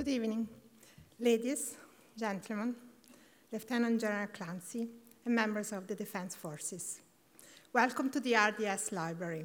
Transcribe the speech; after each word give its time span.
Good 0.00 0.08
evening, 0.08 0.48
ladies, 1.18 1.76
gentlemen, 2.18 2.74
Lieutenant 3.52 4.00
General 4.00 4.28
Clancy, 4.28 4.88
and 5.26 5.34
members 5.34 5.72
of 5.72 5.86
the 5.86 5.94
Defense 5.94 6.34
Forces. 6.34 7.02
Welcome 7.74 8.08
to 8.12 8.18
the 8.18 8.34
RDS 8.34 8.92
Library 8.92 9.44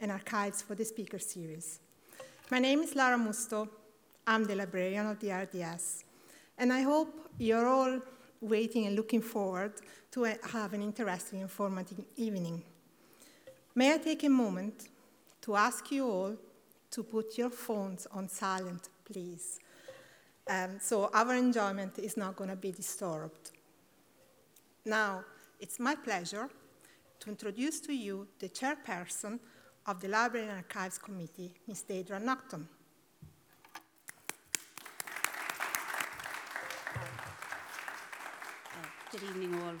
and 0.00 0.12
Archives 0.12 0.62
for 0.62 0.76
the 0.76 0.84
Speaker 0.84 1.18
Series. 1.18 1.80
My 2.48 2.60
name 2.60 2.82
is 2.82 2.94
Lara 2.94 3.18
Musto. 3.18 3.68
I'm 4.24 4.44
the 4.44 4.54
librarian 4.54 5.04
of 5.08 5.18
the 5.18 5.32
RDS, 5.32 6.04
and 6.56 6.72
I 6.72 6.82
hope 6.82 7.30
you're 7.36 7.66
all 7.66 7.98
waiting 8.40 8.86
and 8.86 8.94
looking 8.94 9.20
forward 9.20 9.72
to 10.12 10.22
have 10.22 10.74
an 10.74 10.82
interesting, 10.82 11.40
and 11.40 11.50
informative 11.50 12.04
evening. 12.14 12.62
May 13.74 13.94
I 13.94 13.98
take 13.98 14.22
a 14.22 14.28
moment 14.28 14.90
to 15.40 15.56
ask 15.56 15.90
you 15.90 16.08
all 16.08 16.36
to 16.92 17.02
put 17.02 17.36
your 17.36 17.50
phones 17.50 18.06
on 18.12 18.28
silent, 18.28 18.90
please, 19.04 19.58
um, 20.48 20.78
so 20.80 21.10
our 21.12 21.34
enjoyment 21.34 21.98
is 21.98 22.16
not 22.16 22.36
going 22.36 22.50
to 22.50 22.56
be 22.56 22.72
disturbed. 22.72 23.50
Now, 24.84 25.24
it's 25.60 25.78
my 25.78 25.94
pleasure 25.94 26.48
to 27.20 27.28
introduce 27.28 27.80
to 27.80 27.92
you 27.92 28.28
the 28.38 28.48
chairperson 28.48 29.38
of 29.86 30.00
the 30.00 30.08
Library 30.08 30.46
and 30.46 30.56
Archives 30.56 30.98
Committee, 30.98 31.52
Ms. 31.66 31.84
Deidre 31.88 32.22
Naughton. 32.22 32.68
Good 39.10 39.22
evening, 39.22 39.54
all. 39.54 39.74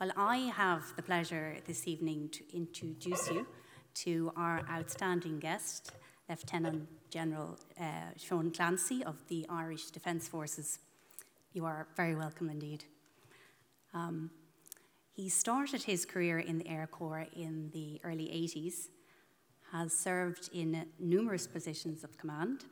Well, 0.00 0.10
I 0.16 0.52
have 0.56 0.82
the 0.96 1.02
pleasure 1.02 1.56
this 1.66 1.86
evening 1.86 2.30
to 2.30 2.56
introduce 2.56 3.30
you 3.30 3.46
to 3.94 4.32
our 4.36 4.62
outstanding 4.68 5.38
guest, 5.38 5.92
Lieutenant 6.28 6.86
General 7.10 7.58
uh, 7.80 7.84
Sean 8.16 8.50
Clancy 8.50 9.02
of 9.02 9.16
the 9.28 9.46
Irish 9.48 9.86
Defence 9.86 10.28
Forces. 10.28 10.78
You 11.54 11.64
are 11.64 11.86
very 11.96 12.14
welcome 12.14 12.50
indeed. 12.50 12.84
Um, 13.94 14.30
he 15.14 15.30
started 15.30 15.82
his 15.82 16.04
career 16.04 16.38
in 16.38 16.58
the 16.58 16.68
Air 16.68 16.86
Corps 16.86 17.26
in 17.34 17.70
the 17.72 18.00
early 18.04 18.26
80s, 18.26 18.88
has 19.72 19.92
served 19.92 20.50
in 20.52 20.86
numerous 20.98 21.46
positions 21.46 22.04
of 22.04 22.18
command, 22.18 22.64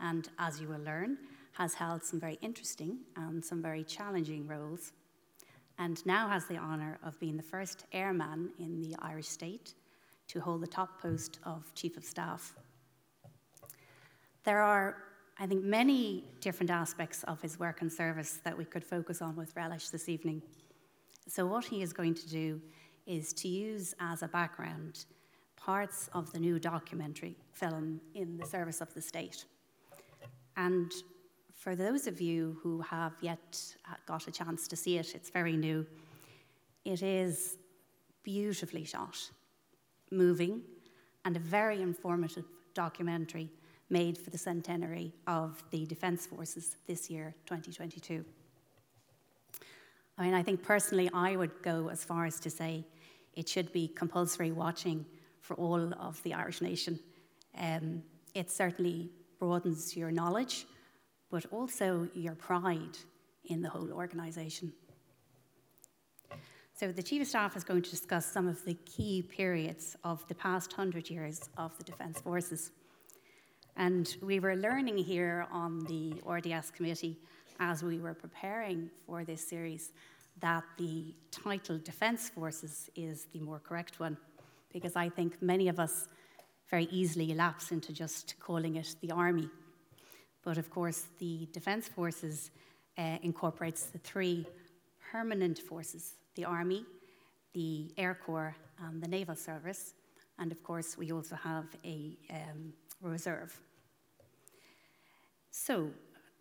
and 0.00 0.28
as 0.38 0.60
you 0.60 0.68
will 0.68 0.80
learn, 0.80 1.18
has 1.52 1.74
held 1.74 2.02
some 2.02 2.18
very 2.18 2.38
interesting 2.40 2.98
and 3.16 3.44
some 3.44 3.62
very 3.62 3.84
challenging 3.84 4.46
roles, 4.46 4.92
and 5.78 6.04
now 6.06 6.26
has 6.28 6.46
the 6.46 6.56
honour 6.56 6.98
of 7.04 7.20
being 7.20 7.36
the 7.36 7.42
first 7.42 7.84
airman 7.92 8.50
in 8.58 8.80
the 8.80 8.96
Irish 9.00 9.28
state 9.28 9.74
to 10.28 10.40
hold 10.40 10.62
the 10.62 10.66
top 10.66 11.00
post 11.00 11.38
of 11.44 11.72
Chief 11.74 11.96
of 11.96 12.04
Staff. 12.04 12.54
There 14.44 14.60
are, 14.60 14.96
I 15.38 15.46
think, 15.46 15.64
many 15.64 16.24
different 16.40 16.70
aspects 16.70 17.24
of 17.24 17.40
his 17.40 17.58
work 17.58 17.80
and 17.80 17.90
service 17.90 18.40
that 18.44 18.56
we 18.56 18.64
could 18.64 18.84
focus 18.84 19.22
on 19.22 19.36
with 19.36 19.56
relish 19.56 19.88
this 19.88 20.08
evening. 20.08 20.42
So, 21.26 21.46
what 21.46 21.64
he 21.64 21.82
is 21.82 21.92
going 21.92 22.14
to 22.14 22.28
do 22.28 22.60
is 23.06 23.32
to 23.34 23.48
use 23.48 23.94
as 24.00 24.22
a 24.22 24.28
background 24.28 25.06
parts 25.56 26.10
of 26.12 26.30
the 26.32 26.38
new 26.38 26.58
documentary 26.58 27.36
film 27.52 28.00
in 28.14 28.36
the 28.36 28.44
service 28.44 28.82
of 28.82 28.92
the 28.92 29.00
state. 29.00 29.46
And 30.56 30.92
for 31.54 31.74
those 31.74 32.06
of 32.06 32.20
you 32.20 32.58
who 32.62 32.82
have 32.82 33.14
yet 33.22 33.58
uh, 33.90 33.94
got 34.06 34.28
a 34.28 34.30
chance 34.30 34.68
to 34.68 34.76
see 34.76 34.98
it, 34.98 35.14
it's 35.14 35.30
very 35.30 35.56
new. 35.56 35.86
It 36.84 37.02
is 37.02 37.56
beautifully 38.22 38.84
shot, 38.84 39.16
moving, 40.10 40.60
and 41.24 41.36
a 41.36 41.40
very 41.40 41.80
informative 41.80 42.44
documentary 42.74 43.48
made 43.94 44.18
for 44.18 44.30
the 44.30 44.38
centenary 44.50 45.12
of 45.28 45.62
the 45.70 45.86
Defence 45.86 46.26
Forces 46.26 46.76
this 46.88 47.08
year, 47.08 47.32
2022. 47.46 48.24
I 50.18 50.24
mean, 50.24 50.34
I 50.34 50.42
think 50.42 50.64
personally, 50.64 51.08
I 51.14 51.36
would 51.36 51.62
go 51.62 51.88
as 51.90 52.02
far 52.02 52.26
as 52.26 52.40
to 52.40 52.50
say 52.50 52.84
it 53.34 53.48
should 53.48 53.72
be 53.72 53.86
compulsory 53.86 54.50
watching 54.50 55.06
for 55.40 55.54
all 55.54 55.94
of 55.94 56.20
the 56.24 56.34
Irish 56.34 56.60
nation. 56.60 56.98
Um, 57.56 58.02
it 58.34 58.50
certainly 58.50 59.10
broadens 59.38 59.96
your 59.96 60.10
knowledge, 60.10 60.66
but 61.30 61.46
also 61.52 62.08
your 62.14 62.34
pride 62.34 62.98
in 63.44 63.62
the 63.62 63.68
whole 63.68 63.92
organisation. 63.92 64.72
So, 66.76 66.90
the 66.90 67.04
Chief 67.04 67.22
of 67.22 67.28
Staff 67.28 67.56
is 67.56 67.62
going 67.62 67.82
to 67.82 67.90
discuss 67.90 68.26
some 68.26 68.48
of 68.48 68.64
the 68.64 68.74
key 68.74 69.22
periods 69.22 69.96
of 70.02 70.26
the 70.26 70.34
past 70.34 70.72
hundred 70.72 71.08
years 71.08 71.48
of 71.56 71.78
the 71.78 71.84
Defence 71.84 72.20
Forces. 72.20 72.72
And 73.76 74.16
we 74.22 74.38
were 74.38 74.54
learning 74.54 74.98
here 74.98 75.46
on 75.50 75.80
the 75.84 76.14
RDS 76.26 76.70
committee 76.70 77.18
as 77.58 77.82
we 77.82 77.98
were 77.98 78.14
preparing 78.14 78.90
for 79.06 79.24
this 79.24 79.46
series 79.46 79.92
that 80.40 80.64
the 80.78 81.14
title 81.30 81.78
Defence 81.78 82.28
Forces 82.28 82.90
is 82.94 83.26
the 83.32 83.40
more 83.40 83.58
correct 83.58 84.00
one, 84.00 84.16
because 84.72 84.96
I 84.96 85.08
think 85.08 85.40
many 85.40 85.68
of 85.68 85.78
us 85.78 86.08
very 86.70 86.88
easily 86.90 87.34
lapse 87.34 87.72
into 87.72 87.92
just 87.92 88.34
calling 88.40 88.76
it 88.76 88.96
the 89.00 89.10
Army. 89.10 89.48
But 90.44 90.58
of 90.58 90.70
course, 90.70 91.06
the 91.18 91.48
Defence 91.52 91.88
Forces 91.88 92.50
uh, 92.98 93.18
incorporates 93.22 93.86
the 93.86 93.98
three 93.98 94.46
permanent 95.10 95.58
forces 95.58 96.14
the 96.34 96.44
Army, 96.44 96.84
the 97.52 97.92
Air 97.96 98.18
Corps, 98.26 98.56
and 98.80 99.00
the 99.00 99.06
Naval 99.06 99.36
Service. 99.36 99.94
And 100.38 100.50
of 100.52 100.62
course, 100.62 100.98
we 100.98 101.12
also 101.12 101.36
have 101.36 101.66
a 101.84 102.16
um, 102.30 102.72
reserve. 103.00 103.58
So, 105.50 105.90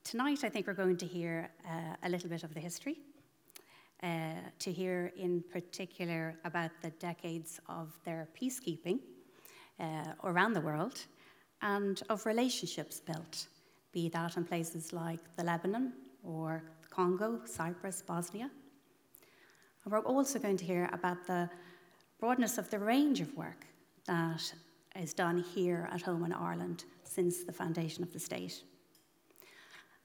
tonight 0.03 0.43
I 0.43 0.49
think 0.49 0.67
we're 0.67 0.73
going 0.73 0.97
to 0.97 1.05
hear 1.05 1.49
uh, 1.65 1.95
a 2.03 2.09
little 2.09 2.29
bit 2.29 2.43
of 2.43 2.53
the 2.53 2.59
history, 2.59 2.97
uh, 4.01 4.33
to 4.59 4.71
hear 4.71 5.11
in 5.15 5.43
particular 5.51 6.35
about 6.43 6.71
the 6.81 6.89
decades 6.91 7.59
of 7.69 7.93
their 8.03 8.27
peacekeeping 8.39 8.99
uh, 9.79 10.13
around 10.23 10.53
the 10.53 10.61
world 10.61 11.05
and 11.61 12.01
of 12.09 12.25
relationships 12.25 12.99
built, 12.99 13.47
be 13.93 14.09
that 14.09 14.35
in 14.35 14.43
places 14.43 14.91
like 14.91 15.19
the 15.37 15.43
Lebanon 15.43 15.93
or 16.23 16.63
Congo, 16.89 17.39
Cyprus, 17.45 18.01
Bosnia. 18.01 18.49
And 19.83 19.91
we're 19.91 19.99
also 19.99 20.39
going 20.39 20.57
to 20.57 20.65
hear 20.65 20.89
about 20.91 21.25
the 21.27 21.49
broadness 22.19 22.57
of 22.57 22.69
the 22.69 22.79
range 22.79 23.21
of 23.21 23.33
work 23.37 23.67
that 24.05 24.53
is 24.95 25.13
done 25.13 25.43
here 25.55 25.89
at 25.91 26.01
home 26.01 26.23
in 26.25 26.33
Ireland 26.33 26.85
since 27.03 27.43
the 27.43 27.53
foundation 27.53 28.03
of 28.03 28.13
the 28.13 28.19
state 28.19 28.63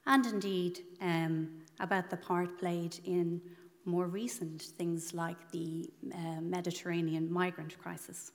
and 0.09 0.25
indeed 0.25 0.79
um, 1.01 1.49
about 1.79 2.09
the 2.09 2.17
part 2.17 2.57
played 2.57 2.99
in 3.05 3.39
more 3.85 4.07
recent 4.07 4.61
things 4.77 5.13
like 5.13 5.51
the 5.51 5.89
uh, 6.13 6.41
Mediterranean 6.41 7.31
migrant 7.31 7.77
crisis. 7.79 8.31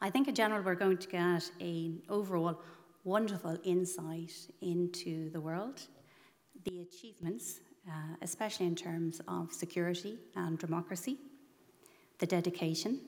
I 0.00 0.10
think 0.10 0.28
in 0.28 0.34
general 0.34 0.62
we're 0.62 0.74
going 0.74 0.98
to 0.98 1.08
get 1.08 1.50
an 1.60 2.02
overall 2.08 2.60
wonderful 3.04 3.58
insight 3.64 4.32
into 4.60 5.30
the 5.30 5.40
world, 5.40 5.80
the 6.64 6.82
achievements, 6.82 7.60
uh, 7.88 8.14
especially 8.20 8.66
in 8.66 8.74
terms 8.74 9.20
of 9.26 9.52
security 9.52 10.18
and 10.36 10.58
democracy, 10.58 11.16
the 12.18 12.26
dedication, 12.26 13.00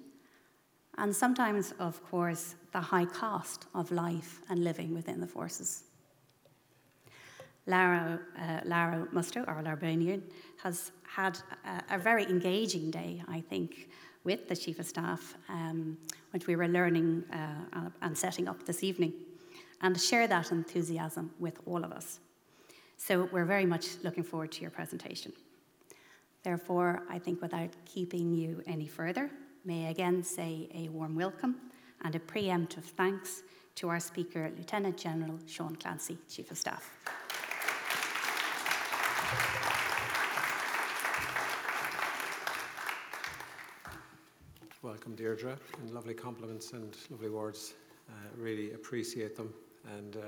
and 0.99 1.15
sometimes, 1.15 1.73
of 1.79 2.03
course, 2.11 2.55
the 2.73 2.81
high 2.81 3.07
cost 3.07 3.67
of 3.75 3.91
life 3.91 4.41
and 4.49 4.63
living 4.63 4.95
within 4.95 5.21
the 5.21 5.27
forces. 5.27 5.85
Lara, 7.67 8.21
uh, 8.39 8.61
Lara 8.65 9.07
Musto, 9.13 9.47
our 9.47 9.63
librarian, 9.63 10.23
has 10.63 10.91
had 11.07 11.39
a, 11.65 11.95
a, 11.95 11.99
very 11.99 12.25
engaging 12.25 12.91
day, 12.91 13.23
I 13.29 13.41
think, 13.41 13.89
with 14.25 14.49
the 14.49 14.57
Chief 14.57 14.79
of 14.79 14.87
Staff 14.87 15.37
um, 15.49 15.97
when 16.31 16.43
we 16.47 16.57
were 16.57 16.69
learning 16.69 17.25
uh, 17.33 17.91
and 18.03 18.17
setting 18.17 18.49
up 18.49 18.65
this 18.65 18.83
evening, 18.83 19.13
and 19.81 20.01
share 20.01 20.27
that 20.27 20.51
enthusiasm 20.51 21.31
with 21.39 21.61
all 21.67 21.85
of 21.85 21.93
us. 21.93 22.21
So 22.97 23.29
we're 23.33 23.45
very 23.45 23.67
much 23.67 23.87
looking 24.03 24.25
forward 24.25 24.53
to 24.53 24.61
your 24.63 24.71
presentation. 24.71 25.33
Therefore, 26.43 27.03
I 27.09 27.19
think 27.19 27.41
without 27.41 27.71
keeping 27.85 28.33
you 28.33 28.63
any 28.67 28.87
further, 28.87 29.31
may 29.65 29.87
I 29.87 29.91
again 29.91 30.23
say 30.23 30.69
a 30.75 30.89
warm 30.89 31.15
welcome 31.15 31.57
and 32.03 32.15
a 32.15 32.19
preemptive 32.19 32.83
thanks 32.83 33.43
to 33.77 33.89
our 33.89 34.01
speaker, 34.01 34.51
Lieutenant 34.57 34.97
General 34.97 35.39
Sean 35.47 35.77
Clancy, 35.77 36.19
Chief 36.29 36.51
of 36.51 36.59
Staff. 36.59 36.91
Welcome, 44.83 45.15
Deirdre, 45.15 45.57
and 45.81 45.91
lovely 45.91 46.15
compliments 46.15 46.73
and 46.73 46.97
lovely 47.09 47.31
words. 47.31 47.75
Uh, 48.09 48.13
really 48.37 48.73
appreciate 48.73 49.37
them. 49.37 49.55
And 49.97 50.17
uh, 50.17 50.21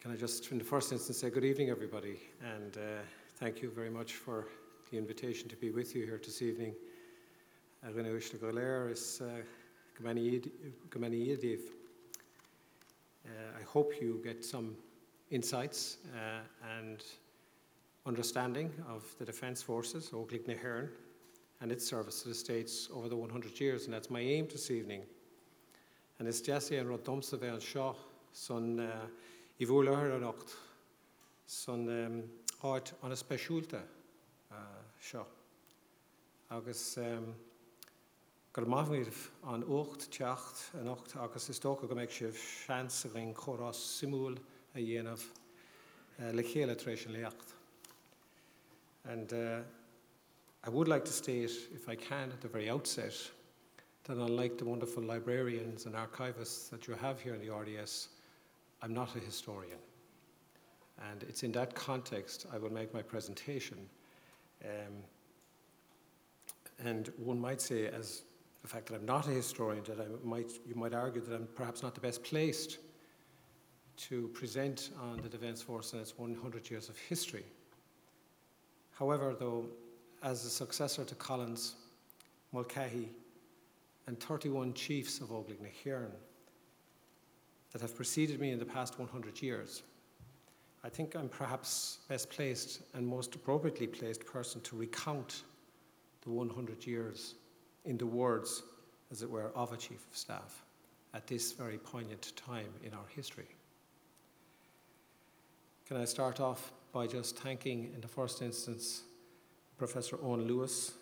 can 0.00 0.12
I 0.12 0.16
just, 0.16 0.50
in 0.52 0.58
the 0.58 0.64
first 0.64 0.92
instance, 0.92 1.18
say 1.18 1.30
good 1.30 1.44
evening, 1.44 1.70
everybody, 1.70 2.20
and 2.54 2.76
uh, 2.76 3.02
thank 3.36 3.62
you 3.62 3.70
very 3.70 3.90
much 3.90 4.14
for 4.14 4.46
the 4.90 4.96
invitation 4.98 5.48
to 5.48 5.56
be 5.56 5.70
with 5.70 5.96
you 5.96 6.04
here 6.04 6.20
this 6.24 6.40
evening. 6.40 6.74
Rinne 7.90 8.14
Ushla 8.16 8.38
Goler 8.38 8.92
is 8.92 9.20
Gamani 10.00 10.40
Yediv. 10.94 11.60
Uh, 13.26 13.28
I 13.58 13.62
hope 13.64 14.00
you 14.00 14.20
get 14.22 14.44
some 14.44 14.76
insights 15.32 15.96
uh, 16.14 16.42
and 16.78 17.02
understanding 18.06 18.70
of 18.88 19.04
the 19.18 19.24
Defence 19.24 19.62
Forces, 19.62 20.10
Óglaigh 20.10 20.46
na 20.46 20.54
hÉireann, 20.54 20.90
and 21.60 21.72
its 21.72 21.84
service 21.84 22.22
to 22.22 22.28
the 22.28 22.34
States 22.36 22.88
over 22.94 23.08
the 23.08 23.16
100 23.16 23.60
years, 23.60 23.86
and 23.86 23.94
that's 23.94 24.10
my 24.10 24.20
aim 24.20 24.46
this 24.46 24.70
evening. 24.70 25.02
And 26.20 26.28
it's 26.28 26.40
Jesse 26.40 26.76
and 26.76 26.88
Rodomsa 26.88 27.36
ve 27.36 27.48
an 27.48 27.58
seo 27.58 27.96
son 28.32 28.78
uh, 28.78 29.06
i 29.60 29.64
bhúla 29.64 30.16
an 30.16 30.22
ocht 30.22 30.54
son 31.46 31.88
um, 31.88 32.22
áit 32.62 32.92
an 33.02 33.10
a 33.10 33.16
speisiúlta 33.16 33.82
uh, 34.52 34.54
seo. 35.00 35.26
Agus 36.48 36.98
um, 36.98 37.34
gur 38.52 38.66
maithmh 38.68 39.30
an 39.48 39.62
8 39.64 40.10
teacht 40.12 40.58
an 40.74 40.88
8 40.92 41.16
agus 41.24 41.48
is 41.48 41.58
tócha 41.58 41.88
go 41.88 41.94
méid 41.96 42.10
sibh 42.12 42.36
sean 42.36 42.90
a 42.92 43.08
ring 43.14 43.32
chorás 43.34 43.78
simúil 43.80 44.36
a 44.74 44.78
dhéanamh 44.78 45.22
uh, 46.20 46.32
le 46.36 46.42
chéile 46.42 46.76
éis 46.76 47.06
an 47.06 47.14
leacht. 47.14 47.54
And 49.04 49.32
uh, 49.32 49.62
I 50.64 50.68
would 50.68 50.86
like 50.86 51.06
to 51.06 51.12
state, 51.12 51.50
if 51.74 51.88
I 51.88 51.96
can, 51.96 52.30
at 52.30 52.42
the 52.42 52.48
very 52.48 52.68
outset, 52.68 53.14
that 54.04 54.18
unlike 54.18 54.58
the 54.58 54.66
wonderful 54.66 55.02
librarians 55.02 55.86
and 55.86 55.94
archivists 55.94 56.68
that 56.68 56.86
you 56.86 56.94
have 56.94 57.22
here 57.22 57.34
in 57.34 57.40
the 57.40 57.54
RDS, 57.54 58.08
I'm 58.82 58.92
not 58.92 59.16
a 59.16 59.18
historian. 59.18 59.80
And 61.10 61.22
it's 61.22 61.42
in 61.42 61.52
that 61.52 61.74
context 61.74 62.44
I 62.52 62.58
will 62.58 62.72
make 62.72 62.92
my 62.92 63.00
presentation. 63.00 63.88
Um, 64.62 65.04
and 66.84 67.10
one 67.16 67.40
might 67.40 67.62
say, 67.62 67.86
as 67.86 68.22
the 68.62 68.68
fact 68.68 68.86
that 68.86 68.94
I'm 68.94 69.04
not 69.04 69.26
a 69.26 69.30
historian, 69.30 69.82
that 69.84 70.00
I 70.00 70.06
might, 70.26 70.52
you 70.66 70.74
might 70.74 70.94
argue 70.94 71.20
that 71.20 71.34
I'm 71.34 71.48
perhaps 71.54 71.82
not 71.82 71.94
the 71.94 72.00
best 72.00 72.22
placed 72.22 72.78
to 73.96 74.28
present 74.28 74.90
on 75.00 75.20
the 75.20 75.28
Defence 75.28 75.60
Force 75.60 75.92
and 75.92 76.00
its 76.00 76.16
100 76.16 76.70
years 76.70 76.88
of 76.88 76.96
history. 76.96 77.44
However, 78.92 79.34
though, 79.38 79.66
as 80.22 80.44
a 80.44 80.50
successor 80.50 81.04
to 81.04 81.14
Collins, 81.16 81.74
Mulcahy, 82.52 83.08
and 84.06 84.18
31 84.18 84.74
chiefs 84.74 85.20
of 85.20 85.28
Óglaigh 85.28 85.60
na 85.60 86.06
that 87.72 87.80
have 87.80 87.96
preceded 87.96 88.40
me 88.40 88.50
in 88.50 88.58
the 88.58 88.64
past 88.64 88.98
100 88.98 89.42
years, 89.42 89.82
I 90.84 90.88
think 90.88 91.14
I'm 91.14 91.28
perhaps 91.28 91.98
best 92.08 92.30
placed 92.30 92.82
and 92.94 93.06
most 93.06 93.34
appropriately 93.34 93.86
placed 93.86 94.24
person 94.26 94.60
to 94.62 94.76
recount 94.76 95.42
the 96.22 96.30
100 96.30 96.86
years 96.86 97.34
in 97.84 97.98
the 97.98 98.06
words, 98.06 98.62
as 99.10 99.22
it 99.22 99.30
were, 99.30 99.50
of 99.54 99.72
a 99.72 99.76
chief 99.76 100.06
of 100.10 100.16
staff 100.16 100.64
at 101.14 101.26
this 101.26 101.52
very 101.52 101.78
poignant 101.78 102.32
time 102.36 102.72
in 102.82 102.94
our 102.94 103.06
history. 103.14 103.48
Can 105.86 105.96
I 105.96 106.04
start 106.04 106.40
off 106.40 106.72
by 106.92 107.06
just 107.06 107.38
thanking, 107.38 107.90
in 107.94 108.00
the 108.00 108.08
first 108.08 108.40
instance, 108.40 109.02
Professor 109.76 110.16
Owen 110.22 110.46
Lewis 110.46 110.92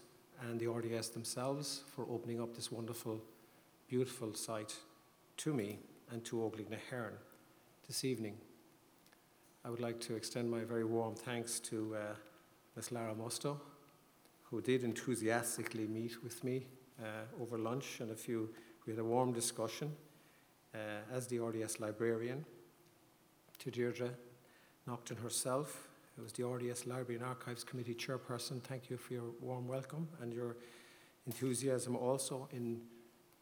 and 0.42 0.58
the 0.58 0.66
RDS 0.66 1.10
themselves 1.10 1.82
for 1.94 2.06
opening 2.10 2.40
up 2.40 2.54
this 2.54 2.72
wonderful, 2.72 3.20
beautiful 3.88 4.34
site 4.34 4.74
to 5.36 5.52
me 5.52 5.78
and 6.10 6.24
to 6.24 6.36
na 6.70 6.76
hÉireann 6.90 7.12
this 7.86 8.04
evening. 8.04 8.36
I 9.64 9.70
would 9.70 9.80
like 9.80 10.00
to 10.00 10.14
extend 10.14 10.50
my 10.50 10.64
very 10.64 10.84
warm 10.84 11.14
thanks 11.14 11.60
to 11.60 11.94
uh, 11.94 12.14
Ms. 12.76 12.92
Lara 12.92 13.14
Musto, 13.14 13.58
who 14.50 14.60
did 14.60 14.82
enthusiastically 14.82 15.86
meet 15.86 16.22
with 16.22 16.42
me 16.42 16.66
uh, 17.00 17.42
over 17.42 17.56
lunch 17.56 18.00
and 18.00 18.10
a 18.10 18.16
few, 18.16 18.50
we 18.86 18.92
had 18.92 19.00
a 19.00 19.04
warm 19.04 19.32
discussion 19.32 19.94
uh, 20.74 20.78
as 21.12 21.26
the 21.28 21.38
RDS 21.38 21.80
librarian, 21.80 22.44
to 23.58 23.70
Deirdre 23.70 24.10
Naughton 24.86 25.16
herself, 25.18 25.88
who 26.16 26.22
was 26.22 26.32
the 26.32 26.46
RDS 26.46 26.86
Library 26.86 27.16
and 27.16 27.24
Archives 27.24 27.62
Committee 27.62 27.94
chairperson. 27.94 28.60
Thank 28.62 28.90
you 28.90 28.96
for 28.96 29.12
your 29.12 29.30
warm 29.40 29.68
welcome 29.68 30.08
and 30.20 30.32
your 30.32 30.56
enthusiasm 31.26 31.94
also 31.94 32.48
in 32.52 32.80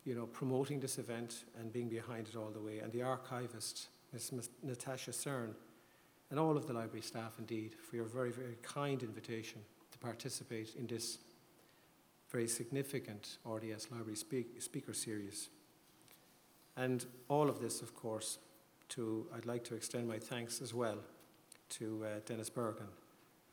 you 0.04 0.14
know, 0.14 0.26
promoting 0.26 0.80
this 0.80 0.98
event 0.98 1.44
and 1.58 1.72
being 1.72 1.88
behind 1.88 2.28
it 2.28 2.36
all 2.36 2.50
the 2.50 2.60
way. 2.60 2.78
And 2.78 2.92
the 2.92 3.02
archivist, 3.02 3.88
Ms. 4.12 4.32
Ms. 4.32 4.50
Natasha 4.62 5.10
Cern, 5.10 5.54
and 6.30 6.38
all 6.38 6.56
of 6.56 6.66
the 6.66 6.72
library 6.72 7.02
staff 7.02 7.34
indeed, 7.38 7.74
for 7.74 7.96
your 7.96 8.04
very, 8.04 8.30
very 8.30 8.56
kind 8.62 9.02
invitation 9.02 9.60
to 9.98 10.06
participate 10.06 10.74
in 10.76 10.86
this 10.86 11.18
very 12.30 12.48
significant 12.48 13.38
RDS 13.46 13.90
Library 13.90 14.16
speak, 14.16 14.60
Speaker 14.60 14.92
Series. 14.92 15.48
And 16.76 17.04
all 17.28 17.48
of 17.48 17.60
this, 17.60 17.80
of 17.82 17.94
course, 17.94 18.38
to, 18.90 19.26
I'd 19.34 19.46
like 19.46 19.64
to 19.64 19.74
extend 19.74 20.08
my 20.08 20.18
thanks 20.18 20.60
as 20.62 20.74
well 20.74 20.98
to 21.70 22.04
uh, 22.04 22.20
Dennis 22.26 22.50
Bergen, 22.50 22.86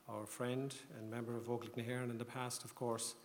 our 0.08 0.26
friend 0.26 0.74
and 0.98 1.10
member 1.10 1.36
of 1.36 1.46
Óglaigh 1.46 1.76
na 1.78 2.04
in 2.04 2.18
the 2.18 2.26
past, 2.26 2.64
of 2.64 2.76
course, 2.76 3.16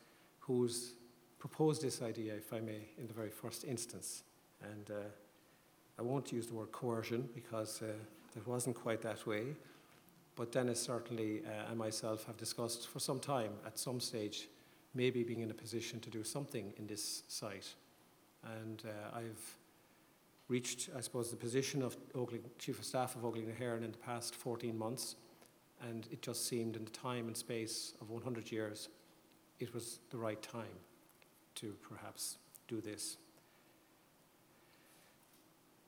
who's 0.41 0.95
proposed 1.39 1.83
this 1.83 2.03
idea, 2.03 2.35
if 2.35 2.53
I 2.53 2.61
may, 2.61 2.89
in 2.99 3.07
the 3.07 3.15
very 3.15 3.31
first 3.31 3.65
instance. 3.65 4.23
And 4.63 4.91
uh, 4.91 5.09
I 5.99 6.03
won't 6.03 6.33
use 6.33 6.47
the 6.47 6.55
word 6.55 6.73
coercion 6.73 7.29
because 7.35 7.83
uh, 7.83 7.87
it 8.37 8.47
wasn't 8.47 8.77
quite 8.77 9.03
that 9.03 9.27
way. 9.27 9.57
But 10.41 10.53
Dennis 10.53 10.81
certainly 10.81 11.43
uh, 11.45 11.69
and 11.69 11.77
myself 11.77 12.25
have 12.25 12.39
discussed 12.39 12.89
for 12.89 12.99
some 12.99 13.21
time 13.21 13.53
at 13.67 13.79
some 13.79 14.01
stage 14.01 14.49
maybe 14.95 15.23
being 15.23 15.43
in 15.43 15.51
a 15.51 15.55
position 15.55 16.01
to 16.01 16.09
do 16.09 16.25
something 16.25 16.73
in 16.79 16.87
this 16.87 17.25
site. 17.29 17.75
And 18.59 18.83
uh, 18.87 19.19
I've 19.19 19.59
reached, 20.49 20.89
I 20.97 21.03
suppose, 21.03 21.31
the 21.31 21.37
position 21.37 21.83
of 21.83 21.95
Óglaigh, 22.15 22.41
Chief 22.59 22.79
of 22.79 22.87
Staff 22.87 23.17
of 23.17 23.23
Óglaigh 23.23 23.49
na 23.49 23.53
hÉireann 23.53 23.85
in 23.85 23.93
the 23.93 23.99
past 23.99 24.35
14 24.35 24.79
months, 24.79 25.17
and 25.87 26.09
it 26.11 26.23
just 26.23 26.47
seemed 26.47 26.75
in 26.75 26.87
the 26.87 26.91
time 26.91 27.27
and 27.27 27.37
space 27.37 27.93
of 28.01 28.09
100 28.09 28.51
years, 28.51 28.89
it 29.59 29.75
was 29.75 29.99
the 30.09 30.17
right 30.17 30.41
time 30.41 30.79
to 31.57 31.77
perhaps 31.87 32.39
do 32.67 32.81
this. 32.81 33.19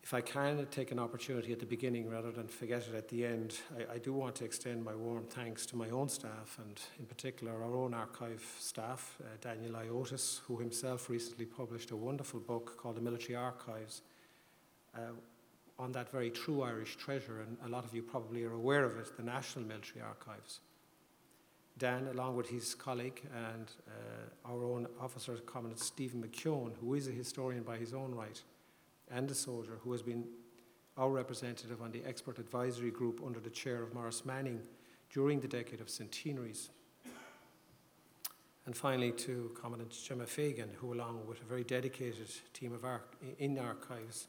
If 0.02 0.12
I 0.12 0.20
can 0.20 0.66
take 0.72 0.90
an 0.90 0.98
opportunity 0.98 1.52
at 1.52 1.60
the 1.60 1.66
beginning 1.66 2.10
rather 2.10 2.32
than 2.32 2.48
forget 2.48 2.82
it 2.88 2.94
at 2.94 3.08
the 3.08 3.24
end, 3.24 3.60
I, 3.78 3.94
I, 3.94 3.98
do 3.98 4.12
want 4.12 4.34
to 4.36 4.44
extend 4.44 4.84
my 4.84 4.96
warm 4.96 5.24
thanks 5.26 5.64
to 5.66 5.76
my 5.76 5.90
own 5.90 6.08
staff 6.08 6.58
and, 6.58 6.80
in 6.98 7.06
particular, 7.06 7.52
our 7.52 7.76
own 7.76 7.94
archive 7.94 8.44
staff, 8.58 9.16
uh, 9.20 9.26
Daniel 9.40 9.74
Ayiotis, 9.74 10.40
who 10.40 10.58
himself 10.58 11.08
recently 11.08 11.44
published 11.44 11.92
a 11.92 11.96
wonderful 11.96 12.40
book 12.40 12.76
called 12.76 12.96
The 12.96 13.00
Military 13.00 13.36
Archives 13.36 14.02
uh, 14.96 15.12
on 15.78 15.92
that 15.92 16.10
very 16.10 16.30
true 16.30 16.62
Irish 16.62 16.96
treasure, 16.96 17.40
and 17.40 17.56
a 17.64 17.68
lot 17.68 17.84
of 17.84 17.94
you 17.94 18.02
probably 18.02 18.42
are 18.42 18.54
aware 18.54 18.84
of 18.84 18.98
it, 18.98 19.16
the 19.16 19.22
National 19.22 19.64
Military 19.64 20.00
Archives. 20.00 20.60
Dan, 21.78 22.08
along 22.08 22.36
with 22.36 22.48
his 22.48 22.74
colleague 22.74 23.22
and 23.34 23.70
uh, 23.88 24.50
our 24.52 24.64
own 24.64 24.88
officer 25.00 25.36
commandant 25.46 25.80
Stephen 25.80 26.22
McKeown, 26.22 26.72
who 26.80 26.94
is 26.94 27.06
a 27.06 27.12
historian 27.12 27.62
by 27.62 27.76
his 27.76 27.94
own 27.94 28.12
right, 28.14 28.42
and 29.12 29.30
a 29.30 29.34
soldier 29.34 29.78
who 29.82 29.92
has 29.92 30.02
been 30.02 30.24
our 30.96 31.10
representative 31.10 31.80
on 31.80 31.90
the 31.92 32.02
expert 32.04 32.38
advisory 32.38 32.90
group 32.90 33.20
under 33.24 33.40
the 33.40 33.50
chair 33.50 33.82
of 33.82 33.94
Maurice 33.94 34.24
Manning 34.24 34.60
during 35.10 35.40
the 35.40 35.48
decade 35.48 35.80
of 35.80 35.88
centenaries. 35.88 36.70
And 38.66 38.76
finally, 38.76 39.12
to 39.12 39.50
Commandant 39.60 39.90
Gemma 39.90 40.26
Fagan, 40.26 40.70
who, 40.76 40.94
along 40.94 41.26
with 41.26 41.40
a 41.40 41.44
very 41.44 41.64
dedicated 41.64 42.28
team 42.52 42.72
of 42.72 42.84
arch- 42.84 43.02
in 43.38 43.58
archives, 43.58 44.28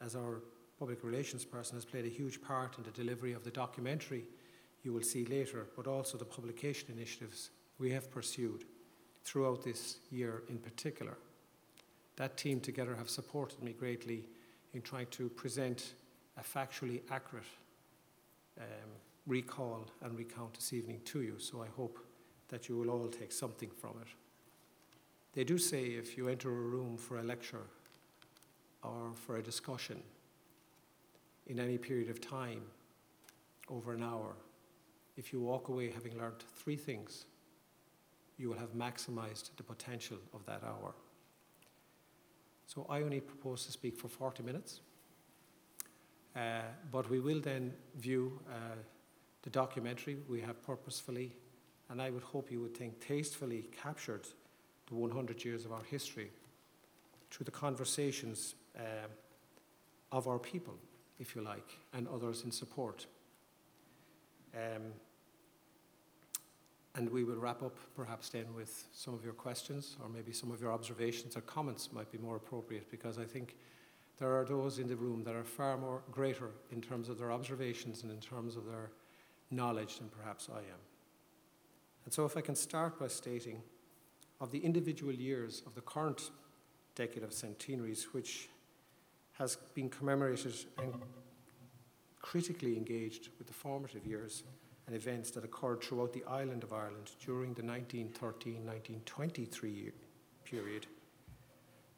as 0.00 0.16
our 0.16 0.40
public 0.78 1.04
relations 1.04 1.44
person, 1.44 1.76
has 1.76 1.84
played 1.84 2.04
a 2.04 2.08
huge 2.08 2.40
part 2.42 2.78
in 2.78 2.84
the 2.84 2.90
delivery 2.90 3.32
of 3.32 3.44
the 3.44 3.50
documentary 3.50 4.24
you 4.84 4.92
will 4.92 5.02
see 5.02 5.24
later, 5.24 5.66
but 5.74 5.86
also 5.86 6.16
the 6.16 6.24
publication 6.24 6.90
initiatives 6.94 7.50
we 7.78 7.90
have 7.90 8.10
pursued 8.10 8.64
throughout 9.24 9.64
this 9.64 9.96
year 10.10 10.42
in 10.48 10.58
particular. 10.58 11.16
That 12.16 12.36
team 12.36 12.60
together 12.60 12.94
have 12.94 13.10
supported 13.10 13.62
me 13.62 13.72
greatly 13.72 14.24
in 14.72 14.82
trying 14.82 15.06
to 15.12 15.28
present 15.28 15.94
a 16.36 16.42
factually 16.42 17.00
accurate 17.10 17.44
um, 18.60 18.66
recall 19.26 19.88
and 20.02 20.16
recount 20.16 20.54
this 20.54 20.72
evening 20.72 21.00
to 21.06 21.22
you, 21.22 21.38
so 21.38 21.62
I 21.62 21.66
hope 21.76 21.98
that 22.48 22.68
you 22.68 22.76
will 22.76 22.90
all 22.90 23.08
take 23.08 23.32
something 23.32 23.70
from 23.70 23.92
it. 24.02 24.08
They 25.32 25.44
do 25.44 25.58
say 25.58 25.86
if 25.86 26.16
you 26.16 26.28
enter 26.28 26.48
a 26.48 26.52
room 26.52 26.96
for 26.96 27.18
a 27.18 27.22
lecture 27.22 27.66
or 28.82 29.12
for 29.14 29.36
a 29.38 29.42
discussion 29.42 30.00
in 31.46 31.58
any 31.58 31.78
period 31.78 32.10
of 32.10 32.20
time, 32.20 32.62
over 33.68 33.92
an 33.92 34.02
hour, 34.02 34.36
if 35.16 35.32
you 35.32 35.40
walk 35.40 35.68
away 35.68 35.90
having 35.90 36.18
learned 36.18 36.44
three 36.56 36.76
things, 36.76 37.24
you 38.36 38.48
will 38.48 38.58
have 38.58 38.74
maximized 38.74 39.50
the 39.56 39.62
potential 39.62 40.18
of 40.32 40.44
that 40.46 40.62
hour. 40.62 40.94
So 42.66 42.86
I 42.88 43.02
only 43.02 43.20
propose 43.20 43.66
to 43.66 43.72
speak 43.72 43.96
for 43.96 44.08
40 44.08 44.42
minutes, 44.42 44.80
uh, 46.34 46.62
but 46.90 47.08
we 47.10 47.20
will 47.20 47.40
then 47.40 47.72
view 47.96 48.40
uh, 48.48 48.76
the 49.42 49.50
documentary 49.50 50.16
we 50.28 50.40
have 50.40 50.62
purposefully, 50.62 51.32
and 51.90 52.00
I 52.00 52.10
would 52.10 52.22
hope 52.22 52.50
you 52.50 52.60
would 52.60 52.76
think 52.76 53.00
tastefully 53.00 53.68
captured 53.82 54.26
the 54.86 54.94
100 54.94 55.44
years 55.44 55.64
of 55.64 55.72
our 55.72 55.84
history 55.90 56.30
through 57.30 57.44
the 57.44 57.50
conversations 57.50 58.54
uh, 58.78 59.08
of 60.10 60.26
our 60.26 60.38
people 60.38 60.74
if 61.18 61.36
you 61.36 61.42
like, 61.42 61.78
and 61.92 62.08
others 62.08 62.42
in 62.44 62.50
support. 62.50 63.06
Um, 64.54 64.82
and 66.96 67.10
we 67.10 67.24
will 67.24 67.36
wrap 67.36 67.62
up 67.62 67.76
perhaps 67.96 68.28
then 68.28 68.46
with 68.54 68.86
some 68.92 69.14
of 69.14 69.24
your 69.24 69.32
questions 69.32 69.96
or 70.02 70.08
maybe 70.08 70.32
some 70.32 70.50
of 70.50 70.60
your 70.60 70.72
observations 70.72 71.36
or 71.36 71.40
comments 71.42 71.92
might 71.92 72.10
be 72.12 72.18
more 72.18 72.36
appropriate 72.36 72.90
because 72.90 73.18
I 73.18 73.24
think 73.24 73.56
there 74.18 74.32
are 74.38 74.44
those 74.44 74.78
in 74.78 74.86
the 74.86 74.94
room 74.94 75.24
that 75.24 75.34
are 75.34 75.44
far 75.44 75.76
more 75.76 76.02
greater 76.12 76.50
in 76.70 76.80
terms 76.80 77.08
of 77.08 77.18
their 77.18 77.32
observations 77.32 78.02
and 78.02 78.12
in 78.12 78.20
terms 78.20 78.56
of 78.56 78.64
their 78.66 78.90
knowledge 79.50 79.98
than 79.98 80.08
perhaps 80.08 80.48
I 80.52 80.58
am. 80.58 80.80
And 82.04 82.14
so 82.14 82.24
if 82.24 82.36
I 82.36 82.40
can 82.40 82.54
start 82.54 82.98
by 82.98 83.08
stating 83.08 83.60
of 84.40 84.52
the 84.52 84.58
individual 84.58 85.12
years 85.12 85.62
of 85.66 85.74
the 85.74 85.80
current 85.80 86.30
decade 86.94 87.22
of 87.24 87.32
centenaries, 87.32 88.08
which 88.12 88.48
has 89.32 89.56
been 89.74 89.88
commemorated 89.88 90.54
and 90.80 90.94
critically 92.20 92.76
engaged 92.76 93.30
with 93.38 93.48
the 93.48 93.52
formative 93.52 94.06
years 94.06 94.44
and 94.86 94.94
events 94.94 95.30
that 95.32 95.44
occurred 95.44 95.82
throughout 95.82 96.12
the 96.12 96.22
island 96.24 96.62
of 96.62 96.72
Ireland 96.72 97.10
during 97.24 97.54
the 97.54 97.62
1913-1923 97.62 99.92
period. 100.44 100.86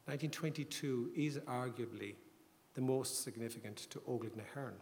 1922 0.05 1.11
is 1.15 1.37
arguably 1.39 2.15
the 2.75 2.81
most 2.81 3.23
significant 3.23 3.77
to 3.89 3.99
Óglaigh 3.99 4.37
na 4.37 4.43
hÉireann, 4.55 4.79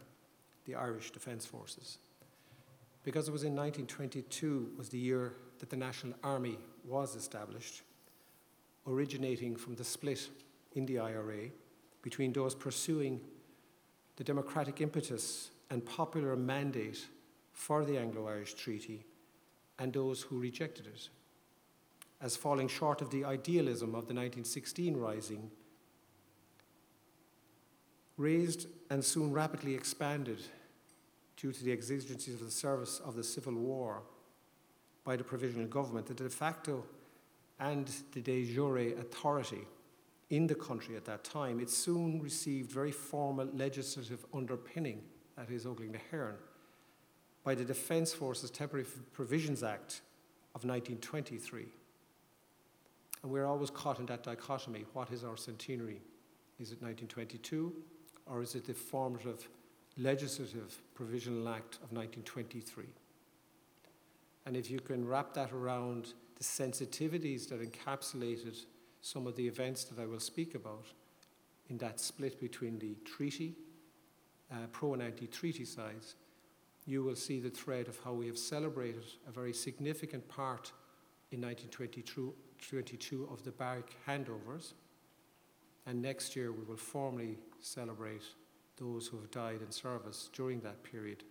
the 0.66 0.74
Irish 0.74 1.10
Defence 1.10 1.44
Forces, 1.44 1.98
because 3.02 3.26
it 3.26 3.32
was 3.32 3.42
in 3.42 3.56
1922 3.56 4.72
was 4.76 4.90
the 4.90 4.98
year 4.98 5.34
that 5.58 5.70
the 5.70 5.76
National 5.76 6.14
Army 6.22 6.58
was 6.84 7.16
established, 7.16 7.82
originating 8.86 9.56
from 9.56 9.74
the 9.74 9.84
split 9.84 10.28
in 10.74 10.86
the 10.86 10.98
IRA 10.98 11.50
between 12.02 12.32
those 12.32 12.54
pursuing 12.54 13.20
the 14.14 14.22
democratic 14.22 14.80
impetus 14.80 15.50
and 15.70 15.84
popular 15.84 16.36
mandate 16.36 17.04
for 17.56 17.86
the 17.86 17.96
Anglo 17.96 18.28
Irish 18.28 18.52
Treaty 18.52 19.02
and 19.78 19.90
those 19.90 20.20
who 20.20 20.38
rejected 20.38 20.86
it, 20.86 21.08
as 22.20 22.36
falling 22.36 22.68
short 22.68 23.00
of 23.00 23.08
the 23.10 23.24
idealism 23.24 23.88
of 23.88 24.06
the 24.06 24.14
1916 24.14 24.94
Rising, 24.94 25.50
raised 28.18 28.66
and 28.90 29.02
soon 29.02 29.32
rapidly 29.32 29.74
expanded 29.74 30.42
due 31.38 31.50
to 31.50 31.64
the 31.64 31.72
exigencies 31.72 32.34
of 32.34 32.46
the 32.46 32.50
service 32.50 33.00
of 33.00 33.16
the 33.16 33.24
Civil 33.24 33.54
War 33.54 34.02
by 35.02 35.16
the 35.16 35.24
provisional 35.24 35.66
government, 35.66 36.06
the 36.06 36.14
de 36.14 36.28
facto 36.28 36.84
and 37.58 37.90
the 38.12 38.20
de 38.20 38.52
jure 38.52 38.98
authority 38.98 39.66
in 40.28 40.46
the 40.46 40.54
country 40.54 40.94
at 40.94 41.06
that 41.06 41.24
time, 41.24 41.58
it 41.58 41.70
soon 41.70 42.20
received 42.20 42.70
very 42.70 42.92
formal 42.92 43.48
legislative 43.54 44.26
underpinning, 44.34 45.00
that 45.36 45.50
is, 45.50 45.64
Óglaigh 45.64 45.90
na 45.90 45.98
hÉireann, 46.12 46.36
by 47.46 47.54
the 47.54 47.64
Defence 47.64 48.12
Forces 48.12 48.50
Temporary 48.50 48.84
Provisions 49.12 49.62
Act 49.62 50.00
of 50.56 50.64
1923. 50.64 51.66
And 53.22 53.30
we're 53.30 53.46
always 53.46 53.70
caught 53.70 54.00
in 54.00 54.06
that 54.06 54.24
dichotomy. 54.24 54.84
What 54.94 55.12
is 55.12 55.22
our 55.22 55.36
centenary? 55.36 56.00
Is 56.58 56.72
it 56.72 56.82
1922 56.82 57.72
or 58.26 58.42
is 58.42 58.56
it 58.56 58.66
the 58.66 58.74
formative 58.74 59.48
legislative 59.96 60.76
provisional 60.96 61.48
act 61.48 61.76
of 61.76 61.92
1923? 61.92 62.84
And 64.44 64.56
if 64.56 64.68
you 64.68 64.80
can 64.80 65.06
wrap 65.06 65.32
that 65.34 65.52
around 65.52 66.14
the 66.36 66.42
sensitivities 66.42 67.48
that 67.50 67.62
encapsulated 67.62 68.64
some 69.02 69.28
of 69.28 69.36
the 69.36 69.46
events 69.46 69.84
that 69.84 70.02
I 70.02 70.06
will 70.06 70.18
speak 70.18 70.56
about 70.56 70.86
in 71.68 71.78
that 71.78 72.00
split 72.00 72.40
between 72.40 72.80
the 72.80 72.96
treaty, 73.04 73.54
uh, 74.50 74.66
pro 74.72 74.94
and 74.94 75.02
anti 75.02 75.28
treaty 75.28 75.64
sides, 75.64 76.16
you 76.86 77.02
will 77.02 77.16
see 77.16 77.40
the 77.40 77.50
thread 77.50 77.88
of 77.88 77.98
how 78.04 78.12
we 78.12 78.26
have 78.28 78.38
celebrated 78.38 79.04
a 79.28 79.32
very 79.32 79.52
significant 79.52 80.26
part 80.28 80.72
in 81.32 81.40
1922 81.40 83.28
of 83.30 83.42
the 83.44 83.50
barrack 83.50 83.90
handovers. 84.06 84.72
And 85.86 86.00
next 86.00 86.36
year 86.36 86.52
we 86.52 86.62
will 86.64 86.76
formally 86.76 87.38
celebrate 87.60 88.22
those 88.76 89.08
who 89.08 89.16
have 89.18 89.30
died 89.30 89.62
in 89.62 89.72
service 89.72 90.30
during 90.32 90.60
that 90.60 90.82
period 90.84 91.24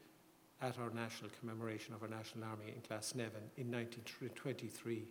at 0.61 0.77
our 0.79 0.89
national 0.89 1.31
commemoration 1.39 1.93
of 1.93 2.01
our 2.01 2.09
National 2.09 2.45
Army 2.45 2.67
in 2.67 2.81
Glasnevin 2.81 3.45
in 3.57 3.71
1923 3.71 5.05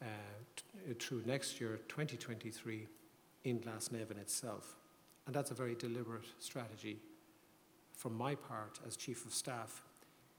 uh, 0.00 0.06
t- 0.56 0.94
through 0.94 1.22
next 1.24 1.60
year, 1.60 1.80
2023, 1.88 2.86
in 3.44 3.60
Glasnevin 3.60 4.18
itself. 4.20 4.76
And 5.26 5.34
that's 5.34 5.50
a 5.52 5.54
very 5.54 5.74
deliberate 5.76 6.26
strategy 6.40 6.98
from 7.96 8.16
my 8.16 8.34
part 8.34 8.80
as 8.86 8.96
Chief 8.96 9.24
of 9.24 9.32
Staff 9.32 9.82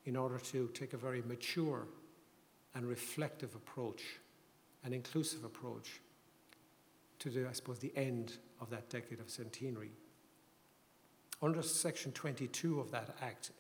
in 0.06 0.16
order 0.16 0.38
to 0.38 0.70
take 0.74 0.94
a 0.94 0.98
very 0.98 1.22
mature 1.22 1.88
and 2.76 2.86
reflective 2.86 3.56
approach, 3.56 4.04
an 4.84 4.94
inclusive 4.94 5.44
approach 5.44 6.02
to 7.20 7.30
the, 7.30 7.48
I 7.48 7.54
suppose, 7.54 7.80
the 7.80 7.94
end 7.96 8.38
of 8.60 8.70
that 8.72 8.90
decade 8.90 9.20
of 9.20 9.30
centenary. 9.30 9.92
Under 11.42 11.62
Section 11.62 12.12
22 12.12 12.80
of 12.80 12.92
that 12.92 13.16
Act, 13.22 13.52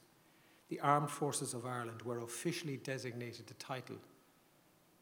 the 0.69 0.79
Armed 0.79 1.09
Forces 1.09 1.53
of 1.53 1.65
Ireland 1.65 2.01
were 2.01 2.19
officially 2.19 2.77
designated 2.77 3.47
the 3.47 3.53
title 3.55 3.97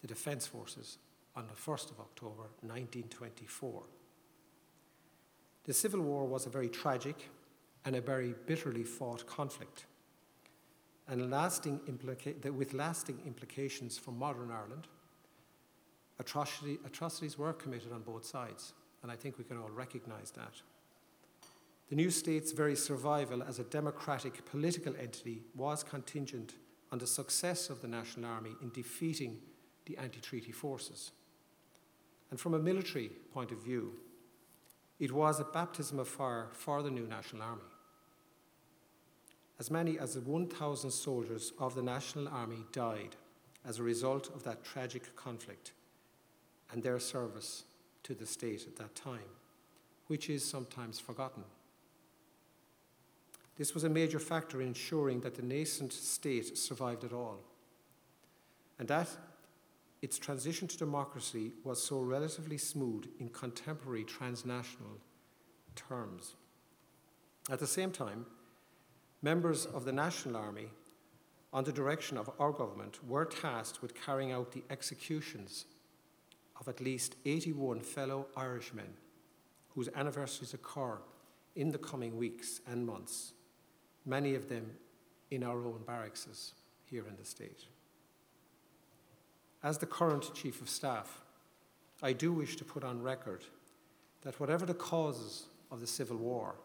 the 0.02 0.08
Defence 0.08 0.48
Forces 0.48 0.98
on 1.36 1.48
the 1.48 1.54
1st 1.54 1.92
of 1.92 2.00
October 2.00 2.50
1924. 2.62 3.84
The 5.64 5.74
Civil 5.74 6.02
War 6.02 6.26
was 6.26 6.46
a 6.46 6.50
very 6.50 6.70
tragic 6.70 7.30
and 7.86 7.96
a 7.96 8.02
very 8.02 8.36
bitterly 8.46 8.84
fought 8.84 9.26
conflict, 9.26 9.86
and 11.08 11.32
lasting 11.32 11.80
implica- 11.88 12.52
with 12.52 12.74
lasting 12.74 13.20
implications 13.26 13.98
for 13.98 14.12
modern 14.12 14.52
Ireland. 14.52 14.88
Atrocity, 16.20 16.78
atrocities 16.86 17.38
were 17.38 17.54
committed 17.54 17.92
on 17.92 18.02
both 18.04 18.26
sides, 18.26 18.74
and 19.02 19.12
I 19.12 19.16
think 19.16 19.38
we 19.38 19.44
can 19.44 19.58
all 19.58 19.72
recognise 19.72 20.32
that. 20.32 20.62
The 21.90 21.96
new 21.96 22.12
state's 22.12 22.52
very 22.52 22.76
survival 22.76 23.44
as 23.44 23.60
a 23.60 23.66
democratic 23.66 24.46
political 24.46 24.96
entity 24.96 25.42
was 25.56 25.84
contingent 25.84 26.54
on 26.92 27.00
the 27.00 27.08
success 27.08 27.70
of 27.70 27.82
the 27.82 27.88
National 27.88 28.30
Army 28.30 28.52
in 28.62 28.70
defeating 28.70 29.40
the 29.86 29.98
anti 29.98 30.22
treaty 30.22 30.52
forces. 30.52 31.12
And 32.30 32.40
from 32.40 32.54
a 32.54 32.60
military 32.60 33.10
point 33.34 33.52
of 33.52 33.62
view, 33.62 33.94
it 35.00 35.12
was 35.12 35.40
a 35.40 35.44
baptism 35.44 36.00
of 36.00 36.08
fire 36.08 36.50
for 36.54 36.82
the 36.82 36.92
new 36.92 37.08
National 37.08 37.44
Army. 37.44 37.64
As 39.62 39.70
many 39.70 40.00
as 40.00 40.18
1,000 40.18 40.90
soldiers 40.90 41.54
of 41.60 41.76
the 41.76 41.84
National 41.84 42.28
Army 42.30 42.66
died 42.72 43.16
as 43.64 43.78
a 43.78 43.84
result 43.84 44.28
of 44.34 44.42
that 44.42 44.64
tragic 44.64 45.16
conflict 45.16 45.74
and 46.72 46.82
their 46.82 46.98
service 46.98 47.66
to 48.02 48.16
the 48.16 48.26
state 48.26 48.66
at 48.66 48.76
that 48.78 48.96
time, 48.96 49.30
which 50.08 50.32
is 50.32 50.44
sometimes 50.44 51.00
forgotten. 51.00 51.44
This 53.56 53.76
was 53.76 53.84
a 53.84 53.90
major 53.90 54.18
factor 54.18 54.62
in 54.62 54.70
ensuring 54.70 55.22
that 55.22 55.36
the 55.36 55.44
nascent 55.44 55.94
state 55.94 56.58
survived 56.58 57.04
at 57.04 57.14
all, 57.14 57.38
and 58.80 58.88
that 58.88 59.10
its 60.02 60.18
transition 60.18 60.68
to 60.70 60.78
democracy 60.80 61.52
was 61.64 61.84
so 61.84 62.00
relatively 62.00 62.58
smooth 62.58 63.08
in 63.20 63.30
contemporary 63.30 64.06
transnational 64.06 64.98
terms. 65.76 66.34
At 67.48 67.60
the 67.60 67.68
same 67.68 67.92
time, 67.92 68.26
members 69.22 69.66
of 69.66 69.86
the 69.86 69.92
National 69.92 70.38
Army, 70.38 70.70
on 71.54 71.64
the 71.64 71.72
direction 71.72 72.18
of 72.18 72.30
our 72.40 72.52
government, 72.52 73.00
were 73.08 73.26
tasked 73.26 73.82
with 73.82 73.94
carrying 73.94 74.32
out 74.32 74.52
the 74.52 74.64
executions 74.70 75.66
of 76.60 76.68
at 76.68 76.80
least 76.80 77.16
81 77.26 77.82
fellow 77.82 78.28
Irishmen 78.36 78.94
whose 79.70 79.90
anniversaries 79.96 80.54
occur 80.54 80.98
in 81.56 81.72
the 81.72 81.78
coming 81.78 82.18
weeks 82.18 82.62
and 82.68 82.86
months, 82.86 83.34
many 84.06 84.36
of 84.36 84.50
them 84.50 84.72
in 85.30 85.44
our 85.44 85.66
own 85.66 85.82
barracks 85.86 86.54
here 86.86 87.06
in 87.08 87.16
the 87.18 87.26
state. 87.26 87.66
As 89.64 89.78
the 89.78 89.86
current 89.86 90.34
Chief 90.34 90.62
of 90.62 90.70
Staff, 90.70 91.22
I 92.02 92.14
do 92.14 92.34
wish 92.34 92.56
to 92.58 92.66
put 92.66 92.84
on 92.84 93.02
record 93.02 93.44
that 94.24 94.40
whatever 94.40 94.66
the 94.66 94.74
causes 94.74 95.46
of 95.72 95.80
the 95.80 95.88
Civil 95.88 96.18
War, 96.18 96.56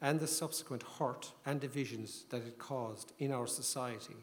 and 0.00 0.20
the 0.20 0.26
subsequent 0.26 0.82
hurt 0.98 1.32
and 1.44 1.60
divisions 1.60 2.24
that 2.30 2.46
it 2.46 2.58
caused 2.58 3.12
in 3.18 3.32
our 3.32 3.46
society. 3.46 4.16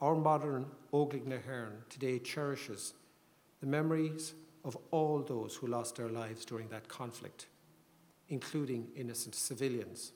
Our 0.00 0.14
modern 0.14 0.66
na 0.92 1.36
today 1.88 2.18
cherishes 2.18 2.94
the 3.60 3.66
memories 3.66 4.34
of 4.64 4.76
all 4.90 5.22
those 5.22 5.56
who 5.56 5.66
lost 5.66 5.96
their 5.96 6.08
lives 6.08 6.44
during 6.44 6.68
that 6.68 6.88
conflict, 6.88 7.46
including 8.28 8.88
innocent 8.96 9.34
civilians. 9.34 10.12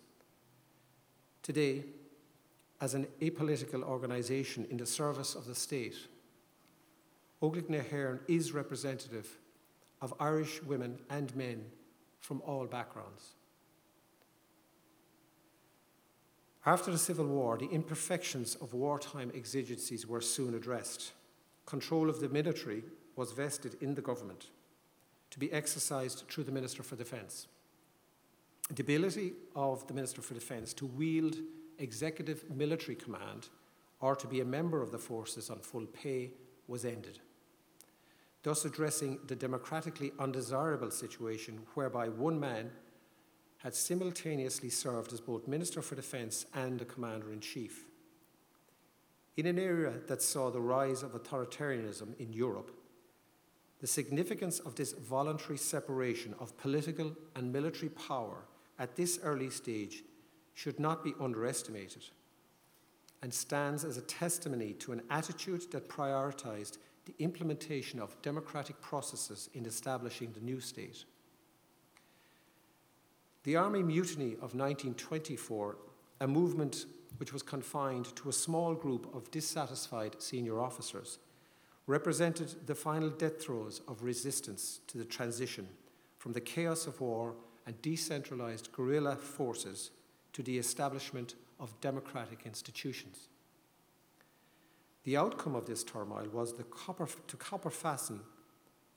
Today, 1.43 1.85
as 2.81 2.95
an 2.95 3.07
apolitical 3.21 3.83
organisation 3.83 4.67
in 4.71 4.77
the 4.77 4.87
service 4.87 5.35
of 5.35 5.47
the 5.47 5.55
state, 5.55 5.97
na 7.41 7.81
is 8.29 8.53
representative 8.53 9.39
of 10.01 10.15
Irish 10.21 10.63
women 10.63 10.99
and 11.11 11.35
men 11.35 11.65
from 12.21 12.41
all 12.45 12.67
backgrounds. 12.67 13.35
After 16.65 16.93
the 16.93 16.99
Civil 16.99 17.27
War, 17.27 17.59
the 17.59 17.69
imperfections 17.71 18.55
of 18.57 18.73
wartime 18.73 19.33
exigencies 19.35 20.07
were 20.07 20.21
soon 20.21 20.55
addressed. 20.55 21.13
Control 21.67 22.09
of 22.09 22.21
the 22.21 22.29
military 22.29 22.85
was 23.17 23.33
vested 23.33 23.77
in 23.81 23.95
the 23.95 24.03
government 24.03 24.47
to 25.31 25.39
be 25.39 25.53
exercised 25.53 26.25
through 26.29 26.45
the 26.45 26.53
Minister 26.53 26.83
for 26.83 26.95
Defence. 26.95 27.49
The 28.73 28.83
ability 28.83 29.33
of 29.57 29.87
the 29.89 29.95
Minister 29.95 30.23
for 30.23 30.35
Defence 30.35 30.73
to 30.75 30.87
wield 30.87 31.37
executive 31.79 32.49
military 32.49 32.95
command 32.95 33.49
or 34.01 34.15
to 34.15 34.27
be 34.29 34.41
a 34.41 34.45
member 34.45 34.83
of 34.83 34.93
the 34.93 34.99
forces 34.99 35.51
on 35.51 35.59
full 35.61 35.87
pay 35.87 36.33
was 36.69 36.85
ended, 36.85 37.19
thus 38.43 38.65
addressing 38.65 39.19
the 39.27 39.37
democratically 39.37 40.13
undesirable 40.19 40.91
situation 40.91 41.61
whereby 41.75 42.09
one 42.09 42.39
man 42.39 42.71
had 43.63 43.75
simultaneously 43.75 44.69
served 44.69 45.13
as 45.13 45.21
both 45.21 45.47
Minister 45.47 45.83
for 45.83 45.95
Defence 45.95 46.47
and 46.53 46.83
a 46.83 46.85
Commander 46.85 47.33
in 47.33 47.41
Chief. 47.41 47.85
In 49.37 49.47
an 49.47 49.59
era 49.59 49.95
that 50.09 50.21
saw 50.21 50.51
the 50.51 50.61
rise 50.61 51.03
of 51.03 51.13
authoritarianism 51.13 52.19
in 52.19 52.33
Europe, 52.33 52.73
the 53.81 53.87
significance 53.87 54.59
of 54.59 54.75
this 54.75 54.93
voluntary 54.93 55.59
separation 55.59 56.35
of 56.41 56.57
political 56.59 57.17
and 57.37 57.53
military 57.53 57.89
power 57.89 58.45
at 58.79 58.97
this 58.97 59.21
early 59.23 59.51
stage 59.51 60.03
should 60.55 60.81
not 60.81 61.05
be 61.05 61.15
underestimated 61.21 62.05
and 63.23 63.33
stands 63.33 63.85
as 63.85 63.97
a 63.97 64.03
testimony 64.03 64.73
to 64.75 64.93
an 64.93 65.03
attitude 65.09 65.71
that 65.71 65.89
prioritized 65.89 66.79
the 67.05 67.15
implementation 67.21 68.01
of 68.01 68.21
democratic 68.23 68.81
processes 68.81 69.49
in 69.55 69.67
establishing 69.67 70.33
the 70.33 70.41
new 70.41 70.61
state. 70.61 71.05
The 73.45 73.57
Army 73.57 73.83
Mutiny 73.83 74.35
of 74.35 74.55
1924, 74.55 75.77
a 76.21 76.29
movement 76.29 76.87
which 77.17 77.33
was 77.33 77.43
confined 77.43 78.15
to 78.17 78.29
a 78.29 78.33
small 78.33 78.75
group 78.75 79.13
of 79.13 79.33
dissatisfied 79.33 80.23
senior 80.23 80.61
officers, 80.61 81.19
represented 81.89 82.67
the 82.67 82.75
final 82.77 83.11
death 83.11 83.43
throes 83.43 83.81
of 83.89 84.05
resistance 84.05 84.79
to 84.87 84.97
the 84.97 85.05
transition 85.05 85.67
from 86.19 86.33
the 86.33 86.41
chaos 86.41 86.87
of 86.87 87.01
war 87.01 87.35
and 87.67 87.83
decentralized 87.83 88.71
guerrilla 88.71 89.17
forces 89.17 89.91
to 90.33 90.43
the 90.45 90.57
establishment 90.57 91.35
of 91.59 91.81
democratic 91.81 92.43
institutions. 92.47 93.29
The 95.03 95.17
outcome 95.17 95.57
of 95.57 95.67
this 95.67 95.83
turmoil 95.83 96.29
was 96.33 96.55
the 96.55 96.63
copper, 96.63 97.09
to 97.27 97.37
copper 97.37 97.71
fasten 97.71 98.21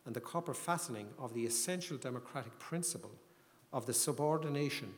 and 0.05 0.15
the 0.15 0.21
copper 0.21 0.53
fastening 0.53 1.07
of 1.17 1.33
the 1.33 1.47
essential 1.47 1.97
democratic 1.97 2.59
principle 2.59 3.11
of 3.71 3.85
the 3.85 3.93
subordination 3.93 4.93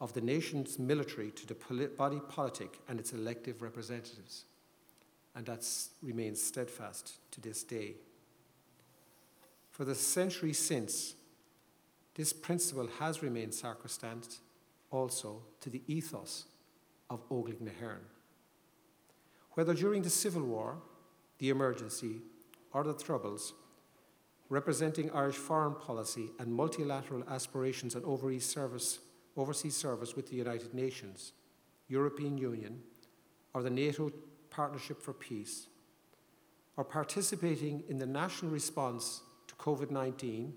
of 0.00 0.12
the 0.12 0.20
nation's 0.20 0.78
military 0.78 1.30
to 1.30 1.46
the 1.46 1.88
body 1.96 2.20
politic 2.28 2.78
and 2.88 3.00
its 3.00 3.12
elective 3.12 3.62
representatives. 3.62 4.44
And 5.34 5.46
that 5.46 5.66
remains 6.02 6.42
steadfast 6.42 7.14
to 7.32 7.40
this 7.40 7.62
day. 7.62 7.94
For 9.70 9.84
the 9.84 9.94
centuries 9.94 10.58
since, 10.58 11.14
this 12.14 12.32
principle 12.32 12.88
has 12.98 13.22
remained 13.22 13.54
sacrosanct 13.54 14.38
also 14.90 15.42
to 15.60 15.70
the 15.70 15.82
ethos 15.86 16.46
of 17.10 17.28
hÉireann. 17.28 18.04
Whether 19.52 19.74
during 19.74 20.02
the 20.02 20.10
Civil 20.10 20.42
War, 20.42 20.76
the 21.38 21.50
emergency, 21.50 22.20
or 22.72 22.84
the 22.84 22.94
Troubles, 22.94 23.52
representing 24.48 25.10
Irish 25.10 25.36
foreign 25.36 25.74
policy 25.74 26.30
and 26.38 26.52
multilateral 26.52 27.24
aspirations 27.28 27.94
and 27.94 28.04
overseas 28.04 28.46
service, 28.46 28.98
overseas 29.36 29.76
service 29.76 30.14
with 30.14 30.28
the 30.30 30.36
United 30.36 30.72
Nations, 30.74 31.32
European 31.88 32.38
Union, 32.38 32.82
or 33.54 33.62
the 33.62 33.70
NATO 33.70 34.12
Partnership 34.50 35.02
for 35.02 35.12
Peace, 35.12 35.66
or 36.76 36.84
participating 36.84 37.82
in 37.88 37.98
the 37.98 38.06
national 38.06 38.50
response 38.50 39.22
to 39.48 39.54
COVID 39.56 39.90
19 39.90 40.54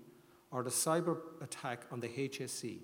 or 0.50 0.62
the 0.62 0.70
cyber 0.70 1.18
attack 1.40 1.86
on 1.90 2.00
the 2.00 2.08
HSE. 2.08 2.78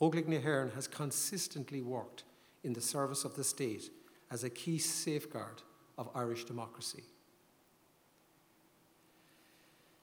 Óglaigh 0.00 0.26
na 0.26 0.74
has 0.74 0.88
consistently 0.88 1.82
worked 1.82 2.24
in 2.64 2.72
the 2.72 2.80
service 2.80 3.24
of 3.24 3.36
the 3.36 3.44
state 3.44 3.90
as 4.30 4.44
a 4.44 4.50
key 4.50 4.78
safeguard 4.78 5.62
of 5.98 6.08
Irish 6.14 6.44
democracy. 6.44 7.04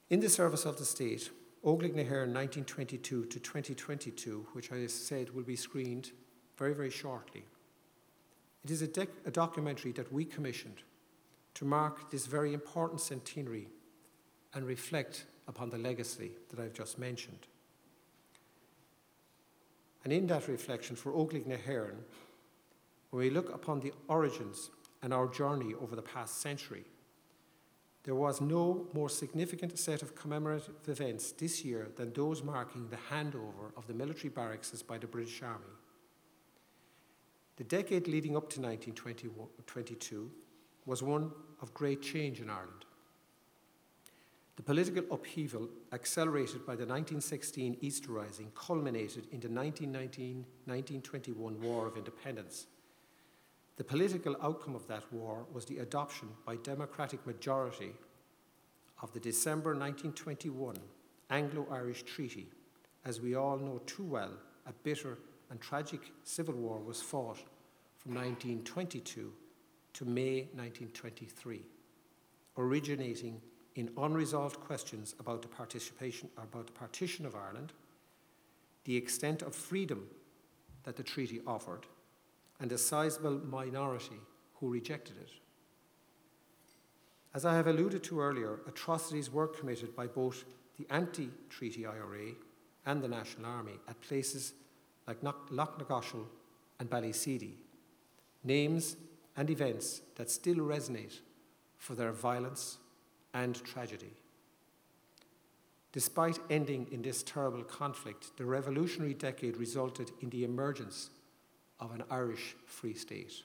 In 0.09 0.21
the 0.21 0.29
service 0.29 0.65
of 0.65 0.77
the 0.77 0.85
state, 0.85 1.31
na 1.93 2.03
1922 2.03 3.25
to 3.25 3.39
2022, 3.39 4.47
which 4.53 4.71
I 4.71 4.87
said 4.87 5.31
will 5.31 5.43
be 5.43 5.57
screened 5.57 6.11
very, 6.57 6.73
very 6.73 6.89
shortly. 6.89 7.43
It 8.63 8.71
is 8.71 8.81
a, 8.81 8.87
dec- 8.87 9.25
a 9.25 9.31
documentary 9.31 9.91
that 9.93 10.11
we 10.13 10.23
commissioned 10.23 10.81
to 11.55 11.65
mark 11.65 12.09
this 12.09 12.25
very 12.25 12.53
important 12.53 13.01
centenary 13.01 13.67
and 14.53 14.65
reflect 14.65 15.25
upon 15.47 15.69
the 15.69 15.77
legacy 15.77 16.31
that 16.49 16.59
I've 16.59 16.73
just 16.73 16.97
mentioned. 16.97 17.47
And 20.05 20.13
in 20.13 20.27
that 20.27 20.47
reflection 20.47 20.95
for 20.95 21.11
na 21.11 21.57
when 23.09 23.25
we 23.25 23.29
look 23.29 23.53
upon 23.53 23.81
the 23.81 23.91
origins 24.07 24.69
and 25.03 25.13
our 25.13 25.27
journey 25.27 25.73
over 25.81 25.97
the 25.97 26.01
past 26.01 26.39
century, 26.39 26.85
there 28.07 28.15
was 28.15 28.39
no 28.39 28.87
more 28.93 29.09
significant 29.09 29.77
set 29.77 30.01
of 30.01 30.15
commemorative 30.15 30.73
events 30.87 31.33
this 31.33 31.65
year 31.65 31.89
than 31.97 32.13
those 32.13 32.41
marking 32.41 32.87
the 32.87 32.95
handover 33.11 33.75
of 33.75 33.85
the 33.85 33.93
military 33.93 34.29
barracks 34.29 34.71
by 34.81 34.97
the 34.97 35.05
British 35.05 35.43
Army. 35.43 35.75
The 37.57 37.65
decade 37.65 38.07
leading 38.07 38.37
up 38.37 38.49
to 38.51 38.61
1922 38.61 40.31
was 40.85 41.03
one 41.03 41.31
of 41.61 41.73
great 41.73 42.01
change 42.01 42.39
in 42.39 42.49
Ireland. 42.49 42.85
The 44.55 44.63
political 44.63 45.03
upheaval, 45.11 45.67
accelerated 45.91 46.65
by 46.65 46.77
the 46.77 46.85
1916 46.85 47.75
Easter 47.81 48.13
Rising, 48.13 48.53
culminated 48.55 49.25
in 49.33 49.41
the 49.41 49.49
1919 49.49 50.45
1921 50.63 51.59
War 51.59 51.87
of 51.87 51.97
Independence. 51.97 52.67
The 53.77 53.83
political 53.83 54.35
outcome 54.41 54.75
of 54.75 54.87
that 54.87 55.11
war 55.13 55.45
was 55.53 55.65
the 55.65 55.77
adoption 55.79 56.29
by 56.45 56.55
democratic 56.57 57.25
majority 57.27 57.93
of 59.03 59.13
the 59.13 59.19
December 59.19 59.71
1921 59.71 60.75
Anglo 61.29 61.67
Irish 61.71 62.03
Treaty. 62.03 62.47
As 63.05 63.21
we 63.21 63.35
all 63.35 63.57
know 63.57 63.79
too 63.85 64.03
well, 64.03 64.31
a 64.65 64.73
bitter 64.83 65.19
and 65.51 65.61
tragic 65.61 66.11
civil 66.23 66.55
war 66.55 66.79
was 66.79 67.01
fought 67.01 67.37
from 67.97 68.15
1922 68.15 69.31
to 69.93 70.05
May 70.05 70.47
1923, 70.53 71.61
originating 72.57 73.39
in 73.75 73.91
unresolved 73.97 74.59
questions 74.59 75.13
about 75.19 75.43
the, 75.43 75.47
participation, 75.47 76.29
about 76.37 76.65
the 76.65 76.73
partition 76.73 77.27
of 77.27 77.35
Ireland, 77.35 77.73
the 78.85 78.95
extent 78.95 79.43
of 79.43 79.53
freedom 79.53 80.07
that 80.83 80.95
the 80.95 81.03
treaty 81.03 81.41
offered, 81.45 81.85
and 82.59 82.71
a 82.71 82.77
sizable 82.77 83.39
minority 83.45 84.19
who 84.55 84.69
rejected 84.69 85.17
it. 85.17 85.31
As 87.33 87.45
I 87.45 87.55
have 87.55 87.67
alluded 87.67 88.03
to 88.05 88.19
earlier, 88.19 88.61
atrocities 88.67 89.31
were 89.31 89.47
committed 89.47 89.95
by 89.95 90.07
both 90.07 90.43
the 90.77 90.87
anti 90.89 91.29
treaty 91.49 91.85
IRA 91.85 92.33
and 92.85 93.01
the 93.01 93.07
National 93.07 93.45
Army 93.45 93.79
at 93.87 94.01
places 94.01 94.53
like 95.07 95.21
Knocknagoshel 95.21 96.25
and 96.79 96.89
Ballyseedy, 96.89 97.53
names 98.43 98.95
and 99.35 99.49
events 99.49 100.01
that 100.15 100.31
still 100.31 100.57
resonate 100.57 101.19
for 101.77 101.93
their 101.93 102.11
violence 102.11 102.77
and 103.33 103.55
tragedy. 103.63 104.13
Despite 105.91 106.39
ending 106.49 106.87
in 106.91 107.01
this 107.01 107.23
terrible 107.23 107.63
conflict, 107.63 108.35
the 108.37 108.45
revolutionary 108.45 109.13
decade 109.13 109.57
resulted 109.57 110.11
in 110.21 110.29
the 110.29 110.43
emergence 110.43 111.09
of 111.79 111.91
an 111.91 112.03
Irish 112.09 112.55
Free 112.65 112.93
State. 112.93 113.43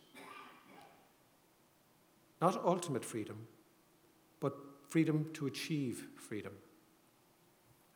Not 2.40 2.64
ultimate 2.64 3.04
freedom, 3.04 3.46
but 4.40 4.56
freedom 4.88 5.30
to 5.34 5.46
achieve 5.46 6.06
freedom, 6.16 6.52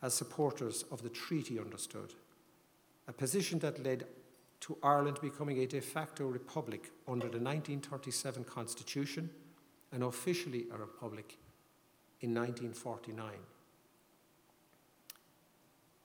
as 0.03 0.15
supporters 0.15 0.85
of 0.91 1.03
the 1.03 1.09
treaty 1.09 1.59
understood, 1.59 2.15
a 3.09 3.13
position 3.13 3.59
that 3.61 3.83
led 3.83 4.07
to 4.61 4.79
Ireland 4.83 5.19
becoming 5.21 5.59
a 5.59 5.67
de 5.67 5.81
facto 5.81 6.27
republic 6.27 6.91
under 7.07 7.29
the 7.29 7.39
1937 7.39 8.45
Constitution 8.45 9.31
and 9.93 10.03
officially 10.03 10.67
a 10.73 10.79
republic 10.79 11.39
in 12.21 12.35
1949. 12.35 13.31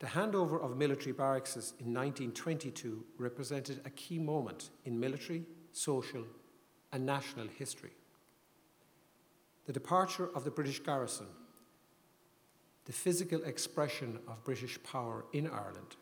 The 0.02 0.08
handover 0.08 0.60
of 0.60 0.78
military 0.78 1.12
barracks 1.12 1.56
in 1.56 1.94
1922 1.94 3.06
represented 3.20 3.82
a 3.86 3.92
key 3.92 4.18
moment 4.18 4.72
in 4.84 5.00
military, 5.00 5.46
social, 5.74 6.26
and 6.92 7.06
national 7.06 7.48
history. 7.48 7.92
The 9.68 9.74
departure 9.74 10.32
of 10.34 10.44
the 10.44 10.50
British 10.50 10.80
garrison, 10.80 11.28
the 12.86 12.94
physical 12.94 13.44
expression 13.44 14.18
of 14.28 14.44
British 14.44 14.82
power 14.82 15.26
in 15.34 15.46
Ireland, 15.46 15.98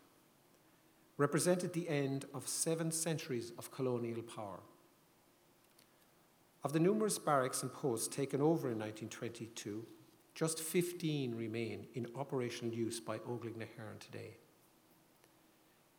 represented 1.18 1.74
the 1.74 1.90
end 1.90 2.24
of 2.34 2.48
seven 2.48 2.94
centuries 2.94 3.52
of 3.58 3.70
colonial 3.70 4.22
power. 4.22 4.62
Of 6.64 6.72
the 6.72 6.80
numerous 6.80 7.20
barracks 7.20 7.64
and 7.64 7.74
posts 7.74 8.08
taken 8.08 8.40
over 8.40 8.70
in 8.70 8.80
1922, 8.80 9.86
just 10.40 10.62
15 10.62 11.36
remain 11.36 11.86
in 11.96 12.08
operational 12.16 12.74
use 12.74 13.02
by 13.02 13.18
hÉireann 13.18 14.00
today. 14.00 14.38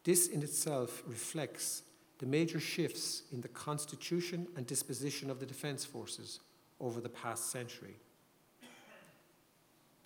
This 0.02 0.28
in 0.28 0.42
itself 0.42 1.02
reflects 1.06 1.82
the 2.20 2.24
major 2.24 2.58
shifts 2.58 3.24
in 3.32 3.42
the 3.42 3.48
constitution 3.48 4.46
and 4.56 4.66
disposition 4.66 5.28
of 5.28 5.40
the 5.40 5.44
Defence 5.44 5.84
Forces 5.84 6.40
over 6.80 7.02
the 7.02 7.08
past 7.10 7.50
century. 7.50 7.96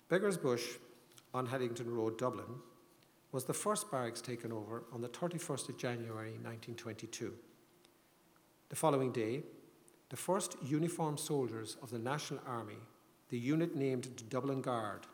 Beggars 0.09 0.35
Bush 0.35 0.65
on 1.33 1.45
Haddington 1.45 1.89
Road, 1.89 2.17
Dublin, 2.17 2.59
was 3.31 3.45
the 3.45 3.53
first 3.53 3.89
barracks 3.89 4.19
taken 4.19 4.51
over 4.51 4.83
on 4.91 4.99
the 4.99 5.07
31st 5.07 5.69
of 5.69 5.77
January 5.77 6.31
1922. 6.31 7.33
The 8.67 8.75
following 8.75 9.13
day, 9.13 9.43
the 10.09 10.17
first 10.17 10.57
uniformed 10.61 11.21
soldiers 11.21 11.77
of 11.81 11.89
the 11.89 11.99
National 11.99 12.41
Army, 12.45 12.79
the 13.29 13.37
unit 13.37 13.75
named 13.75 14.09
the 14.17 14.23
Dublin 14.23 14.61
Guard, 14.61 15.07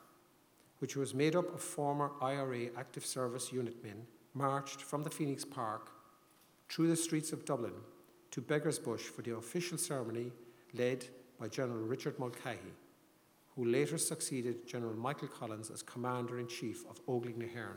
which 0.79 0.95
was 0.95 1.13
made 1.13 1.35
up 1.35 1.53
of 1.53 1.61
former 1.61 2.11
IRA 2.21 2.67
active 2.77 3.05
service 3.05 3.51
unit 3.51 3.83
men, 3.83 4.05
marched 4.33 4.81
from 4.81 5.03
the 5.03 5.09
Phoenix 5.09 5.45
Park 5.45 5.91
through 6.69 6.87
the 6.87 6.95
streets 6.95 7.31
of 7.31 7.45
Dublin 7.45 7.73
to 8.31 8.41
Beggar's 8.41 8.79
Bush 8.79 9.03
for 9.03 9.21
the 9.21 9.35
official 9.35 9.77
ceremony 9.77 10.31
led 10.73 11.05
by 11.39 11.47
General 11.47 11.85
Richard 11.85 12.17
Mulcahy, 12.17 12.73
who 13.55 13.65
later 13.65 13.97
succeeded 13.97 14.65
General 14.67 14.93
Michael 14.93 15.27
Collins 15.27 15.69
as 15.69 15.81
Commander 15.81 16.39
in 16.39 16.47
Chief 16.47 16.85
of 16.89 17.05
hÉireann. 17.05 17.75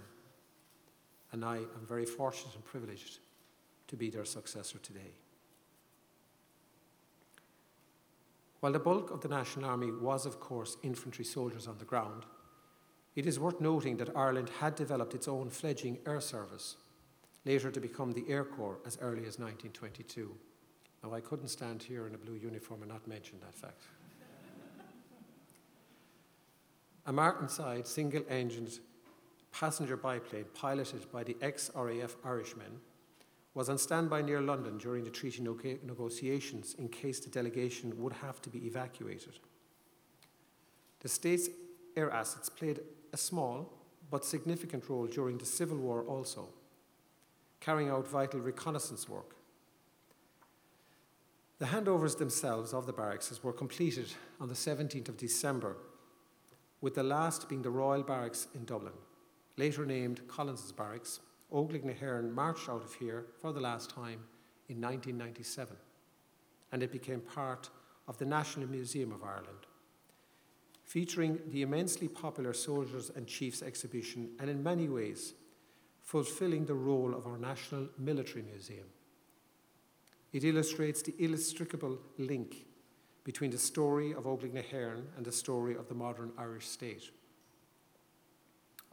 And 1.33 1.45
I 1.45 1.57
am 1.57 1.87
very 1.89 2.07
fortunate 2.07 2.55
and 2.55 2.65
privileged 2.65 3.19
to 3.89 3.97
be 3.97 4.11
their 4.11 4.25
successor 4.25 4.79
today. 4.79 5.13
While 8.65 8.73
the 8.73 8.79
bulk 8.79 9.11
of 9.11 9.21
the 9.21 9.29
National 9.29 9.69
Army 9.69 9.91
was, 9.93 10.25
of 10.25 10.41
course, 10.41 10.79
infantry 10.83 11.27
soldiers 11.27 11.69
on 11.69 11.77
the 11.77 11.85
ground, 11.85 12.25
it 13.15 13.27
is 13.27 13.39
worth 13.39 13.61
noting 13.61 13.99
that 13.99 14.17
Ireland 14.17 14.49
had 14.59 14.75
developed 14.75 15.15
its 15.15 15.29
own 15.29 15.51
fledgling 15.51 15.99
air 16.07 16.19
service, 16.23 16.77
later 17.45 17.71
to 17.71 17.79
become 17.79 18.13
the 18.13 18.25
Air 18.27 18.43
Corps 18.43 18.79
as 18.87 18.97
early 19.03 19.27
as 19.27 19.39
1922. 19.39 20.35
Now, 21.03 21.13
I 21.13 21.21
couldn't 21.21 21.49
stand 21.49 21.83
here 21.83 22.07
in 22.07 22.15
a 22.15 22.17
blue 22.17 22.37
uniform 22.37 22.81
and 22.81 22.91
not 22.91 23.07
mention 23.07 23.39
that 23.41 23.55
fact. 23.55 23.83
a 27.05 27.13
Martinsyde 27.13 27.87
single 27.87 28.25
engined 28.31 28.79
passenger 29.53 29.99
biplane 29.99 30.47
piloted 30.55 31.13
by 31.13 31.23
the 31.23 31.37
ex 31.43 31.71
RAF 31.77 32.17
Irishmen 32.25 32.81
was 33.55 33.69
on 33.69 33.79
standby 33.79 34.21
near 34.23 34.41
London 34.41 34.79
during 34.79 35.05
the 35.05 35.11
treaty 35.11 35.43
negotiations 35.43 36.75
in 36.79 36.89
case 36.89 37.21
the 37.21 37.31
delegation 37.31 37.97
would 38.03 38.13
have 38.13 38.43
to 38.43 38.51
be 38.51 38.67
evacuated. 38.67 39.39
The 41.01 41.09
state's 41.09 41.49
air 41.97 42.11
assets 42.11 42.49
played 42.49 42.81
a 43.13 43.17
small 43.17 43.73
but 44.11 44.25
significant 44.25 44.89
role 44.89 45.07
during 45.07 45.39
the 45.39 45.45
Civil 45.45 45.79
War 45.79 46.03
also, 46.03 46.49
carrying 47.61 47.89
out 47.89 48.09
vital 48.09 48.41
reconnaissance 48.41 49.09
work. 49.09 49.37
The 51.59 51.67
handovers 51.67 52.19
themselves 52.19 52.75
of 52.75 52.87
the 52.87 52.93
barracks 52.93 53.43
were 53.43 53.53
completed 53.53 54.13
on 54.41 54.49
the 54.49 54.55
17th 54.55 55.09
of 55.09 55.17
December, 55.17 55.77
with 56.81 56.95
the 56.95 57.03
last 57.03 57.49
being 57.49 57.63
the 57.63 57.71
Royal 57.71 58.03
Barracks 58.03 58.49
in 58.55 58.65
Dublin, 58.65 58.93
later 59.57 59.87
named 59.87 60.27
Collins's 60.29 60.73
Barracks, 60.73 61.21
HÉireann 61.95 62.33
marched 62.33 62.69
out 62.69 62.85
of 62.85 62.95
here 62.95 63.27
for 63.41 63.53
the 63.53 63.61
last 63.61 63.91
time 63.91 64.21
in 64.69 64.81
1997, 64.81 65.77
and 66.73 66.83
it 66.83 66.91
became 66.91 67.21
part 67.21 67.71
of 68.09 68.19
the 68.19 68.25
National 68.25 68.69
Museum 68.69 69.13
of 69.13 69.23
Ireland, 69.23 69.67
featuring 70.83 71.39
the 71.51 71.63
immensely 71.63 72.09
popular 72.09 72.53
Soldiers 72.53 73.11
and 73.15 73.27
Chiefs 73.27 73.63
exhibition, 73.63 74.31
and 74.39 74.51
in 74.51 74.63
many 74.63 74.89
ways, 74.89 75.35
fulfilling 76.03 76.67
the 76.67 76.75
role 76.75 77.15
of 77.15 77.27
our 77.27 77.39
National 77.39 77.89
Military 77.99 78.43
Museum. 78.43 78.87
It 80.33 80.45
illustrates 80.45 81.01
the 81.03 81.15
illustrable 81.19 81.99
link 82.19 82.67
between 83.25 83.51
the 83.51 83.59
story 83.59 84.13
of 84.13 84.25
hÉireann 84.25 85.05
and 85.17 85.25
the 85.25 85.33
story 85.33 85.77
of 85.77 85.89
the 85.89 85.95
modern 85.95 86.33
Irish 86.37 86.69
state. 86.69 87.11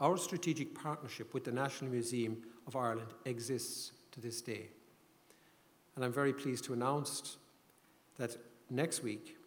Our 0.01 0.17
strategic 0.17 0.73
partnership 0.73 1.31
with 1.31 1.43
the 1.43 1.51
National 1.51 1.91
Museum 1.91 2.37
of 2.65 2.75
Ireland 2.75 3.13
exists 3.25 3.91
to 4.13 4.19
this 4.19 4.41
day. 4.41 4.69
And 5.95 6.03
I'm 6.03 6.11
very 6.11 6.33
pleased 6.33 6.63
to 6.65 6.73
announce 6.73 7.37
that 8.17 8.35
next 8.71 9.03
week 9.03 9.37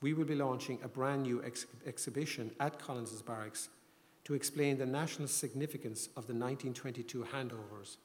we 0.00 0.12
will 0.12 0.24
be 0.24 0.34
launching 0.34 0.80
a 0.82 0.88
brand 0.88 1.22
new 1.22 1.40
ex- 1.44 1.66
exhibition 1.86 2.50
at 2.58 2.80
Collins's 2.80 3.22
Barracks 3.22 3.68
to 4.24 4.34
explain 4.34 4.76
the 4.76 4.86
national 4.86 5.28
significance 5.28 6.06
of 6.16 6.26
the 6.26 6.34
1922 6.34 7.26
handovers. 7.32 7.98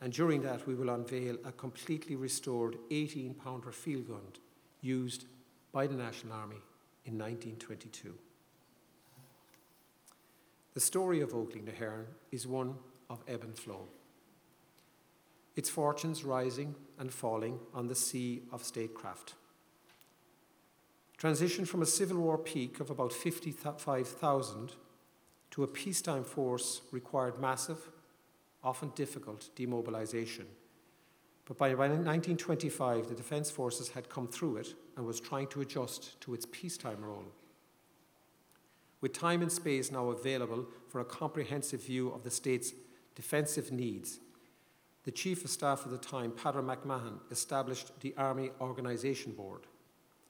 And 0.00 0.12
during 0.12 0.42
that, 0.42 0.68
we 0.68 0.76
will 0.76 0.90
unveil 0.90 1.36
a 1.44 1.50
completely 1.50 2.14
restored 2.14 2.76
18 2.92 3.34
pounder 3.34 3.72
field 3.72 4.06
gun 4.06 4.22
used 4.82 5.24
by 5.72 5.88
the 5.88 5.96
National 5.96 6.34
Army 6.34 6.62
in 7.04 7.18
1922. 7.18 8.14
The 10.78 10.84
story 10.84 11.20
of 11.22 11.30
Óglaigh 11.30 11.64
na 11.64 11.72
hÉireann 11.72 12.06
is 12.30 12.46
one 12.46 12.76
of 13.10 13.24
ebb 13.26 13.42
and 13.42 13.58
flow. 13.58 13.88
Its 15.56 15.68
fortunes 15.68 16.22
rising 16.22 16.76
and 17.00 17.12
falling 17.12 17.58
on 17.74 17.88
the 17.88 17.96
sea 17.96 18.42
of 18.52 18.62
statecraft. 18.62 19.34
Transition 21.16 21.64
from 21.64 21.82
a 21.82 21.84
Civil 21.84 22.18
War 22.18 22.38
peak 22.38 22.78
of 22.78 22.90
about 22.90 23.12
55,000 23.12 24.74
to 25.50 25.64
a 25.64 25.66
peacetime 25.66 26.22
force 26.22 26.82
required 26.92 27.40
massive, 27.40 27.90
often 28.62 28.92
difficult 28.94 29.50
demobilization. 29.56 30.46
But 31.44 31.58
by 31.58 31.70
1925, 31.70 33.08
the 33.08 33.16
Defence 33.16 33.50
Forces 33.50 33.88
had 33.88 34.08
come 34.08 34.28
through 34.28 34.58
it 34.58 34.74
and 34.96 35.04
was 35.04 35.18
trying 35.18 35.48
to 35.48 35.60
adjust 35.60 36.20
to 36.20 36.34
its 36.34 36.46
peacetime 36.46 37.04
role. 37.04 37.32
With 39.00 39.12
time 39.12 39.42
and 39.42 39.52
space 39.52 39.92
now 39.92 40.10
available 40.10 40.66
for 40.88 41.00
a 41.00 41.04
comprehensive 41.04 41.84
view 41.84 42.10
of 42.10 42.24
the 42.24 42.30
state's 42.30 42.72
defensive 43.14 43.70
needs, 43.70 44.18
the 45.04 45.12
Chief 45.12 45.44
of 45.44 45.50
Staff 45.50 45.82
at 45.84 45.90
the 45.90 45.98
time, 45.98 46.32
Peadar 46.32 46.62
McMahon, 46.62 47.18
established 47.30 47.98
the 48.00 48.14
Army 48.16 48.50
Organisation 48.60 49.32
Board 49.32 49.62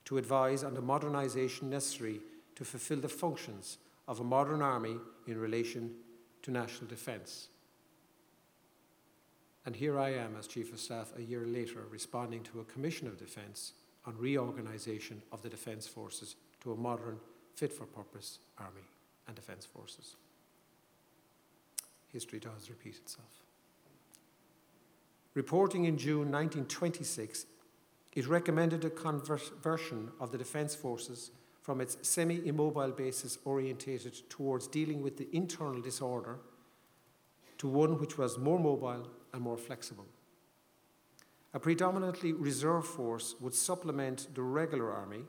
to 0.04 0.18
advise 0.18 0.62
on 0.62 0.74
the 0.74 0.82
modernisation 0.82 1.64
necessary 1.64 2.20
to 2.54 2.64
fulfil 2.64 2.98
the 2.98 3.08
functions 3.08 3.78
of 4.06 4.20
a 4.20 4.24
modern 4.24 4.62
army 4.62 4.96
in 5.26 5.38
relation 5.38 5.94
to 6.42 6.50
national 6.50 6.88
defence. 6.88 7.48
And 9.66 9.76
here 9.76 9.98
I 9.98 10.14
am 10.14 10.34
as 10.38 10.46
Chief 10.46 10.72
of 10.72 10.80
Staff 10.80 11.12
a 11.18 11.22
year 11.22 11.44
later 11.46 11.84
responding 11.90 12.42
to 12.44 12.60
a 12.60 12.64
Commission 12.64 13.06
of 13.06 13.18
Defence 13.18 13.72
on 14.06 14.16
reorganisation 14.16 15.20
of 15.30 15.42
the 15.42 15.50
Defence 15.50 15.86
Forces 15.86 16.36
to 16.62 16.72
a 16.72 16.76
modern 16.76 17.18
fit 17.58 17.72
for 17.72 17.86
purpose 17.86 18.38
army 18.56 18.86
and 19.26 19.34
defence 19.34 19.66
forces. 19.66 20.14
History 22.12 22.38
does 22.38 22.70
repeat 22.70 22.96
itself. 22.96 23.42
Reporting 25.34 25.84
in 25.84 25.98
June 25.98 26.30
1926, 26.30 27.46
it 28.14 28.28
recommended 28.28 28.84
a 28.84 28.90
conversion 28.90 30.10
of 30.20 30.30
the 30.30 30.38
Defence 30.38 30.74
Forces 30.74 31.32
from 31.60 31.80
its 31.80 31.98
semi 32.02 32.46
immobile 32.46 32.92
basis 32.92 33.38
orientated 33.44 34.28
towards 34.30 34.68
dealing 34.68 35.02
with 35.02 35.16
the 35.16 35.28
internal 35.32 35.80
disorder 35.82 36.38
to 37.58 37.66
one 37.66 37.98
which 37.98 38.16
was 38.16 38.38
more 38.38 38.58
mobile 38.58 39.08
and 39.32 39.42
more 39.42 39.58
flexible. 39.58 40.06
A 41.54 41.58
predominantly 41.58 42.32
reserve 42.32 42.86
force 42.86 43.34
would 43.40 43.54
supplement 43.54 44.28
the 44.34 44.42
regular 44.42 44.92
army 44.92 45.24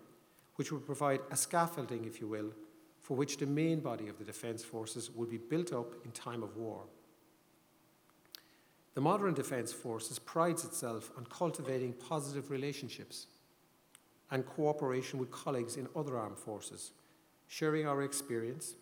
which 0.59 0.73
would 0.73 0.85
provide 0.85 1.21
a 1.31 1.37
scaffolding, 1.37 2.03
if 2.03 2.19
you 2.19 2.27
will, 2.27 2.51
for 2.99 3.15
which 3.15 3.37
the 3.37 3.45
main 3.45 3.79
body 3.79 4.09
of 4.09 4.17
the 4.17 4.25
Defence 4.25 4.61
Forces 4.61 5.09
would 5.09 5.29
be 5.29 5.37
built 5.37 5.71
up 5.71 5.93
in 6.03 6.11
time 6.11 6.43
of 6.43 6.57
war. 6.57 6.81
The 8.93 8.99
modern 8.99 9.33
Defence 9.33 9.71
Forces 9.71 10.19
prides 10.19 10.65
itself 10.65 11.11
on 11.15 11.25
cultivating 11.27 11.93
positive 11.93 12.51
relationships 12.51 13.27
and 14.31 14.45
cooperation 14.45 15.17
with 15.17 15.31
colleagues 15.31 15.77
in 15.77 15.87
other 15.95 16.17
armed 16.17 16.37
forces, 16.37 16.91
sharing 17.47 17.87
our 17.87 18.01
experience 18.03 18.75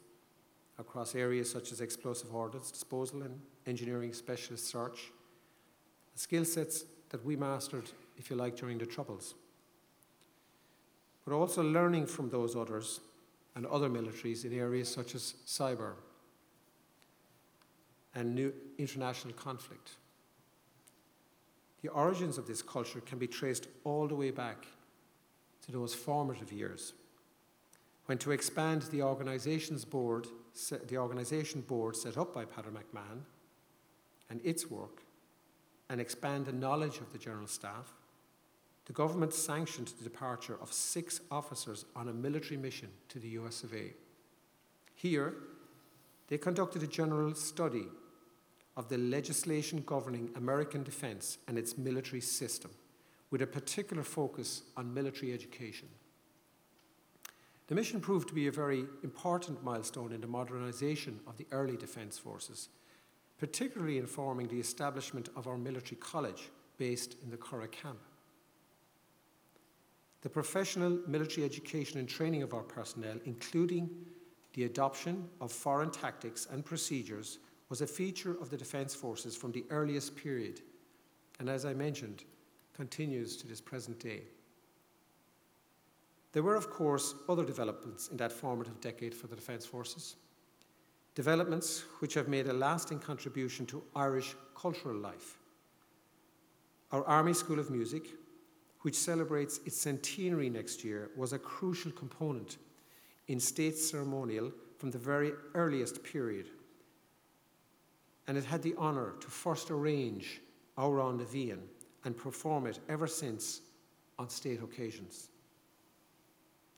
across 0.79 1.13
areas 1.13 1.47
such 1.47 1.71
as 1.71 1.79
explosive 1.79 2.33
ordnance 2.33 2.71
disposal 2.71 3.21
and 3.21 3.39
engineering 3.67 4.13
specialist 4.13 4.67
search, 4.67 5.11
skill 6.15 6.43
sets 6.43 6.85
that 7.09 7.23
we 7.23 7.35
mastered, 7.35 7.91
if 8.17 8.31
you 8.31 8.35
like, 8.35 8.55
during 8.55 8.79
the 8.79 8.85
Troubles 8.87 9.35
but 11.27 11.35
also 11.35 11.61
learning 11.61 12.05
from 12.05 12.29
those 12.29 12.55
others 12.55 13.01
and 13.55 13.65
other 13.65 13.89
militaries 13.89 14.45
in 14.45 14.57
areas 14.57 14.87
such 14.87 15.13
as 15.13 15.33
cyber. 15.45 15.95
and 18.15 18.33
new 18.33 18.51
international 18.79 19.33
conflict. 19.35 19.91
The 21.83 21.89
origins 21.89 22.39
of 22.39 22.47
this 22.47 22.63
culture 22.63 23.01
can 23.01 23.19
be 23.19 23.27
traced 23.27 23.67
all 23.83 24.07
the 24.07 24.15
way 24.15 24.31
back 24.31 24.65
to 25.65 25.71
those 25.71 25.93
formative 25.93 26.51
years 26.51 26.93
when 28.05 28.17
to 28.17 28.31
expand 28.31 28.83
the 28.83 29.03
organization's 29.03 29.85
board, 29.85 30.27
the 30.87 30.97
organization 30.97 31.61
board 31.61 31.95
set 31.95 32.17
up 32.17 32.33
by 32.33 32.45
Peadar 32.45 32.71
McMahon 32.71 33.19
and 34.29 34.41
its 34.43 34.71
work 34.71 35.03
and 35.89 36.01
expand 36.01 36.45
the 36.45 36.53
knowledge 36.53 36.97
of 36.97 37.11
the 37.11 37.19
General 37.19 37.47
Staff, 37.47 37.93
the 38.87 38.93
government 38.93 39.33
sanctioned 39.33 39.91
the 39.97 40.03
departure 40.05 40.57
of 40.61 40.71
six 40.71 41.19
officers 41.29 41.83
on 41.93 42.07
a 42.07 42.13
military 42.13 42.55
mission 42.55 42.87
to 43.09 43.19
the 43.19 43.27
US 43.29 43.63
of 43.63 43.73
A. 43.73 43.93
Here, 44.95 45.33
they 46.29 46.37
conducted 46.37 46.81
a 46.83 46.87
general 46.87 47.35
study 47.35 47.87
of 48.77 48.87
the 48.87 48.97
legislation 48.97 49.83
governing 49.85 50.29
American 50.35 50.83
defense 50.83 51.37
and 51.49 51.57
its 51.57 51.77
military 51.77 52.21
system, 52.21 52.71
with 53.29 53.41
a 53.41 53.47
particular 53.47 54.03
focus 54.03 54.61
on 54.77 54.93
military 54.93 55.33
education. 55.33 55.89
The 57.67 57.75
mission 57.75 57.99
proved 57.99 58.29
to 58.29 58.33
be 58.33 58.47
a 58.47 58.51
very 58.51 58.85
important 59.03 59.65
milestone 59.65 60.13
in 60.13 60.21
the 60.21 60.27
modernization 60.27 61.19
of 61.27 61.35
the 61.35 61.47
early 61.51 61.75
defense 61.75 62.17
forces, 62.17 62.69
particularly 63.37 63.97
informing 63.97 64.47
the 64.47 64.61
establishment 64.61 65.27
of 65.35 65.45
our 65.45 65.57
military 65.57 65.97
college 65.97 66.51
based 66.77 67.17
in 67.21 67.29
the 67.29 67.37
Curragh 67.37 67.73
camp. 67.73 67.99
The 70.27 70.33
professional 70.33 70.99
military 71.07 71.45
education 71.45 71.99
and 71.99 72.09
training 72.09 72.43
of 72.43 72.53
our 72.53 72.61
personnel, 72.61 73.15
including 73.23 73.89
the 74.55 74.65
adoption 74.65 75.29
of 75.39 75.53
foreign 75.53 75.89
tactics 75.89 76.49
and 76.51 76.65
procedures, 76.65 77.39
was 77.69 77.79
a 77.79 77.87
feature 77.87 78.35
of 78.41 78.49
the 78.49 78.57
Defence 78.57 78.93
Forces 78.93 79.37
from 79.37 79.53
the 79.53 79.63
earliest 79.69 80.17
period, 80.17 80.59
and 81.39 81.49
as 81.49 81.63
I 81.63 81.73
mentioned, 81.73 82.25
continues 82.75 83.37
to 83.37 83.47
this 83.47 83.61
present 83.61 84.01
day. 84.01 84.23
There 86.33 86.43
were, 86.43 86.57
of 86.57 86.69
course, 86.69 87.15
other 87.29 87.45
developments 87.45 88.09
in 88.09 88.17
that 88.17 88.33
formative 88.33 88.81
decade 88.81 89.13
for 89.13 89.27
the 89.27 89.35
Defence 89.37 89.65
Forces. 89.65 90.17
Developments 91.15 91.85
which 91.99 92.15
have 92.15 92.27
made 92.27 92.47
a 92.47 92.53
lasting 92.53 92.99
contribution 92.99 93.65
to 93.67 93.81
Irish 93.95 94.35
cultural 94.57 94.97
life. 94.97 95.37
Our 96.91 97.05
Army 97.05 97.31
School 97.31 97.59
of 97.59 97.71
Music, 97.71 98.09
which 98.87 98.95
celebrates 98.95 99.59
its 99.65 99.75
centenary 99.75 100.49
next 100.49 100.81
year, 100.81 101.09
was 101.17 101.33
a 101.33 101.37
crucial 101.37 101.91
component 101.91 102.55
in 103.27 103.37
state 103.37 103.77
ceremonial 103.77 104.49
from 104.77 104.91
the 104.91 104.97
very 104.97 105.33
earliest 105.55 106.01
period. 106.05 106.45
And 108.29 108.37
it 108.37 108.45
had 108.45 108.61
the 108.61 108.73
honour 108.77 109.15
to 109.19 109.27
first 109.27 109.71
arrange 109.71 110.39
our 110.77 111.01
bhFiann 111.01 111.59
and 112.05 112.15
perform 112.15 112.65
it 112.65 112.79
ever 112.87 113.07
since 113.07 113.59
on 114.17 114.29
state 114.29 114.63
occasions. 114.63 115.31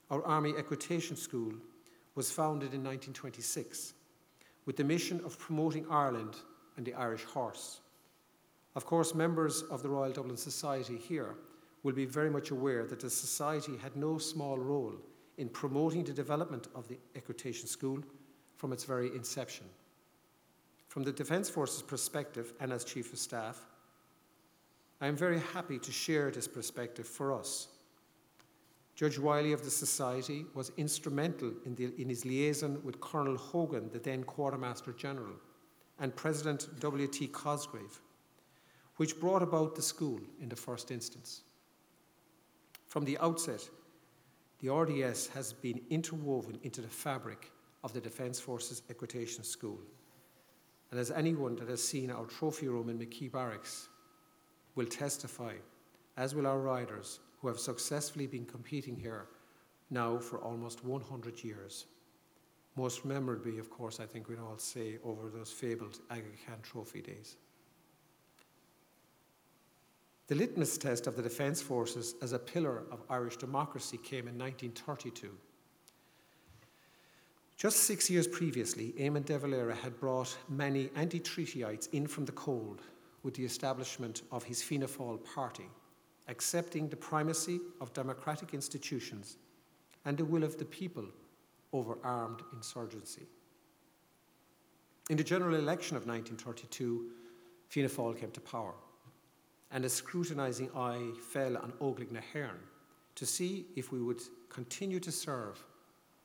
Our 0.09 0.25
Army 0.25 0.55
Equitation 0.57 1.15
School 1.15 1.53
was 2.15 2.31
founded 2.31 2.73
in 2.73 2.83
1926 2.83 3.93
with 4.65 4.77
the 4.77 4.83
mission 4.83 5.21
of 5.23 5.37
promoting 5.37 5.85
Ireland 5.91 6.37
and 6.75 6.83
the 6.87 6.95
Irish 6.95 7.25
horse. 7.25 7.81
Of 8.75 8.87
course, 8.87 9.13
members 9.13 9.61
of 9.61 9.83
the 9.83 9.89
Royal 9.89 10.11
Dublin 10.11 10.37
Society 10.37 10.97
here 10.97 11.35
will 11.83 11.93
be 11.93 12.05
very 12.05 12.29
much 12.29 12.51
aware 12.51 12.85
that 12.85 12.99
the 12.99 13.09
Society 13.09 13.77
had 13.77 13.95
no 13.95 14.17
small 14.17 14.57
role 14.57 14.95
in 15.37 15.49
promoting 15.49 16.03
the 16.03 16.13
development 16.13 16.67
of 16.75 16.87
the 16.87 16.97
Equitation 17.15 17.67
School 17.67 17.99
from 18.57 18.73
its 18.73 18.83
very 18.83 19.07
inception. 19.15 19.65
From 20.87 21.03
the 21.03 21.11
Defence 21.11 21.49
Forces 21.49 21.81
perspective 21.81 22.53
and 22.59 22.73
as 22.73 22.83
Chief 22.83 23.13
of 23.13 23.19
Staff, 23.19 23.65
I 24.99 25.07
am 25.07 25.15
very 25.15 25.39
happy 25.39 25.79
to 25.79 25.91
share 25.91 26.29
this 26.29 26.47
perspective 26.47 27.07
for 27.07 27.33
us 27.33 27.69
Judge 28.99 29.17
Wylie 29.17 29.53
of 29.53 29.63
the 29.63 29.71
Society 29.71 30.45
was 30.53 30.73
instrumental 30.75 31.53
in, 31.65 31.73
the, 31.75 31.93
in 31.97 32.09
his 32.09 32.25
liaison 32.25 32.83
with 32.83 32.99
Colonel 32.99 33.37
Hogan, 33.37 33.89
the 33.93 33.99
then 33.99 34.25
Quartermaster 34.25 34.91
General, 34.91 35.35
and 36.01 36.13
President 36.17 36.67
W.T. 36.81 37.27
Cosgrave, 37.27 38.01
which 38.97 39.17
brought 39.17 39.41
about 39.41 39.73
the 39.73 39.81
school 39.81 40.19
in 40.41 40.49
the 40.49 40.55
first 40.57 40.91
instance. 40.91 41.43
From 42.89 43.05
the 43.05 43.19
outset, 43.19 43.69
the 44.61 44.73
RDS 44.73 45.27
has 45.27 45.53
been 45.53 45.79
interwoven 45.91 46.59
into 46.63 46.81
the 46.81 46.87
fabric 46.87 47.51
of 47.83 47.93
the 47.93 48.01
Defence 48.01 48.39
Forces 48.39 48.81
Equitation 48.89 49.43
School. 49.43 49.79
And 50.89 50.99
as 50.99 51.11
anyone 51.11 51.55
that 51.57 51.69
has 51.69 51.83
seen 51.83 52.09
our 52.09 52.25
trophy 52.25 52.67
room 52.67 52.89
in 52.89 52.97
McKee 52.97 53.31
Barracks 53.31 53.89
will 54.73 54.87
testify, 54.87 55.53
as 56.17 56.33
will 56.33 56.47
our 56.47 56.59
riders, 56.59 57.19
who 57.39 57.47
have 57.47 57.59
successfully 57.59 58.25
been 58.25 58.45
competing 58.45 58.95
here 58.95 59.27
now 59.91 60.17
for 60.17 60.39
almost 60.39 60.83
100 60.83 61.43
years. 61.43 61.85
Most 62.75 63.05
memorably, 63.05 63.59
of 63.59 63.69
course, 63.69 63.99
I 63.99 64.07
think 64.07 64.27
we'd 64.27 64.39
all 64.39 64.57
say 64.57 64.97
over 65.03 65.29
those 65.29 65.51
fabled 65.51 65.99
Aga 66.09 66.23
Khan 66.45 66.57
Trophy 66.63 67.01
days. 67.01 67.37
The 70.29 70.35
litmus 70.35 70.77
test 70.77 71.07
of 71.07 71.15
the 71.15 71.23
Defence 71.23 71.59
Forces 71.59 72.13
as 72.21 72.33
a 72.33 72.39
pillar 72.39 72.83
of 72.91 73.01
Irish 73.09 73.37
democracy 73.37 73.97
came 73.97 74.27
in 74.27 74.37
1932. 74.37 75.35
Just 77.57 77.77
six 77.77 78.11
years 78.11 78.27
previously, 78.27 78.93
Eamon 78.99 79.25
de 79.25 79.39
Valera 79.39 79.73
had 79.73 79.99
brought 79.99 80.37
many 80.47 80.91
anti 80.95 81.19
treatyites 81.19 81.91
in 81.93 82.05
from 82.05 82.25
the 82.25 82.31
cold 82.33 82.83
with 83.23 83.33
the 83.33 83.43
establishment 83.43 84.21
of 84.31 84.43
his 84.43 84.61
Fianna 84.61 84.85
Fáil 84.85 85.19
party 85.33 85.65
accepting 86.27 86.87
the 86.87 86.95
primacy 86.95 87.59
of 87.81 87.91
democratic 87.93 88.53
institutions 88.53 89.37
and 90.05 90.15
the 90.15 90.23
will 90.23 90.43
of 90.43 90.59
the 90.59 90.65
people 90.65 91.05
over 91.73 91.97
armed 92.03 92.43
insurgency. 92.53 93.25
In 95.09 95.17
the 95.17 95.23
general 95.23 95.55
election 95.55 95.97
of 95.97 96.05
1932, 96.05 97.09
Fianna 97.67 97.89
Fáil 97.89 98.15
came 98.15 98.29
to 98.29 98.39
power, 98.39 98.75
and 99.71 99.85
a 99.85 99.89
scrutinising 99.89 100.69
eye 100.75 101.11
fell 101.31 101.57
on 101.57 101.73
Óglaigh 101.79 102.11
na 102.11 102.21
hÉireann 102.33 102.59
to 103.15 103.25
see 103.25 103.65
if 103.75 103.91
we 103.91 104.01
would 104.01 104.21
continue 104.49 104.99
to 104.99 105.11
serve 105.11 105.63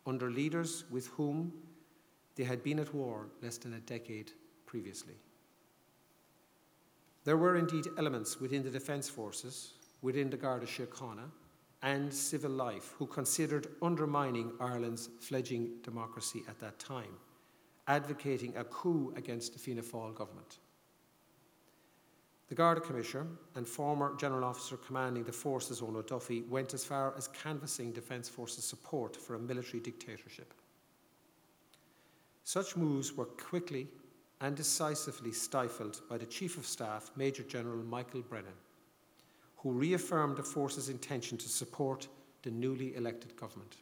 under 0.07 0.31
leaders 0.31 0.85
with 0.91 1.07
whom 1.09 1.53
they 2.37 2.45
had 2.45 2.63
been 2.63 2.79
at 2.79 2.95
war 2.95 3.27
less 3.43 3.59
than 3.59 3.75
a 3.75 3.81
decade 3.81 4.33
previously. 4.67 5.15
There 7.25 7.37
were 7.37 7.57
indeed 7.57 7.87
elements 7.97 8.41
within 8.41 8.63
the 8.63 8.71
Defence 8.71 9.09
Forces 9.09 9.73
within 10.03 10.29
the 10.29 10.37
Garda 10.37 10.67
Síochána 10.67 11.31
and 11.83 12.13
civil 12.13 12.51
life 12.51 12.95
who 12.99 13.07
considered 13.07 13.69
undermining 13.83 14.53
Ireland's 14.61 15.09
fledgling 15.21 15.71
democracy 15.83 16.43
at 16.49 16.59
that 16.61 16.79
time, 16.79 17.17
advocating 17.89 18.55
a 18.57 18.65
coup 18.65 19.13
against 19.17 19.53
the 19.53 19.59
Fianna 19.59 19.83
Fáil 19.83 20.15
government. 20.15 20.59
The 22.55 22.59
Garda 22.59 22.81
Commissioner 22.83 23.27
and 23.57 23.67
former 23.67 24.15
General 24.15 24.45
Officer 24.45 24.77
commanding 24.77 25.25
the 25.25 25.33
forces, 25.33 25.81
Eoin 25.81 26.07
Duffy, 26.07 26.43
went 26.43 26.73
as 26.73 26.85
far 26.85 27.13
as 27.17 27.27
canvassing 27.27 27.91
Defence 27.91 28.29
Forces 28.29 28.65
support 28.65 29.17
for 29.17 29.35
a 29.35 29.41
military 29.41 29.81
dictatorship. 29.81 30.55
Such 32.45 32.77
moves 32.77 33.13
were 33.13 33.25
quickly 33.25 33.89
and 34.41 34.55
decisively 34.55 35.33
stifled 35.33 36.03
by 36.09 36.17
the 36.17 36.27
Chief 36.27 36.57
of 36.57 36.65
Staff, 36.65 37.11
Major 37.17 37.43
General 37.43 37.83
Michael 37.83 38.23
Brennan, 38.23 38.55
who 39.57 39.73
reaffirmed 39.73 40.37
the 40.37 40.45
force's 40.45 40.89
intention 40.89 41.37
to 41.39 41.49
support 41.49 42.07
the 42.43 42.53
newly 42.53 42.95
elected 42.95 43.35
government. 43.35 43.79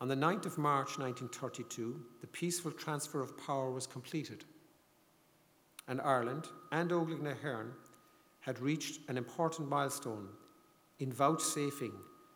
On 0.00 0.08
the 0.08 0.16
9th 0.16 0.46
of 0.46 0.58
March 0.58 0.98
1932, 0.98 2.04
the 2.20 2.26
peaceful 2.26 2.72
transfer 2.72 3.20
of 3.20 3.38
power 3.38 3.70
was 3.70 3.86
completed, 3.86 4.44
and 5.88 6.00
Ireland 6.00 6.46
and 6.70 6.90
Óglaigh 6.90 7.20
na 7.20 7.32
hÉireann 7.32 7.70
had 8.40 8.60
reached 8.60 9.00
an 9.08 9.16
important 9.16 9.68
milestone 9.68 10.28
in 10.98 11.12
vouchsafing 11.12 11.92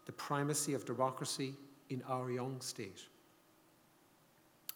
the 0.07 0.12
primacy 0.12 0.75
of 0.75 0.85
democracy 0.85 1.55
in 1.91 2.03
our 2.09 2.31
young 2.31 2.61
state. 2.61 3.03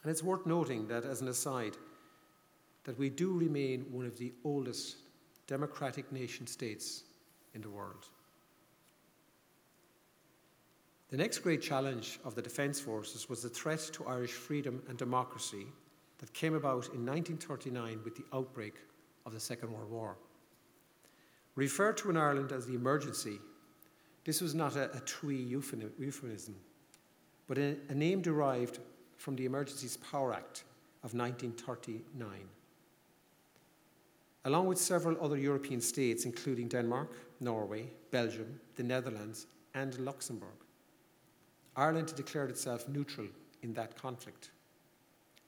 And 0.02 0.10
it's 0.10 0.22
worth 0.22 0.46
noting 0.46 0.86
that, 0.88 1.04
as 1.04 1.20
an 1.20 1.28
aside, 1.28 1.76
that 2.84 2.98
we 2.98 3.10
do 3.10 3.32
remain 3.32 3.86
one 3.90 4.06
of 4.06 4.18
the 4.18 4.32
oldest 4.44 4.98
democratic 5.46 6.12
nation 6.12 6.46
states 6.46 7.02
in 7.54 7.60
the 7.60 7.70
world. 7.70 8.06
The 11.08 11.16
next 11.16 11.38
great 11.38 11.62
challenge 11.62 12.18
of 12.24 12.34
the 12.34 12.42
Defence 12.42 12.80
Forces 12.80 13.28
was 13.28 13.42
the 13.42 13.48
threat 13.48 13.80
to 13.94 14.06
Irish 14.06 14.32
freedom 14.32 14.82
and 14.88 14.98
democracy 14.98 15.66
that 16.18 16.32
came 16.32 16.54
about 16.54 16.86
in 16.94 17.04
1939 17.04 18.00
with 18.04 18.16
the 18.16 18.24
outbreak 18.34 18.74
of 19.24 19.32
the 19.32 19.40
Second 19.40 19.72
World 19.72 19.90
War. 19.90 20.16
Referred 21.54 21.96
to 21.98 22.10
in 22.10 22.16
Ireland 22.16 22.52
as 22.52 22.66
the 22.66 22.74
emergency, 22.74 23.38
this 24.24 24.40
was 24.40 24.54
not 24.54 24.76
a, 24.76 24.94
a 24.96 25.00
twee 25.00 25.36
euphemism, 25.36 26.56
but 27.46 27.58
a, 27.58 27.76
a 27.88 27.94
name 27.94 28.20
derived 28.20 28.78
from 29.16 29.36
the 29.36 29.46
Emergencies 29.46 29.96
Power 29.96 30.34
Act 30.34 30.64
of 31.02 31.14
1939. 31.14 32.28
Along 34.44 34.66
with 34.66 34.78
several 34.78 35.16
other 35.22 35.36
European 35.36 35.80
states, 35.80 36.24
including 36.24 36.68
Denmark, 36.68 37.10
Norway, 37.40 37.88
Belgium, 38.10 38.60
the 38.76 38.82
Netherlands, 38.82 39.46
and 39.74 39.98
Luxembourg, 39.98 40.58
Ireland 41.76 42.14
declared 42.16 42.50
itself 42.50 42.88
neutral 42.88 43.26
in 43.62 43.74
that 43.74 44.00
conflict. 44.00 44.50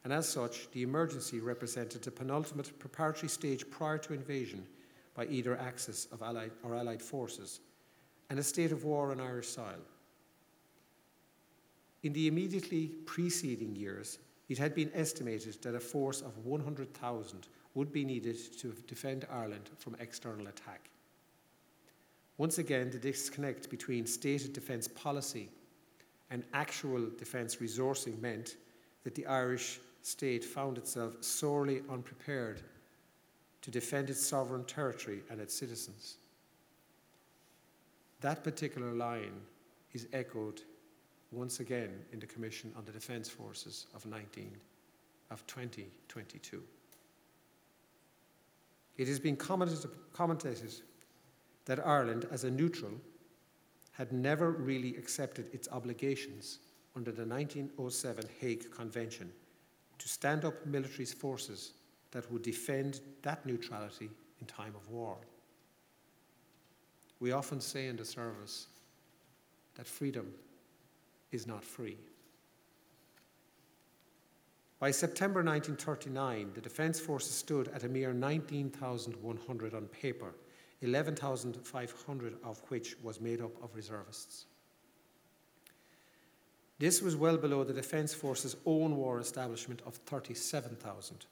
And 0.08 0.14
as 0.14 0.26
such, 0.26 0.70
the 0.70 0.82
emergency 0.82 1.38
represented 1.38 2.00
the 2.00 2.10
penultimate 2.10 2.78
preparatory 2.78 3.28
stage 3.28 3.70
prior 3.70 3.98
to 3.98 4.14
invasion 4.14 4.66
by 5.14 5.26
either 5.26 5.54
axis 5.58 6.06
of 6.10 6.22
Allied 6.22 6.52
or 6.62 6.74
Allied 6.74 7.02
forces 7.02 7.60
and 8.30 8.38
a 8.38 8.42
state 8.42 8.72
of 8.72 8.84
war 8.84 9.10
on 9.10 9.20
Irish 9.20 9.48
soil. 9.48 9.82
In 12.04 12.14
the 12.14 12.26
immediately 12.26 12.86
preceding 13.04 13.76
years, 13.76 14.18
it 14.48 14.56
had 14.56 14.74
been 14.74 14.90
estimated 14.94 15.60
that 15.60 15.74
a 15.74 15.80
force 15.80 16.22
of 16.22 16.38
100,000 16.38 17.46
would 17.74 17.92
be 17.92 18.06
needed 18.06 18.38
to 18.60 18.72
defend 18.86 19.26
Ireland 19.30 19.68
from 19.76 19.94
external 20.00 20.46
attack. 20.46 20.88
Once 22.38 22.56
again, 22.56 22.88
the 22.88 22.98
disconnect 22.98 23.68
between 23.68 24.06
stated 24.06 24.54
defence 24.54 24.88
policy 24.88 25.50
and 26.30 26.44
actual 26.54 27.10
defence 27.18 27.56
resourcing 27.56 28.18
meant 28.22 28.56
that 29.04 29.14
the 29.14 29.26
Irish 29.26 29.80
state 30.02 30.44
found 30.44 30.78
itself 30.78 31.22
sorely 31.22 31.82
unprepared 31.90 32.62
to 33.62 33.70
defend 33.70 34.08
its 34.10 34.24
sovereign 34.24 34.64
territory 34.64 35.22
and 35.30 35.40
its 35.40 35.54
citizens. 35.54 36.16
That 38.20 38.42
particular 38.42 38.92
line 38.92 39.40
is 39.92 40.08
echoed 40.12 40.62
once 41.30 41.60
again 41.60 41.90
in 42.12 42.18
the 42.18 42.26
Commission 42.26 42.72
on 42.76 42.84
the 42.84 42.92
Defence 42.92 43.28
Forces 43.28 43.86
of 43.94 44.06
19 44.06 44.56
of 45.30 45.46
2022. 45.46 46.62
It 48.96 49.06
has 49.06 49.20
been 49.20 49.36
commented, 49.36 49.86
that 51.66 51.86
Ireland, 51.86 52.26
as 52.30 52.44
a 52.44 52.50
neutral, 52.50 52.92
had 53.92 54.12
never 54.12 54.52
really 54.52 54.96
accepted 54.96 55.50
its 55.52 55.68
obligations 55.70 56.60
under 56.96 57.12
the 57.12 57.26
1907 57.26 58.24
Hague 58.40 58.70
Convention 58.70 59.30
to 59.98 60.08
stand 60.08 60.44
up 60.44 60.64
military 60.66 61.04
forces 61.04 61.72
that 62.10 62.30
would 62.32 62.42
defend 62.42 63.00
that 63.22 63.44
neutrality 63.44 64.10
in 64.40 64.46
time 64.46 64.74
of 64.74 64.88
war. 64.88 65.16
We 67.20 67.32
often 67.32 67.60
say 67.60 67.88
in 67.88 67.96
the 67.96 68.04
service 68.04 68.68
that 69.74 69.86
freedom 69.86 70.32
is 71.32 71.46
not 71.46 71.64
free. 71.64 71.96
By 74.78 74.92
September 74.92 75.42
1939, 75.42 76.52
the 76.54 76.60
Defence 76.60 77.00
Forces 77.00 77.34
stood 77.34 77.68
at 77.68 77.82
a 77.82 77.88
mere 77.88 78.12
19,100 78.12 79.74
on 79.74 79.86
paper, 79.86 80.34
11,500 80.82 82.36
of 82.44 82.62
which 82.68 82.96
was 83.02 83.20
made 83.20 83.40
up 83.40 83.60
of 83.62 83.74
reservists. 83.74 84.46
This 86.78 87.02
was 87.02 87.16
well 87.16 87.36
below 87.36 87.64
the 87.64 87.72
Defence 87.72 88.14
Force's 88.14 88.56
own 88.64 88.96
war 88.96 89.18
establishment 89.18 89.82
of 89.84 89.94
37,000. 89.94 91.26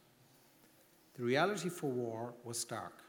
The 1.15 1.23
reality 1.23 1.69
for 1.69 1.91
war 1.91 2.35
was 2.45 2.59
stark. 2.59 3.03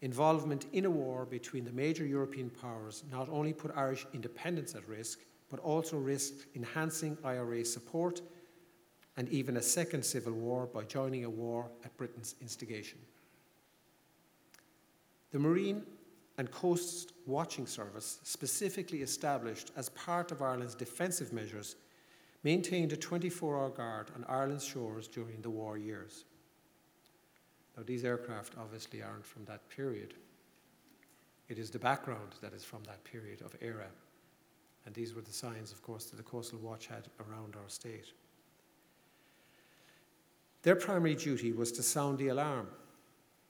Involvement 0.00 0.66
in 0.72 0.84
a 0.84 0.90
war 0.90 1.26
between 1.26 1.64
the 1.64 1.72
major 1.72 2.06
European 2.06 2.48
powers 2.48 3.02
not 3.10 3.28
only 3.28 3.52
put 3.52 3.76
Irish 3.76 4.06
independence 4.14 4.76
at 4.76 4.88
risk, 4.88 5.18
but 5.50 5.58
also 5.60 5.96
risked 5.96 6.46
enhancing 6.54 7.18
IRA 7.24 7.64
support 7.64 8.20
and 9.16 9.28
even 9.30 9.56
a 9.56 9.62
second 9.62 10.04
civil 10.04 10.32
war 10.32 10.66
by 10.66 10.84
joining 10.84 11.24
a 11.24 11.30
war 11.30 11.68
at 11.84 11.96
Britain's 11.96 12.36
instigation. 12.40 12.98
The 15.32 15.40
Marine 15.40 15.82
and 16.38 16.50
Coast 16.52 17.12
Watching 17.26 17.66
Service, 17.66 18.20
specifically 18.22 19.02
established 19.02 19.72
as 19.76 19.88
part 19.90 20.30
of 20.30 20.40
Ireland's 20.40 20.76
defensive 20.76 21.32
measures, 21.32 21.74
maintained 22.44 22.92
a 22.92 22.96
24 22.96 23.58
hour 23.58 23.70
guard 23.70 24.10
on 24.14 24.24
Ireland's 24.28 24.64
shores 24.64 25.08
during 25.08 25.42
the 25.42 25.50
war 25.50 25.76
years. 25.76 26.24
Now, 27.76 27.82
these 27.84 28.04
aircraft 28.04 28.54
obviously 28.56 29.02
aren't 29.02 29.26
from 29.26 29.44
that 29.46 29.68
period. 29.68 30.14
It 31.48 31.58
is 31.58 31.70
the 31.70 31.78
background 31.78 32.36
that 32.40 32.52
is 32.52 32.64
from 32.64 32.84
that 32.84 33.02
period 33.04 33.42
of 33.42 33.56
era. 33.60 33.88
And 34.86 34.94
these 34.94 35.14
were 35.14 35.22
the 35.22 35.32
signs, 35.32 35.72
of 35.72 35.82
course, 35.82 36.06
that 36.06 36.16
the 36.16 36.22
Coastal 36.22 36.60
Watch 36.60 36.86
had 36.86 37.08
around 37.28 37.56
our 37.56 37.68
state. 37.68 38.12
Their 40.62 40.76
primary 40.76 41.14
duty 41.14 41.52
was 41.52 41.72
to 41.72 41.82
sound 41.82 42.18
the 42.18 42.28
alarm 42.28 42.68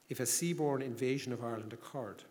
if 0.09 0.19
a 0.19 0.23
seaborne 0.23 0.81
invasion 0.81 1.31
of 1.31 1.43
Ireland 1.43 1.73
occurred. 1.73 2.23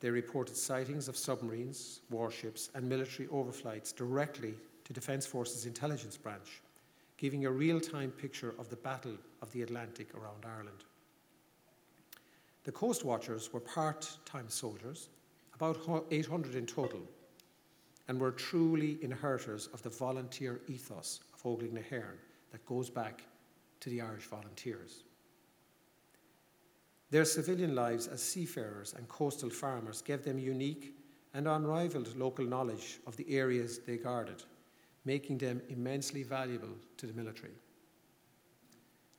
They 0.00 0.10
reported 0.10 0.56
sightings 0.56 1.08
of 1.08 1.16
submarines, 1.16 2.00
warships, 2.10 2.70
and 2.74 2.88
military 2.88 3.28
overflights 3.28 3.94
directly 3.94 4.54
to 4.84 4.92
Defence 4.92 5.26
Forces 5.26 5.66
Intelligence 5.66 6.16
Branch, 6.16 6.62
giving 7.16 7.46
a 7.46 7.50
real 7.50 7.80
time 7.80 8.10
picture 8.10 8.54
of 8.58 8.68
the 8.68 8.76
Battle 8.76 9.16
of 9.40 9.50
the 9.52 9.62
Atlantic 9.62 10.14
around 10.14 10.44
Ireland. 10.44 10.84
The 12.64 12.72
Coast 12.72 13.04
Watchers 13.04 13.52
were 13.52 13.60
part 13.60 14.10
time 14.24 14.50
soldiers, 14.50 15.08
about 15.54 15.78
800 16.10 16.54
in 16.54 16.66
total, 16.66 17.00
and 18.08 18.20
were 18.20 18.32
truly 18.32 18.98
inheritors 19.02 19.68
of 19.72 19.82
the 19.82 19.88
volunteer 19.88 20.60
ethos 20.68 21.20
of 21.32 21.42
Óglaigh 21.42 21.72
na 21.72 21.80
hÉireann 21.80 22.18
that 22.52 22.66
goes 22.66 22.90
back 22.90 23.22
to 23.80 23.90
the 23.90 24.00
Irish 24.00 24.26
volunteers. 24.26 25.04
Their 27.10 27.24
civilian 27.24 27.74
lives 27.74 28.06
as 28.08 28.22
seafarers 28.22 28.94
and 28.94 29.08
coastal 29.08 29.50
farmers 29.50 30.02
gave 30.02 30.24
them 30.24 30.38
unique 30.38 30.96
and 31.34 31.46
unrivaled 31.46 32.16
local 32.16 32.44
knowledge 32.44 32.98
of 33.06 33.16
the 33.16 33.28
areas 33.28 33.78
they 33.78 33.96
guarded, 33.96 34.42
making 35.04 35.38
them 35.38 35.60
immensely 35.68 36.22
valuable 36.22 36.74
to 36.96 37.06
the 37.06 37.12
military. 37.12 37.52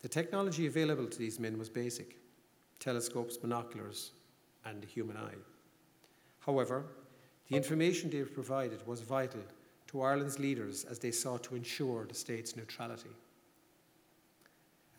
The 0.02 0.10
technology 0.10 0.68
available 0.68 1.08
to 1.08 1.18
these 1.18 1.40
men 1.40 1.58
was 1.58 1.70
basic 1.70 2.18
telescopes, 2.80 3.38
binoculars, 3.38 4.12
and 4.66 4.82
the 4.82 4.88
human 4.88 5.18
eye. 5.18 5.36
However, 6.40 6.86
the 7.50 7.56
information 7.56 8.10
they 8.10 8.22
provided 8.24 8.86
was 8.86 9.02
vital 9.02 9.42
to 9.88 10.02
Ireland's 10.02 10.38
leaders 10.38 10.84
as 10.84 11.00
they 11.00 11.12
sought 11.12 11.44
to 11.46 11.56
ensure 11.56 12.06
the 12.06 12.14
state's 12.14 12.56
neutrality. 12.56 13.10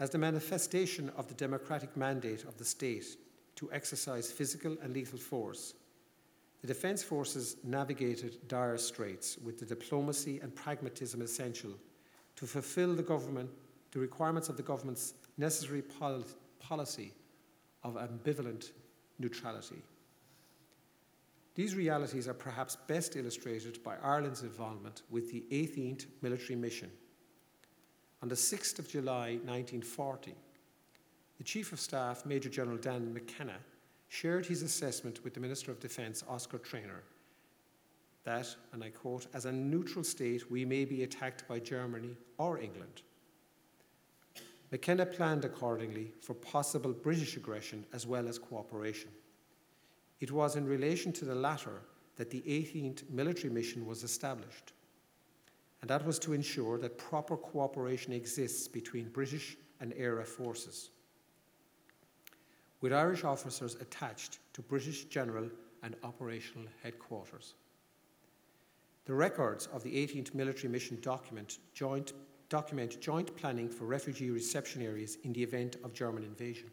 As 0.01 0.11
the 0.11 0.19
manifestation 0.19 1.11
of 1.17 1.27
the 1.27 1.35
democratic 1.35 1.97
mandate 1.97 2.45
of 2.45 2.57
the 2.57 2.65
state 2.65 3.17
to 3.57 3.71
exercise 3.73 4.31
physical 4.31 4.77
and 4.83 4.95
lethal 4.95 5.19
force, 5.19 5.75
the 6.61 6.69
Defence 6.69 7.03
Forces 7.03 7.57
navigated 7.65 8.49
dire 8.49 8.79
straits 8.79 9.39
with 9.39 9.59
the 9.59 9.67
diplomacy 9.67 10.41
and 10.41 10.55
pragmatism 10.55 11.23
essential 11.23 11.73
to 12.37 12.47
fulfil 12.47 12.95
the 12.95 13.03
government, 13.03 13.51
the 13.93 13.99
requirements 13.99 14.49
of 14.49 14.57
the 14.57 14.63
government's 14.63 15.15
necessary 15.37 15.83
pol- 15.83 16.25
policy 16.61 17.13
of 17.83 17.95
ambivalent 17.95 18.71
neutrality. 19.19 19.83
These 21.55 21.75
realities 21.75 22.29
are 22.29 22.35
perhaps 22.35 22.77
best 22.87 23.17
illustrated 23.17 23.83
by 23.83 23.97
Ireland's 24.03 24.43
involvement 24.43 25.03
with 25.11 25.33
the 25.33 25.45
18th 25.51 26.07
Military 26.23 26.55
Mission. 26.55 26.91
On 28.23 28.29
the 28.29 28.35
6th 28.35 28.79
of 28.79 28.89
July 28.89 29.39
1940, 29.45 30.35
the 31.39 31.45
Chief 31.45 31.73
of 31.73 31.79
Staff, 31.79 32.27
Major 32.27 32.49
General 32.49 32.77
Dan 32.77 33.15
McKenna, 33.15 33.59
shared 34.09 34.47
his 34.47 34.63
assessment 34.63 35.23
with 35.23 35.35
the 35.35 35.41
Minister 35.41 35.71
of 35.71 35.79
Defence, 35.79 36.25
Oscar 36.29 36.59
Traynor, 36.59 37.03
that, 38.25 38.55
and 38.73 38.85
I 38.85 38.91
quote, 38.91 39.27
as 39.33 39.47
a 39.47 39.53
neutral 39.53 40.05
state, 40.05 40.51
we 40.51 40.65
may 40.65 40.85
be 40.85 41.03
attacked 41.03 41.49
by 41.49 41.61
Germany 41.61 42.17
or 42.37 42.59
England. 42.59 43.03
McKenna 44.71 45.07
planned 45.07 45.45
accordingly 45.45 46.13
for 46.21 46.35
possible 46.35 46.93
British 46.93 47.37
aggression 47.37 47.87
as 47.93 48.07
well 48.07 48.29
as 48.29 48.39
cooperation. 48.39 49.11
It 50.21 50.31
was 50.31 50.57
in 50.57 50.67
relation 50.67 51.13
to 51.15 51.25
the 51.25 51.35
latter 51.35 51.81
that 52.17 52.31
the 52.31 52.43
18th 52.43 53.09
military 53.09 53.53
mission 53.53 53.87
was 53.87 54.03
established, 54.03 54.73
and 55.81 55.91
that 55.91 56.05
was 56.05 56.19
to 56.21 56.33
ensure 56.33 56.79
that 56.79 56.99
proper 56.99 57.37
cooperation 57.37 58.13
exists 58.13 58.67
between 58.69 59.09
British 59.09 59.57
and 59.81 59.93
ERA 59.97 60.25
forces, 60.25 60.91
with 62.81 62.93
Irish 62.93 63.25
officers 63.25 63.77
attached 63.77 64.39
to 64.53 64.63
British 64.63 65.05
general 65.05 65.49
and 65.83 65.97
operational 66.03 66.67
headquarters. 66.83 67.55
The 69.05 69.15
records 69.15 69.69
of 69.73 69.83
the 69.83 69.95
18th 70.07 70.35
military 70.35 70.69
mission 70.69 70.99
document 71.01 71.59
joint 71.73 72.13
document 72.49 73.01
joint 73.01 73.37
planning 73.37 73.69
for 73.69 73.85
refugee 73.85 74.31
reception 74.31 74.83
areas 74.83 75.19
in 75.25 75.33
the 75.33 75.43
event 75.43 75.77
of 75.85 75.93
German 75.93 76.25
invasion. 76.25 76.71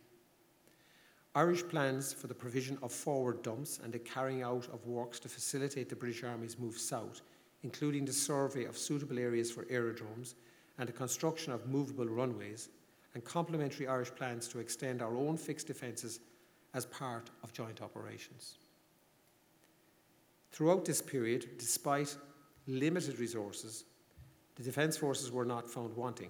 Irish 1.36 1.68
plans 1.68 2.14
for 2.14 2.28
the 2.28 2.34
provision 2.34 2.78
of 2.82 2.94
forward 2.94 3.44
dumps 3.44 3.80
and 3.84 3.94
the 3.94 4.00
carrying 4.00 4.42
out 4.42 4.68
of 4.72 4.86
works 4.86 5.20
to 5.20 5.28
facilitate 5.28 5.90
the 5.90 5.96
British 5.96 6.24
Army's 6.24 6.58
move 6.58 6.78
south, 6.78 7.22
including 7.66 8.06
the 8.06 8.14
survey 8.14 8.66
of 8.66 8.78
suitable 8.78 9.18
areas 9.18 9.52
for 9.52 9.66
aerodromes 9.72 10.36
and 10.78 10.88
the 10.88 10.94
construction 10.94 11.52
of 11.52 11.68
movable 11.68 12.06
runways, 12.06 12.70
and 13.16 13.24
complementary 13.24 13.88
Irish 13.88 14.14
plans 14.14 14.48
to 14.48 14.60
extend 14.60 15.02
our 15.02 15.18
own 15.18 15.36
fixed 15.36 15.66
defences 15.66 16.20
as 16.76 16.86
part 16.86 17.32
of 17.42 17.54
joint 17.54 17.82
operations. 17.82 18.60
Throughout 20.52 20.86
this 20.86 21.02
period, 21.02 21.58
despite 21.58 22.16
limited 22.68 23.18
resources, 23.18 23.86
the 24.56 24.64
Defence 24.64 24.96
Forces 24.96 25.32
were 25.32 25.44
not 25.44 25.68
found 25.68 25.96
wanting. 25.96 26.30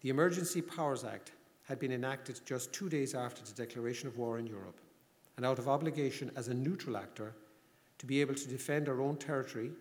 The 0.00 0.08
Emergency 0.08 0.62
Powers 0.62 1.04
Act 1.04 1.32
had 1.64 1.78
been 1.78 1.92
enacted 1.92 2.40
just 2.46 2.72
two 2.72 2.88
days 2.88 3.14
after 3.14 3.42
the 3.44 3.52
declaration 3.52 4.08
of 4.08 4.16
war 4.16 4.38
in 4.38 4.46
Europe, 4.46 4.80
and 5.36 5.44
out 5.44 5.58
of 5.58 5.68
obligation 5.68 6.30
as 6.34 6.48
a 6.48 6.54
neutral 6.54 6.96
actor 6.96 7.34
to 7.98 8.06
be 8.06 8.22
able 8.22 8.34
to 8.34 8.48
defend 8.48 8.88
our 8.88 9.02
own 9.02 9.16
territory 9.16 9.72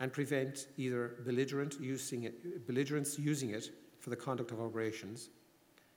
and 0.00 0.12
prevent 0.12 0.68
either 0.76 1.16
belligerent 1.24 1.80
using 1.80 2.24
it, 2.24 2.66
belligerents 2.66 3.18
using 3.18 3.50
it 3.50 3.70
for 3.98 4.10
the 4.10 4.16
conduct 4.16 4.50
of 4.50 4.60
operations, 4.60 5.30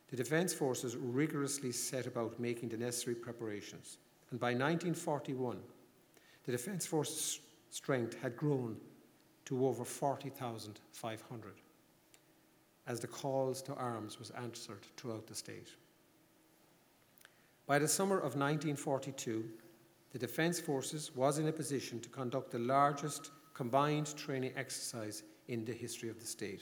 the 0.10 0.16
Defence 0.16 0.54
Forces 0.54 0.96
rigorously 0.98 1.72
set 1.72 2.08
about 2.08 2.40
making 2.40 2.70
the 2.70 2.78
necessary 2.78 3.16
preparations. 3.16 3.98
And 4.32 4.40
by 4.40 4.48
1941, 4.48 5.58
the 6.46 6.52
Defence 6.52 6.86
Forces' 6.86 7.40
strength 7.70 8.20
had 8.22 8.36
grown 8.36 8.78
to 9.46 9.68
over 9.68 9.84
40,500 9.84 11.54
as 12.88 13.00
the 13.00 13.08
calls 13.08 13.62
to 13.62 13.74
arms 13.76 14.18
was 14.18 14.32
answered 14.32 14.82
throughout 14.98 15.28
the 15.28 15.36
state. 15.36 15.70
By 17.68 17.78
the 17.78 17.88
summer 17.88 18.16
of 18.16 18.36
1942, 18.36 19.46
the 20.12 20.18
Defence 20.18 20.60
Forces 20.60 21.16
was 21.16 21.38
in 21.38 21.48
a 21.48 21.52
position 21.52 22.00
to 22.00 22.10
conduct 22.10 22.50
the 22.50 22.58
largest 22.58 23.30
combined 23.60 24.16
training 24.16 24.54
exercise 24.56 25.24
in 25.50 25.66
the 25.66 25.74
history 25.74 26.08
of 26.08 26.18
the 26.18 26.26
state. 26.26 26.62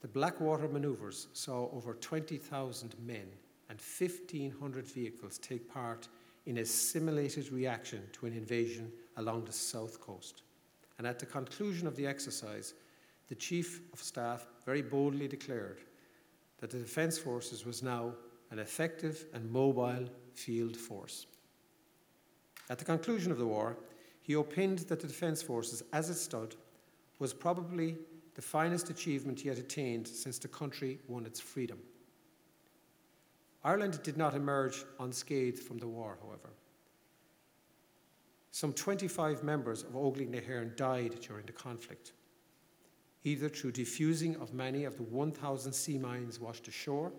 The 0.00 0.08
Blackwater 0.08 0.66
manoeuvres 0.66 1.28
saw 1.32 1.70
over 1.70 1.94
20,000 1.94 2.96
men 3.06 3.28
and 3.70 3.78
1,500 3.78 4.84
vehicles 4.84 5.38
take 5.38 5.72
part 5.72 6.08
in 6.46 6.58
a 6.58 6.64
simulated 6.64 7.52
reaction 7.52 8.02
to 8.14 8.26
an 8.26 8.32
invasion 8.32 8.90
along 9.16 9.44
the 9.44 9.52
south 9.52 10.00
coast. 10.00 10.42
And 10.98 11.06
at 11.06 11.20
the 11.20 11.26
conclusion 11.26 11.86
of 11.86 11.94
the 11.94 12.08
exercise, 12.08 12.74
the 13.28 13.36
Chief 13.36 13.80
of 13.92 14.02
Staff 14.02 14.48
very 14.66 14.82
boldly 14.82 15.28
declared 15.28 15.82
that 16.58 16.70
the 16.70 16.78
Defence 16.78 17.16
Forces 17.16 17.64
was 17.64 17.80
now 17.80 18.12
an 18.50 18.58
effective 18.58 19.26
and 19.34 19.48
mobile 19.52 20.08
field 20.34 20.76
force. 20.76 21.26
At 22.68 22.80
the 22.80 22.84
conclusion 22.84 23.30
of 23.30 23.38
the 23.38 23.46
war, 23.46 23.76
he 24.22 24.36
opined 24.36 24.78
that 24.80 25.00
the 25.00 25.06
Defence 25.08 25.42
Forces, 25.42 25.82
as 25.92 26.08
it 26.08 26.14
stood, 26.14 26.54
was 27.18 27.34
probably 27.34 27.96
the 28.34 28.42
finest 28.42 28.88
achievement 28.88 29.44
yet 29.44 29.58
attained 29.58 30.06
since 30.08 30.38
the 30.38 30.48
country 30.48 30.98
won 31.08 31.26
its 31.26 31.40
freedom. 31.40 31.78
Ireland 33.64 34.02
did 34.02 34.16
not 34.16 34.34
emerge 34.34 34.84
unscathed 34.98 35.58
from 35.58 35.78
the 35.78 35.86
war, 35.86 36.18
however. 36.22 36.50
Some 38.50 38.72
25 38.72 39.42
members 39.42 39.82
of 39.82 39.92
Óglaigh 39.92 40.28
na 40.28 40.38
hÉireann 40.38 40.76
died 40.76 41.20
during 41.20 41.46
the 41.46 41.52
conflict, 41.52 42.12
either 43.24 43.48
through 43.48 43.72
defusing 43.72 44.40
of 44.40 44.52
many 44.52 44.84
of 44.84 44.96
the 44.96 45.04
1,000 45.04 45.72
sea 45.72 45.98
mines 45.98 46.40
washed 46.40 46.68
ashore, 46.68 47.12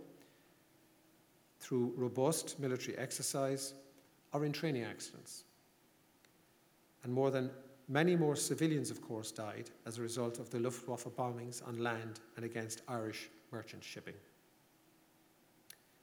through 1.60 1.94
robust 1.96 2.60
military 2.60 2.98
exercise, 2.98 3.74
or 4.34 4.46
in 4.46 4.52
training 4.52 4.84
accidents. 4.84 5.46
And 7.04 7.14
more 7.14 7.32
than 7.32 7.52
many 7.88 8.16
more 8.16 8.36
civilians, 8.36 8.90
of 8.90 9.02
course, 9.02 9.32
died 9.32 9.70
as 9.86 9.98
a 9.98 10.02
result 10.02 10.40
of 10.40 10.50
the 10.50 10.60
Luftwaffe 10.60 11.08
bombings 11.16 11.66
on 11.68 11.78
land 11.78 12.20
and 12.36 12.46
against 12.46 12.82
Irish 12.88 13.30
merchant 13.52 13.84
shipping. 13.84 14.16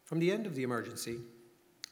From 0.04 0.18
the 0.18 0.32
end 0.32 0.46
of 0.46 0.54
the 0.54 0.62
emergency 0.62 1.18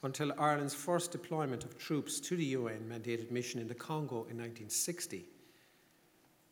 until 0.03 0.33
Ireland's 0.39 0.75
first 0.75 1.11
deployment 1.11 1.65
of 1.65 1.79
troops 1.79 2.21
to 2.21 2.37
the 2.37 2.45
UN 2.45 2.89
mandated 2.89 3.31
mission 3.31 3.61
in 3.61 3.67
the 3.67 3.75
Congo 3.75 4.27
in 4.31 4.39
1960, 4.39 5.25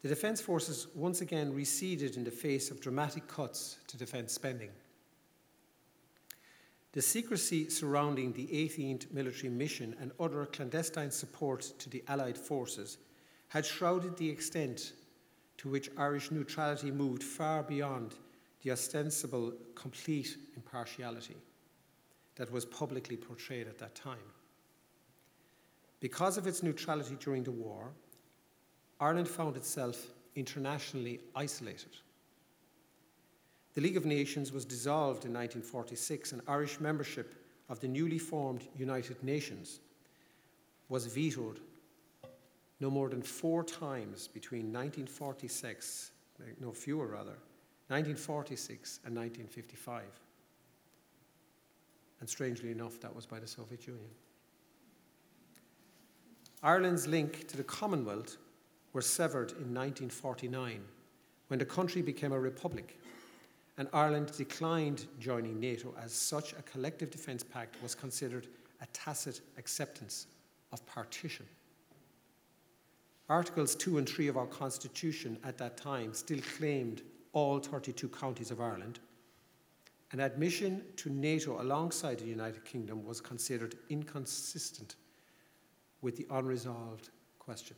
the 0.03 0.09
Defence 0.09 0.41
Forces 0.41 0.87
once 0.95 1.21
again 1.21 1.53
receded 1.53 2.17
in 2.17 2.25
the 2.25 2.31
face 2.31 2.71
of 2.71 2.81
dramatic 2.81 3.27
cuts 3.27 3.79
to 3.89 3.97
defence 3.97 4.33
spending. 4.33 4.71
The 6.97 7.03
secrecy 7.03 7.69
surrounding 7.69 8.33
the 8.33 8.47
18th 8.47 9.13
military 9.13 9.51
mission 9.51 9.95
and 10.01 10.13
other 10.19 10.47
clandestine 10.47 11.11
support 11.11 11.61
to 11.79 11.91
the 11.91 12.03
Allied 12.09 12.39
forces 12.39 12.97
had 13.49 13.67
shrouded 13.67 14.17
the 14.17 14.31
extent 14.31 14.95
to 15.59 15.69
which 15.69 15.91
Irish 15.99 16.31
neutrality 16.31 16.91
moved 16.91 17.23
far 17.23 17.63
beyond 17.63 18.15
the 18.63 18.71
ostensible 18.71 19.53
complete 19.75 20.39
impartiality 20.57 21.37
that 22.37 22.51
was 22.51 22.65
publicly 22.65 23.19
portrayed 23.19 23.69
at 23.69 23.77
that 23.77 23.95
time. 23.95 24.33
Because 26.01 26.39
of 26.39 26.47
its 26.47 26.63
neutrality 26.63 27.19
during 27.21 27.45
the 27.45 27.53
war, 27.53 27.91
Ireland 28.99 29.29
found 29.29 29.59
itself 29.59 30.03
internationally 30.35 31.21
isolated. 31.35 31.95
The 33.77 33.83
League 33.83 33.99
of 33.99 34.07
Nations 34.07 34.53
was 34.53 34.65
dissolved 34.65 35.27
in 35.27 35.35
1946, 35.35 36.33
and 36.33 36.41
Irish 36.49 36.81
membership 36.81 37.35
of 37.69 37.79
the 37.79 37.87
newly 37.87 38.17
formed 38.19 38.67
United 38.75 39.23
Nations 39.23 39.81
was 40.89 41.05
vetoed 41.05 41.61
no 42.81 42.89
more 42.89 43.11
than 43.11 43.21
four 43.21 43.63
times 43.63 44.29
between 44.29 44.73
1946, 44.73 46.11
no 46.59 46.73
fewer 46.73 47.07
rather, 47.07 47.37
1946 47.89 49.01
and 49.05 49.15
1955. 49.15 50.05
And 52.21 52.29
strangely 52.31 52.71
enough, 52.71 52.99
that 53.01 53.15
was 53.15 53.27
by 53.27 53.41
the 53.41 53.47
Soviet 53.47 53.87
Union. 53.87 54.09
Ireland's 56.63 57.07
link 57.07 57.47
to 57.49 57.59
the 57.59 57.65
Commonwealth 57.65 58.39
were 58.95 59.03
severed 59.03 59.51
in 59.51 59.75
1949 59.75 60.81
when 61.49 61.59
the 61.59 61.67
country 61.67 62.01
became 62.01 62.33
a 62.33 62.41
republic 62.41 62.99
and 63.79 63.89
Ireland 63.93 64.33
declined 64.37 65.07
joining 65.21 65.61
NATO 65.61 65.95
as 66.03 66.13
such 66.13 66.53
a 66.53 66.63
collective 66.63 67.11
defence 67.11 67.43
pact 67.43 67.83
was 67.83 67.95
considered 67.95 68.47
a 68.81 68.87
tacit 68.87 69.41
acceptance 69.59 70.27
of 70.73 70.85
partition. 70.87 71.47
Articles 73.29 73.75
2 73.75 73.99
and 73.99 74.09
3 74.09 74.29
of 74.29 74.37
our 74.37 74.47
Constitution 74.47 75.37
at 75.45 75.59
that 75.59 75.77
time 75.77 76.15
still 76.15 76.41
claimed 76.57 77.03
all 77.33 77.59
32 77.59 78.09
counties 78.09 78.51
of 78.51 78.61
Ireland. 78.61 79.01
An 80.13 80.21
admission 80.21 80.83
to 80.97 81.11
NATO 81.11 81.61
alongside 81.61 82.19
the 82.19 82.27
United 82.27 82.65
Kingdom 82.65 83.05
was 83.05 83.21
considered 83.21 83.75
inconsistent 83.89 84.95
with 86.01 86.17
the 86.17 86.27
unresolved 86.31 87.11
question. 87.39 87.77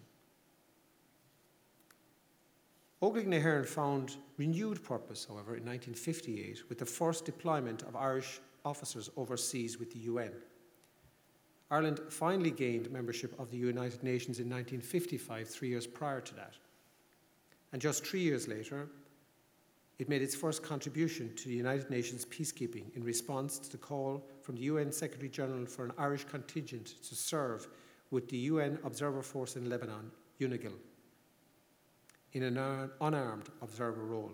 Óglaigh 3.01 3.27
na 3.27 3.37
hÉireann 3.37 3.67
found 3.67 4.17
renewed 4.39 4.83
purpose, 4.83 5.25
however, 5.29 5.55
in 5.57 5.65
1958 5.65 6.69
with 6.69 6.79
the 6.79 6.87
first 6.87 7.25
deployment 7.25 7.83
of 7.83 7.95
Irish 7.95 8.41
officers 8.65 9.09
overseas 9.17 9.79
with 9.79 9.93
the 9.93 10.01
UN. 10.01 10.33
Ireland 11.71 12.01
finally 12.09 12.51
gained 12.51 12.91
membership 12.91 13.39
of 13.39 13.51
the 13.51 13.57
United 13.57 14.03
Nations 14.03 14.41
in 14.41 14.47
1955, 14.47 15.49
three 15.49 15.69
years 15.69 15.87
prior 15.87 16.21
to 16.21 16.35
that. 16.35 16.55
And 17.73 17.81
just 17.81 18.05
three 18.05 18.21
years 18.21 18.49
later, 18.49 18.89
it 20.01 20.09
made 20.09 20.23
its 20.23 20.35
first 20.35 20.63
contribution 20.63 21.33
to 21.37 21.49
the 21.49 21.55
United 21.55 21.91
Nations 21.91 22.25
peacekeeping 22.25 22.97
in 22.97 23.05
response 23.05 23.59
to 23.61 23.71
the 23.71 23.79
call 23.79 24.27
from 24.43 24.57
the 24.57 24.63
UN 24.63 24.91
Secretary 24.91 25.29
General 25.29 25.67
for 25.67 25.85
an 25.85 25.93
Irish 25.99 26.25
contingent 26.25 26.95
to 27.03 27.15
serve 27.15 27.69
with 28.11 28.29
the 28.29 28.39
UN 28.39 28.79
Observer 28.85 29.23
Force 29.23 29.57
in 29.57 29.69
Lebanon, 29.69 30.11
UNOGIL 30.41 30.73
in 32.33 32.43
an 32.43 32.91
unarmed 33.01 33.49
observer 33.63 34.05
role. 34.05 34.33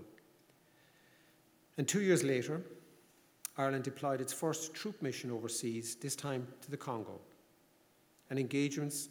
And 1.77 1.87
two 1.87 2.01
years 2.01 2.23
later, 2.23 2.63
Ireland 3.57 3.85
deployed 3.85 4.21
its 4.21 4.33
first 4.33 4.75
troop 4.75 5.01
mission 5.01 5.31
overseas, 5.31 5.95
this 5.97 6.17
time 6.17 6.47
to 6.63 6.71
the 6.71 6.77
Congo. 6.77 7.21
And 8.31 8.39
engagements 8.39 9.09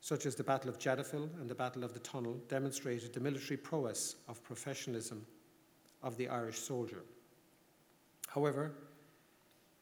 such 0.00 0.26
as 0.26 0.34
the 0.34 0.44
Battle 0.44 0.70
of 0.70 0.78
Jadotville 0.78 1.28
and 1.40 1.48
the 1.48 1.54
Battle 1.54 1.84
of 1.84 1.92
the 1.92 1.98
Tunnel 2.00 2.38
demonstrated 2.48 3.12
the 3.12 3.20
military 3.20 3.56
prowess 3.56 4.16
of 4.28 4.42
professionalism 4.42 5.26
of 6.02 6.16
the 6.16 6.28
Irish 6.28 6.58
soldier. 6.58 7.02
However, 8.28 8.72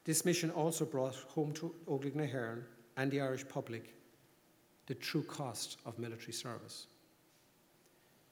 this 0.04 0.24
mission 0.24 0.50
also 0.50 0.84
brought 0.84 1.16
home 1.28 1.52
to 1.54 1.74
hÉireann 1.86 2.62
and 2.96 3.10
the 3.10 3.20
Irish 3.20 3.46
public 3.48 3.94
the 4.86 4.94
true 4.94 5.22
cost 5.22 5.78
of 5.84 5.98
military 5.98 6.32
service. 6.32 6.86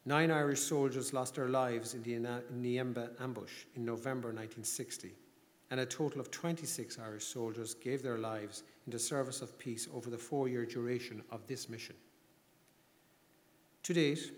Nine 0.07 0.31
Irish 0.31 0.61
soldiers 0.61 1.15
lost 1.15 1.35
their 1.37 1.49
lives 1.49 1.95
in 1.95 2.03
the 2.03 2.15
Niemba 2.53 3.11
ambush 3.21 3.65
in 3.75 3.87
November 3.87 4.29
1960, 4.29 5.13
and 5.71 5.81
a 5.81 5.87
total 5.87 6.21
of 6.21 6.31
26 6.31 6.99
Irish 6.99 7.25
soldiers 7.25 7.73
gave 7.75 8.03
their 8.03 8.19
lives 8.19 8.65
in 8.87 8.93
the 8.93 8.99
service 8.99 9.41
of 9.41 9.59
peace 9.59 9.89
over 9.95 10.11
the 10.11 10.19
four 10.19 10.47
year 10.47 10.67
duration 10.67 11.23
of 11.31 11.47
this 11.47 11.71
mission. 11.71 11.97
To 13.85 13.95
date, 13.95 14.33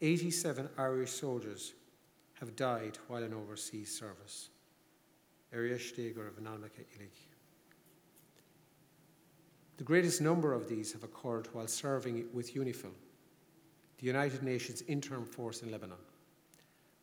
87 0.00 0.70
Irish 0.78 1.10
soldiers 1.10 1.74
have 2.40 2.56
died 2.56 2.98
while 3.08 3.22
in 3.22 3.34
overseas 3.34 3.94
service. 3.96 4.48
The 9.76 9.84
greatest 9.84 10.20
number 10.20 10.52
of 10.52 10.68
these 10.68 10.92
have 10.92 11.02
occurred 11.04 11.48
while 11.52 11.66
serving 11.66 12.26
with 12.32 12.54
UNIFIL, 12.54 12.90
the 14.04 14.08
United 14.08 14.42
Nations 14.42 14.82
interim 14.86 15.24
force 15.24 15.62
in 15.62 15.70
Lebanon, 15.70 15.96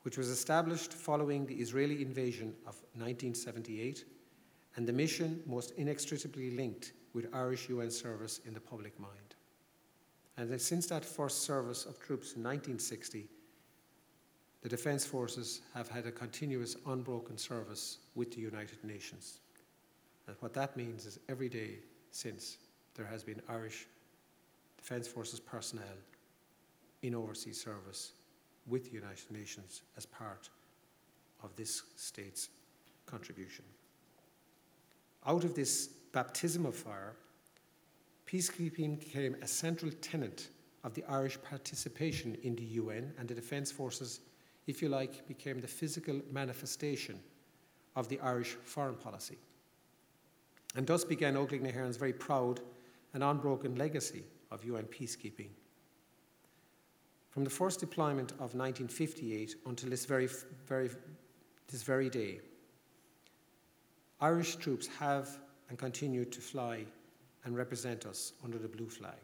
which 0.04 0.20
was 0.20 0.30
established 0.30 0.94
following 0.94 1.48
the 1.48 1.56
Israeli 1.56 2.00
invasion 2.00 2.54
of 2.68 2.76
1978 2.94 4.06
and 4.76 4.88
the 4.88 4.94
mission 4.94 5.42
most 5.48 5.72
inextricably 5.78 6.52
linked 6.52 6.94
with 7.16 7.34
Irish 7.34 7.70
UN 7.70 7.90
service 7.90 8.40
in 8.46 8.54
the 8.54 8.60
public 8.60 9.00
mind. 9.00 9.34
And 10.38 10.62
since 10.62 10.86
that 10.88 11.04
first 11.04 11.42
service 11.42 11.88
of 11.88 12.00
troops 12.00 12.34
in 12.34 12.44
1960, 12.44 13.28
the 14.62 14.70
Defence 14.70 15.04
Forces 15.04 15.62
have 15.74 15.90
had 15.90 16.06
a 16.06 16.12
continuous, 16.12 16.78
unbroken 16.86 17.36
service 17.36 17.98
with 18.14 18.32
the 18.32 18.42
United 18.42 18.84
Nations. 18.84 19.40
And 20.28 20.36
what 20.40 20.54
that 20.54 20.78
means 20.78 21.08
is 21.08 21.18
every 21.28 21.50
day 21.50 21.80
since 22.12 22.60
there 22.94 23.08
has 23.08 23.24
been 23.24 23.42
Irish 23.50 23.88
Defence 24.78 25.08
Forces 25.08 25.40
personnel 25.40 25.98
in 27.02 27.16
overseas 27.16 27.62
service 27.62 28.14
with 28.68 28.86
the 28.86 28.92
United 28.92 29.32
Nations 29.32 29.82
as 29.98 30.06
part 30.06 30.50
of 31.44 31.56
this 31.56 31.84
state's 31.96 32.50
contribution. 33.06 33.66
Out 35.26 35.44
of 35.44 35.56
this 35.56 35.88
baptism 36.14 36.66
of 36.66 36.76
fire, 36.76 37.16
peacekeeping 38.28 39.00
became 39.00 39.36
a 39.42 39.48
central 39.48 39.92
tenet 40.02 40.48
of 40.84 40.94
the 40.94 41.04
Irish 41.08 41.42
participation 41.42 42.38
in 42.44 42.56
the 42.56 42.64
UN, 42.64 43.14
and 43.20 43.28
the 43.28 43.36
Defence 43.36 43.72
Forces, 43.72 44.22
if 44.68 44.82
you 44.82 44.90
like, 44.90 45.28
became 45.28 45.60
the 45.60 45.68
physical 45.68 46.22
manifestation 46.32 47.20
of 47.96 48.08
the 48.08 48.20
Irish 48.22 48.56
foreign 48.64 48.96
policy. 48.96 49.38
And 50.76 50.88
thus 50.88 51.04
began 51.04 51.36
HÉireann's 51.36 51.98
very 51.98 52.14
proud 52.14 52.62
and 53.14 53.24
unbroken 53.24 53.76
legacy 53.76 54.24
of 54.50 54.64
UN 54.64 54.86
peacekeeping. 54.86 55.50
From 57.32 57.46
the 57.46 57.50
first 57.50 57.80
deployment 57.80 58.32
of 58.34 58.54
1958 58.56 59.56
until 59.66 59.90
this 59.90 60.06
very, 60.06 60.28
very, 60.68 60.90
this 61.70 61.82
very 61.82 62.10
day, 62.10 62.42
Irish 64.20 64.58
troops 64.58 64.88
have 65.00 65.40
and 65.70 65.78
continue 65.78 66.26
to 66.26 66.42
fly 66.42 66.86
and 67.46 67.56
represent 67.56 68.06
us 68.06 68.34
under 68.44 68.58
the 68.58 68.68
blue 68.68 68.90
flag. 68.90 69.24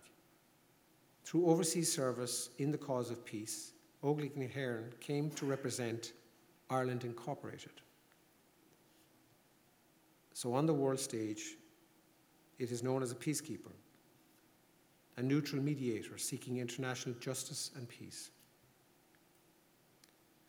Through 1.25 1.47
overseas 1.47 1.91
service 1.91 2.49
in 2.57 2.71
the 2.71 2.77
cause 2.77 3.11
of 3.11 3.25
peace, 3.25 3.73
Óglaigh 4.01 4.35
na 4.37 4.45
HÉireann 4.45 4.97
came 5.01 5.29
to 5.31 5.45
represent 5.45 6.13
Ireland 6.69 7.03
Incorporated. 7.03 7.81
So 10.33 10.53
on 10.53 10.65
the 10.65 10.73
world 10.73 10.99
stage, 10.99 11.57
it 12.57 12.71
is 12.71 12.83
known 12.83 13.03
as 13.03 13.11
a 13.11 13.15
peacekeeper, 13.15 13.73
a 15.17 15.23
neutral 15.23 15.61
mediator 15.61 16.17
seeking 16.17 16.57
international 16.57 17.15
justice 17.19 17.71
and 17.75 17.89
peace. 17.89 18.29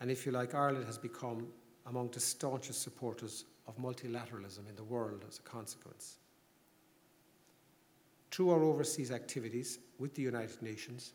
And 0.00 0.10
if 0.10 0.26
you 0.26 0.32
like, 0.32 0.54
Ireland 0.54 0.86
has 0.86 0.98
become 0.98 1.48
among 1.86 2.10
the 2.10 2.20
staunchest 2.20 2.82
supporters 2.82 3.46
of 3.66 3.78
multilateralism 3.78 4.68
in 4.68 4.76
the 4.76 4.84
world 4.84 5.24
as 5.26 5.38
a 5.38 5.42
consequence. 5.42 6.18
Through 8.30 8.50
our 8.50 8.62
overseas 8.62 9.10
activities 9.10 9.78
with 9.98 10.14
the 10.14 10.22
United 10.22 10.60
Nations, 10.62 11.12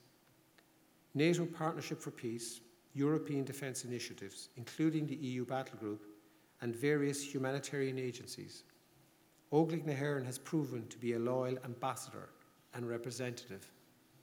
NATO 1.13 1.45
Partnership 1.45 2.01
for 2.01 2.11
Peace, 2.11 2.59
European 2.95 3.43
defence 3.43 3.85
initiatives, 3.85 4.49
including 4.57 5.05
the 5.05 5.15
EU 5.15 5.45
Battle 5.45 5.77
Group, 5.77 6.05
and 6.61 6.75
various 6.75 7.21
humanitarian 7.21 7.99
agencies, 7.99 8.63
Óglaigh 9.51 9.85
na 9.85 10.25
has 10.25 10.39
proven 10.39 10.87
to 10.87 10.97
be 10.97 11.13
a 11.13 11.19
loyal 11.19 11.57
ambassador 11.63 12.29
and 12.73 12.87
representative 12.87 13.69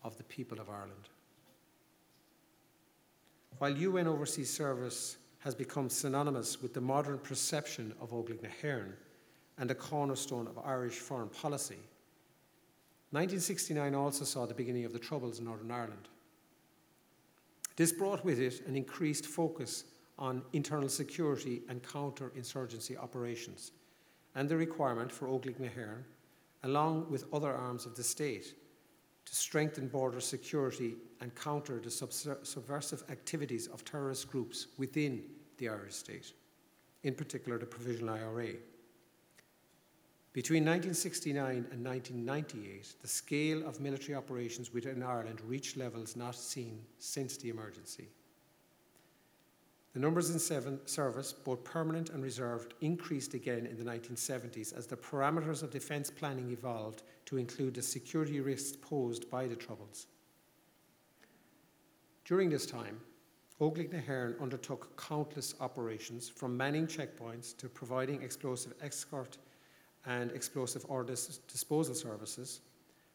of 0.02 0.16
the 0.16 0.24
people 0.24 0.60
of 0.60 0.68
Ireland. 0.68 1.08
While 3.58 3.76
UN 3.76 4.06
Overseas 4.06 4.50
Service 4.50 5.16
has 5.40 5.54
become 5.54 5.88
synonymous 5.90 6.62
with 6.62 6.74
the 6.74 6.80
modern 6.80 7.18
perception 7.18 7.94
of 8.00 8.10
Óglaigh 8.10 8.42
na 8.42 8.82
and 9.58 9.70
a 9.70 9.74
cornerstone 9.74 10.46
of 10.46 10.58
Irish 10.64 10.98
foreign 10.98 11.28
policy, 11.28 11.78
1969 13.10 13.94
also 13.94 14.24
saw 14.24 14.46
the 14.46 14.54
beginning 14.54 14.84
of 14.84 14.92
the 14.92 14.98
Troubles 14.98 15.38
in 15.38 15.44
Northern 15.44 15.70
Ireland. 15.70 16.08
This 17.76 17.92
brought 17.92 18.24
with 18.24 18.38
it 18.38 18.66
an 18.66 18.76
increased 18.76 19.26
focus 19.26 19.84
on 20.18 20.42
internal 20.52 20.88
security 20.88 21.62
and 21.68 21.82
counter 21.82 22.30
insurgency 22.36 22.96
operations 22.96 23.72
and 24.34 24.48
the 24.48 24.56
requirement 24.56 25.10
for 25.10 25.26
Óglaigh 25.26 25.58
na 25.58 25.68
along 26.64 27.10
with 27.10 27.24
other 27.32 27.52
arms 27.52 27.86
of 27.86 27.96
the 27.96 28.02
state, 28.02 28.54
to 29.24 29.36
strengthen 29.36 29.88
border 29.88 30.20
security 30.20 30.94
and 31.20 31.34
counter 31.34 31.78
the 31.78 31.90
subversive 31.90 33.04
activities 33.10 33.66
of 33.68 33.84
terrorist 33.84 34.30
groups 34.30 34.66
within 34.78 35.22
the 35.58 35.68
Irish 35.68 35.94
state, 35.94 36.32
in 37.02 37.14
particular 37.14 37.58
the 37.58 37.66
Provisional 37.66 38.14
IRA. 38.14 38.54
Between 40.32 40.64
1969 40.64 41.66
and 41.72 41.84
1998, 41.84 42.94
the 43.02 43.08
scale 43.08 43.66
of 43.66 43.80
military 43.80 44.14
operations 44.14 44.72
within 44.72 45.02
Ireland 45.02 45.40
reached 45.40 45.76
levels 45.76 46.14
not 46.14 46.36
seen 46.36 46.80
since 46.98 47.36
the 47.36 47.50
emergency. 47.50 48.08
The 49.92 50.00
numbers 50.00 50.30
in 50.30 50.38
seven 50.38 50.78
service, 50.86 51.32
both 51.32 51.64
permanent 51.64 52.10
and 52.10 52.22
reserved, 52.22 52.74
increased 52.80 53.34
again 53.34 53.66
in 53.66 53.76
the 53.76 53.90
1970s 53.90 54.76
as 54.76 54.86
the 54.86 54.96
parameters 54.96 55.64
of 55.64 55.70
defence 55.70 56.10
planning 56.10 56.50
evolved 56.50 57.02
to 57.26 57.38
include 57.38 57.74
the 57.74 57.82
security 57.82 58.40
risks 58.40 58.76
posed 58.76 59.28
by 59.28 59.48
the 59.48 59.56
Troubles. 59.56 60.06
During 62.24 62.50
this 62.50 62.66
time, 62.66 63.00
Óglaigh 63.60 63.92
na 63.92 63.98
HÉireann 63.98 64.40
undertook 64.40 64.96
countless 64.96 65.54
operations 65.60 66.28
from 66.28 66.56
manning 66.56 66.86
checkpoints 66.86 67.56
to 67.58 67.68
providing 67.68 68.22
explosive 68.22 68.72
escort 68.80 69.38
and 70.06 70.30
explosive 70.30 70.86
ordnance 70.88 71.40
disposal 71.48 71.94
services, 71.94 72.60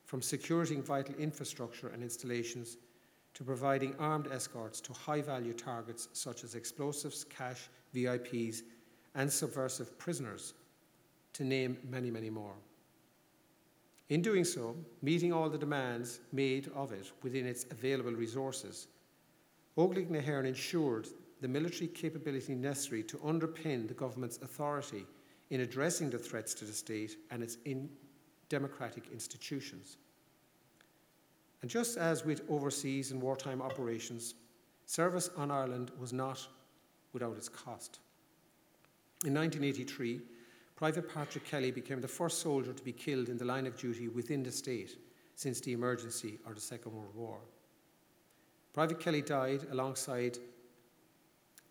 from 0.03 0.21
securing 0.21 0.84
vital 0.84 1.15
infrastructure 1.15 1.88
and 1.88 2.03
installations 2.03 2.78
to 3.36 3.44
providing 3.44 3.94
armed 4.00 4.28
escorts 4.32 4.82
to 4.82 4.94
high 4.94 5.22
value 5.22 5.54
targets 5.54 6.08
such 6.14 6.44
as 6.44 6.56
explosives, 6.56 7.26
cash, 7.26 7.70
VIPs, 7.94 8.64
and 9.14 9.32
subversive 9.32 9.98
prisoners, 10.00 10.54
to 11.34 11.44
name 11.44 11.78
many, 11.90 12.10
many 12.10 12.30
more. 12.30 12.56
In 14.10 14.22
doing 14.22 14.46
so, 14.46 14.76
meeting 15.02 15.34
all 15.34 15.50
the 15.50 15.58
demands 15.58 16.20
made 16.32 16.72
of 16.76 16.92
it 16.92 17.12
within 17.24 17.46
its 17.46 17.66
available 17.72 18.14
resources, 18.14 18.88
HÉireann 19.78 20.46
ensured 20.46 21.08
the 21.42 21.48
military 21.48 21.88
capability 21.88 22.56
necessary 22.56 23.04
to 23.04 23.18
underpin 23.18 23.88
the 23.88 23.94
government's 23.94 24.38
authority 24.38 25.06
in 25.50 25.62
addressing 25.62 26.10
the 26.10 26.18
threats 26.18 26.54
to 26.54 26.66
the 26.66 26.74
state 26.74 27.18
and 27.32 27.44
its 27.44 27.58
in 27.66 27.90
democratic 28.48 29.04
institutions. 29.12 29.98
And 31.66 31.70
just 31.72 31.97
as 31.97 32.24
with 32.24 32.43
overseas 32.47 33.09
and 33.09 33.20
wartime 33.20 33.59
operations, 33.59 34.36
service 34.86 35.32
on 35.36 35.49
Ireland 35.49 35.89
was 35.99 36.13
not 36.13 36.47
without 37.11 37.38
its 37.38 37.49
cost. 37.49 38.01
In 39.26 39.34
1983, 39.34 40.22
Private 40.76 41.11
Patrick 41.11 41.43
Kelly 41.43 41.72
became 41.72 42.01
the 42.01 42.07
first 42.07 42.39
soldier 42.39 42.72
to 42.72 42.84
be 42.84 42.91
killed 42.91 43.30
in 43.30 43.38
the 43.39 43.45
line 43.45 43.66
of 43.66 43.76
duty 43.76 44.09
within 44.09 44.43
the 44.43 44.51
state 44.51 44.99
since 45.34 45.59
the 45.59 45.74
emergency 45.74 46.38
or 46.45 46.53
the 46.53 46.61
Second 46.61 46.93
World 46.93 47.16
War. 47.16 47.39
Private 48.72 48.99
Kelly 48.99 49.24
died 49.24 49.66
alongside 49.72 50.38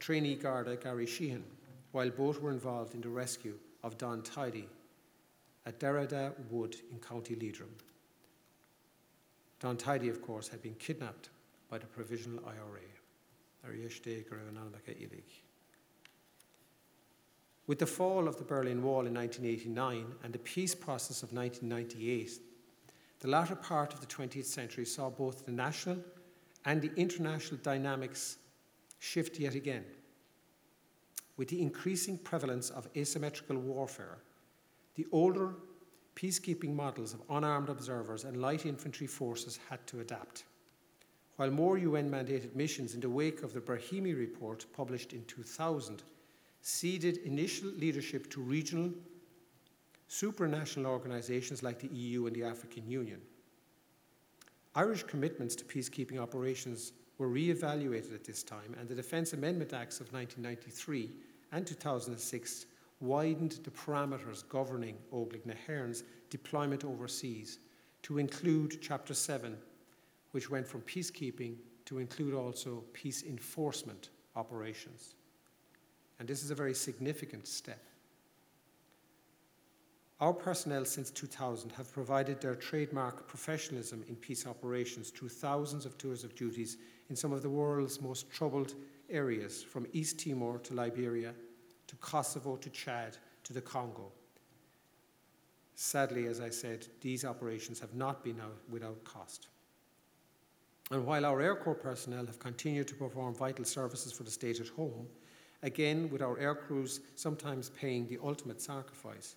trainee 0.00 0.34
Garda 0.34 0.74
Gary 0.74 1.06
Sheehan, 1.06 1.44
while 1.92 2.10
both 2.10 2.40
were 2.40 2.50
involved 2.50 2.96
in 2.96 3.00
the 3.00 3.08
rescue 3.08 3.54
of 3.84 3.96
Don 3.96 4.22
Tidey 4.22 4.66
at 5.66 5.78
Derrada 5.78 6.32
Wood 6.50 6.74
in 6.90 6.98
County 6.98 7.36
Leitrim. 7.36 7.70
Don 9.64 9.78
Tidey, 9.78 10.10
of 10.10 10.20
course, 10.20 10.46
had 10.48 10.60
been 10.60 10.74
kidnapped 10.74 11.30
by 11.70 11.78
the 11.78 11.86
Provisional 11.86 12.44
IRA. 12.44 12.82
With 17.66 17.78
the 17.78 17.86
fall 17.86 18.28
of 18.28 18.36
the 18.36 18.44
Berlin 18.44 18.82
Wall 18.82 19.06
in 19.06 19.14
1989 19.14 20.16
and 20.22 20.34
the 20.34 20.38
peace 20.40 20.74
process 20.74 21.22
of 21.22 21.32
1998, 21.32 22.40
the 23.20 23.28
latter 23.28 23.56
part 23.56 23.94
of 23.94 24.02
the 24.02 24.06
20th 24.06 24.44
century 24.44 24.84
saw 24.84 25.08
both 25.08 25.46
the 25.46 25.52
national 25.52 25.96
and 26.66 26.82
the 26.82 26.92
international 26.96 27.58
dynamics 27.62 28.36
shift 28.98 29.40
yet 29.40 29.54
again. 29.54 29.86
With 31.38 31.48
the 31.48 31.62
increasing 31.62 32.18
prevalence 32.18 32.68
of 32.68 32.86
asymmetrical 32.94 33.56
warfare, 33.56 34.18
the 34.96 35.06
older 35.10 35.54
peacekeeping 36.16 36.74
models 36.74 37.12
of 37.12 37.22
unarmed 37.30 37.68
observers 37.68 38.24
and 38.24 38.40
light 38.40 38.66
infantry 38.66 39.06
forces 39.06 39.58
had 39.68 39.84
to 39.86 40.00
adapt, 40.00 40.44
while 41.36 41.50
more 41.50 41.78
UN 41.78 42.10
mandated 42.10 42.54
missions 42.54 42.94
in 42.94 43.00
the 43.00 43.10
wake 43.10 43.42
of 43.42 43.52
the 43.52 43.60
Brahimi 43.60 44.16
report 44.16 44.64
published 44.72 45.12
in 45.12 45.24
2000 45.24 46.02
ceded 46.62 47.18
initial 47.18 47.68
leadership 47.70 48.30
to 48.30 48.40
regional, 48.40 48.90
supranational 50.08 50.86
organisations 50.86 51.62
like 51.62 51.78
the 51.78 51.94
EU 51.94 52.26
and 52.26 52.34
the 52.34 52.44
African 52.44 52.88
Union. 52.88 53.20
Irish 54.74 55.02
commitments 55.02 55.54
to 55.56 55.64
peacekeeping 55.64 56.18
operations 56.18 56.92
were 57.18 57.28
re 57.28 57.50
evaluated 57.50 58.12
at 58.12 58.24
this 58.24 58.42
time, 58.42 58.74
and 58.78 58.88
the 58.88 58.94
Defence 58.94 59.32
Amendment 59.32 59.72
Acts 59.72 60.00
of 60.00 60.12
1993 60.12 61.10
and 61.52 61.66
2006 61.66 62.66
widened 63.04 63.58
the 63.64 63.70
parameters 63.70 64.48
governing 64.48 64.96
Óglaigh 65.12 65.46
na 65.46 65.54
deployment 66.30 66.84
overseas 66.84 67.58
to 68.02 68.18
include 68.18 68.80
Chapter 68.80 69.14
7, 69.14 69.56
which 70.32 70.50
went 70.50 70.66
from 70.66 70.80
peacekeeping 70.82 71.56
to 71.84 71.98
include 71.98 72.34
also 72.34 72.82
peace 72.92 73.22
enforcement 73.22 74.10
operations. 74.36 75.14
And 76.18 76.28
this 76.28 76.42
is 76.42 76.50
a 76.50 76.54
very 76.54 76.74
significant 76.74 77.46
step. 77.46 77.82
Our 80.20 80.32
personnel 80.32 80.84
since 80.84 81.10
2000 81.10 81.72
have 81.72 81.92
provided 81.92 82.40
their 82.40 82.54
trademark 82.54 83.26
professionalism 83.26 84.04
in 84.08 84.16
peace 84.16 84.46
operations 84.46 85.10
through 85.10 85.28
thousands 85.28 85.84
of 85.84 85.98
tours 85.98 86.24
of 86.24 86.34
duties 86.34 86.78
in 87.10 87.16
some 87.16 87.32
of 87.32 87.42
the 87.42 87.50
world's 87.50 88.00
most 88.00 88.30
troubled 88.30 88.74
areas, 89.10 89.62
from 89.62 89.86
East 89.92 90.18
Timor 90.18 90.58
to 90.60 90.74
Liberia, 90.74 91.34
to 91.94 92.06
Kosovo 92.06 92.56
to 92.56 92.70
Chad 92.70 93.16
to 93.44 93.52
the 93.52 93.60
Congo. 93.60 94.10
Sadly, 95.74 96.26
as 96.26 96.40
I 96.40 96.50
said, 96.50 96.86
these 97.00 97.24
operations 97.24 97.80
have 97.80 97.94
not 97.94 98.24
been 98.24 98.40
without 98.68 99.02
cost. 99.04 99.48
And 100.90 101.04
while 101.06 101.24
our 101.24 101.40
Air 101.40 101.56
Corps 101.56 101.74
personnel 101.74 102.26
have 102.26 102.38
continued 102.38 102.88
to 102.88 102.94
perform 102.94 103.34
vital 103.34 103.64
services 103.64 104.12
for 104.12 104.22
the 104.22 104.30
state 104.30 104.60
at 104.60 104.68
home, 104.68 105.06
again 105.62 106.08
with 106.10 106.22
our 106.22 106.38
air 106.38 106.54
crews 106.54 107.00
sometimes 107.16 107.70
paying 107.70 108.06
the 108.06 108.18
ultimate 108.22 108.60
sacrifice, 108.60 109.36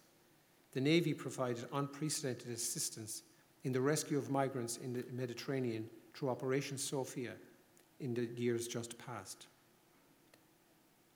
the 0.73 0.81
Navy 0.81 1.13
provided 1.13 1.65
unprecedented 1.73 2.51
assistance 2.51 3.23
in 3.63 3.71
the 3.71 3.81
rescue 3.81 4.17
of 4.17 4.29
migrants 4.29 4.77
in 4.77 4.93
the 4.93 5.05
Mediterranean 5.11 5.89
through 6.13 6.29
Operation 6.29 6.77
Sophia 6.77 7.33
in 7.99 8.13
the 8.13 8.25
years 8.25 8.67
just 8.67 8.97
past. 8.97 9.47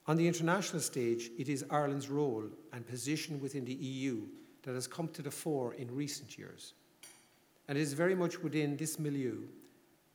On 0.08 0.18
the 0.18 0.28
international 0.28 0.82
stage, 0.82 1.30
it 1.38 1.48
is 1.48 1.64
Ireland's 1.70 2.10
role 2.10 2.46
and 2.74 2.88
position 2.88 3.40
within 3.40 3.66
the 3.66 3.74
EU 3.74 4.22
that 4.64 4.74
has 4.74 4.88
come 4.88 5.08
to 5.10 5.22
the 5.22 5.32
fore 5.32 5.74
in 5.76 5.94
recent 5.94 6.38
years. 6.38 6.74
And 7.68 7.78
it 7.78 7.82
is 7.82 7.94
very 7.94 8.16
much 8.16 8.42
within 8.42 8.78
this 8.78 9.00
milieu 9.00 9.38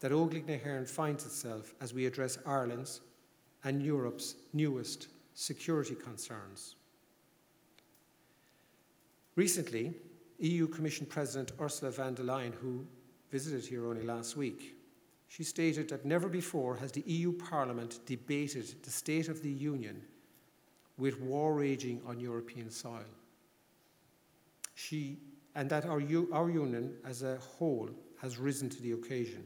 that 0.01 0.13
Óglaigh 0.13 0.47
na 0.47 0.55
hÉireann 0.55 0.89
finds 0.89 1.25
itself 1.25 1.75
as 1.81 1.95
we 1.95 2.07
address 2.07 2.39
Ireland's 2.47 3.01
and 3.65 3.83
Europe's 3.83 4.37
newest 4.53 5.09
security 5.35 5.95
concerns. 5.95 6.77
Recently, 9.35 9.95
EU 10.39 10.67
Commission 10.67 11.07
President 11.07 11.53
Ursula 11.61 11.91
von 11.91 12.15
der 12.15 12.25
Leyen, 12.25 12.55
who 12.55 12.87
visited 13.31 13.65
here 13.65 13.87
only 13.87 14.03
last 14.03 14.37
week, 14.37 14.76
she 15.29 15.45
stated 15.45 15.89
that 15.89 16.05
never 16.05 16.29
before 16.29 16.77
has 16.77 16.93
the 16.93 17.05
EU 17.07 17.33
Parliament 17.33 18.01
debated 18.07 18.83
the 18.83 18.91
state 18.91 19.29
of 19.29 19.43
the 19.43 19.51
Union 19.51 20.03
with 20.99 21.21
war 21.21 21.55
raging 21.55 22.01
on 22.07 22.21
European 22.21 22.71
soil. 22.71 23.05
She, 24.75 25.19
and 25.55 25.69
that 25.71 25.85
our, 25.85 26.03
our 26.33 26.51
Union 26.51 26.95
as 27.05 27.23
a 27.23 27.37
whole 27.37 27.91
has 28.21 28.39
risen 28.39 28.69
to 28.71 28.83
the 28.83 28.93
occasion. 28.93 29.45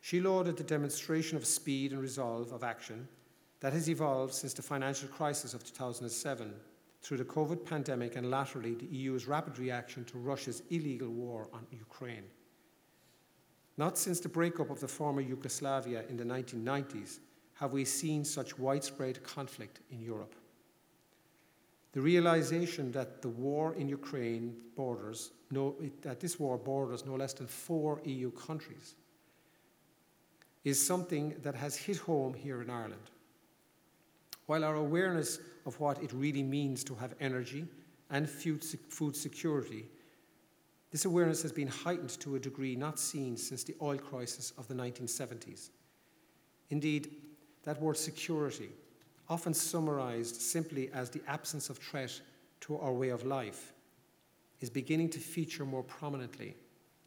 She 0.00 0.20
lauded 0.20 0.56
the 0.56 0.64
demonstration 0.64 1.36
of 1.36 1.46
speed 1.46 1.92
and 1.92 2.00
resolve 2.00 2.52
of 2.52 2.64
action 2.64 3.06
that 3.60 3.72
has 3.72 3.88
evolved 3.88 4.34
since 4.34 4.52
the 4.52 4.62
financial 4.62 5.08
crisis 5.08 5.54
of 5.54 5.64
2007 5.64 6.52
through 7.02 7.16
the 7.16 7.24
COVID 7.24 7.64
pandemic 7.64 8.16
and 8.16 8.30
latterly 8.30 8.74
the 8.74 8.86
EU's 8.86 9.26
rapid 9.26 9.58
reaction 9.58 10.04
to 10.06 10.18
Russia's 10.18 10.62
illegal 10.70 11.08
war 11.08 11.48
on 11.52 11.66
Ukraine. 11.70 12.24
Not 13.76 13.96
since 13.96 14.20
the 14.20 14.28
breakup 14.28 14.70
of 14.70 14.80
the 14.80 14.88
former 14.88 15.20
Yugoslavia 15.20 16.04
in 16.08 16.16
the 16.16 16.24
1990s 16.24 17.20
have 17.54 17.72
we 17.72 17.84
seen 17.84 18.24
such 18.24 18.58
widespread 18.58 19.22
conflict 19.22 19.80
in 19.90 20.00
Europe. 20.00 20.34
The 21.92 22.00
realization 22.00 22.90
that 22.92 23.22
the 23.22 23.28
war 23.28 23.74
in 23.74 23.88
Ukraine 23.88 24.56
borders, 24.76 25.32
no, 25.50 25.76
that 26.00 26.20
this 26.20 26.40
war 26.40 26.56
borders 26.56 27.04
no 27.04 27.14
less 27.14 27.34
than 27.34 27.46
four 27.46 28.00
EU 28.04 28.30
countries, 28.30 28.94
is 30.64 30.84
something 30.84 31.34
that 31.42 31.54
has 31.54 31.76
hit 31.76 31.98
home 31.98 32.34
here 32.34 32.62
in 32.62 32.70
Ireland. 32.70 33.10
While 34.46 34.64
our 34.64 34.76
awareness 34.76 35.38
of 35.66 35.78
what 35.80 36.02
it 36.02 36.12
really 36.12 36.42
means 36.42 36.82
to 36.84 36.94
have 36.94 37.14
energy 37.20 37.66
and 38.10 38.28
food 38.28 39.16
security 39.16 39.86
this 40.92 41.06
awareness 41.06 41.40
has 41.40 41.52
been 41.52 41.68
heightened 41.68 42.20
to 42.20 42.36
a 42.36 42.38
degree 42.38 42.76
not 42.76 42.98
seen 42.98 43.36
since 43.36 43.64
the 43.64 43.74
oil 43.80 43.96
crisis 43.96 44.52
of 44.58 44.68
the 44.68 44.74
1970s. 44.74 45.70
Indeed, 46.68 47.10
that 47.64 47.80
word 47.80 47.96
security, 47.96 48.68
often 49.28 49.54
summarized 49.54 50.36
simply 50.36 50.90
as 50.92 51.08
the 51.08 51.22
absence 51.26 51.70
of 51.70 51.78
threat 51.78 52.20
to 52.60 52.76
our 52.76 52.92
way 52.92 53.08
of 53.08 53.24
life, 53.24 53.72
is 54.60 54.68
beginning 54.68 55.08
to 55.10 55.18
feature 55.18 55.64
more 55.64 55.82
prominently 55.82 56.54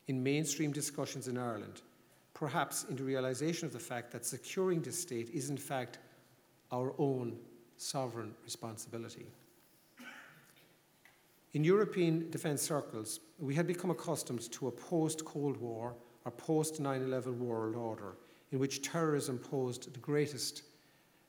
in 0.07 0.23
mainstream 0.23 0.71
discussions 0.71 1.27
in 1.27 1.37
Ireland, 1.37 1.81
perhaps 2.33 2.85
in 2.89 2.95
the 2.95 3.03
realization 3.03 3.67
of 3.67 3.73
the 3.73 3.79
fact 3.79 4.11
that 4.11 4.25
securing 4.25 4.81
this 4.81 4.99
state 4.99 5.29
is, 5.29 5.51
in 5.51 5.57
fact, 5.57 5.99
our 6.71 6.93
own 6.97 7.37
sovereign 7.77 8.33
responsibility. 8.43 9.27
In 11.55 11.63
European 11.63 12.29
defence 12.31 12.61
circles, 12.61 13.21
we 13.39 13.55
had 13.55 13.65
become 13.65 13.89
accustomed 13.89 14.51
to 14.51 14.67
a 14.67 14.71
post 14.71 15.23
Cold 15.23 15.55
War 15.55 15.95
or 16.25 16.31
post 16.31 16.81
9 16.81 17.01
11 17.01 17.39
world 17.39 17.77
order 17.77 18.17
in 18.51 18.59
which 18.59 18.81
terrorism 18.81 19.37
posed 19.37 19.93
the 19.93 19.99
greatest 20.01 20.63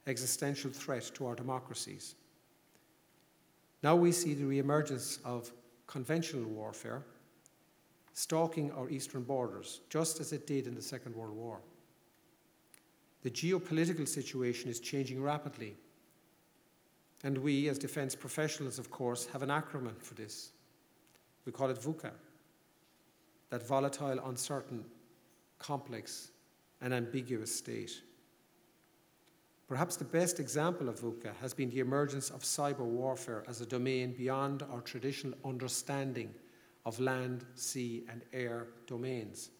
existential 0.08 0.72
threat 0.72 1.08
to 1.14 1.26
our 1.26 1.36
democracies. 1.36 2.16
Now 3.84 3.94
we 3.94 4.10
see 4.10 4.34
the 4.34 4.44
re-emergence 4.44 5.20
of 5.24 5.52
conventional 5.86 6.50
warfare 6.50 7.04
stalking 8.12 8.72
our 8.72 8.90
eastern 8.90 9.22
borders, 9.22 9.80
just 9.90 10.18
as 10.18 10.32
it 10.32 10.44
did 10.44 10.66
in 10.66 10.74
the 10.74 10.82
Second 10.82 11.14
World 11.14 11.36
War. 11.36 11.60
The 13.22 13.30
geopolitical 13.30 14.08
situation 14.08 14.70
is 14.70 14.80
changing 14.80 15.22
rapidly 15.22 15.76
and 17.24 17.38
we, 17.38 17.68
as 17.68 17.78
defence 17.78 18.14
professionals, 18.14 18.78
of 18.78 18.90
course, 18.90 19.26
have 19.26 19.42
an 19.42 19.48
acronym 19.48 20.00
for 20.00 20.14
this. 20.14 20.50
We 21.44 21.52
call 21.52 21.70
it 21.70 21.78
VUCA 21.78 22.12
that 23.50 23.66
volatile, 23.66 24.18
uncertain, 24.26 24.84
complex, 25.58 26.30
and 26.80 26.92
ambiguous 26.92 27.54
state. 27.54 28.02
Perhaps 29.68 29.96
the 29.96 30.04
best 30.04 30.38
example 30.40 30.88
of 30.88 31.00
VUCA 31.00 31.34
has 31.40 31.54
been 31.54 31.70
the 31.70 31.80
emergence 31.80 32.30
of 32.30 32.42
cyber 32.42 32.80
warfare 32.80 33.44
as 33.48 33.60
a 33.60 33.66
domain 33.66 34.12
beyond 34.12 34.62
our 34.70 34.80
traditional 34.80 35.36
understanding 35.44 36.34
of 36.84 37.00
land, 37.00 37.44
sea, 37.54 38.04
and 38.08 38.22
air 38.32 38.68
domains. 38.86 39.50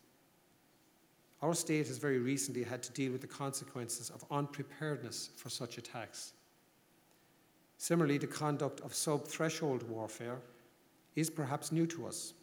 Our 1.42 1.54
state 1.54 1.88
has 1.88 1.98
very 1.98 2.18
recently 2.18 2.62
had 2.62 2.82
to 2.84 2.92
deal 2.92 3.12
with 3.12 3.20
the 3.20 3.26
consequences 3.26 4.11
of 4.11 4.24
unpreparedness 4.30 5.30
for 5.36 5.48
such 5.50 5.76
attacks. 5.76 6.32
Similarly, 7.79 8.18
the 8.18 8.27
conduct 8.27 8.81
of 8.81 8.95
sub 8.95 9.27
threshold 9.27 9.89
warfare 9.89 10.39
is 11.14 11.31
perhaps 11.31 11.72
new 11.72 11.87
to 11.87 12.07
us, 12.07 12.35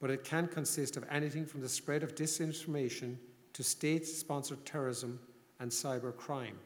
but 0.00 0.10
it 0.10 0.24
can 0.24 0.46
consist 0.46 0.96
of 0.96 1.04
anything 1.10 1.44
from 1.44 1.60
the 1.60 1.68
spread 1.68 2.02
of 2.02 2.14
disinformation 2.14 3.16
to 3.52 3.62
state 3.62 4.06
sponsored 4.06 4.64
terrorism 4.64 5.18
and 5.60 5.70
cyber 5.70 6.16
crime 6.16 6.58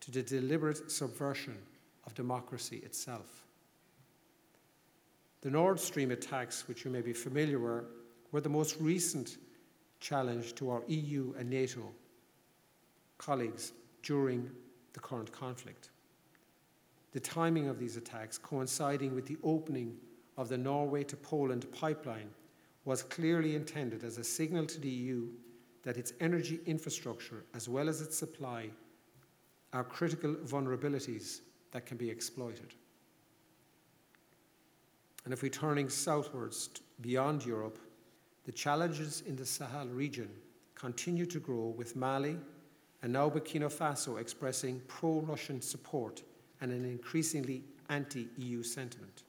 to 0.00 0.10
the 0.10 0.22
deliberate 0.22 0.90
subversion 0.90 1.56
of 2.06 2.14
democracy 2.14 2.76
itself. 2.78 3.44
The 5.40 5.50
Nord 5.50 5.78
Stream 5.78 6.10
attacks, 6.10 6.66
which 6.66 6.84
you 6.84 6.90
may 6.90 7.00
be 7.00 7.12
familiar 7.12 7.58
with, 7.58 7.84
were 8.32 8.40
the 8.40 8.48
most 8.48 8.76
recent 8.80 9.38
challenge 10.00 10.54
to 10.56 10.70
our 10.70 10.82
EU 10.86 11.34
and 11.38 11.48
NATO 11.48 11.82
colleagues 13.18 13.72
during 14.02 14.50
the 14.92 15.00
current 15.00 15.32
conflict 15.32 15.90
the 17.12 17.20
timing 17.20 17.68
of 17.68 17.78
these 17.78 17.96
attacks 17.96 18.38
coinciding 18.38 19.14
with 19.14 19.26
the 19.26 19.38
opening 19.42 19.96
of 20.36 20.48
the 20.48 20.58
Norway 20.58 21.04
to 21.04 21.16
Poland 21.16 21.66
pipeline 21.72 22.30
was 22.84 23.02
clearly 23.02 23.54
intended 23.54 24.04
as 24.04 24.18
a 24.18 24.24
signal 24.24 24.66
to 24.66 24.80
the 24.80 24.88
EU 24.88 25.28
that 25.82 25.96
its 25.96 26.12
energy 26.20 26.60
infrastructure, 26.66 27.44
as 27.54 27.68
well 27.68 27.88
as 27.88 28.00
its 28.00 28.16
supply, 28.16 28.70
are 29.72 29.84
critical 29.84 30.34
vulnerabilities 30.34 31.40
that 31.72 31.86
can 31.86 31.96
be 31.96 32.10
exploited. 32.10 32.74
And 35.24 35.32
if 35.32 35.42
we're 35.42 35.50
turning 35.50 35.88
southwards 35.88 36.70
beyond 37.00 37.44
Europe, 37.44 37.78
the 38.44 38.52
challenges 38.52 39.22
in 39.26 39.36
the 39.36 39.44
Sahel 39.44 39.88
region 39.88 40.30
continue 40.74 41.26
to 41.26 41.38
grow, 41.38 41.74
with 41.76 41.96
Mali 41.96 42.38
and 43.02 43.12
now 43.12 43.28
Burkina 43.28 43.70
Faso 43.70 44.18
expressing 44.18 44.80
pro 44.88 45.20
Russian 45.20 45.60
support 45.60 46.22
and 46.60 46.72
an 46.72 46.84
increasingly 46.84 47.64
anti 47.88 48.28
EU 48.36 48.62
sentiment. 48.62 49.22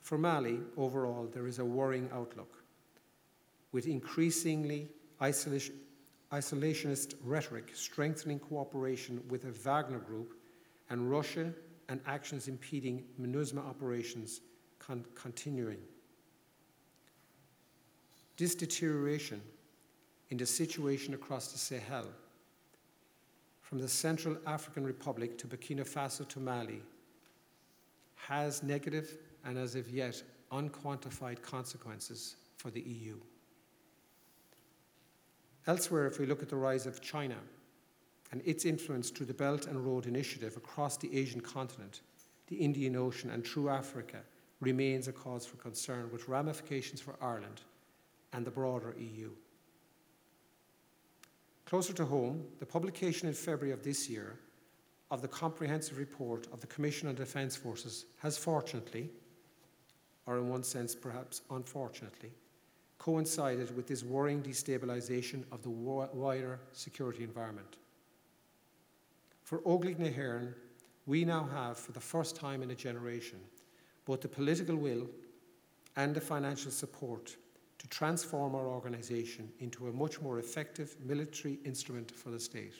For 0.00 0.18
Mali, 0.18 0.60
overall, 0.76 1.26
there 1.32 1.46
is 1.46 1.58
a 1.58 1.64
worrying 1.64 2.10
outlook, 2.12 2.62
with 3.72 3.86
increasingly 3.86 4.88
isolation, 5.22 5.76
isolationist 6.32 7.14
rhetoric 7.22 7.70
strengthening 7.74 8.38
cooperation 8.38 9.22
with 9.28 9.42
the 9.42 9.52
Wagner 9.52 9.98
Group 9.98 10.34
and 10.90 11.10
Russia 11.10 11.52
and 11.88 12.00
actions 12.06 12.48
impeding 12.48 13.04
MINUSMA 13.20 13.58
operations 13.58 14.40
con- 14.78 15.04
continuing. 15.14 15.78
This 18.36 18.54
deterioration 18.54 19.40
in 20.30 20.38
the 20.38 20.46
situation 20.46 21.14
across 21.14 21.52
the 21.52 21.58
Sahel, 21.58 22.06
from 23.64 23.78
the 23.78 23.88
Central 23.88 24.36
African 24.46 24.84
Republic 24.84 25.38
to 25.38 25.46
Burkina 25.46 25.88
Faso 25.88 26.28
to 26.28 26.38
Mali, 26.38 26.82
has 28.14 28.62
negative 28.62 29.16
and 29.44 29.56
as 29.56 29.74
of 29.74 29.88
yet 29.88 30.22
unquantified 30.52 31.42
consequences 31.42 32.36
for 32.58 32.70
the 32.70 32.82
EU. 32.82 33.16
Elsewhere, 35.66 36.06
if 36.06 36.18
we 36.18 36.26
look 36.26 36.42
at 36.42 36.50
the 36.50 36.56
rise 36.56 36.84
of 36.84 37.00
China 37.00 37.36
and 38.32 38.42
its 38.44 38.66
influence 38.66 39.08
through 39.08 39.26
the 39.26 39.34
Belt 39.34 39.66
and 39.66 39.84
Road 39.84 40.06
Initiative 40.06 40.58
across 40.58 40.98
the 40.98 41.16
Asian 41.16 41.40
continent, 41.40 42.02
the 42.48 42.56
Indian 42.56 42.96
Ocean, 42.96 43.30
and 43.30 43.46
through 43.46 43.70
Africa, 43.70 44.20
remains 44.60 45.08
a 45.08 45.12
cause 45.12 45.46
for 45.46 45.56
concern 45.56 46.10
with 46.12 46.28
ramifications 46.28 47.00
for 47.00 47.16
Ireland 47.20 47.62
and 48.34 48.44
the 48.44 48.50
broader 48.50 48.94
EU. 48.98 49.30
Closer 51.66 51.92
to 51.94 52.04
home, 52.04 52.44
the 52.58 52.66
publication 52.66 53.28
in 53.28 53.34
February 53.34 53.72
of 53.72 53.82
this 53.82 54.08
year 54.08 54.38
of 55.10 55.22
the 55.22 55.28
comprehensive 55.28 55.98
report 55.98 56.46
of 56.52 56.60
the 56.60 56.66
Commission 56.66 57.08
on 57.08 57.14
Defence 57.14 57.56
Forces 57.56 58.06
has 58.18 58.36
fortunately, 58.36 59.10
or 60.26 60.38
in 60.38 60.48
one 60.48 60.62
sense 60.62 60.94
perhaps 60.94 61.42
unfortunately, 61.50 62.30
coincided 62.98 63.74
with 63.76 63.86
this 63.86 64.02
worrying 64.02 64.42
destabilisation 64.42 65.44
of 65.52 65.62
the 65.62 65.70
wider 65.70 66.58
security 66.72 67.22
environment. 67.22 67.76
For 69.42 69.58
Óglaigh 69.58 69.98
na 69.98 70.06
hÉireann, 70.06 70.54
we 71.06 71.24
now 71.24 71.46
have, 71.52 71.76
for 71.76 71.92
the 71.92 72.00
first 72.00 72.34
time 72.34 72.62
in 72.62 72.70
a 72.70 72.74
generation, 72.74 73.38
both 74.06 74.22
the 74.22 74.28
political 74.28 74.76
will 74.76 75.06
and 75.96 76.14
the 76.14 76.20
financial 76.20 76.70
support 76.70 77.36
to 77.84 77.90
transform 77.90 78.54
our 78.54 78.66
organisation 78.66 79.46
into 79.58 79.88
a 79.88 79.92
much 79.92 80.18
more 80.22 80.38
effective 80.38 80.96
military 81.04 81.58
instrument 81.66 82.10
for 82.10 82.30
the 82.30 82.40
state. 82.40 82.72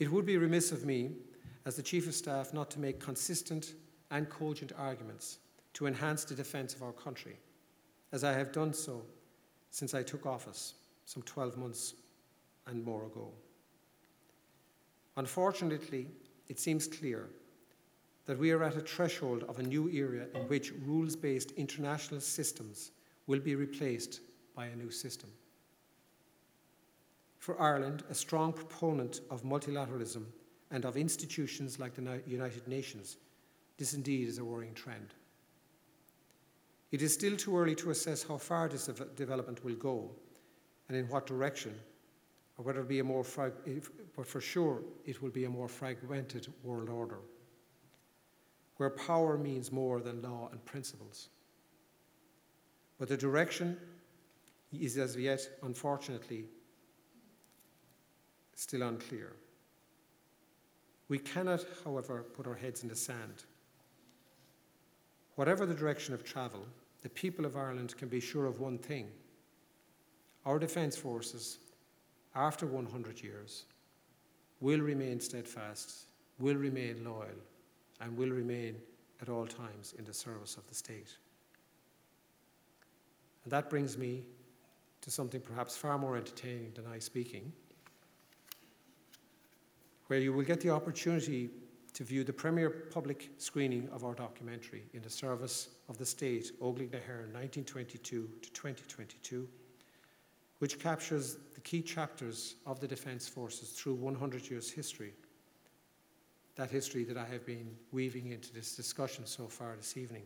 It 0.00 0.10
would 0.10 0.26
be 0.26 0.36
remiss 0.36 0.72
of 0.72 0.84
me, 0.84 1.12
as 1.64 1.76
the 1.76 1.82
Chief 1.82 2.08
of 2.08 2.14
Staff, 2.14 2.52
not 2.52 2.68
to 2.72 2.80
make 2.80 2.98
consistent 2.98 3.74
and 4.10 4.28
cogent 4.28 4.72
arguments 4.76 5.38
to 5.74 5.86
enhance 5.86 6.24
the 6.24 6.34
defence 6.34 6.74
of 6.74 6.82
our 6.82 6.90
country, 6.92 7.36
as 8.10 8.24
I 8.24 8.32
have 8.32 8.50
done 8.50 8.72
so 8.72 9.04
since 9.70 9.94
I 9.94 10.02
took 10.02 10.26
office 10.26 10.74
some 11.04 11.22
12 11.22 11.56
months 11.56 11.94
and 12.66 12.84
more 12.84 13.04
ago. 13.04 13.30
Unfortunately, 15.16 16.08
it 16.48 16.58
seems 16.58 16.88
clear 16.88 17.28
that 18.26 18.38
we 18.38 18.50
are 18.50 18.64
at 18.64 18.76
a 18.76 18.80
threshold 18.80 19.44
of 19.48 19.58
a 19.58 19.62
new 19.62 19.88
era 19.88 20.26
in 20.34 20.42
which 20.42 20.72
rules 20.84 21.14
based 21.14 21.52
international 21.52 22.20
systems 22.20 22.90
will 23.26 23.38
be 23.38 23.54
replaced 23.54 24.20
by 24.54 24.66
a 24.66 24.76
new 24.76 24.90
system. 24.90 25.30
For 27.38 27.60
Ireland, 27.60 28.02
a 28.10 28.14
strong 28.14 28.52
proponent 28.52 29.20
of 29.30 29.44
multilateralism 29.44 30.24
and 30.72 30.84
of 30.84 30.96
institutions 30.96 31.78
like 31.78 31.94
the 31.94 32.20
United 32.26 32.66
Nations, 32.66 33.16
this 33.78 33.94
indeed 33.94 34.28
is 34.28 34.38
a 34.38 34.44
worrying 34.44 34.74
trend. 34.74 35.14
It 36.90 37.02
is 37.02 37.14
still 37.14 37.36
too 37.36 37.56
early 37.56 37.76
to 37.76 37.90
assess 37.90 38.24
how 38.24 38.38
far 38.38 38.68
this 38.68 38.86
development 39.14 39.64
will 39.64 39.74
go 39.74 40.10
and 40.88 40.96
in 40.96 41.08
what 41.08 41.26
direction, 41.26 41.74
or 42.58 42.64
whether 42.64 42.80
it 42.80 42.88
be 42.88 42.98
a 42.98 43.04
more, 43.04 43.22
frag- 43.22 43.52
but 44.16 44.26
for 44.26 44.40
sure 44.40 44.82
it 45.04 45.22
will 45.22 45.30
be 45.30 45.44
a 45.44 45.50
more 45.50 45.68
fragmented 45.68 46.52
world 46.64 46.88
order 46.88 47.18
where 48.76 48.90
power 48.90 49.38
means 49.38 49.72
more 49.72 50.00
than 50.00 50.22
law 50.22 50.48
and 50.52 50.64
principles. 50.64 51.28
But 52.98 53.08
the 53.08 53.16
direction 53.16 53.76
is 54.72 54.98
as 54.98 55.16
yet, 55.16 55.48
unfortunately, 55.62 56.44
still 58.54 58.82
unclear. 58.82 59.32
We 61.08 61.18
cannot, 61.18 61.64
however, 61.84 62.24
put 62.34 62.46
our 62.46 62.54
heads 62.54 62.82
in 62.82 62.88
the 62.88 62.96
sand. 62.96 63.44
Whatever 65.36 65.66
the 65.66 65.74
direction 65.74 66.14
of 66.14 66.24
travel, 66.24 66.66
the 67.02 67.08
people 67.08 67.44
of 67.44 67.56
Ireland 67.56 67.96
can 67.96 68.08
be 68.08 68.20
sure 68.20 68.46
of 68.46 68.60
one 68.60 68.78
thing 68.78 69.08
our 70.44 70.60
Defence 70.60 70.96
Forces, 70.96 71.58
after 72.36 72.66
100 72.66 73.20
years, 73.20 73.64
will 74.60 74.78
remain 74.80 75.18
steadfast, 75.18 76.04
will 76.38 76.54
remain 76.54 77.04
loyal 77.04 77.34
and 78.00 78.16
will 78.16 78.30
remain 78.30 78.76
at 79.20 79.28
all 79.28 79.46
times 79.46 79.94
in 79.98 80.04
the 80.04 80.12
service 80.12 80.56
of 80.56 80.66
the 80.68 80.74
state. 80.74 81.16
And 83.44 83.52
that 83.52 83.70
brings 83.70 83.96
me 83.96 84.24
to 85.02 85.10
something 85.10 85.40
perhaps 85.40 85.76
far 85.76 85.98
more 85.98 86.16
entertaining 86.16 86.72
than 86.74 86.86
I 86.86 86.98
speaking, 86.98 87.52
where 90.08 90.18
you 90.18 90.32
will 90.32 90.42
get 90.42 90.60
the 90.60 90.70
opportunity 90.70 91.50
to 91.94 92.04
view 92.04 92.24
the 92.24 92.32
premier 92.32 92.68
public 92.68 93.30
screening 93.38 93.88
of 93.90 94.04
our 94.04 94.14
documentary 94.14 94.84
in 94.92 95.02
the 95.02 95.10
service 95.10 95.68
of 95.88 95.96
the 95.96 96.04
state, 96.04 96.52
Óglaigh 96.60 96.92
na 96.92 96.98
hÉireann, 96.98 97.32
1922 97.32 98.28
to 98.42 98.50
2022, 98.52 99.48
which 100.58 100.78
captures 100.78 101.38
the 101.54 101.60
key 101.60 101.80
chapters 101.80 102.56
of 102.66 102.80
the 102.80 102.88
Defence 102.88 103.28
Forces 103.28 103.70
through 103.70 103.94
100 103.94 104.50
years' 104.50 104.70
history 104.70 105.14
that 106.56 106.70
history 106.70 107.04
that 107.04 107.16
I 107.16 107.24
have 107.26 107.44
been 107.46 107.76
weaving 107.92 108.32
into 108.32 108.52
this 108.52 108.74
discussion 108.74 109.26
so 109.26 109.46
far 109.46 109.76
this 109.76 109.96
evening. 109.96 110.24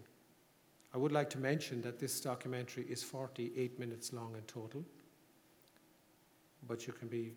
I 0.94 0.98
would 0.98 1.12
like 1.12 1.28
to 1.30 1.38
mention 1.38 1.82
that 1.82 1.98
this 1.98 2.20
documentary 2.20 2.84
is 2.88 3.02
48 3.02 3.78
minutes 3.78 4.12
long 4.12 4.34
in 4.34 4.42
total, 4.42 4.84
but 6.66 6.86
you 6.86 6.92
can 6.92 7.08
be 7.08 7.32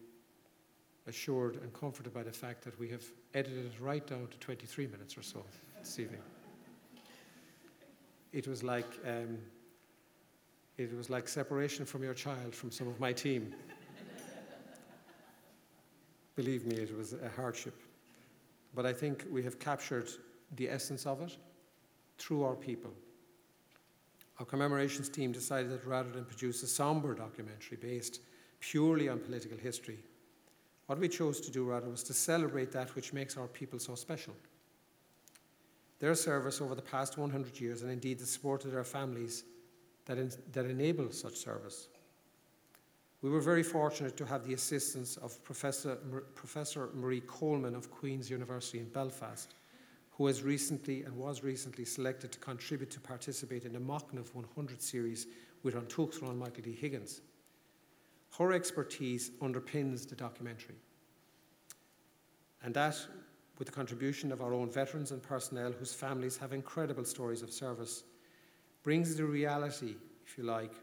assured 1.08 1.58
and 1.62 1.74
comforted 1.74 2.14
by 2.14 2.24
the 2.24 2.32
fact 2.32 2.64
that 2.64 2.80
we 2.80 2.88
have 2.90 3.04
edited 3.34 3.66
it 3.66 3.80
right 3.80 4.06
down 4.06 4.28
to 4.28 4.38
23 4.38 4.88
minutes 4.88 5.18
or 5.18 5.22
so 5.22 5.44
this 5.80 6.00
evening. 6.00 6.22
It 8.32 8.48
was 8.48 8.64
like 8.64 8.88
um, 9.06 9.38
it 10.78 10.96
was 10.96 11.10
like 11.10 11.28
separation 11.28 11.86
from 11.86 12.04
your 12.04 12.16
child 12.16 12.56
from 12.56 12.72
some 12.72 12.88
of 12.88 13.00
my 13.00 13.14
team. 13.14 13.54
Believe 16.36 16.66
me, 16.66 16.76
it 16.78 16.98
was 16.98 17.14
a 17.14 17.30
hardship. 17.36 17.80
But 18.76 18.86
I 18.86 18.94
think 18.94 19.26
we 19.30 19.44
have 19.44 19.60
captured 19.60 20.10
the 20.56 20.70
essence 20.70 21.06
of 21.06 21.22
it 21.22 21.38
through 22.18 22.44
our 22.44 22.56
people. 22.56 22.92
Our 24.40 24.46
commemorations 24.46 25.10
team 25.10 25.32
decided 25.32 25.72
that 25.72 25.86
rather 25.86 26.10
than 26.10 26.26
produce 26.26 26.64
a 26.64 26.68
somber 26.68 27.14
documentary 27.14 27.78
based 27.78 28.22
purely 28.60 29.10
on 29.10 29.20
political 29.20 29.58
history, 29.58 30.00
what 30.88 31.00
we 31.00 31.08
chose 31.08 31.40
to 31.42 31.52
do 31.52 31.64
rather 31.64 31.90
was 31.90 32.04
to 32.04 32.14
celebrate 32.14 32.72
that 32.72 32.96
which 32.96 33.14
makes 33.14 33.38
our 33.38 33.48
people 33.48 33.80
so 33.80 33.96
special. 33.96 34.34
Their 36.00 36.16
service 36.16 36.60
over 36.60 36.76
the 36.76 36.82
past 36.82 37.18
100 37.18 37.60
years, 37.60 37.82
and 37.82 37.92
indeed 37.92 38.20
the 38.20 38.26
support 38.26 38.66
of 38.66 38.72
their 38.72 38.84
families 38.84 39.44
that, 40.06 40.18
in, 40.18 40.32
that 40.52 40.66
enable 40.66 41.12
such 41.12 41.36
service. 41.36 41.88
We 43.24 43.30
were 43.30 43.40
very 43.40 43.64
fortunate 43.64 44.18
to 44.18 44.26
have 44.26 44.46
the 44.46 44.54
assistance 44.54 45.16
of 45.16 45.42
Professor, 45.46 45.96
Professor 46.36 46.90
Marie 46.94 47.22
Coleman 47.22 47.74
of 47.74 47.90
Queen's 47.90 48.30
University 48.30 48.80
in 48.80 48.90
Belfast, 48.90 49.56
who 50.12 50.28
has 50.28 50.44
recently 50.44 51.04
and 51.04 51.16
was 51.16 51.42
recently 51.42 51.86
selected 51.86 52.34
to 52.34 52.40
contribute 52.40 52.92
to 52.92 53.00
participate 53.00 53.64
in 53.64 53.72
the 53.72 53.80
Machnamh 53.80 54.36
100 54.36 54.82
series 54.82 55.28
with 55.64 55.76
An 55.76 55.86
tUachtarán 55.86 56.38
Michael 56.38 56.66
D. 56.66 56.74
Higgins. 56.74 57.22
Her 58.38 58.52
expertise 58.52 59.32
underpins 59.42 60.08
the 60.08 60.16
documentary. 60.16 60.76
And 62.62 62.74
that, 62.74 62.98
with 63.58 63.70
the 63.70 63.74
contribution 63.74 64.34
of 64.34 64.42
our 64.42 64.54
own 64.54 64.70
veterans 64.70 65.12
and 65.12 65.24
personnel 65.24 65.72
whose 65.72 65.94
families 65.94 66.36
have 66.36 66.52
incredible 66.52 67.06
stories 67.06 67.42
of 67.42 67.54
service, 67.54 68.04
brings 68.84 69.16
the 69.16 69.24
reality, 69.24 69.96
if 70.26 70.38
you 70.38 70.44
like, 70.44 70.74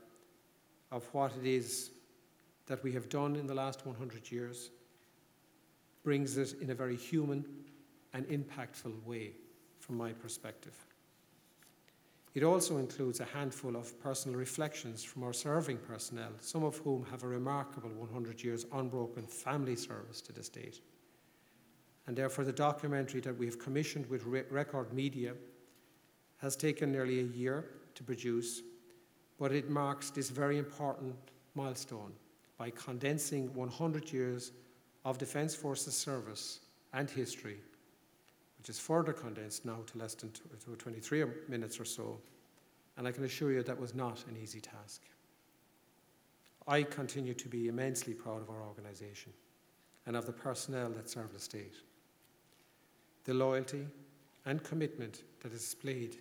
of 0.90 1.04
what 1.12 1.32
it 1.36 1.46
is 1.46 1.90
that 2.66 2.82
we 2.82 2.92
have 2.92 3.08
done 3.08 3.36
in 3.36 3.46
the 3.46 3.54
last 3.54 3.86
100 3.86 4.30
years 4.30 4.70
brings 6.02 6.38
it 6.38 6.54
in 6.60 6.70
a 6.70 6.74
very 6.74 6.96
human 6.96 7.44
and 8.14 8.26
impactful 8.28 9.04
way 9.04 9.32
from 9.78 9.96
my 9.96 10.12
perspective. 10.12 10.74
It 12.32 12.44
also 12.44 12.78
includes 12.78 13.20
a 13.20 13.24
handful 13.24 13.76
of 13.76 14.00
personal 14.00 14.38
reflections 14.38 15.02
from 15.02 15.24
our 15.24 15.32
serving 15.32 15.78
personnel, 15.78 16.30
some 16.40 16.62
of 16.62 16.78
whom 16.78 17.04
have 17.10 17.24
a 17.24 17.28
remarkable 17.28 17.90
100 17.90 18.42
years 18.42 18.66
unbroken 18.72 19.26
family 19.26 19.74
service 19.74 20.20
to 20.22 20.32
the 20.32 20.42
state. 20.42 20.80
And 22.06 22.16
therefore, 22.16 22.44
the 22.44 22.52
documentary 22.52 23.20
that 23.22 23.36
we 23.36 23.46
have 23.46 23.58
commissioned 23.58 24.06
with 24.06 24.24
Record 24.24 24.92
Media 24.92 25.34
has 26.38 26.56
taken 26.56 26.92
nearly 26.92 27.20
a 27.20 27.24
year 27.24 27.64
to 27.94 28.02
produce, 28.02 28.62
but 29.38 29.52
it 29.52 29.68
marks 29.68 30.10
this 30.10 30.30
very 30.30 30.56
important 30.56 31.16
milestone 31.54 32.12
by 32.60 32.68
condensing 32.68 33.52
100 33.54 34.12
years 34.12 34.52
of 35.06 35.16
Defence 35.16 35.54
Forces 35.54 35.96
service 35.96 36.60
and 36.92 37.08
history 37.08 37.56
which 38.58 38.68
is 38.68 38.78
further 38.78 39.14
condensed 39.14 39.64
now 39.64 39.78
to 39.86 39.96
less 39.96 40.14
than 40.14 40.30
23 40.76 41.24
minutes 41.48 41.80
or 41.80 41.86
so. 41.86 42.20
And 42.98 43.08
I 43.08 43.12
can 43.12 43.24
assure 43.24 43.52
you 43.52 43.62
that 43.62 43.80
was 43.80 43.94
not 43.94 44.22
an 44.28 44.36
easy 44.36 44.60
task. 44.60 45.00
I 46.68 46.82
continue 46.82 47.32
to 47.32 47.48
be 47.48 47.68
immensely 47.68 48.12
proud 48.12 48.42
of 48.42 48.50
our 48.50 48.62
organisation 48.62 49.32
and 50.04 50.14
of 50.14 50.26
the 50.26 50.32
personnel 50.32 50.90
that 50.90 51.08
serve 51.08 51.32
the 51.32 51.40
state. 51.40 51.76
The 53.24 53.32
loyalty 53.32 53.86
and 54.44 54.62
commitment 54.62 55.22
that 55.40 55.54
is 55.54 55.62
displayed 55.62 56.18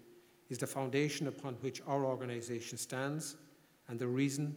is 0.49 0.59
the 0.59 0.67
foundation 0.67 1.27
upon 1.27 1.55
which 1.55 1.81
our 1.85 2.05
organisation 2.05 2.77
stands 2.77 3.35
and 3.89 3.99
the 3.99 4.07
reason 4.07 4.55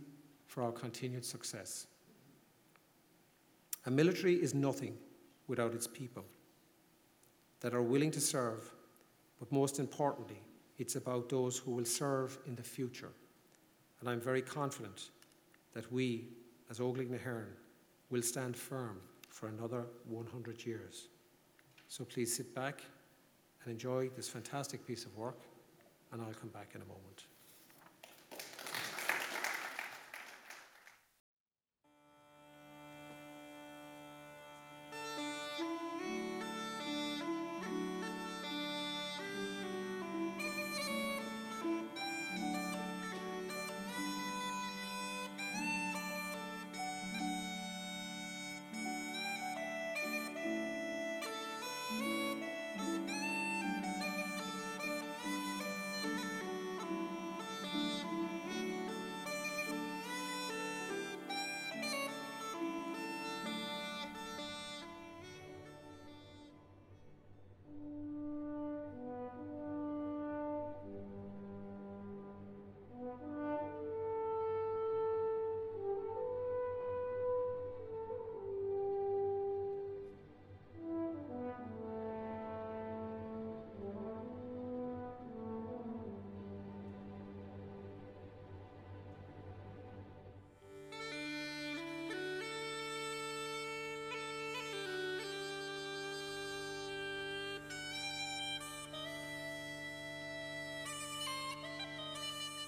for 0.53 0.63
our 0.63 0.73
continued 0.73 1.25
success. 1.25 1.87
A 3.87 3.91
military 3.91 4.35
is 4.35 4.53
nothing 4.53 4.95
without 5.49 5.73
its 5.73 5.87
people 5.87 6.27
that 7.61 7.73
are 7.73 7.81
willing 7.81 8.11
to 8.11 8.21
serve, 8.21 8.71
but 9.39 9.51
most 9.51 9.79
importantly, 9.79 10.43
it's 10.77 10.95
about 10.95 11.31
those 11.31 11.57
who 11.57 11.71
will 11.71 11.87
serve 11.87 12.37
in 12.47 12.55
the 12.55 12.63
future. 12.63 13.13
And 14.01 14.11
I'm 14.11 14.21
very 14.21 14.43
confident 14.43 15.09
that 15.73 15.91
we, 15.91 16.27
as 16.69 16.81
Óglaigh 16.81 17.09
na 17.09 17.17
hÉireann, 17.17 17.57
will 18.11 18.23
stand 18.23 18.55
firm 18.55 19.01
for 19.31 19.49
another 19.49 19.87
100 20.07 20.67
years. 20.67 21.09
So 21.89 22.05
please 22.05 22.37
sit 22.37 22.55
back 22.55 22.83
and 23.65 23.73
enjoy 23.73 24.11
this 24.11 24.29
fantastic 24.29 24.87
piece 24.87 25.07
of 25.07 25.17
work, 25.17 25.41
and 26.13 26.21
I'll 26.21 26.35
come 26.35 26.51
back 26.51 26.73
in 26.75 26.83
a 26.83 26.85
moment. 26.85 27.32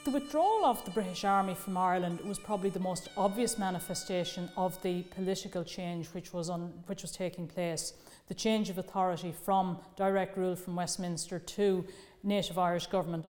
The 0.05 0.11
withdrawal 0.11 0.66
of 0.66 0.84
the 0.84 0.90
British 0.90 1.24
Army 1.24 1.55
from 1.55 1.78
Ireland 1.78 2.20
was 2.20 2.38
probably 2.38 2.68
the 2.68 2.78
most 2.78 3.09
obvious 3.16 3.57
manifestation 3.57 4.50
of 4.55 4.80
the 4.82 5.00
political 5.05 5.64
change 5.64 6.09
which 6.09 6.30
was, 6.34 6.50
on, 6.50 6.74
which 6.88 7.00
was 7.00 7.11
taking 7.11 7.48
place. 7.48 7.94
The 8.28 8.34
change 8.34 8.68
of 8.68 8.76
authority 8.76 9.32
from 9.32 9.78
direct 9.96 10.36
rule 10.36 10.57
from 10.57 10.76
Westminster 10.76 11.38
to 11.38 11.86
native 12.22 12.59
Irish 12.59 12.86
government. 12.88 13.24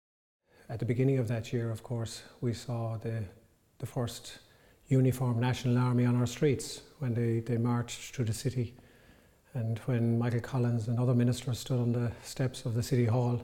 At 0.70 0.80
the 0.80 0.86
beginning 0.86 1.18
of 1.18 1.28
that 1.28 1.52
year, 1.52 1.72
of 1.72 1.84
course, 1.84 2.24
we 2.40 2.54
saw 2.54 2.96
the, 2.96 3.26
the 3.80 3.86
first 3.86 4.40
uniformed 4.88 5.42
national 5.42 5.78
army 5.78 6.06
on 6.06 6.16
our 6.16 6.26
streets 6.26 6.84
when 7.00 7.14
they, 7.14 7.42
they 7.42 7.58
marched 7.58 8.16
through 8.16 8.26
the 8.26 8.34
city. 8.34 8.76
And 9.56 9.78
when 9.80 10.18
Michael 10.18 10.40
Collins 10.40 10.88
and 10.88 10.98
other 10.98 11.14
ministers 11.14 11.60
stood 11.60 11.82
on 11.82 11.92
the 11.92 12.14
steps 12.24 12.64
of 12.64 12.76
the 12.76 12.84
City 12.84 13.08
Hall 13.08 13.42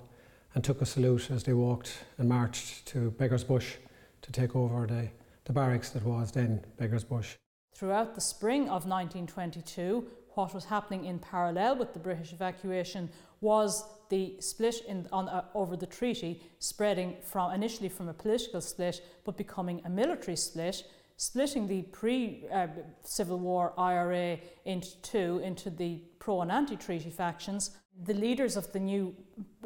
and 0.54 0.64
took 0.64 0.82
a 0.82 0.86
salute 0.86 1.30
as 1.32 1.44
they 1.44 1.54
walked 1.54 2.06
and 2.18 2.28
marched 2.28 2.86
to 2.88 3.12
Beggar's 3.12 3.44
Bush 3.44 3.76
to 4.22 4.32
take 4.32 4.56
over 4.56 4.88
the, 4.88 5.10
the 5.46 5.54
barracks 5.54 5.90
that 5.92 6.04
was 6.04 6.32
then 6.32 6.64
Beggar's 6.78 7.04
Bush. 7.04 7.36
Throughout 7.76 8.16
the 8.16 8.22
spring 8.22 8.64
of 8.64 8.86
1922, 8.86 10.08
what 10.34 10.54
was 10.54 10.66
happening 10.66 11.06
in 11.06 11.20
parallel 11.20 11.78
with 11.78 11.94
the 11.94 12.00
British 12.00 12.34
evacuation 12.34 13.10
was 13.42 13.84
the 14.10 14.36
split 14.40 14.82
in, 14.88 15.08
on, 15.12 15.30
uh, 15.30 15.44
over 15.54 15.76
the 15.76 15.86
treaty 15.86 16.42
spreading 16.60 17.18
from 17.22 17.54
initially 17.54 17.90
from 17.90 18.08
a 18.08 18.14
political 18.14 18.62
split 18.62 19.02
but 19.26 19.38
becoming 19.38 19.82
a 19.86 19.90
military 19.90 20.38
split 20.38 20.84
splitting 21.18 21.68
the 21.68 21.82
pre-Civil 21.82 23.36
uh, 23.36 23.40
War 23.40 23.74
IRA 23.78 24.38
into 24.66 24.96
two, 25.02 25.42
into 25.44 25.70
the 25.70 26.00
pro 26.20 26.42
and 26.42 26.52
anti-treaty 26.52 27.10
factions. 27.10 27.72
The 28.04 28.14
leaders 28.14 28.58
of 28.58 28.72
the 28.72 28.80
new 28.80 29.16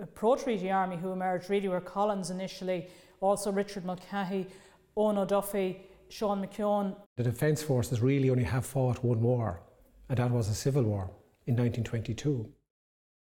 uh, 0.02 0.06
pro-treaty 0.06 0.72
army 0.72 0.96
who 0.96 1.12
emerged 1.12 1.50
really 1.50 1.68
were 1.68 1.82
Collins 1.82 2.30
initially, 2.30 2.88
also 3.20 3.52
Richard 3.52 3.86
Mulcahy, 3.86 4.48
Eoin 4.96 5.18
O'Duffy, 5.18 5.82
Sean 6.10 6.46
McKeown. 6.46 6.96
The 7.18 7.24
Defence 7.24 7.62
Forces 7.62 8.02
really 8.02 8.30
only 8.30 8.44
have 8.44 8.66
fought 8.66 9.04
one 9.04 9.22
war, 9.22 9.62
and 10.10 10.18
that 10.18 10.32
was 10.32 10.50
a 10.50 10.56
civil 10.56 10.84
war 10.84 11.10
in 11.46 11.56
1922. 11.56 12.50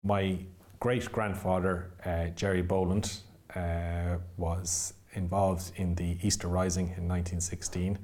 My 0.04 0.38
great 0.80 1.12
grandfather, 1.12 1.92
uh, 2.06 2.28
Gerry 2.36 2.62
Boland, 2.62 3.20
uh, 3.56 4.18
was 4.38 4.94
involved 5.14 5.72
in 5.76 5.96
the 5.96 6.18
Easter 6.22 6.48
Rising 6.48 6.86
in 6.98 7.08
1916, 7.08 8.00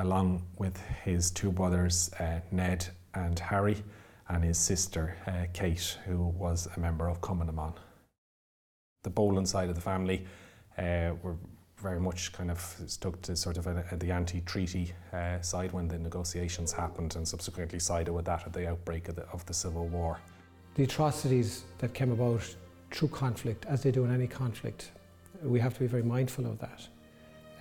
along 0.00 0.42
with 0.56 0.80
his 1.04 1.30
two 1.30 1.50
brothers, 1.50 2.10
uh, 2.18 2.40
Ned 2.50 2.86
and 3.14 3.38
Harry, 3.38 3.82
and 4.28 4.44
his 4.44 4.58
sister, 4.58 5.16
uh, 5.26 5.46
Kate, 5.52 5.98
who 6.04 6.28
was 6.28 6.68
a 6.76 6.80
member 6.80 7.08
of 7.08 7.20
Cumann 7.20 7.46
na 7.46 7.52
mBan. 7.52 7.74
The 9.02 9.10
Boland 9.10 9.48
side 9.48 9.68
of 9.68 9.74
the 9.74 9.80
family 9.80 10.26
uh, 10.76 11.12
were 11.22 11.36
very 11.80 12.00
much 12.00 12.32
kind 12.32 12.50
of 12.50 12.60
stuck 12.86 13.20
to 13.22 13.36
sort 13.36 13.56
of 13.56 13.66
a, 13.66 13.84
a, 13.92 13.96
the 13.96 14.10
anti-treaty 14.10 14.92
uh, 15.12 15.40
side 15.40 15.72
when 15.72 15.88
the 15.88 15.98
negotiations 15.98 16.72
happened 16.72 17.14
and 17.16 17.26
subsequently 17.26 17.78
sided 17.78 18.12
with 18.12 18.24
that 18.24 18.44
at 18.46 18.52
the 18.52 18.68
outbreak 18.68 19.08
of 19.08 19.14
the, 19.14 19.22
of 19.28 19.46
the 19.46 19.54
Civil 19.54 19.86
War. 19.88 20.18
The 20.74 20.84
atrocities 20.84 21.64
that 21.78 21.94
came 21.94 22.10
about 22.10 22.42
through 22.90 23.08
conflict, 23.08 23.64
as 23.66 23.82
they 23.82 23.90
do 23.90 24.04
in 24.04 24.12
any 24.12 24.26
conflict, 24.26 24.90
we 25.42 25.60
have 25.60 25.74
to 25.74 25.80
be 25.80 25.86
very 25.86 26.02
mindful 26.02 26.46
of 26.46 26.58
that. 26.58 26.86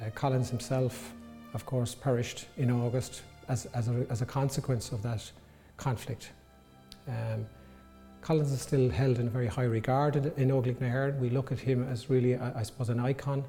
Uh, 0.02 0.10
Collins 0.16 0.50
himself, 0.50 1.14
of 1.54 1.66
course, 1.66 1.94
perished 1.96 2.48
in 2.58 2.72
August 2.72 3.22
as, 3.48 3.68
as, 3.68 3.88
a, 3.88 4.06
as 4.10 4.22
a 4.22 4.26
consequence 4.26 4.92
of 4.92 5.02
that 5.04 5.32
conflict. 5.78 6.32
Um, 7.08 7.46
Collins 8.22 8.52
is 8.52 8.62
still 8.62 8.90
held 8.90 9.20
in 9.20 9.30
very 9.30 9.48
high 9.48 9.64
regard 9.64 10.16
in, 10.18 10.24
hÉireann. 10.50 11.20
We 11.20 11.30
look 11.30 11.52
at 11.52 11.60
him 11.60 11.88
as 11.90 12.10
really, 12.10 12.36
I 12.36 12.64
suppose, 12.64 12.90
an 12.90 13.00
icon 13.00 13.46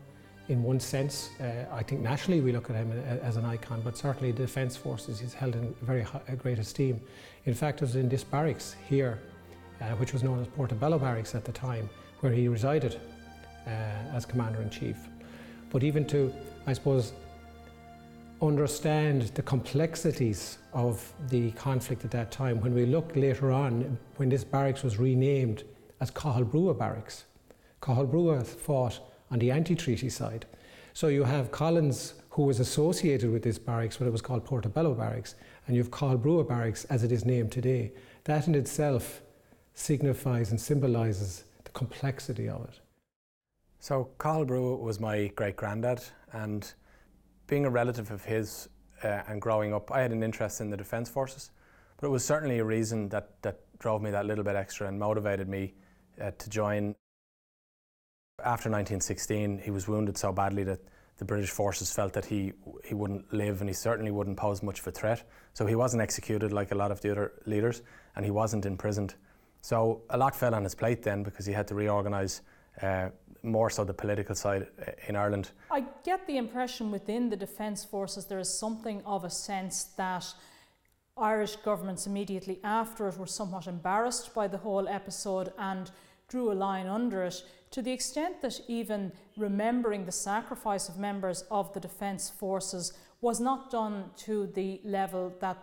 in 0.49 0.63
one 0.63 0.81
sense. 0.81 1.31
Uh, 1.41 1.65
I 1.73 1.83
think 1.83 2.01
nationally 2.01 2.41
we 2.41 2.53
look 2.53 2.71
at 2.71 2.77
him 2.77 2.93
as 3.23 3.37
an 3.37 3.45
icon, 3.45 3.81
but 3.83 3.97
certainly 3.97 4.31
the 4.31 4.43
Defence 4.43 4.77
Forces 4.77 5.21
is 5.21 5.35
held 5.35 5.55
in 5.57 5.75
very 5.83 6.03
high, 6.03 6.21
great 6.39 6.59
esteem. 6.59 7.01
In 7.45 7.55
fact, 7.55 7.83
it 7.83 7.87
was 7.87 7.97
in 7.97 8.09
this 8.09 8.25
barracks 8.25 8.77
here, 8.89 9.19
uh, 9.81 9.91
which 9.97 10.13
was 10.13 10.23
known 10.23 10.41
as 10.41 10.47
Portobello 10.49 10.99
Barracks 10.99 11.35
at 11.35 11.45
the 11.45 11.53
time, 11.53 11.89
where 12.21 12.33
he 12.33 12.49
resided 12.49 13.01
uh, 13.67 13.71
as 14.17 14.25
Commander 14.25 14.63
in 14.63 14.71
Chief. 14.71 14.97
But 15.71 15.83
even 15.83 16.07
to, 16.07 16.33
I 16.67 16.73
suppose, 16.73 17.13
understand 18.41 19.23
the 19.35 19.43
complexities 19.43 20.59
of 20.73 21.13
the 21.29 21.51
conflict 21.53 22.05
at 22.05 22.11
that 22.13 22.31
time, 22.31 22.61
when 22.61 22.75
we 22.75 22.87
look 22.87 23.15
later 23.17 23.51
on, 23.51 23.99
when 24.17 24.29
this 24.29 24.45
barracks 24.45 24.83
was 24.83 24.99
renamed 24.99 25.65
as 26.01 26.11
Cathal 26.11 26.45
Brugha 26.45 26.79
Barracks, 26.79 27.25
Cathal 27.81 28.07
Brugha 28.07 28.47
fought 28.47 29.01
on 29.31 29.39
the 29.39 29.51
anti 29.51 29.75
treaty 29.75 30.09
side. 30.09 30.47
So 30.93 31.09
you 31.09 31.25
have 31.25 31.51
Collins, 31.51 32.15
who 32.31 32.43
was 32.43 32.61
associated 32.61 33.31
with 33.31 33.43
this 33.43 33.59
barracks 33.59 33.99
when 33.99 34.09
it 34.09 34.13
was 34.13 34.23
called 34.23 34.45
Portobello 34.45 34.95
Barracks, 34.95 35.35
and 35.67 35.77
you 35.77 35.83
have 35.83 35.91
Brugha 35.91 36.47
Barracks 36.47 36.85
as 36.87 37.05
it 37.05 37.13
is 37.13 37.25
named 37.25 37.53
today. 37.53 37.93
That 38.25 38.47
in 38.47 38.55
itself 38.55 39.23
signifies 39.75 40.51
and 40.51 40.61
symbolises 40.61 41.45
the 41.65 41.71
complexity 41.71 42.49
of 42.49 42.65
it. 42.65 42.81
So, 43.81 44.11
Cathal 44.19 44.47
Brugha 44.47 44.81
was 44.81 44.99
my 44.99 45.29
great 45.29 45.57
granddad, 45.57 46.03
and 46.33 46.73
being 47.49 47.65
a 47.65 47.71
relative 47.71 48.13
of 48.13 48.25
his 48.25 48.69
uh, 49.03 49.23
and 49.27 49.41
growing 49.41 49.75
up, 49.75 49.91
I 49.91 50.01
had 50.01 50.13
an 50.13 50.23
interest 50.23 50.61
in 50.61 50.71
the 50.71 50.77
Defence 50.77 51.09
Forces, 51.09 51.51
but 51.97 52.07
it 52.07 52.11
was 52.11 52.25
certainly 52.25 52.59
a 52.59 52.65
reason 52.65 53.09
that, 53.09 53.43
that 53.43 53.61
drove 53.79 54.03
me 54.03 54.11
that 54.11 54.27
little 54.27 54.45
bit 54.45 54.55
extra 54.55 54.87
and 54.87 54.99
motivated 54.99 55.49
me 55.49 55.75
uh, 56.21 56.31
to 56.39 56.51
join. 56.51 56.95
After 58.41 58.71
1916, 58.71 59.59
he 59.65 59.71
was 59.71 59.89
wounded 59.89 60.17
so 60.17 60.31
badly 60.31 60.63
that 60.65 60.81
the 61.17 61.25
British 61.25 61.51
forces 61.51 61.93
felt 61.93 62.13
that 62.13 62.25
he, 62.25 62.53
he 62.85 62.95
wouldn't 62.95 63.33
live 63.33 63.61
and 63.61 63.69
he 63.69 63.75
certainly 63.75 64.13
wouldn't 64.13 64.37
pose 64.37 64.63
much 64.63 64.79
of 64.79 64.87
a 64.87 64.93
threat. 64.93 65.29
So 65.55 65.67
he 65.67 65.75
wasn't 65.75 66.03
executed 66.03 66.53
like 66.53 66.71
a 66.71 66.77
lot 66.77 66.93
of 66.93 67.01
the 67.01 67.11
other 67.11 67.33
leaders 67.47 67.83
and 68.15 68.25
he 68.25 68.31
wasn't 68.31 68.67
imprisoned. 68.67 69.15
So 69.61 70.03
a 70.11 70.17
lot 70.17 70.37
fell 70.37 70.55
on 70.55 70.63
his 70.63 70.77
plate 70.77 71.03
then 71.03 71.25
because 71.25 71.45
he 71.45 71.53
had 71.53 71.67
to 71.69 71.75
reorganise 71.75 72.43
uh, 72.83 73.09
more 73.43 73.71
so 73.71 73.85
the 73.85 73.95
political 73.95 74.35
side 74.35 74.67
uh, 74.81 74.93
in 75.09 75.17
Ireland. 75.17 75.51
I 75.71 75.85
get 76.05 76.27
the 76.27 76.37
impression 76.37 76.91
within 76.91 77.31
the 77.31 77.37
Defence 77.37 77.85
Forces 77.85 78.27
there 78.27 78.39
is 78.39 78.59
something 78.59 79.03
of 79.05 79.25
a 79.25 79.31
sense 79.31 79.85
that 79.97 80.27
Irish 81.17 81.57
governments 81.57 82.07
immediately 82.07 82.61
after 82.63 83.09
it 83.09 83.19
were 83.19 83.27
somewhat 83.27 83.67
embarrassed 83.67 84.35
by 84.35 84.49
the 84.49 84.59
whole 84.59 84.89
episode 84.89 85.53
and 85.59 85.91
drew 86.29 86.53
a 86.53 86.55
line 86.55 86.87
under 86.87 87.25
it 87.25 87.43
to 87.71 87.83
the 87.83 87.93
extent 87.93 88.41
that 88.43 88.61
even 88.69 89.13
remembering 89.37 90.05
the 90.05 90.13
sacrifice 90.13 90.89
of 90.89 90.99
members 90.99 91.45
of 91.51 91.73
the 91.75 91.81
Defence 91.81 92.31
Forces 92.31 92.93
was 93.21 93.41
not 93.41 93.71
done 93.71 94.11
to 94.17 94.47
the 94.55 94.81
level 94.85 95.33
that 95.41 95.59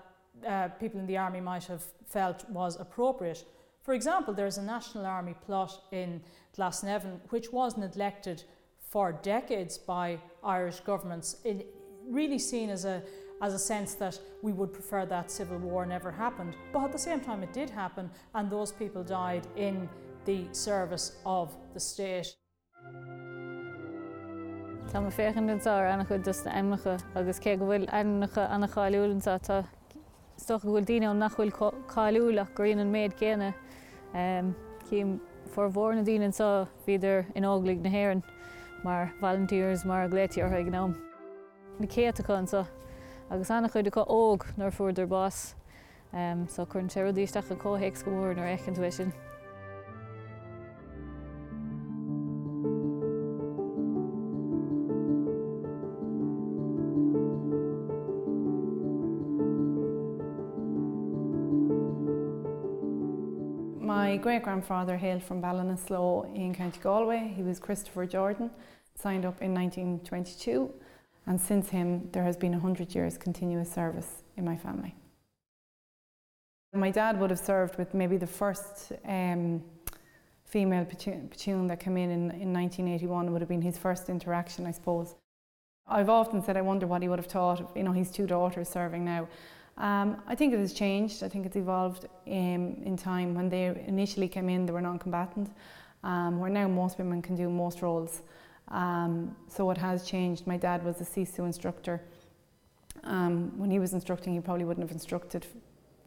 uh, 0.45 0.67
people 0.79 0.99
in 0.99 1.07
the 1.07 1.17
army 1.17 1.41
might 1.41 1.63
have 1.65 1.83
felt 2.05 2.47
was 2.49 2.79
appropriate. 2.79 3.43
For 3.85 3.93
example, 3.93 4.33
there's 4.33 4.57
a 4.57 4.63
National 4.63 5.05
Army 5.05 5.35
plot 5.45 5.83
in 5.91 6.19
Glasnevin 6.57 7.19
which 7.29 7.53
was 7.53 7.77
neglected 7.77 8.43
for 8.79 9.11
decades 9.11 9.77
by 9.77 10.17
Irish 10.43 10.79
governments, 10.79 11.37
it, 11.43 11.67
really 12.07 12.39
seen 12.39 12.69
as 12.69 12.85
a 12.85 13.03
as 13.41 13.53
a 13.53 13.59
sense 13.59 13.95
that 13.95 14.17
we 14.41 14.53
would 14.53 14.71
prefer 14.71 15.05
that 15.05 15.29
civil 15.29 15.57
war 15.57 15.85
never 15.85 16.09
happened. 16.09 16.55
But 16.71 16.85
at 16.85 16.91
the 16.93 16.97
same 16.97 17.19
time, 17.19 17.43
it 17.43 17.51
did 17.51 17.69
happen, 17.69 18.09
and 18.33 18.49
those 18.49 18.71
people 18.71 19.03
died 19.03 19.45
in 19.57 19.89
the 20.23 20.47
service 20.51 21.17
of 21.25 21.55
the 21.73 21.79
state. 21.79 22.33
Tá 24.91 25.01
féchan 25.11 25.47
den 25.47 25.59
á 25.59 25.93
anna 25.93 26.05
chud 26.05 26.23
dus 26.23 26.43
aimnacha 26.43 26.97
agus 27.15 27.39
cé 27.39 27.57
go 27.59 27.65
bhfuil 27.65 27.87
annacha 27.89 28.49
anna 28.49 28.67
cháúlansa 28.67 29.37
tá 29.47 29.65
sto 30.37 30.57
bhfuil 30.57 30.85
daine 30.85 31.07
an 31.09 31.19
nachhfuil 31.19 31.51
cáúach 31.51 32.53
goíon 32.55 32.79
an 32.79 32.91
méid 32.91 33.13
céine 33.19 33.53
cím 34.89 35.19
for 35.51 35.69
bhór 35.69 35.95
na 35.95 36.03
daine 36.03 36.31
sa 36.33 36.67
bhíidir 36.87 37.25
in 37.35 37.43
áglaigh 37.43 37.81
na 37.83 37.89
hhéan 37.89 38.23
mar 38.83 39.11
volunteers 39.21 39.85
mar 39.85 40.07
gléitiar 40.09 40.53
ag 40.53 40.69
gnám. 40.71 40.95
Na 41.79 41.87
céachchan 41.87 42.47
sa 42.47 42.65
agus 43.29 43.51
anna 43.51 43.69
chuide 43.69 43.91
go 43.91 44.05
óg 44.05 44.45
nar 44.57 44.71
fuidir 44.71 45.07
bás, 45.07 45.55
um, 46.13 46.47
so 46.47 46.65
chun 46.65 46.87
teúdíisteach 46.87 47.51
a 47.51 47.55
cóhéic 47.55 48.03
go 48.05 48.11
bhór 48.11 48.35
nar 48.35 48.47
echan 48.47 49.11
My 64.15 64.21
great 64.21 64.43
grandfather 64.43 64.95
hailed 64.95 65.23
from 65.23 65.41
Ballinasloe 65.41 66.33
in 66.33 66.55
County 66.55 66.79
Galway. 66.79 67.33
He 67.35 67.43
was 67.43 67.59
Christopher 67.59 68.05
Jordan, 68.05 68.49
signed 68.97 69.25
up 69.25 69.41
in 69.41 69.53
1922, 69.53 70.73
and 71.25 71.41
since 71.41 71.67
him, 71.67 72.07
there 72.13 72.23
has 72.23 72.37
been 72.37 72.53
100 72.53 72.95
years 72.95 73.17
continuous 73.17 73.69
service 73.69 74.23
in 74.37 74.45
my 74.45 74.55
family. 74.55 74.95
My 76.73 76.91
dad 76.91 77.19
would 77.19 77.29
have 77.29 77.39
served 77.39 77.77
with 77.77 77.93
maybe 77.93 78.15
the 78.15 78.25
first 78.25 78.93
um, 79.05 79.61
female 80.45 80.85
platoon 80.85 81.67
that 81.67 81.81
came 81.81 81.97
in, 81.97 82.09
in 82.09 82.31
in 82.31 82.53
1981 82.53 83.33
would 83.33 83.41
have 83.41 83.49
been 83.49 83.61
his 83.61 83.77
first 83.77 84.07
interaction, 84.07 84.65
I 84.65 84.71
suppose. 84.71 85.15
I've 85.87 86.09
often 86.09 86.41
said 86.41 86.55
I 86.55 86.61
wonder 86.61 86.87
what 86.87 87.01
he 87.01 87.09
would 87.09 87.19
have 87.19 87.25
thought, 87.25 87.75
you 87.75 87.83
know, 87.83 87.91
his 87.91 88.11
two 88.11 88.27
daughters 88.27 88.69
serving 88.69 89.03
now. 89.03 89.27
Um, 89.77 90.21
I 90.27 90.35
think 90.35 90.53
it 90.53 90.59
has 90.59 90.73
changed. 90.73 91.23
I 91.23 91.29
think 91.29 91.45
it's 91.45 91.57
evolved 91.57 92.05
um, 92.27 92.81
in 92.83 92.95
time. 92.97 93.35
When 93.35 93.49
they 93.49 93.65
initially 93.87 94.27
came 94.27 94.47
in, 94.49 94.65
they 94.65 94.71
were 94.71 94.81
non-combatant, 94.81 95.51
um, 96.03 96.39
where 96.39 96.49
now 96.49 96.67
most 96.67 96.97
women 96.97 97.21
can 97.21 97.35
do 97.35 97.49
most 97.49 97.81
roles. 97.81 98.21
Um, 98.69 99.35
so 99.47 99.69
it 99.71 99.77
has 99.77 100.05
changed. 100.05 100.47
My 100.47 100.57
dad 100.57 100.83
was 100.83 101.01
a 101.01 101.03
CISO 101.03 101.45
instructor. 101.45 102.01
Um, 103.03 103.51
when 103.57 103.69
he 103.69 103.79
was 103.79 103.93
instructing, 103.93 104.33
he 104.33 104.39
probably 104.39 104.63
wouldn't 104.63 104.87
have 104.87 104.93
instructed 104.93 105.45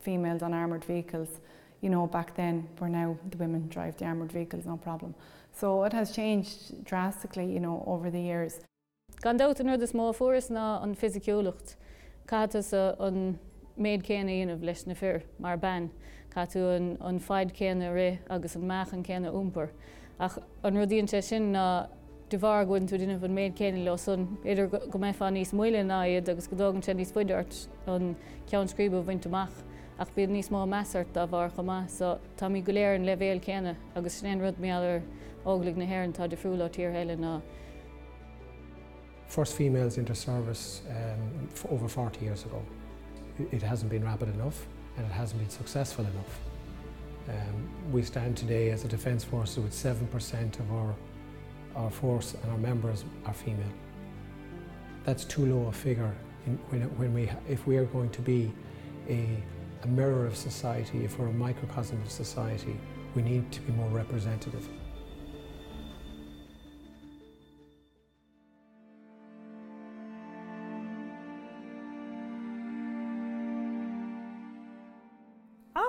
females 0.00 0.42
on 0.42 0.54
armoured 0.54 0.84
vehicles. 0.84 1.40
You 1.82 1.90
know, 1.90 2.06
back 2.06 2.34
then, 2.34 2.68
where 2.78 2.90
now 2.90 3.16
the 3.30 3.36
women 3.36 3.68
drive 3.68 3.96
the 3.98 4.06
armoured 4.06 4.32
vehicles, 4.32 4.66
no 4.66 4.76
problem. 4.76 5.14
So 5.52 5.84
it 5.84 5.92
has 5.92 6.10
changed 6.12 6.84
drastically, 6.84 7.46
you 7.52 7.60
know, 7.60 7.84
over 7.86 8.10
the 8.10 8.20
years. 8.20 8.60
Gan 9.20 9.36
dat 9.36 9.60
er 9.60 9.76
de 9.76 9.86
smá 9.86 10.14
furas 10.14 10.48
ná 10.48 10.82
an 10.82 10.94
méid 13.78 14.04
céna 14.06 14.34
dionmh 14.34 14.64
leis 14.64 14.86
na 14.86 14.94
fear 14.94 15.22
mar 15.38 15.56
ben, 15.56 15.90
Ca 16.34 16.44
tú 16.46 16.60
an 17.00 17.18
feid 17.18 17.54
céna 17.54 17.92
ré 17.94 18.18
agus 18.28 18.56
an 18.56 18.62
meachan 18.62 19.04
céna 19.04 19.32
úmper. 19.32 19.70
Ach 20.20 20.38
an 20.62 20.74
rudíonn 20.74 21.22
sin 21.22 21.52
ná 21.52 21.88
bhar 22.36 22.66
goin 22.66 22.86
tú 22.86 22.98
duine 22.98 23.18
bhan 23.18 23.32
méid 23.32 23.56
céine 23.56 23.84
le 23.84 23.96
sun 23.96 24.36
idir 24.44 24.68
go 24.68 24.98
mé 24.98 25.14
fan 25.14 25.34
níos 25.34 25.52
muile 25.52 25.82
náiad 25.82 26.28
agus 26.28 26.48
godágan 26.48 26.82
sé 26.82 26.94
níos 26.94 27.12
fuidirt 27.12 27.68
an 27.86 28.14
cean 28.46 28.68
scríbh 28.68 29.02
bhaintach 29.04 29.62
ach 29.98 30.10
bíad 30.14 30.28
níos 30.28 30.50
má 30.50 30.66
meart 30.68 31.16
a 31.16 31.26
bhar 31.26 31.50
chumá 31.56 31.88
so 31.88 32.18
tá 32.36 32.50
í 32.50 32.62
goléir 32.62 32.96
an 32.96 33.06
levéil 33.06 33.40
céine 33.40 33.76
agus 33.96 34.20
sné 34.20 34.36
rud 34.38 34.60
méallir 34.60 35.02
óglaigh 35.46 35.76
na 35.76 35.86
hhéann 35.86 36.12
tá 36.12 36.28
de 36.28 36.36
friúla 36.36 36.68
tír 36.68 36.92
heile 36.92 37.16
ná. 37.16 37.40
First 39.28 39.56
females 39.56 39.98
into 39.98 40.14
service 40.14 40.82
um, 40.88 41.48
over 41.70 41.88
40 41.88 42.24
years 42.24 42.44
ago. 42.44 42.62
It 43.52 43.62
hasn't 43.62 43.90
been 43.90 44.04
rapid 44.04 44.34
enough 44.34 44.66
and 44.96 45.06
it 45.06 45.12
hasn't 45.12 45.40
been 45.40 45.50
successful 45.50 46.04
enough. 46.04 46.40
Um, 47.28 47.92
we 47.92 48.02
stand 48.02 48.36
today 48.36 48.70
as 48.70 48.84
a 48.84 48.88
defence 48.88 49.22
force 49.22 49.56
with 49.56 49.72
7% 49.72 50.58
of 50.60 50.72
our, 50.72 50.94
our 51.76 51.90
force 51.90 52.34
and 52.42 52.50
our 52.50 52.58
members 52.58 53.04
are 53.26 53.34
female. 53.34 53.72
That's 55.04 55.24
too 55.24 55.46
low 55.46 55.68
a 55.68 55.72
figure 55.72 56.14
in, 56.46 56.56
when, 56.70 56.82
when 56.96 57.14
we, 57.14 57.30
if 57.48 57.66
we 57.66 57.76
are 57.76 57.84
going 57.84 58.10
to 58.10 58.22
be 58.22 58.52
a, 59.08 59.26
a 59.82 59.86
mirror 59.86 60.26
of 60.26 60.36
society, 60.36 61.04
if 61.04 61.18
we're 61.18 61.28
a 61.28 61.32
microcosm 61.32 62.00
of 62.02 62.10
society, 62.10 62.76
we 63.14 63.22
need 63.22 63.50
to 63.52 63.60
be 63.62 63.72
more 63.72 63.88
representative. 63.90 64.68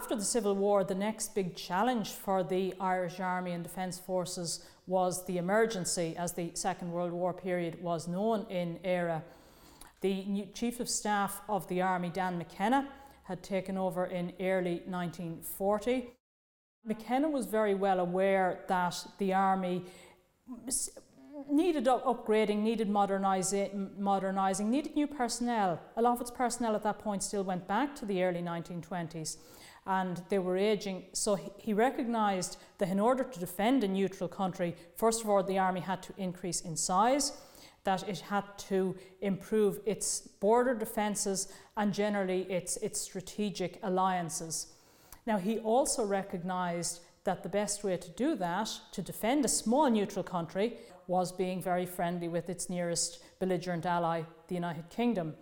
After 0.09 0.17
the 0.17 0.25
Civil 0.25 0.55
War, 0.55 0.83
the 0.83 0.95
next 0.95 1.35
big 1.35 1.55
challenge 1.55 2.13
for 2.13 2.41
the 2.41 2.73
Irish 2.79 3.19
Army 3.19 3.51
and 3.51 3.61
Defence 3.61 3.99
Forces 3.99 4.65
was 4.87 5.23
the 5.27 5.37
emergency, 5.37 6.15
as 6.17 6.33
the 6.33 6.49
Second 6.55 6.91
World 6.91 7.11
War 7.11 7.31
period 7.31 7.79
was 7.79 8.07
known 8.07 8.47
in 8.49 8.79
Éire. 8.83 9.21
The 10.01 10.47
Chief 10.55 10.79
of 10.79 10.89
Staff 10.89 11.41
of 11.47 11.67
the 11.67 11.83
Army, 11.83 12.09
Dan 12.09 12.39
McKenna, 12.39 12.89
had 13.25 13.43
taken 13.43 13.77
over 13.77 14.07
in 14.07 14.33
early 14.39 14.81
1940. 14.87 16.09
McKenna 16.83 17.29
was 17.29 17.45
very 17.45 17.75
well 17.75 17.99
aware 17.99 18.61
that 18.67 19.05
the 19.19 19.31
Army 19.35 19.85
needed 21.51 21.85
upgrading, 21.85 22.63
needed 22.63 22.89
modernising, 22.89 23.91
modernising, 23.95 24.71
needed 24.71 24.95
new 24.95 25.05
personnel. 25.05 25.79
A 25.97 26.01
lot 26.01 26.13
of 26.13 26.21
its 26.21 26.31
personnel 26.31 26.75
at 26.75 26.81
that 26.81 26.97
point 26.97 27.21
still 27.21 27.43
went 27.43 27.67
back 27.67 27.95
to 27.97 28.07
the 28.07 28.23
early 28.23 28.41
1920s 28.41 29.37
and 29.89 30.21
they 30.29 30.37
were 30.37 30.55
aging. 30.55 31.03
So 31.13 31.35
he 31.57 31.73
recognised 31.73 32.57
that 32.77 32.89
in 32.89 32.99
order 32.99 33.23
to 33.23 33.39
defend 33.39 33.83
a 33.83 33.87
neutral 33.87 34.29
country, 34.29 34.75
first 34.95 35.23
of 35.23 35.29
all, 35.29 35.41
the 35.41 35.57
army 35.57 35.79
had 35.79 36.03
to 36.03 36.13
increase 36.15 36.61
in 36.61 36.77
size, 36.77 37.33
that 37.85 38.07
it 38.07 38.19
had 38.19 38.43
to 38.69 38.95
improve 39.21 39.79
its 39.87 40.19
border 40.19 40.75
defences 40.75 41.51
and 41.75 41.91
generally 41.91 42.43
its, 42.43 42.77
its 42.77 43.01
strategic 43.01 43.79
alliances. 43.81 44.67
Now, 45.25 45.39
he 45.39 45.57
also 45.57 46.05
recognised 46.05 47.01
that 47.23 47.41
the 47.41 47.49
best 47.49 47.83
way 47.83 47.97
to 47.97 48.09
do 48.11 48.35
that, 48.35 48.69
to 48.91 49.01
defend 49.01 49.43
a 49.43 49.47
small 49.47 49.89
neutral 49.89 50.23
country, 50.23 50.77
was 51.07 51.31
being 51.31 51.63
very 51.63 51.87
friendly 51.87 52.27
with 52.27 52.47
its 52.47 52.69
nearest 52.69 53.23
belligerent 53.39 53.87
ally, 53.87 54.21
the 54.49 54.55
United 54.55 54.87
Kingdom. 54.91 55.33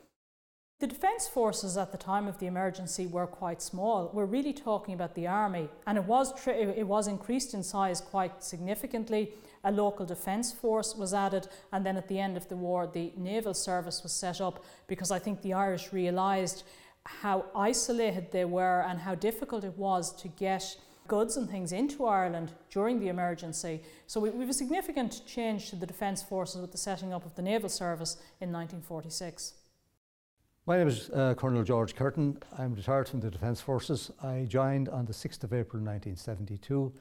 The 0.80 0.86
Defence 0.86 1.28
Forces 1.28 1.76
at 1.76 1.92
the 1.92 1.98
time 1.98 2.28
of 2.28 2.38
the 2.38 2.46
emergency 2.46 3.08
were 3.08 3.26
quite 3.26 3.64
small. 3.64 4.12
We're 4.14 4.26
really 4.26 4.54
talking 4.54 4.94
about 4.94 5.16
the 5.16 5.26
army, 5.26 5.70
and 5.88 5.98
it 5.98 6.04
was, 6.04 6.40
tri- 6.40 6.54
it 6.54 6.86
was 6.86 7.08
increased 7.08 7.56
in 7.56 7.64
size 7.64 8.00
quite 8.00 8.44
significantly. 8.44 9.34
A 9.64 9.72
local 9.72 10.06
defence 10.06 10.52
force 10.54 10.96
was 10.96 11.16
added, 11.16 11.48
and 11.72 11.84
then 11.84 11.98
at 11.98 12.08
the 12.08 12.20
end 12.20 12.38
of 12.38 12.48
the 12.48 12.56
war, 12.56 12.86
the 12.86 13.12
naval 13.18 13.56
service 13.56 14.04
was 14.04 14.14
set 14.14 14.40
up 14.40 14.64
because 14.86 15.10
I 15.10 15.18
think 15.18 15.42
the 15.42 15.54
Irish 15.54 15.92
realised 15.92 16.64
how 17.06 17.46
isolated 17.56 18.32
they 18.32 18.46
were 18.46 18.82
and 18.82 19.00
how 19.00 19.16
difficult 19.16 19.64
it 19.64 19.76
was 19.80 20.16
to 20.22 20.28
get 20.28 20.78
goods 21.08 21.38
and 21.38 21.50
things 21.50 21.72
into 21.72 22.06
Ireland 22.06 22.52
during 22.70 23.00
the 23.00 23.08
emergency. 23.08 23.82
So 24.06 24.20
we, 24.20 24.30
we 24.30 24.42
have 24.42 24.50
a 24.52 24.54
significant 24.54 25.26
change 25.26 25.72
to 25.72 25.76
the 25.76 25.88
Defence 25.88 26.22
Forces 26.22 26.62
with 26.62 26.72
the 26.72 26.78
setting 26.78 27.14
up 27.14 27.26
of 27.26 27.34
the 27.34 27.42
Naval 27.42 27.70
Service 27.70 28.18
in 28.40 28.52
1946. 28.52 29.56
My 30.68 30.78
name 30.78 30.90
is 30.90 31.10
uh, 31.12 31.34
Colonel 31.36 31.64
George 31.64 31.96
Curtin. 31.96 32.40
I'm 32.58 32.74
retired 32.76 33.08
from 33.08 33.22
the 33.22 33.32
Defence 33.32 33.62
Forces. 33.62 34.12
I 34.22 34.46
joined 34.50 34.90
on 34.90 35.06
the 35.06 35.14
6th 35.14 35.46
of 35.46 35.54
April 35.54 35.82
1972 35.82 36.92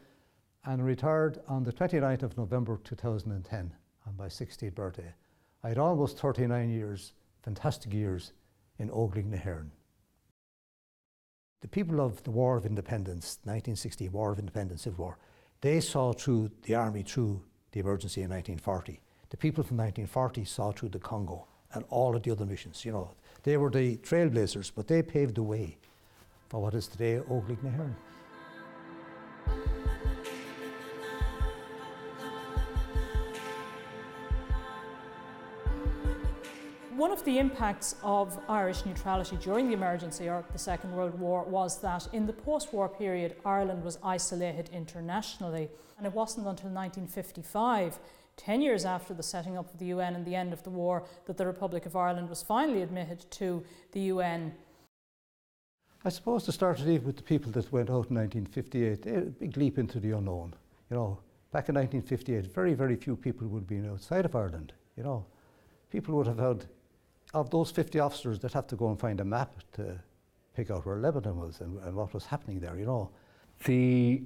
and 0.66 0.84
retired 0.84 1.40
on 1.48 1.64
the 1.64 1.72
29th 1.72 2.22
of 2.22 2.38
November 2.38 2.78
2010 2.84 3.72
on 4.06 4.16
my 4.16 4.28
60th 4.28 4.72
birthday. 4.72 5.12
I 5.64 5.70
had 5.70 5.78
almost 5.78 6.16
39 6.20 6.70
years, 6.70 7.12
fantastic 7.42 7.92
years, 7.92 8.30
in 8.78 8.88
Óglaigh 8.88 9.24
na. 9.24 9.62
The 11.60 11.66
people 11.66 12.00
of 12.00 12.22
the 12.22 12.30
War 12.30 12.56
of 12.56 12.66
Independence, 12.66 13.40
1960 13.42 14.10
War 14.10 14.30
of 14.30 14.38
Independence, 14.38 14.82
Civil 14.82 15.06
War, 15.06 15.18
they 15.60 15.80
saw 15.80 16.12
through 16.12 16.52
the 16.62 16.76
army 16.76 17.02
through 17.02 17.42
the 17.72 17.80
emergency 17.80 18.22
in 18.22 18.30
1940. 18.30 19.00
The 19.30 19.36
people 19.36 19.64
from 19.64 19.78
1940 19.78 20.44
saw 20.44 20.70
through 20.70 20.90
the 20.90 21.00
Congo 21.00 21.48
and 21.72 21.84
all 21.90 22.14
of 22.14 22.22
the 22.22 22.30
other 22.30 22.46
missions. 22.46 22.84
You 22.84 22.92
know, 22.92 23.10
they 23.46 23.56
were 23.56 23.70
the 23.70 23.96
trailblazers, 23.98 24.72
but 24.74 24.88
they 24.88 25.00
paved 25.02 25.36
the 25.36 25.42
way 25.42 25.76
for 26.48 26.60
what 26.60 26.74
is 26.74 26.88
today 26.88 27.20
Óglaigh 27.30 27.62
na. 27.62 27.86
One 36.96 37.12
of 37.12 37.24
the 37.24 37.38
impacts 37.38 37.94
of 38.02 38.36
Irish 38.48 38.84
neutrality 38.84 39.36
during 39.36 39.68
the 39.68 39.74
emergency 39.74 40.28
or 40.28 40.44
the 40.52 40.58
Second 40.58 40.92
World 40.92 41.16
War 41.20 41.44
was 41.44 41.80
that 41.82 42.08
in 42.12 42.26
the 42.26 42.32
post 42.32 42.72
war 42.72 42.88
period, 42.88 43.36
Ireland 43.44 43.84
was 43.84 43.98
isolated 44.02 44.70
internationally. 44.72 45.68
And 45.98 46.06
it 46.06 46.12
wasn't 46.12 46.46
until 46.46 46.70
1955, 46.70 47.98
10 48.36 48.60
years 48.60 48.84
after 48.84 49.14
the 49.14 49.22
setting 49.22 49.56
up 49.56 49.72
of 49.72 49.78
the 49.78 49.86
UN 49.86 50.14
and 50.14 50.24
the 50.24 50.34
end 50.34 50.52
of 50.52 50.62
the 50.62 50.70
war, 50.70 51.04
that 51.26 51.36
the 51.36 51.46
Republic 51.46 51.86
of 51.86 51.96
Ireland 51.96 52.28
was 52.28 52.42
finally 52.42 52.82
admitted 52.82 53.30
to 53.32 53.64
the 53.92 54.00
UN. 54.00 54.52
I 56.04 56.10
suppose 56.10 56.44
to 56.44 56.52
start 56.52 56.80
it 56.80 57.02
with 57.02 57.16
the 57.16 57.22
people 57.22 57.50
that 57.52 57.72
went 57.72 57.90
out 57.90 58.10
in 58.10 58.16
1958, 58.16 59.06
a 59.06 59.16
eh, 59.16 59.20
big 59.40 59.56
leap 59.56 59.78
into 59.78 59.98
the 59.98 60.12
unknown. 60.12 60.54
You 60.90 60.96
know, 60.96 61.18
back 61.50 61.68
in 61.68 61.74
1958, 61.74 62.52
very, 62.54 62.74
very 62.74 62.96
few 62.96 63.16
people 63.16 63.48
would 63.48 63.60
have 63.60 63.68
been 63.68 63.90
outside 63.90 64.24
of 64.24 64.36
Ireland. 64.36 64.72
You 64.96 65.02
know, 65.02 65.26
people 65.90 66.14
would 66.14 66.26
have 66.26 66.38
had 66.38 66.66
of 67.34 67.50
those 67.50 67.70
50 67.70 67.98
officers 67.98 68.38
that 68.40 68.52
have 68.52 68.66
to 68.68 68.76
go 68.76 68.88
and 68.88 68.98
find 68.98 69.20
a 69.20 69.24
map 69.24 69.52
to 69.72 69.98
pick 70.54 70.70
out 70.70 70.86
where 70.86 70.96
Lebanon 70.96 71.38
was 71.38 71.60
and, 71.60 71.78
and 71.82 71.94
what 71.94 72.14
was 72.14 72.26
happening 72.26 72.60
there, 72.60 72.78
you 72.78 72.86
know. 72.86 73.10
The 73.64 74.22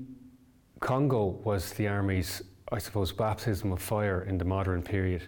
Congo 0.80 1.40
was 1.44 1.72
the 1.72 1.88
Army's, 1.88 2.42
I 2.72 2.78
suppose, 2.78 3.12
baptism 3.12 3.72
of 3.72 3.82
fire 3.82 4.22
in 4.22 4.38
the 4.38 4.44
modern 4.44 4.82
period, 4.82 5.26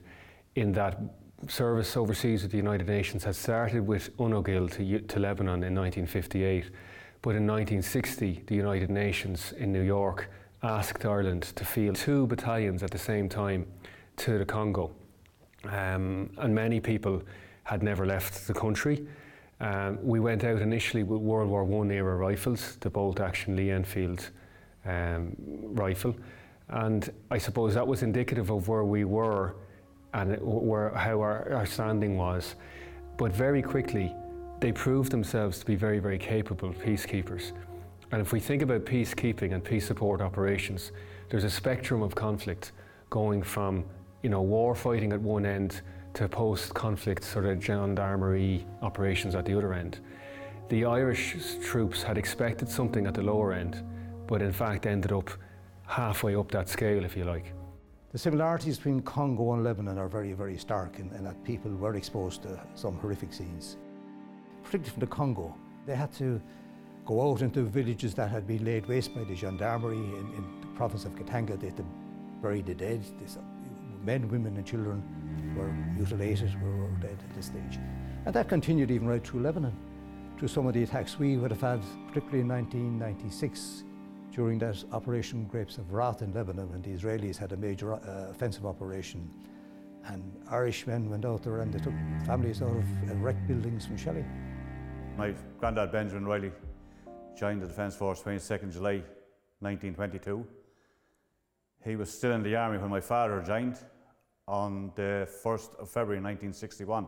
in 0.54 0.72
that 0.72 1.00
service 1.48 1.96
overseas 1.96 2.42
with 2.42 2.52
the 2.52 2.56
United 2.56 2.86
Nations 2.86 3.24
had 3.24 3.34
started 3.34 3.86
with 3.86 4.16
UNOGIL 4.18 4.70
to, 4.72 5.00
to 5.00 5.18
Lebanon 5.18 5.62
in 5.64 5.74
1958, 5.74 6.70
but 7.20 7.30
in 7.30 7.46
1960, 7.46 8.44
the 8.46 8.54
United 8.54 8.90
Nations 8.90 9.52
in 9.52 9.72
New 9.72 9.82
York 9.82 10.30
asked 10.62 11.04
Ireland 11.04 11.42
to 11.56 11.64
field 11.64 11.96
two 11.96 12.26
battalions 12.28 12.82
at 12.82 12.90
the 12.90 12.98
same 12.98 13.28
time 13.28 13.66
to 14.18 14.38
the 14.38 14.44
Congo. 14.44 14.92
Um, 15.64 16.30
and 16.38 16.54
many 16.54 16.80
people 16.80 17.22
had 17.64 17.82
never 17.82 18.06
left 18.06 18.46
the 18.46 18.54
country. 18.54 19.06
Um, 19.60 19.98
we 20.02 20.20
went 20.20 20.44
out 20.44 20.60
initially 20.60 21.02
with 21.02 21.20
World 21.20 21.48
War 21.48 21.64
I 21.64 21.94
era 21.94 22.16
rifles, 22.16 22.76
the 22.80 22.90
bolt 22.90 23.20
action 23.20 23.56
Lee 23.56 23.70
Enfield 23.70 24.30
um, 24.84 25.36
rifle, 25.38 26.14
and 26.72 27.12
I 27.30 27.38
suppose 27.38 27.74
that 27.74 27.86
was 27.86 28.02
indicative 28.02 28.50
of 28.50 28.68
where 28.68 28.84
we 28.84 29.04
were 29.04 29.54
and 30.14 30.38
where, 30.40 30.90
how 30.90 31.20
our, 31.20 31.52
our 31.52 31.66
standing 31.66 32.16
was. 32.16 32.54
But 33.18 33.32
very 33.32 33.62
quickly, 33.62 34.14
they 34.60 34.72
proved 34.72 35.12
themselves 35.12 35.58
to 35.60 35.66
be 35.66 35.74
very, 35.76 35.98
very 35.98 36.18
capable 36.18 36.72
peacekeepers. 36.72 37.52
And 38.10 38.20
if 38.20 38.32
we 38.32 38.40
think 38.40 38.62
about 38.62 38.84
peacekeeping 38.84 39.52
and 39.52 39.62
peace 39.62 39.86
support 39.86 40.20
operations, 40.20 40.92
there's 41.28 41.44
a 41.44 41.50
spectrum 41.50 42.02
of 42.02 42.14
conflict 42.14 42.72
going 43.10 43.42
from 43.42 43.84
you 44.22 44.30
know 44.30 44.40
war 44.40 44.74
fighting 44.74 45.12
at 45.12 45.20
one 45.20 45.44
end 45.44 45.82
to 46.14 46.28
post-conflict 46.28 47.24
sort 47.24 47.46
of 47.46 47.58
gendarmerie 47.62 48.66
operations 48.82 49.34
at 49.34 49.44
the 49.44 49.56
other 49.56 49.72
end. 49.74 49.98
The 50.68 50.84
Irish 50.84 51.36
troops 51.62 52.02
had 52.02 52.18
expected 52.18 52.68
something 52.68 53.06
at 53.06 53.14
the 53.14 53.22
lower 53.22 53.52
end, 53.52 53.82
but 54.26 54.42
in 54.42 54.52
fact 54.52 54.86
ended 54.86 55.12
up 55.12 55.30
halfway 55.86 56.34
up 56.36 56.50
that 56.52 56.68
scale, 56.68 57.04
if 57.04 57.16
you 57.16 57.24
like. 57.24 57.52
The 58.12 58.18
similarities 58.18 58.76
between 58.76 59.00
Congo 59.00 59.54
and 59.54 59.64
Lebanon 59.64 59.98
are 59.98 60.08
very, 60.08 60.32
very 60.32 60.58
stark 60.58 60.98
in, 60.98 61.10
in 61.14 61.24
that 61.24 61.42
people 61.44 61.70
were 61.70 61.94
exposed 61.94 62.42
to 62.42 62.60
some 62.74 62.98
horrific 62.98 63.32
scenes. 63.32 63.78
Particularly 64.62 64.90
from 64.90 65.00
the 65.00 65.06
Congo, 65.06 65.54
they 65.86 65.96
had 65.96 66.12
to 66.14 66.40
go 67.06 67.30
out 67.30 67.42
into 67.42 67.62
villages 67.62 68.14
that 68.14 68.30
had 68.30 68.46
been 68.46 68.64
laid 68.64 68.86
waste 68.86 69.14
by 69.14 69.24
the 69.24 69.34
gendarmerie 69.34 69.96
in, 69.96 70.34
in 70.36 70.60
the 70.60 70.66
province 70.76 71.04
of 71.04 71.14
Katanga. 71.14 71.58
They 71.58 71.68
had 71.68 71.76
to 71.78 71.86
bury 72.40 72.60
the 72.62 72.74
dead, 72.74 73.02
men, 74.04 74.28
women, 74.28 74.56
and 74.56 74.66
children 74.66 75.02
were 75.56 75.72
mutilated, 75.96 76.60
were, 76.62 76.76
were 76.76 76.88
dead 77.00 77.18
at 77.18 77.34
this 77.34 77.46
stage. 77.46 77.78
And 78.26 78.34
that 78.34 78.48
continued 78.48 78.90
even 78.90 79.08
right 79.08 79.26
through 79.26 79.40
Lebanon, 79.40 79.76
through 80.38 80.48
some 80.48 80.66
of 80.66 80.74
the 80.74 80.82
attacks 80.82 81.18
we 81.18 81.36
would 81.36 81.50
have 81.50 81.60
had, 81.60 81.82
particularly 82.08 82.40
in 82.40 82.48
1996, 82.48 83.84
during 84.32 84.58
that 84.60 84.82
Operation 84.92 85.44
Grapes 85.44 85.78
of 85.78 85.92
Wrath 85.92 86.22
in 86.22 86.32
Lebanon, 86.32 86.70
when 86.70 86.82
the 86.82 86.90
Israelis 86.90 87.36
had 87.36 87.52
a 87.52 87.56
major 87.56 87.94
uh, 87.94 88.30
offensive 88.30 88.64
operation. 88.66 89.30
And 90.06 90.22
Irish 90.50 90.86
men 90.86 91.08
went 91.10 91.24
out 91.24 91.42
there 91.42 91.60
and 91.60 91.72
they 91.72 91.78
took 91.78 91.94
families 92.26 92.62
out 92.62 92.76
of 92.76 93.22
wrecked 93.22 93.46
buildings 93.46 93.86
from 93.86 93.96
Shelley. 93.96 94.24
My 95.16 95.34
granddad 95.58 95.92
Benjamin 95.92 96.26
Riley 96.26 96.50
joined 97.38 97.62
the 97.62 97.66
Defence 97.66 97.94
Force 97.94 98.22
22nd 98.22 98.72
July 98.72 99.02
1922. 99.60 100.46
He 101.84 101.96
was 101.96 102.10
still 102.10 102.32
in 102.32 102.42
the 102.42 102.56
army 102.56 102.78
when 102.78 102.90
my 102.90 103.00
father 103.00 103.42
joined, 103.42 103.78
on 104.48 104.90
the 104.96 105.28
1st 105.44 105.78
of 105.78 105.88
February 105.88 106.20
1961. 106.20 107.06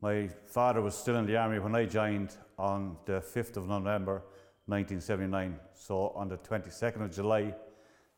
My 0.00 0.28
father 0.46 0.82
was 0.82 0.94
still 0.94 1.16
in 1.16 1.26
the 1.26 1.36
army 1.36 1.58
when 1.58 1.74
I 1.74 1.86
joined 1.86 2.36
on 2.58 2.96
the 3.06 3.20
5th 3.20 3.56
of 3.56 3.66
November 3.66 4.22
1979. 4.66 5.58
So 5.74 6.12
on 6.14 6.28
the 6.28 6.38
22nd 6.38 7.02
of 7.02 7.14
July 7.14 7.54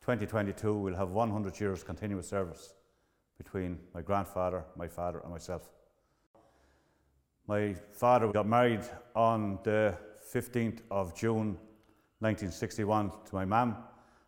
2022, 0.02 0.74
we'll 0.74 0.94
have 0.94 1.10
100 1.10 1.58
years 1.58 1.82
continuous 1.82 2.28
service 2.28 2.74
between 3.38 3.78
my 3.94 4.02
grandfather, 4.02 4.64
my 4.76 4.86
father, 4.86 5.20
and 5.20 5.32
myself. 5.32 5.70
My 7.48 7.74
father 7.92 8.28
got 8.32 8.46
married 8.46 8.82
on 9.14 9.58
the 9.64 9.96
15th 10.32 10.80
of 10.90 11.14
June 11.14 11.56
1961 12.20 13.10
to 13.10 13.34
my 13.34 13.44
mum, 13.44 13.76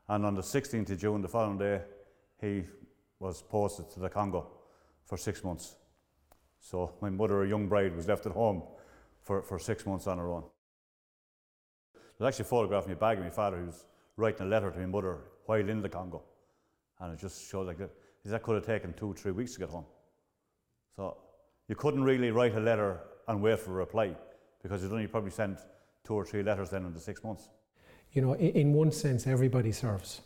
and 0.09 0.25
on 0.25 0.35
the 0.35 0.43
16th 0.43 0.91
of 0.91 0.99
June, 0.99 1.21
the 1.21 1.29
following 1.29 1.59
day, 1.59 1.83
he 2.41 2.65
was 3.19 3.43
posted 3.43 3.91
to 3.91 4.01
the 4.01 4.09
Congo 4.09 4.47
for 5.05 5.17
six 5.17 5.43
months. 5.43 5.77
So 6.61 6.95
my 7.01 7.11
mother, 7.11 7.43
a 7.43 7.49
young 7.49 7.69
bride, 7.69 7.95
was 7.97 8.09
left 8.09 8.27
at 8.27 8.33
home 8.33 8.63
for, 9.23 9.43
for 9.43 9.59
six 9.59 9.87
months 9.87 10.07
on 10.07 10.19
her 10.19 10.31
own. 10.31 10.45
There's 12.19 12.35
actually 12.35 12.47
a 12.47 12.49
photograph 12.49 12.85
in 12.85 12.91
my 12.91 12.99
bag 12.99 13.19
of 13.19 13.25
my 13.25 13.31
father 13.31 13.59
who's 13.59 13.85
writing 14.17 14.47
a 14.47 14.49
letter 14.49 14.71
to 14.71 14.79
my 14.79 14.87
mother 14.87 15.19
while 15.47 15.69
in 15.69 15.81
the 15.81 15.89
Congo. 15.89 16.23
And 17.01 17.15
it 17.15 17.21
just 17.21 17.49
showed 17.49 17.67
like 17.67 17.79
that. 17.79 17.91
That 18.25 18.43
could 18.43 18.57
have 18.57 18.67
taken 18.67 18.93
two, 18.93 19.15
three 19.15 19.33
weeks 19.33 19.55
to 19.55 19.61
get 19.61 19.71
home. 19.71 19.87
So 20.97 21.17
you 21.69 21.77
couldn't 21.77 22.03
really 22.03 22.31
write 22.31 22.55
a 22.57 22.61
letter 22.61 23.01
and 23.27 23.41
wait 23.41 23.59
for 23.61 23.71
a 23.71 23.75
reply 23.75 24.15
because 24.63 24.83
you'd 24.83 24.93
only 24.93 25.07
probably 25.07 25.31
send 25.31 25.59
two 26.05 26.15
or 26.15 26.27
three 26.27 26.43
letters 26.43 26.69
then 26.69 26.85
in 26.85 26.93
the 26.93 27.01
six 27.01 27.23
months. 27.25 27.49
You 28.13 28.21
know, 28.21 28.35
in 28.35 28.75
one 28.75 28.93
sense, 28.93 29.27
everybody 29.27 29.73
serves. 29.73 30.21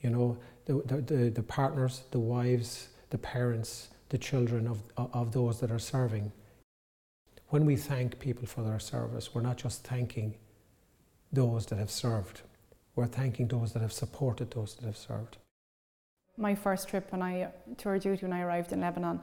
You 0.00 0.10
know, 0.10 0.38
the, 0.66 1.02
the, 1.02 1.30
the 1.30 1.42
partners, 1.42 2.04
the 2.12 2.18
wives, 2.18 2.88
the 3.10 3.18
parents, 3.18 3.88
the 4.08 4.18
children 4.18 4.66
of, 4.66 4.78
of 4.96 5.32
those 5.32 5.60
that 5.60 5.70
are 5.70 5.78
serving. 5.78 6.32
When 7.48 7.66
we 7.66 7.76
thank 7.76 8.18
people 8.20 8.46
for 8.46 8.62
their 8.62 8.78
service, 8.78 9.34
we're 9.34 9.42
not 9.42 9.58
just 9.58 9.84
thanking 9.84 10.36
those 11.34 11.66
that 11.66 11.78
have 11.78 11.90
served, 11.90 12.42
we're 12.96 13.06
thanking 13.06 13.48
those 13.48 13.72
that 13.72 13.82
have 13.82 13.92
supported 13.92 14.50
those 14.52 14.74
that 14.76 14.86
have 14.86 14.96
served. 14.96 15.38
My 16.36 16.54
first 16.54 16.88
trip 16.88 17.10
when 17.12 17.22
I 17.22 17.48
tour 17.76 17.98
duty 17.98 18.22
when 18.22 18.32
I 18.32 18.40
arrived 18.40 18.72
in 18.72 18.80
Lebanon, 18.80 19.20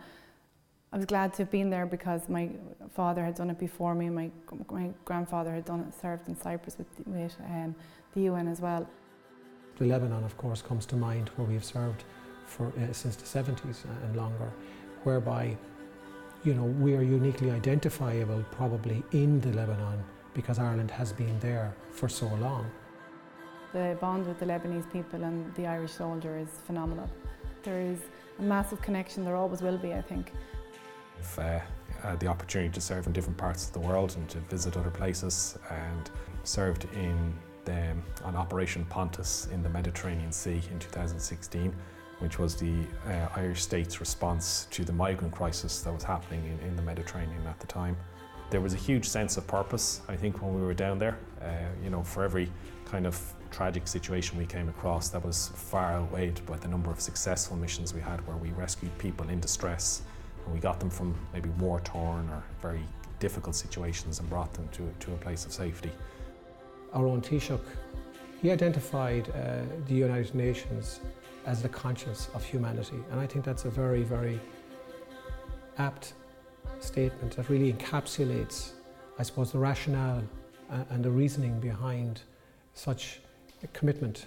I 0.93 0.97
was 0.97 1.05
glad 1.05 1.33
to 1.33 1.43
have 1.43 1.51
been 1.51 1.69
there 1.69 1.85
because 1.85 2.27
my 2.27 2.49
father 2.93 3.23
had 3.23 3.35
done 3.35 3.49
it 3.49 3.59
before 3.59 3.95
me 3.95 4.07
and 4.07 4.15
my, 4.15 4.29
my 4.69 4.89
grandfather 5.05 5.53
had 5.53 5.65
done 5.65 5.81
it, 5.81 5.99
served 5.99 6.27
in 6.27 6.35
Cyprus 6.35 6.77
with, 6.77 6.87
with 7.05 7.35
um, 7.45 7.75
the 8.13 8.23
UN 8.23 8.47
as 8.47 8.59
well. 8.59 8.87
The 9.77 9.85
Lebanon, 9.85 10.23
of 10.23 10.37
course, 10.37 10.61
comes 10.61 10.85
to 10.87 10.95
mind 10.95 11.29
where 11.35 11.47
we 11.47 11.53
have 11.53 11.63
served 11.63 12.03
for, 12.45 12.67
uh, 12.67 12.91
since 12.91 13.15
the 13.15 13.25
70s 13.25 13.85
and 14.03 14.17
longer, 14.17 14.51
whereby 15.03 15.57
you 16.43 16.53
know, 16.55 16.63
we 16.63 16.95
are 16.95 17.03
uniquely 17.03 17.51
identifiable 17.51 18.43
probably 18.51 19.03
in 19.11 19.39
the 19.41 19.49
Lebanon 19.53 20.03
because 20.33 20.59
Ireland 20.59 20.91
has 20.91 21.11
been 21.13 21.39
there 21.39 21.73
for 21.89 22.09
so 22.09 22.27
long. 22.27 22.69
The 23.73 23.97
bond 24.01 24.27
with 24.27 24.39
the 24.39 24.45
Lebanese 24.45 24.91
people 24.91 25.23
and 25.23 25.53
the 25.55 25.67
Irish 25.67 25.93
soldier 25.93 26.37
is 26.37 26.49
phenomenal. 26.65 27.09
There 27.63 27.81
is 27.81 27.99
a 28.39 28.41
massive 28.41 28.81
connection, 28.81 29.23
there 29.23 29.35
always 29.35 29.61
will 29.61 29.77
be, 29.77 29.93
I 29.93 30.01
think. 30.01 30.31
I've 31.19 31.39
uh, 31.39 31.59
had 32.01 32.19
the 32.19 32.27
opportunity 32.27 32.71
to 32.71 32.81
serve 32.81 33.07
in 33.07 33.13
different 33.13 33.37
parts 33.37 33.67
of 33.67 33.73
the 33.73 33.79
world 33.79 34.15
and 34.17 34.27
to 34.29 34.39
visit 34.39 34.75
other 34.75 34.89
places 34.89 35.57
and 35.69 36.09
served 36.43 36.85
in 36.95 37.33
the, 37.65 37.95
on 38.23 38.35
Operation 38.35 38.85
Pontus 38.85 39.47
in 39.51 39.61
the 39.61 39.69
Mediterranean 39.69 40.31
Sea 40.31 40.61
in 40.71 40.79
2016 40.79 41.73
which 42.21 42.37
was 42.37 42.55
the 42.55 42.85
uh, 43.07 43.27
Irish 43.35 43.63
state's 43.63 43.99
response 43.99 44.67
to 44.69 44.85
the 44.85 44.93
migrant 44.93 45.33
crisis 45.33 45.81
that 45.81 45.91
was 45.91 46.03
happening 46.03 46.45
in, 46.45 46.67
in, 46.67 46.75
the 46.75 46.81
Mediterranean 46.81 47.47
at 47.47 47.59
the 47.59 47.65
time. 47.65 47.97
There 48.51 48.59
was 48.59 48.73
a 48.73 48.77
huge 48.77 49.07
sense 49.07 49.37
of 49.37 49.47
purpose, 49.47 50.01
I 50.09 50.17
think, 50.17 50.41
when 50.41 50.53
we 50.53 50.61
were 50.61 50.73
down 50.73 50.99
there. 50.99 51.17
Uh, 51.41 51.47
you 51.81 51.89
know, 51.89 52.03
for 52.03 52.21
every 52.23 52.51
kind 52.83 53.07
of 53.07 53.17
tragic 53.49 53.87
situation 53.87 54.37
we 54.37 54.45
came 54.45 54.67
across, 54.67 55.07
that 55.07 55.23
was 55.25 55.47
far 55.55 55.93
outweighed 55.93 56.45
by 56.45 56.57
the 56.57 56.67
number 56.67 56.91
of 56.91 56.99
successful 56.99 57.55
missions 57.55 57.93
we 57.93 58.01
had 58.01 58.25
where 58.27 58.35
we 58.35 58.49
rescued 58.51 58.95
people 58.97 59.29
in 59.29 59.39
distress 59.39 60.01
and 60.43 60.53
we 60.53 60.59
got 60.59 60.81
them 60.81 60.89
from 60.89 61.15
maybe 61.33 61.47
war-torn 61.61 62.27
or 62.29 62.43
very 62.61 62.83
difficult 63.19 63.55
situations 63.55 64.19
and 64.19 64.29
brought 64.29 64.53
them 64.53 64.67
to, 64.73 64.93
to 64.99 65.13
a 65.13 65.17
place 65.17 65.45
of 65.45 65.53
safety. 65.53 65.91
Our 66.91 67.07
own 67.07 67.21
Taoiseach, 67.21 67.61
he 68.41 68.51
identified 68.51 69.29
uh, 69.29 69.61
the 69.87 69.95
United 69.95 70.35
Nations 70.35 70.99
as 71.45 71.61
the 71.61 71.69
conscience 71.69 72.27
of 72.33 72.43
humanity. 72.43 72.99
And 73.11 73.19
I 73.21 73.27
think 73.27 73.45
that's 73.45 73.63
a 73.63 73.69
very, 73.69 74.03
very 74.03 74.41
apt 75.77 76.15
statement 76.83 77.35
that 77.35 77.49
really 77.49 77.71
encapsulates, 77.71 78.71
I 79.19 79.23
suppose, 79.23 79.51
the 79.51 79.59
rationale 79.59 80.23
uh, 80.69 80.83
and 80.89 81.03
the 81.03 81.11
reasoning 81.11 81.59
behind 81.59 82.21
such 82.73 83.19
a 83.63 83.67
commitment 83.67 84.25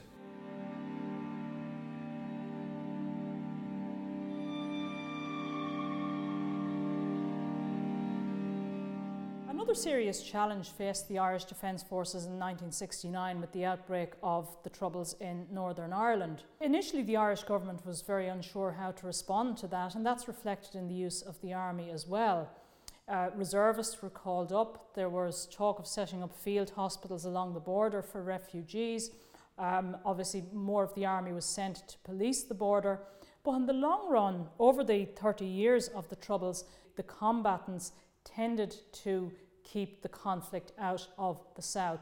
Another 9.74 9.90
serious 9.90 10.22
challenge 10.22 10.70
faced 10.70 11.09
the 11.09 11.18
Irish 11.18 11.46
Defence 11.46 11.82
Forces 11.82 12.26
in 12.26 12.38
1969 12.38 13.40
with 13.40 13.51
the 13.51 13.64
outbreak 13.64 14.12
of 14.22 14.56
the 14.62 14.70
Troubles 14.70 15.16
in 15.20 15.48
Northern 15.51 15.92
Ireland. 15.92 16.44
Initially, 16.60 17.02
the 17.02 17.16
Irish 17.16 17.42
government 17.42 17.84
was 17.84 18.01
very 18.01 18.28
unsure 18.28 18.70
how 18.70 18.92
to 18.92 19.05
respond 19.05 19.56
to 19.59 19.66
that, 19.66 19.96
and 19.96 20.06
that's 20.06 20.28
reflected 20.28 20.76
in 20.76 20.86
the 20.86 20.94
use 20.94 21.22
of 21.22 21.40
the 21.40 21.52
army 21.52 21.90
as 21.90 22.06
well. 22.06 22.48
Uh, 23.09 23.30
reservists 23.34 24.01
were 24.01 24.10
called 24.10 24.52
up. 24.52 24.94
There 24.94 25.09
was 25.09 25.48
talk 25.51 25.80
of 25.80 25.88
setting 25.88 26.22
up 26.22 26.32
field 26.32 26.70
hospitals 26.76 27.24
along 27.24 27.55
the 27.55 27.59
border 27.59 28.01
for 28.01 28.22
refugees. 28.22 29.10
Um, 29.59 29.96
obviously, 30.05 30.44
more 30.52 30.84
of 30.84 30.94
the 30.94 31.05
army 31.05 31.32
was 31.32 31.46
sent 31.46 31.88
to 31.88 31.98
police 32.05 32.44
the 32.44 32.55
border. 32.55 33.01
But 33.42 33.56
in 33.56 33.66
the 33.66 33.72
long 33.72 34.09
run, 34.09 34.46
over 34.60 34.84
the 34.84 35.06
30 35.06 35.44
years 35.44 35.88
of 35.88 36.09
the 36.10 36.16
Troubles, 36.16 36.62
the 36.94 37.02
combatants 37.02 37.90
tended 38.24 38.74
to 38.92 39.30
keep 39.64 40.02
the 40.02 40.08
conflict 40.08 40.72
out 40.78 41.08
of 41.18 41.40
the 41.56 41.62
south. 41.62 42.00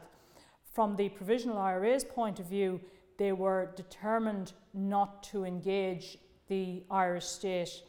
From 0.71 0.95
the 0.95 1.09
Provisional 1.09 1.57
IRA's 1.57 2.03
point 2.03 2.39
of 2.39 2.47
view, 2.47 2.81
they 3.17 3.31
were 3.31 3.71
determined 3.75 4.53
not 4.73 5.23
to 5.23 5.45
engage 5.45 6.17
the 6.47 6.83
Irish 6.89 7.25
state. 7.25 7.83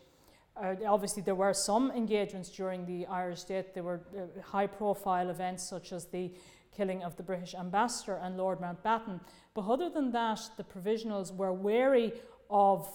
Uh, 0.56 0.74
obviously, 0.86 1.22
there 1.22 1.34
were 1.34 1.52
some 1.52 1.90
engagements 1.90 2.48
during 2.50 2.86
the 2.86 3.06
Irish 3.06 3.40
state. 3.40 3.74
There 3.74 3.82
were 3.82 4.00
uh, 4.16 4.40
high 4.42 4.66
profile 4.66 5.30
events 5.30 5.64
such 5.64 5.92
as 5.92 6.06
the 6.06 6.30
killing 6.76 7.02
of 7.02 7.16
the 7.16 7.22
British 7.22 7.54
ambassador 7.54 8.16
and 8.16 8.36
Lord 8.36 8.60
Mountbatten. 8.60 9.20
But 9.54 9.62
other 9.62 9.88
than 9.88 10.12
that, 10.12 10.40
the 10.56 10.64
provisionals 10.64 11.34
were 11.34 11.52
wary 11.52 12.12
of 12.50 12.88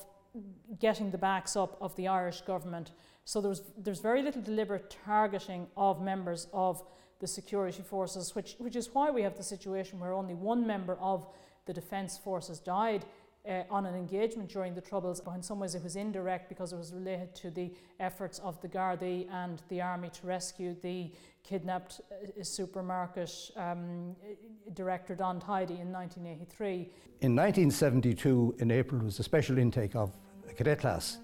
getting 0.80 1.11
the 1.11 1.18
backs 1.18 1.56
up 1.56 1.77
of 1.81 1.95
the 1.95 2.07
Irish 2.07 2.41
government. 2.41 2.91
So 3.30 3.41
there's 3.77 3.99
very 3.99 4.23
little 4.23 4.41
deliberate 4.41 4.97
targeting 5.06 5.68
of 5.77 6.01
members 6.01 6.47
of 6.51 6.81
the 7.19 7.27
security 7.27 7.84
forces, 7.84 8.34
which, 8.34 8.56
which 8.57 8.76
is 8.76 8.89
why 8.91 9.11
we 9.11 9.22
have 9.22 9.38
the 9.38 9.43
situation 9.43 9.99
where 9.99 10.14
only 10.14 10.34
one 10.34 10.65
member 10.65 10.97
of 10.99 11.27
the 11.68 11.73
defence 11.73 12.18
forces 12.18 12.57
died 12.57 13.06
uh, 13.47 13.61
on 13.69 13.85
an 13.85 13.93
engagement 13.93 14.49
during 14.49 14.73
the 14.73 14.81
Troubles, 14.81 15.22
in 15.35 15.43
some 15.43 15.60
ways 15.60 15.76
it 15.76 15.84
was 15.84 15.95
indirect 15.95 16.49
because 16.49 16.73
it 16.73 16.77
was 16.77 16.91
related 16.91 17.35
to 17.35 17.51
the 17.51 17.72
efforts 17.99 18.39
of 18.39 18.60
the 18.61 18.68
Gardaí 18.68 19.31
and 19.31 19.61
the 19.69 19.80
army 19.80 20.10
to 20.10 20.26
rescue 20.26 20.76
the 20.81 21.11
kidnapped 21.43 22.01
uh, 22.11 22.43
supermarket 22.43 23.31
um, 23.56 24.15
director 24.73 25.14
Don 25.14 25.39
Tidey 25.39 25.80
in 25.80 25.91
1983. 25.93 26.89
In 27.22 27.35
1972, 27.35 28.56
in 28.57 28.72
April, 28.72 29.03
was 29.03 29.19
a 29.19 29.23
special 29.23 29.60
intake 29.60 29.95
of 29.95 30.18
a 30.49 30.53
cadet 30.53 30.80
class 30.80 31.19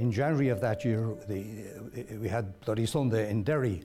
in 0.00 0.10
January 0.10 0.48
of 0.48 0.60
that 0.62 0.82
year, 0.82 1.14
the, 1.28 2.16
we 2.18 2.26
had 2.26 2.58
Bloody 2.60 2.86
Sunday 2.86 3.30
in 3.30 3.42
Derry 3.42 3.84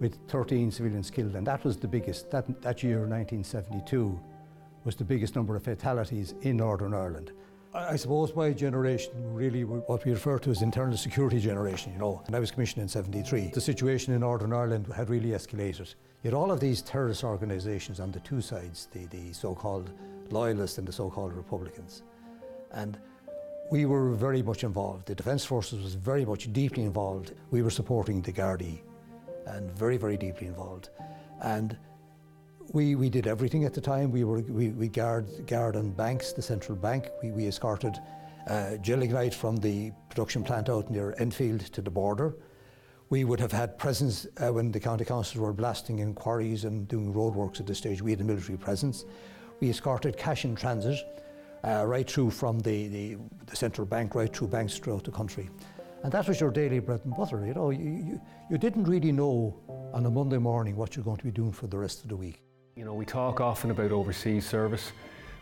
with 0.00 0.18
13 0.28 0.72
civilians 0.72 1.10
killed, 1.10 1.36
and 1.36 1.46
that 1.46 1.62
was 1.62 1.76
the 1.76 1.86
biggest. 1.86 2.28
That, 2.32 2.60
that 2.60 2.82
year, 2.82 3.06
1972, 3.06 4.20
was 4.82 4.96
the 4.96 5.04
biggest 5.04 5.36
number 5.36 5.54
of 5.54 5.62
fatalities 5.62 6.34
in 6.42 6.56
Northern 6.56 6.92
Ireland. 6.92 7.30
I 7.72 7.96
suppose 7.96 8.34
my 8.34 8.52
generation 8.52 9.12
really 9.16 9.64
what 9.64 10.04
we 10.04 10.12
refer 10.12 10.38
to 10.40 10.50
as 10.50 10.62
internal 10.62 10.96
security 10.96 11.40
generation, 11.40 11.92
you 11.92 11.98
know, 11.98 12.22
and 12.26 12.34
I 12.34 12.40
was 12.40 12.50
commissioned 12.50 12.82
in 12.82 12.88
73. 12.88 13.50
The 13.54 13.60
situation 13.60 14.12
in 14.12 14.20
Northern 14.20 14.52
Ireland 14.52 14.88
had 14.94 15.08
really 15.08 15.30
escalated. 15.30 15.94
Yet 16.24 16.34
all 16.34 16.50
of 16.50 16.58
these 16.58 16.82
terrorist 16.82 17.22
organisations 17.22 18.00
on 18.00 18.10
the 18.10 18.20
two 18.20 18.40
sides, 18.40 18.88
the, 18.92 19.06
the 19.06 19.32
so-called 19.32 19.90
loyalists 20.30 20.78
and 20.78 20.86
the 20.86 20.92
so-called 20.92 21.32
Republicans, 21.32 22.02
and 22.72 22.98
we 23.70 23.86
were 23.86 24.10
very 24.10 24.42
much 24.42 24.64
involved. 24.64 25.06
The 25.06 25.14
Defence 25.14 25.44
Forces 25.44 25.82
was 25.82 25.94
very 25.94 26.24
much 26.24 26.52
deeply 26.52 26.84
involved. 26.84 27.32
We 27.50 27.62
were 27.62 27.70
supporting 27.70 28.20
the 28.22 28.32
Gardaí 28.32 28.80
and 29.46 29.70
very, 29.70 29.96
very 29.96 30.16
deeply 30.16 30.46
involved. 30.46 30.90
And 31.42 31.76
we, 32.72 32.94
we 32.94 33.10
did 33.10 33.26
everything 33.26 33.64
at 33.64 33.74
the 33.74 33.80
time. 33.80 34.10
We 34.10 34.24
were 34.24 34.40
we, 34.40 34.70
we 34.70 34.88
guard 34.88 35.46
guard 35.46 35.76
on 35.76 35.90
banks, 35.90 36.32
the 36.32 36.42
central 36.42 36.76
bank. 36.76 37.08
We, 37.22 37.30
we 37.30 37.46
escorted 37.46 37.98
uh, 38.48 38.76
gelignite 38.82 39.34
from 39.34 39.56
the 39.56 39.92
production 40.08 40.42
plant 40.44 40.68
out 40.68 40.90
near 40.90 41.14
Enfield 41.18 41.60
to 41.60 41.82
the 41.82 41.90
border. 41.90 42.34
We 43.10 43.24
would 43.24 43.40
have 43.40 43.52
had 43.52 43.78
presence 43.78 44.26
uh, 44.42 44.52
when 44.52 44.72
the 44.72 44.80
county 44.80 45.04
councils 45.04 45.40
were 45.40 45.52
blasting 45.52 45.98
in 45.98 46.14
quarries 46.14 46.64
and 46.64 46.88
doing 46.88 47.12
roadworks 47.12 47.60
at 47.60 47.66
this 47.66 47.78
stage. 47.78 48.02
We 48.02 48.10
had 48.10 48.20
a 48.20 48.24
military 48.24 48.58
presence. 48.58 49.04
We 49.60 49.70
escorted 49.70 50.16
cash 50.16 50.44
in 50.44 50.56
transit 50.56 51.23
uh, 51.64 51.84
right 51.86 52.08
through 52.10 52.30
from 52.30 52.58
the, 52.60 52.88
the, 52.88 53.16
the, 53.46 53.56
central 53.56 53.86
bank, 53.86 54.14
right 54.14 54.34
through 54.34 54.48
banks 54.48 54.78
throughout 54.78 55.04
the 55.04 55.10
country. 55.10 55.48
And 56.02 56.12
that 56.12 56.28
was 56.28 56.38
your 56.40 56.50
daily 56.50 56.80
bread 56.80 57.00
and 57.04 57.16
butter. 57.16 57.46
You 57.46 57.54
know, 57.54 57.70
you, 57.70 57.90
you, 57.90 58.20
you 58.50 58.58
didn't 58.58 58.84
really 58.84 59.12
know 59.12 59.54
on 59.94 60.04
a 60.04 60.10
Monday 60.10 60.38
morning 60.38 60.76
what 60.76 60.94
you're 60.94 61.04
going 61.04 61.16
to 61.16 61.24
be 61.24 61.30
doing 61.30 61.52
for 61.52 61.66
the 61.66 61.78
rest 61.78 62.02
of 62.02 62.10
the 62.10 62.16
week. 62.16 62.42
You 62.76 62.84
know, 62.84 62.92
we 62.92 63.06
talk 63.06 63.40
often 63.40 63.70
about 63.70 63.92
overseas 63.92 64.46
service, 64.46 64.92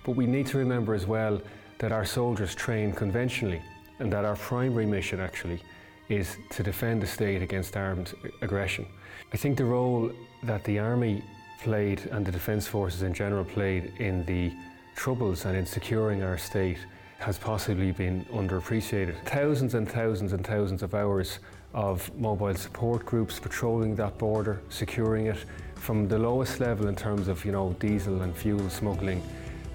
but 0.04 0.12
we 0.12 0.26
need 0.26 0.46
to 0.48 0.58
remember 0.58 0.94
as 0.94 1.06
well 1.06 1.40
that 1.78 1.90
our 1.90 2.04
soldiers 2.04 2.54
train 2.54 2.92
conventionally 2.92 3.60
and 3.98 4.12
that 4.12 4.24
our 4.24 4.36
primary 4.36 4.86
mission 4.86 5.18
actually 5.18 5.60
is 6.08 6.36
to 6.50 6.62
defend 6.62 7.02
the 7.02 7.06
state 7.06 7.42
against 7.42 7.76
armed 7.76 8.12
aggression. 8.42 8.86
I 9.32 9.36
think 9.36 9.56
the 9.56 9.64
role 9.64 10.12
that 10.44 10.62
the 10.64 10.78
Army 10.78 11.24
played 11.62 12.00
and 12.12 12.24
the 12.24 12.32
Defence 12.32 12.66
Forces 12.66 13.02
in 13.02 13.14
general 13.14 13.44
played 13.44 13.92
in 13.98 14.24
the 14.26 14.52
troubles 14.94 15.44
and 15.44 15.56
in 15.56 15.66
securing 15.66 16.22
our 16.22 16.38
state 16.38 16.78
has 17.18 17.38
possibly 17.38 17.92
been 17.92 18.24
underappreciated. 18.26 19.14
Thousands 19.24 19.74
and 19.74 19.88
thousands 19.88 20.32
and 20.32 20.44
thousands 20.44 20.82
of 20.82 20.94
hours 20.94 21.38
of 21.72 22.12
mobile 22.18 22.54
support 22.54 23.06
groups 23.06 23.38
patrolling 23.38 23.94
that 23.96 24.18
border, 24.18 24.60
securing 24.68 25.26
it 25.26 25.44
from 25.76 26.08
the 26.08 26.18
lowest 26.18 26.60
level 26.60 26.88
in 26.88 26.96
terms 26.96 27.28
of 27.28 27.44
you 27.44 27.52
know 27.52 27.74
diesel 27.78 28.22
and 28.22 28.36
fuel 28.36 28.68
smuggling, 28.68 29.22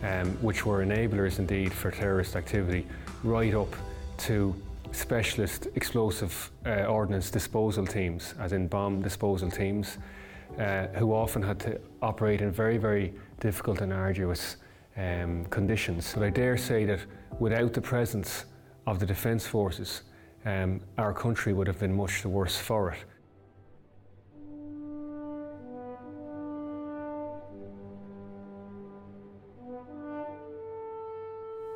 um, 0.04 0.28
which 0.42 0.66
were 0.66 0.86
enablers 0.86 1.40
indeed 1.40 1.74
for 1.74 1.90
terrorist 1.90 2.36
activity, 2.36 2.86
right 3.24 3.54
up 3.54 3.74
to 4.18 4.54
specialist 4.92 5.68
explosive 5.76 6.52
uh, 6.66 6.84
ordnance 6.86 7.30
disposal 7.30 7.86
teams, 7.86 8.34
as 8.40 8.54
in 8.54 8.68
bomb 8.68 9.02
disposal 9.02 9.50
teams, 9.50 9.98
uh, 10.60 10.88
who 10.96 11.14
often 11.14 11.42
had 11.42 11.60
to 11.60 11.80
operate 12.02 12.42
in 12.42 12.52
very, 12.52 12.78
very 12.78 13.14
difficult 13.40 13.82
and 13.82 13.94
arduous 13.94 14.58
um, 14.98 15.46
conditions. 15.46 16.12
But 16.14 16.24
I 16.24 16.30
dare 16.30 16.58
say 16.58 16.86
that 16.86 17.00
without 17.40 17.74
the 17.74 17.82
presence 17.82 18.46
of 18.86 19.00
the 19.00 19.06
Defence 19.06 19.46
Forces, 19.46 20.02
um, 20.46 20.82
our 20.98 21.14
country 21.14 21.54
would 21.54 21.68
have 21.68 21.80
been 21.80 21.96
much 21.96 22.22
the 22.22 22.30
worse 22.30 22.58
for 22.58 22.92
it. 22.92 23.00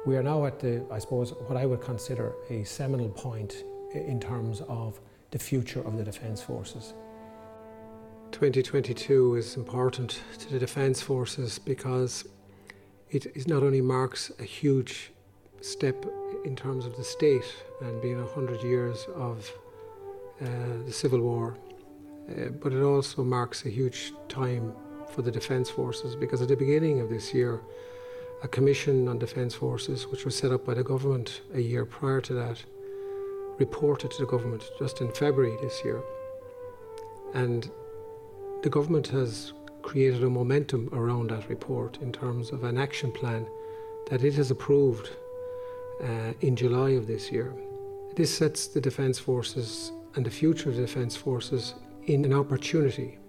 We 0.04 0.18
are 0.18 0.24
now 0.24 0.46
at 0.46 0.60
the, 0.60 0.84
I 0.92 0.98
suppose, 0.98 1.32
what 1.48 1.58
I 1.58 1.68
would 1.68 1.82
consider 1.82 2.34
a 2.50 2.64
seminal 2.64 3.10
point 3.10 3.64
in 3.94 4.20
terms 4.20 4.62
of 4.68 5.00
the 5.30 5.38
future 5.38 5.82
of 5.82 5.96
the 5.96 6.04
Defence 6.04 6.42
Forces. 6.42 6.96
2022 8.32 9.36
is 9.36 9.58
important 9.58 10.22
to 10.40 10.50
the 10.50 10.58
Defence 10.58 11.02
Forces 11.02 11.60
because 11.60 12.26
it, 13.12 13.26
it 13.26 13.48
not 13.48 13.62
only 13.62 13.82
marks 13.82 14.32
a 14.40 14.44
huge 14.44 15.12
step 15.62 16.06
in 16.46 16.56
terms 16.56 16.86
of 16.86 16.96
the 16.96 17.04
state 17.04 17.46
and 17.82 18.02
being 18.02 18.20
100 18.20 18.64
years 18.64 19.06
of 19.16 19.52
uh, 20.42 20.46
the 20.86 20.92
Civil 20.92 21.20
War, 21.20 21.58
uh, 22.30 22.50
but 22.62 22.74
it 22.74 22.82
also 22.82 23.24
marks 23.24 23.66
a 23.66 23.70
huge 23.70 24.14
time 24.28 24.74
for 25.10 25.22
the 25.22 25.32
Defence 25.32 25.70
Forces 25.70 26.16
because 26.16 26.42
at 26.42 26.48
the 26.48 26.56
beginning 26.56 27.02
of 27.02 27.10
this 27.10 27.34
year, 27.34 27.62
a 28.44 28.48
commission 28.48 29.08
on 29.08 29.20
defence 29.20 29.54
forces, 29.54 30.08
which 30.08 30.26
was 30.26 30.36
set 30.36 30.52
up 30.52 30.66
by 30.66 30.74
the 30.74 30.84
government 30.84 31.42
a 31.54 31.60
year 31.60 31.86
prior 31.86 32.22
to 32.22 32.34
that, 32.34 32.64
reported 33.60 34.10
to 34.10 34.18
the 34.20 34.26
government 34.26 34.64
just 34.80 35.02
in 35.02 35.12
February 35.12 35.56
this 35.62 35.84
year. 35.86 36.02
And 37.36 37.70
the 38.64 38.70
government 38.70 39.08
has 39.08 39.54
created 39.92 40.24
a 40.24 40.30
momentum 40.30 40.88
around 40.94 41.30
that 41.30 41.50
report 41.50 41.98
in 42.02 42.14
terms 42.14 42.52
of 42.52 42.64
an 42.64 42.78
action 42.78 43.12
plan 43.12 43.46
that 44.10 44.24
it 44.24 44.34
has 44.34 44.50
approved 44.50 45.10
uh, 46.02 46.32
in 46.40 46.56
July 46.56 46.92
of 46.92 47.08
this 47.08 47.30
year. 47.30 47.54
This 48.16 48.34
sets 48.34 48.68
the 48.68 48.80
Defence 48.80 49.20
Forces 49.20 49.92
and 50.16 50.26
the 50.26 50.32
future 50.32 50.70
of 50.70 50.78
the 50.78 50.84
Defence 50.84 51.18
Forces 51.18 51.74
in 52.06 52.24
an 52.24 52.34
opportunity 52.34 53.20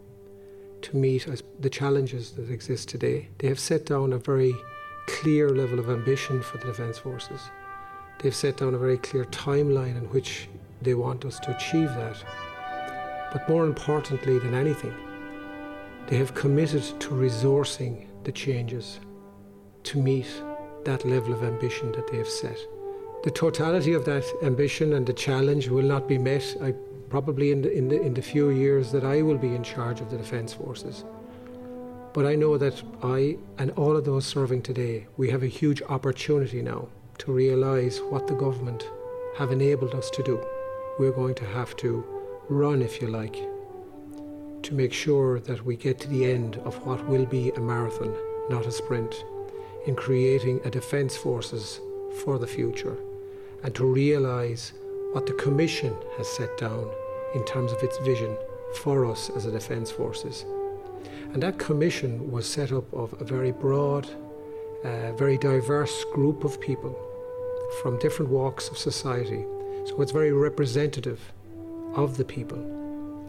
to 0.82 0.96
meet 0.96 1.26
the 1.58 1.68
challenges 1.68 2.30
that 2.36 2.48
exist 2.48 2.88
today. 2.88 3.28
They 3.38 3.48
have 3.48 3.58
set 3.58 3.86
down 3.86 4.12
a 4.12 4.18
very 4.18 4.54
clear 5.08 5.50
level 5.50 5.80
of 5.80 5.90
ambition 5.90 6.42
for 6.42 6.58
the 6.58 6.66
Defence 6.66 6.96
Forces. 6.96 7.40
They've 8.20 8.32
set 8.32 8.58
down 8.58 8.74
a 8.74 8.78
very 8.78 8.98
clear 8.98 9.24
timeline 9.24 9.96
in 9.96 10.08
which 10.10 10.48
they 10.80 10.94
want 10.94 11.24
us 11.24 11.40
to 11.40 11.56
achieve 11.56 11.88
that. 11.88 12.22
But 13.32 13.48
more 13.48 13.66
importantly 13.66 14.38
than 14.38 14.54
anything, 14.54 14.94
they 16.06 16.16
have 16.16 16.34
committed 16.34 16.82
to 17.00 17.10
resourcing 17.10 18.06
the 18.24 18.32
changes 18.32 19.00
to 19.84 19.98
meet 19.98 20.26
that 20.84 21.04
level 21.04 21.32
of 21.32 21.42
ambition 21.42 21.92
that 21.92 22.10
they 22.10 22.18
have 22.18 22.28
set. 22.28 22.58
The 23.24 23.30
totality 23.30 23.92
of 23.92 24.04
that 24.04 24.24
ambition 24.42 24.94
and 24.94 25.06
the 25.06 25.12
challenge 25.12 25.68
will 25.68 25.84
not 25.84 26.08
be 26.08 26.18
met, 26.18 26.56
I, 26.60 26.72
probably 27.08 27.52
in 27.52 27.62
the, 27.62 27.72
in, 27.72 27.88
the, 27.88 28.00
in 28.00 28.14
the 28.14 28.22
few 28.22 28.50
years 28.50 28.90
that 28.92 29.04
I 29.04 29.22
will 29.22 29.38
be 29.38 29.54
in 29.54 29.62
charge 29.62 30.00
of 30.00 30.10
the 30.10 30.16
Defence 30.16 30.52
Forces. 30.52 31.04
But 32.12 32.26
I 32.26 32.34
know 32.34 32.58
that 32.58 32.82
I 33.02 33.38
and 33.58 33.70
all 33.72 33.96
of 33.96 34.04
those 34.04 34.26
serving 34.26 34.62
today, 34.62 35.06
we 35.16 35.30
have 35.30 35.42
a 35.42 35.46
huge 35.46 35.82
opportunity 35.82 36.62
now 36.62 36.88
to 37.18 37.32
realise 37.32 38.00
what 38.00 38.26
the 38.26 38.34
government 38.34 38.84
have 39.38 39.52
enabled 39.52 39.94
us 39.94 40.10
to 40.10 40.22
do. 40.22 40.44
We're 40.98 41.12
going 41.12 41.36
to 41.36 41.46
have 41.46 41.76
to 41.76 42.04
run, 42.48 42.82
if 42.82 43.00
you 43.00 43.08
like, 43.08 43.36
to 44.62 44.74
make 44.74 44.92
sure 44.92 45.40
that 45.40 45.64
we 45.64 45.76
get 45.76 45.98
to 46.00 46.08
the 46.08 46.24
end 46.24 46.56
of 46.64 46.86
what 46.86 47.06
will 47.06 47.26
be 47.26 47.50
a 47.50 47.60
marathon, 47.60 48.14
not 48.48 48.66
a 48.66 48.72
sprint, 48.72 49.24
in 49.86 49.96
creating 49.96 50.60
a 50.64 50.70
defence 50.70 51.16
forces 51.16 51.80
for 52.22 52.38
the 52.38 52.46
future 52.46 52.96
and 53.62 53.74
to 53.74 53.84
realise 53.84 54.72
what 55.12 55.26
the 55.26 55.32
Commission 55.34 55.94
has 56.16 56.28
set 56.28 56.56
down 56.58 56.90
in 57.34 57.44
terms 57.44 57.72
of 57.72 57.82
its 57.82 57.98
vision 57.98 58.36
for 58.82 59.04
us 59.04 59.30
as 59.36 59.46
a 59.46 59.50
defence 59.50 59.90
forces. 59.90 60.44
And 61.32 61.42
that 61.42 61.58
commission 61.58 62.30
was 62.30 62.46
set 62.46 62.72
up 62.72 62.92
of 62.92 63.18
a 63.20 63.24
very 63.24 63.52
broad, 63.52 64.08
uh, 64.84 65.12
very 65.12 65.38
diverse 65.38 66.04
group 66.12 66.44
of 66.44 66.60
people 66.60 66.98
from 67.80 67.98
different 67.98 68.30
walks 68.30 68.68
of 68.68 68.76
society. 68.76 69.44
So 69.86 70.00
it's 70.02 70.12
very 70.12 70.32
representative 70.32 71.32
of 71.94 72.16
the 72.16 72.24
people. 72.24 72.81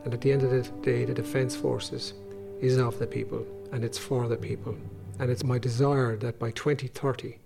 And 0.03 0.13
at 0.13 0.21
the 0.21 0.31
end 0.31 0.43
of 0.43 0.51
the 0.51 0.61
day, 0.81 1.05
the 1.05 1.13
Defence 1.13 1.55
Forces 1.55 2.13
is 2.61 2.77
of 2.77 2.99
the 2.99 3.07
people 3.07 3.45
and 3.71 3.83
it's 3.83 3.97
for 3.97 4.27
the 4.27 4.37
people. 4.37 4.75
And 5.19 5.29
it's 5.29 5.43
my 5.43 5.57
desire 5.57 6.15
that 6.17 6.39
by 6.39 6.51
2030 6.51 7.39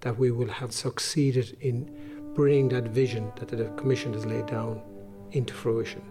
that 0.00 0.18
we 0.18 0.30
will 0.30 0.48
have 0.48 0.72
succeeded 0.72 1.56
in 1.60 2.32
bringing 2.34 2.68
that 2.70 2.84
vision 2.84 3.32
that 3.36 3.48
the 3.48 3.64
Commission 3.76 4.12
has 4.12 4.26
laid 4.26 4.46
down 4.46 4.80
into 5.32 5.54
fruition. 5.54 6.02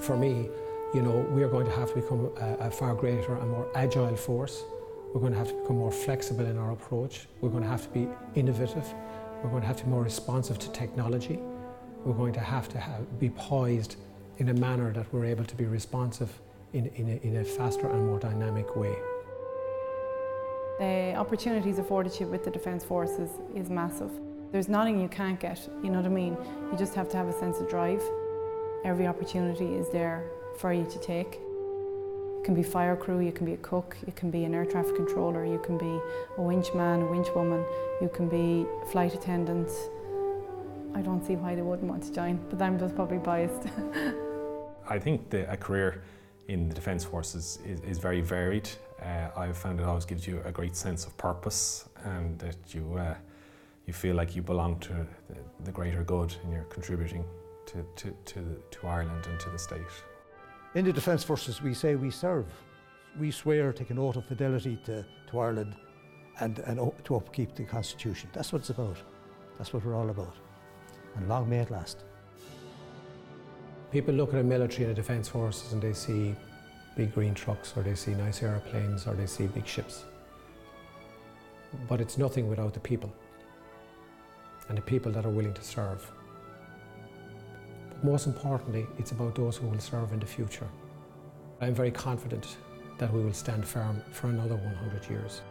For 0.00 0.16
me, 0.16 0.48
you 0.94 1.02
know, 1.02 1.26
we 1.30 1.42
are 1.42 1.48
going 1.48 1.66
to 1.66 1.72
have 1.72 1.88
to 1.90 2.00
become 2.00 2.30
a, 2.40 2.66
a 2.66 2.70
far 2.70 2.94
greater 2.94 3.34
and 3.36 3.50
more 3.50 3.68
agile 3.74 4.16
force. 4.16 4.62
We're 5.12 5.20
going 5.20 5.32
to 5.32 5.38
have 5.38 5.48
to 5.48 5.54
become 5.54 5.78
more 5.78 5.92
flexible 5.92 6.46
in 6.46 6.58
our 6.58 6.72
approach. 6.72 7.28
We're 7.40 7.50
going 7.50 7.62
to 7.62 7.68
have 7.68 7.84
to 7.84 7.90
be 7.90 8.08
innovative. 8.34 8.86
We're 9.42 9.50
going 9.50 9.62
to 9.62 9.68
have 9.68 9.78
to 9.78 9.84
be 9.84 9.90
more 9.90 10.02
responsive 10.02 10.58
to 10.60 10.70
technology. 10.72 11.38
We're 12.04 12.14
going 12.14 12.32
to 12.34 12.40
have 12.40 12.68
to 12.70 12.78
have, 12.78 13.18
be 13.18 13.30
poised 13.30 13.96
in 14.38 14.48
a 14.48 14.54
manner 14.54 14.92
that 14.92 15.12
we're 15.12 15.24
able 15.24 15.44
to 15.44 15.54
be 15.54 15.64
responsive 15.64 16.30
in, 16.72 16.86
in, 16.96 17.08
a, 17.08 17.26
in 17.26 17.36
a 17.36 17.44
faster 17.44 17.88
and 17.88 18.06
more 18.06 18.18
dynamic 18.18 18.76
way. 18.76 18.94
The 20.78 21.14
opportunities 21.14 21.78
afforded 21.78 22.18
you 22.18 22.26
with 22.26 22.44
the 22.44 22.50
Defence 22.50 22.84
Forces 22.84 23.30
is 23.54 23.70
massive. 23.70 24.10
There's 24.50 24.68
nothing 24.68 25.00
you 25.00 25.08
can't 25.08 25.38
get, 25.38 25.68
you 25.82 25.90
know 25.90 25.98
what 25.98 26.06
I 26.06 26.10
mean? 26.10 26.36
You 26.70 26.78
just 26.78 26.94
have 26.94 27.08
to 27.10 27.16
have 27.16 27.28
a 27.28 27.32
sense 27.32 27.58
of 27.58 27.68
drive. 27.68 28.02
Every 28.84 29.06
opportunity 29.06 29.74
is 29.74 29.88
there 29.90 30.24
for 30.58 30.72
you 30.72 30.84
to 30.84 30.98
take. 30.98 31.34
You 31.34 32.42
can 32.44 32.54
be 32.54 32.62
fire 32.62 32.96
crew, 32.96 33.20
you 33.20 33.32
can 33.32 33.46
be 33.46 33.52
a 33.52 33.58
cook, 33.58 33.96
you 34.04 34.12
can 34.12 34.30
be 34.30 34.44
an 34.44 34.54
air 34.54 34.64
traffic 34.64 34.96
controller, 34.96 35.44
you 35.44 35.60
can 35.60 35.78
be 35.78 36.00
a 36.36 36.42
winch 36.42 36.74
man, 36.74 37.02
a 37.02 37.06
winch 37.06 37.28
woman, 37.34 37.64
you 38.00 38.08
can 38.08 38.28
be 38.28 38.66
flight 38.90 39.14
attendant. 39.14 39.70
I 40.94 41.00
don't 41.00 41.24
see 41.24 41.36
why 41.36 41.54
they 41.54 41.62
wouldn't 41.62 41.88
want 41.88 42.02
to 42.04 42.12
join, 42.12 42.38
but 42.50 42.60
I'm 42.60 42.78
just 42.78 42.94
probably 42.94 43.18
biased. 43.18 43.68
I 44.88 44.98
think 44.98 45.30
the, 45.30 45.50
a 45.50 45.56
career 45.56 46.02
in 46.48 46.68
the 46.68 46.74
Defence 46.74 47.04
Forces 47.04 47.58
is, 47.64 47.80
is 47.80 47.98
very 47.98 48.20
varied. 48.20 48.68
Uh, 49.00 49.28
I've 49.36 49.56
found 49.56 49.80
it 49.80 49.84
always 49.84 50.04
gives 50.04 50.26
you 50.26 50.42
a 50.44 50.52
great 50.52 50.76
sense 50.76 51.06
of 51.06 51.16
purpose 51.16 51.88
and 52.04 52.38
that 52.40 52.56
you, 52.74 52.94
uh, 52.98 53.14
you 53.86 53.92
feel 53.92 54.14
like 54.14 54.36
you 54.36 54.42
belong 54.42 54.78
to 54.80 54.92
the, 55.28 55.36
the 55.64 55.72
greater 55.72 56.04
good 56.04 56.34
and 56.42 56.52
you're 56.52 56.64
contributing 56.64 57.24
to, 57.66 57.84
to, 57.96 58.14
to, 58.26 58.62
to 58.70 58.86
Ireland 58.86 59.26
and 59.26 59.40
to 59.40 59.50
the 59.50 59.58
state. 59.58 59.80
In 60.74 60.84
the 60.84 60.92
Defence 60.92 61.24
Forces, 61.24 61.62
we 61.62 61.74
say 61.74 61.96
we 61.96 62.10
serve. 62.10 62.46
We 63.18 63.30
swear, 63.30 63.72
take 63.72 63.90
an 63.90 63.98
oath 63.98 64.16
of 64.16 64.24
fidelity 64.26 64.78
to, 64.84 65.04
to 65.30 65.38
Ireland 65.38 65.74
and, 66.40 66.58
and 66.60 66.92
to 67.04 67.16
upkeep 67.16 67.54
the 67.54 67.64
Constitution. 67.64 68.30
That's 68.32 68.52
what 68.52 68.60
it's 68.60 68.70
about. 68.70 68.96
That's 69.58 69.72
what 69.72 69.84
we're 69.84 69.94
all 69.94 70.10
about. 70.10 70.34
And 71.16 71.28
long 71.28 71.48
may 71.48 71.58
it 71.58 71.70
last. 71.70 71.98
People 73.90 74.14
look 74.14 74.32
at 74.32 74.40
a 74.40 74.42
military 74.42 74.84
and 74.84 74.92
a 74.92 74.94
defence 74.94 75.28
forces 75.28 75.72
and 75.72 75.82
they 75.82 75.92
see 75.92 76.34
big 76.96 77.14
green 77.14 77.34
trucks 77.34 77.74
or 77.76 77.82
they 77.82 77.94
see 77.94 78.14
nice 78.14 78.42
aeroplanes 78.42 79.06
or 79.06 79.14
they 79.14 79.26
see 79.26 79.46
big 79.46 79.66
ships. 79.66 80.04
But 81.88 82.00
it's 82.00 82.18
nothing 82.18 82.48
without 82.48 82.74
the 82.74 82.80
people 82.80 83.12
and 84.68 84.78
the 84.78 84.82
people 84.82 85.12
that 85.12 85.26
are 85.26 85.30
willing 85.30 85.54
to 85.54 85.62
serve. 85.62 86.10
But 87.90 88.04
most 88.04 88.26
importantly, 88.26 88.86
it's 88.98 89.12
about 89.12 89.34
those 89.34 89.56
who 89.56 89.66
will 89.66 89.80
serve 89.80 90.12
in 90.12 90.20
the 90.20 90.26
future. 90.26 90.68
I'm 91.60 91.74
very 91.74 91.90
confident 91.90 92.56
that 92.98 93.12
we 93.12 93.22
will 93.22 93.32
stand 93.32 93.66
firm 93.66 94.02
for 94.10 94.28
another 94.28 94.56
100 94.56 95.08
years. 95.10 95.42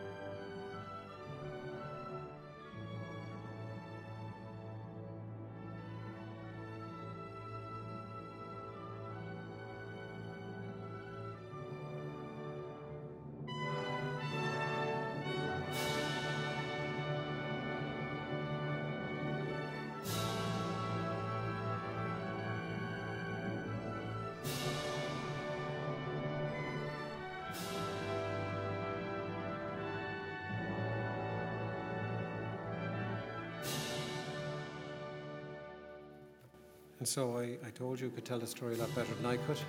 So 37.12 37.38
I, 37.38 37.58
I 37.68 37.72
told 37.72 38.00
you 38.00 38.10
could 38.10 38.24
tell 38.24 38.40
the 38.40 38.48
story 38.48 38.76
a 38.76 38.78
lot 38.78 38.96
better 38.96 39.14
than 39.16 39.26
I 39.26 39.36
could. 39.36 39.60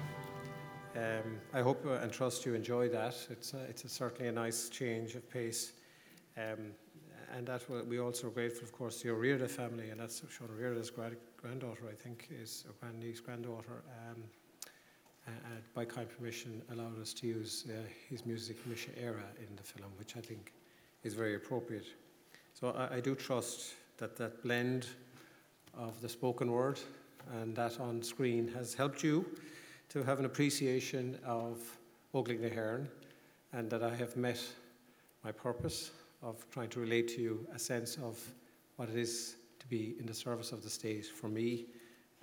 Um, 0.94 1.40
I 1.52 1.60
hope 1.60 1.84
and 1.84 2.12
trust 2.12 2.46
you 2.46 2.54
enjoy 2.54 2.88
that. 2.90 3.16
It's, 3.30 3.52
a, 3.52 3.64
it's 3.64 3.82
a 3.82 3.88
certainly 3.88 4.28
a 4.28 4.32
nice 4.32 4.68
change 4.68 5.16
of 5.16 5.28
pace. 5.28 5.72
Um, 6.36 6.70
and 7.36 7.48
that 7.48 7.68
we 7.88 7.98
also 7.98 8.28
are 8.28 8.30
grateful, 8.30 8.62
of 8.62 8.70
course, 8.70 9.00
to 9.00 9.08
the 9.08 9.14
Ó 9.14 9.16
Riada 9.16 9.50
family, 9.50 9.90
and 9.90 9.98
that's 9.98 10.22
Sean 10.30 10.50
Ó 10.50 10.62
Riada's 10.62 10.92
granddaughter, 11.36 11.88
I 11.90 11.94
think, 11.94 12.28
is 12.30 12.64
a 12.70 12.72
grandniece, 12.74 13.18
granddaughter. 13.18 13.82
Um, 14.08 14.22
uh, 15.26 15.30
by 15.74 15.84
kind 15.84 16.08
permission, 16.08 16.62
allowed 16.70 17.00
us 17.02 17.12
to 17.14 17.26
use 17.26 17.64
uh, 17.68 17.72
his 18.08 18.24
music, 18.24 18.64
Mise 18.68 18.86
Éire, 19.02 19.24
in 19.40 19.56
the 19.56 19.64
film, 19.64 19.90
which 19.98 20.16
I 20.16 20.20
think 20.20 20.52
is 21.02 21.14
very 21.14 21.34
appropriate. 21.34 21.86
So 22.54 22.68
I, 22.68 22.98
I 22.98 23.00
do 23.00 23.16
trust 23.16 23.74
that 23.96 24.14
that 24.14 24.44
blend 24.44 24.86
of 25.74 26.00
the 26.00 26.08
spoken 26.08 26.52
word 26.52 26.78
and 27.40 27.54
that 27.56 27.78
on 27.80 28.02
screen 28.02 28.48
has 28.48 28.74
helped 28.74 29.02
you 29.02 29.24
to 29.88 30.02
have 30.02 30.18
an 30.18 30.24
appreciation 30.24 31.18
of 31.24 31.58
Óglaigh 32.14 32.40
na 32.40 32.86
and 33.52 33.70
that 33.70 33.82
I 33.82 33.94
have 33.94 34.16
met 34.16 34.40
my 35.24 35.32
purpose 35.32 35.90
of 36.22 36.44
trying 36.50 36.68
to 36.70 36.80
relate 36.80 37.08
to 37.08 37.20
you 37.20 37.46
a 37.54 37.58
sense 37.58 37.96
of 37.96 38.18
what 38.76 38.88
it 38.88 38.96
is 38.96 39.36
to 39.58 39.66
be 39.66 39.94
in 39.98 40.06
the 40.06 40.14
service 40.14 40.52
of 40.52 40.62
the 40.62 40.70
state 40.70 41.06
for 41.06 41.28
me 41.28 41.66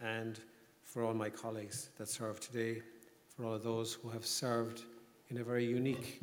and 0.02 0.40
for 0.84 1.04
all 1.04 1.14
my 1.14 1.30
colleagues 1.30 1.90
that 1.98 2.10
serve 2.10 2.40
today, 2.40 2.82
for 3.28 3.46
all 3.46 3.54
of 3.54 3.64
those 3.64 3.94
who 3.94 4.10
have 4.10 4.26
served 4.26 4.84
in 5.30 5.38
a 5.38 5.44
very 5.44 5.66
unique 5.66 6.22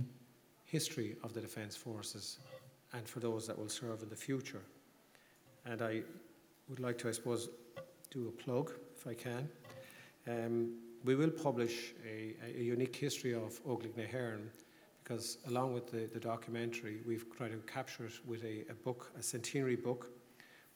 history 0.64 1.16
of 1.22 1.32
the 1.32 1.40
Defence 1.40 1.76
Forces, 1.76 2.38
and 2.92 3.08
for 3.08 3.20
those 3.20 3.46
that 3.46 3.56
will 3.56 3.68
serve 3.68 4.02
in 4.02 4.08
the 4.08 4.16
future. 4.16 4.62
And 5.64 5.82
I 5.82 6.02
would 6.68 6.80
like 6.80 6.98
to, 6.98 7.08
I 7.08 7.12
suppose, 7.12 7.48
do 8.10 8.28
a 8.28 8.42
plug, 8.42 8.72
if 8.96 9.06
I 9.06 9.14
can. 9.14 9.48
Um, 10.28 10.74
we 11.04 11.14
will 11.14 11.30
publish 11.30 11.94
a, 12.04 12.34
a, 12.44 12.62
unique 12.62 12.96
history 12.96 13.32
of 13.32 13.62
Óglaigh 13.64 13.96
na 13.96 14.38
because 15.02 15.38
along 15.46 15.72
with 15.72 15.90
the, 15.90 16.08
the, 16.12 16.18
documentary, 16.18 16.98
we've 17.06 17.24
tried 17.36 17.52
to 17.52 17.58
capture 17.72 18.06
it 18.06 18.14
with 18.26 18.42
a, 18.42 18.64
a, 18.68 18.74
book, 18.74 19.12
a 19.16 19.22
centenary 19.22 19.76
book, 19.76 20.10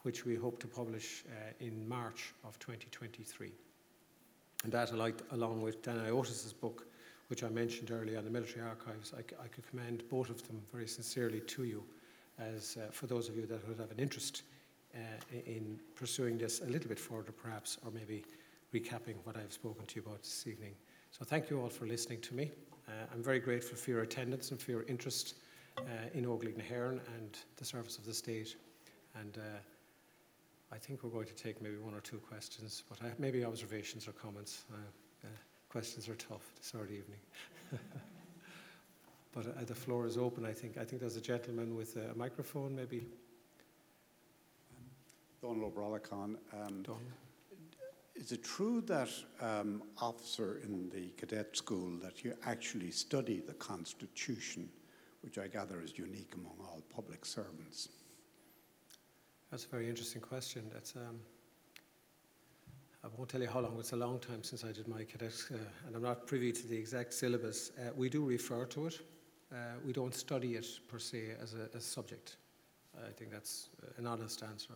which 0.03 0.25
we 0.25 0.37
hope 0.37 0.61
to 0.61 0.69
publish 0.69 1.25
uh, 1.27 1.53
in 1.59 1.89
March 1.89 2.33
of 2.45 2.57
2023. 2.61 3.51
And 4.63 4.73
that, 4.73 4.93
along 5.33 5.63
with 5.63 5.83
Dan 5.83 5.99
Ayiotis's 5.99 6.53
book, 6.53 6.87
which 7.27 7.43
I 7.43 7.49
mentioned 7.49 7.91
earlier 7.91 8.19
on 8.19 8.25
the 8.25 8.31
military 8.31 8.65
archives, 8.65 9.13
I, 9.17 9.21
I 9.43 9.49
could 9.49 9.67
commend 9.69 10.05
both 10.09 10.31
of 10.31 10.47
them 10.47 10.61
very 10.73 10.87
sincerely 10.87 11.41
to 11.41 11.65
you, 11.65 11.83
as 12.39 12.77
uh, 12.77 12.91
for 12.93 13.09
those 13.09 13.29
of 13.29 13.37
you 13.37 13.47
that 13.47 13.67
would 13.67 13.79
have 13.79 13.91
an 13.91 13.99
interest 13.99 14.43
in 15.47 15.79
pursuing 15.95 16.39
this 16.39 16.61
a 16.61 16.67
little 16.67 16.89
bit 16.89 16.99
further, 16.99 17.33
perhaps, 17.33 17.79
or 17.85 17.91
maybe 17.93 18.25
recapping 18.75 19.17
what 19.25 19.37
I've 19.37 19.53
spoken 19.53 19.87
to 19.87 19.97
you 19.97 20.03
about 20.07 20.23
this 20.23 20.47
evening. 20.47 20.75
So 21.11 21.25
thank 21.25 21.51
you 21.51 21.61
all 21.61 21.69
for 21.69 21.87
listening 21.87 22.21
to 22.23 22.35
me. 22.35 22.51
Uh, 22.89 22.93
I'm 23.13 23.23
very 23.23 23.41
grateful 23.41 23.77
for 23.77 23.91
your 23.91 24.03
attendance 24.03 24.51
and 24.51 24.61
for 24.61 24.71
your 24.71 24.85
interest 24.85 25.35
uh, 25.79 25.83
in 26.15 26.25
Óglaigh 26.25 26.57
na 26.57 26.89
and 27.17 27.39
the 27.57 27.65
service 27.65 27.99
of 27.99 28.05
the 28.05 28.15
state. 28.15 28.57
And 29.19 29.39
uh, 29.39 29.59
I 30.73 30.79
think 30.79 31.03
we're 31.03 31.11
going 31.11 31.27
to 31.27 31.35
take 31.35 31.61
maybe 31.61 31.77
one 31.77 31.95
or 31.95 32.01
two 32.01 32.19
questions, 32.19 32.85
but 32.89 33.03
I, 33.03 33.13
maybe 33.19 33.45
observations 33.45 34.07
or 34.07 34.13
comments. 34.13 34.65
Uh, 34.73 34.77
uh, 35.25 35.29
questions 35.69 36.09
are 36.09 36.15
tough 36.15 36.53
this 36.57 36.73
early 36.75 36.99
evening. 36.99 37.21
but 39.33 39.47
uh, 39.47 39.65
the 39.65 39.75
floor 39.75 40.07
is 40.07 40.17
open, 40.17 40.45
I 40.45 40.53
think. 40.53 40.79
I 40.79 40.85
think 40.85 41.01
there's 41.01 41.17
a 41.17 41.21
gentleman 41.21 41.77
with 41.77 41.97
a 41.97 42.17
microphone, 42.17 42.75
maybe. 42.75 43.07
Donald 45.41 45.65
O'Brolacon. 45.65 46.37
Um, 46.53 46.85
is 48.15 48.33
it 48.33 48.45
true 48.45 48.83
that 48.83 49.09
um, 49.41 49.83
officer 49.99 50.61
in 50.63 50.91
the 50.91 51.09
cadet 51.17 51.57
school 51.57 51.97
that 52.03 52.23
you 52.23 52.35
actually 52.45 52.91
study 52.91 53.41
the 53.41 53.55
Constitution, 53.55 54.69
which 55.23 55.39
I 55.39 55.49
gather 55.49 55.81
is 55.81 55.99
unique 55.99 56.35
among 56.35 56.55
all 56.61 56.83
public 56.95 57.25
servants? 57.25 57.89
That's 59.51 59.65
a 59.65 59.69
very 59.69 59.89
interesting 59.89 60.21
question. 60.21 60.71
That's 60.73 60.95
um, 60.97 61.19
I 63.03 63.09
won't 63.17 63.31
tell 63.31 63.41
you 63.41 63.49
how 63.49 63.61
long. 63.61 63.79
It's 63.79 63.93
a 63.93 63.97
long 63.97 64.19
time 64.19 64.45
since 64.45 64.63
I 64.63 64.73
did 64.73 64.87
my 64.87 65.05
cadet, 65.05 65.33
uh, 65.51 65.57
and 65.87 65.97
I'm 65.97 66.03
not 66.03 66.27
privy 66.27 66.53
to 66.53 66.67
the 66.67 66.77
exact 66.77 67.15
syllabus. 67.15 67.73
Uh, 67.79 67.91
we 67.97 68.11
do 68.11 68.23
refer 68.23 68.67
to 68.67 68.89
it. 68.89 69.01
Uh, 69.51 69.57
we 69.85 69.95
don't 69.95 70.15
study 70.15 70.57
it 70.57 70.67
per 70.87 70.99
se 70.99 71.31
as 71.43 71.55
a, 71.55 71.75
as 71.75 71.85
subject. 71.85 72.37
I 72.99 73.11
think 73.13 73.31
that's 73.31 73.71
an 73.97 74.07
honest 74.07 74.43
answer. 74.43 74.75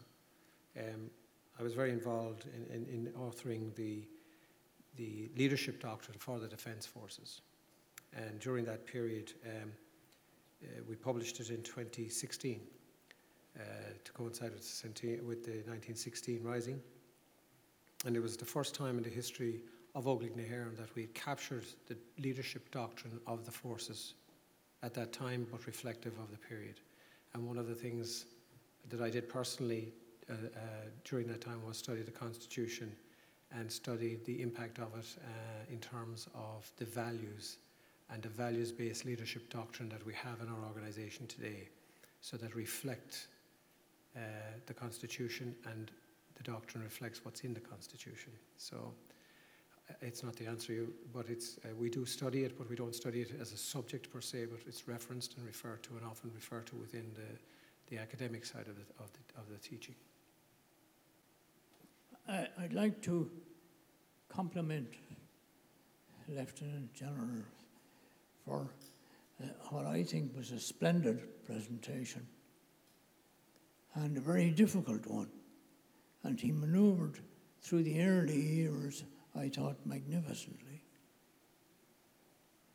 Um, 0.79 1.11
I 1.59 1.63
was 1.63 1.75
very 1.75 1.91
involved 1.91 2.47
in, 2.47 2.75
in, 2.75 2.87
in, 2.87 3.13
authoring 3.13 3.75
the, 3.75 4.03
the 4.97 5.31
leadership 5.37 5.81
doctrine 5.81 6.17
for 6.19 6.39
the 6.39 6.49
Defence 6.49 6.85
Forces. 6.85 7.41
And 8.17 8.41
during 8.41 8.65
that 8.65 8.87
period, 8.87 9.33
um, 9.45 9.71
uh, 10.63 10.83
we 10.89 10.97
published 10.97 11.41
it 11.41 11.51
in 11.51 11.63
2016 11.63 12.61
uh, 13.57 13.63
to 14.03 14.13
coincide 14.13 14.53
with 14.53 15.01
the, 15.01 15.21
with 15.21 15.45
the 15.45 15.63
1916 15.69 16.43
Rising. 16.43 16.81
And 18.05 18.17
it 18.17 18.21
was 18.21 18.37
the 18.37 18.45
first 18.45 18.75
time 18.75 18.99
in 18.99 19.05
the 19.05 19.11
history 19.11 19.61
of 19.95 20.07
na 20.07 20.11
that 20.77 20.95
we 20.97 21.07
captured 21.15 21.65
the 21.87 21.97
leadership 22.19 22.71
doctrine 22.73 23.21
of 23.27 23.45
the 23.45 23.53
forces 23.53 24.15
at 24.83 24.93
that 24.95 25.13
time, 25.13 25.47
but 25.51 25.67
reflective 25.67 26.19
of 26.19 26.31
the 26.31 26.37
period. 26.37 26.81
And 27.33 27.47
one 27.47 27.59
of 27.59 27.69
the 27.69 27.75
things 27.75 28.27
that 28.91 29.01
I 29.01 29.09
did 29.09 29.29
personally 29.29 29.93
uh, 30.31 30.33
uh, 30.33 30.59
during 31.05 31.27
that 31.29 31.41
time 31.41 31.65
was 31.67 31.77
study 31.77 32.03
the 32.03 32.11
Constitution 32.11 32.95
and 33.53 33.71
study 33.71 34.19
the 34.25 34.43
impact 34.43 34.79
of 34.79 34.95
it 34.99 35.17
uh, 35.19 35.73
in 35.73 35.79
terms 35.79 36.29
of 36.35 36.71
the 36.77 36.85
values 36.85 37.59
and 38.11 38.23
the 38.23 38.29
values 38.29 38.73
based 38.73 39.05
leadership 39.05 39.49
doctrine 39.51 39.89
that 39.89 40.05
we 40.05 40.13
have 40.13 40.41
in 40.41 40.49
our 40.49 40.69
organization 40.69 41.27
today, 41.27 41.69
so 42.21 42.37
that 42.37 42.55
reflect 42.55 43.29
uh, 44.17 44.21
the 44.67 44.75
Constitution 44.75 45.55
and 45.71 45.91
the 46.37 46.43
doctrine 46.43 46.83
reflects 46.83 47.25
what's 47.25 47.41
in 47.41 47.55
the 47.55 47.61
Constitution. 47.61 48.33
So 48.57 48.93
uh, 49.91 49.95
it's 50.01 50.23
not 50.23 50.37
the 50.37 50.47
answer, 50.47 50.73
you, 50.73 50.93
but 51.13 51.27
it's, 51.29 51.59
uh, 51.65 51.75
we 51.79 51.91
do 51.91 52.05
study 52.05 52.45
it, 52.45 52.59
but 52.59 52.69
we 52.69 52.77
don't 52.77 52.95
study 52.95 53.21
it 53.23 53.33
as 53.41 53.53
a 53.53 53.57
subject 53.57 54.13
per 54.13 54.21
se, 54.21 54.47
but 54.47 54.61
it's 54.67 54.89
referenced 54.89 55.37
and 55.37 55.47
referred 55.47 55.83
to 55.85 55.91
and 55.97 56.05
often 56.05 56.31
referred 56.35 56.67
to 56.67 56.77
within 56.77 57.11
the, 57.15 57.95
the 57.95 58.01
academic 58.01 58.45
side 58.45 58.67
of 58.69 58.77
the, 58.77 59.03
of 59.03 59.11
the, 59.13 59.41
of 59.41 59.49
the 59.51 59.69
teaching. 59.69 59.95
I, 62.29 62.49
would 62.61 62.73
like 62.73 63.03
to 63.03 63.31
compliment 64.29 64.89
Lieutenant 66.29 66.93
General 66.95 67.45
for 68.45 68.71
uh, 69.43 69.47
what 69.71 69.87
I 69.87 70.03
think 70.03 70.35
was 70.37 70.51
a 70.51 70.59
splendid 70.59 71.45
presentation 71.45 72.27
and 73.95 74.17
a 74.17 74.21
very 74.21 74.51
difficult 74.51 75.07
one. 75.07 75.31
And 76.23 76.41
he 76.41 76.51
maneuvered 76.51 77.21
through 77.61 77.83
the 77.83 78.01
early 78.03 78.41
years, 78.41 79.05
I 79.37 79.49
thought, 79.49 79.77
magnificently. 79.85 80.83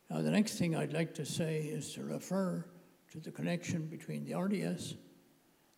Now, 0.09 0.21
the 0.21 0.31
next 0.31 0.57
thing 0.57 0.75
I'd 0.75 0.93
like 0.93 1.13
to 1.15 1.25
say 1.25 1.61
is 1.61 1.93
to 1.93 2.03
refer 2.03 2.65
to 3.11 3.19
the 3.19 3.31
connection 3.31 3.87
between 3.87 4.25
the 4.25 4.35
RDS 4.35 4.95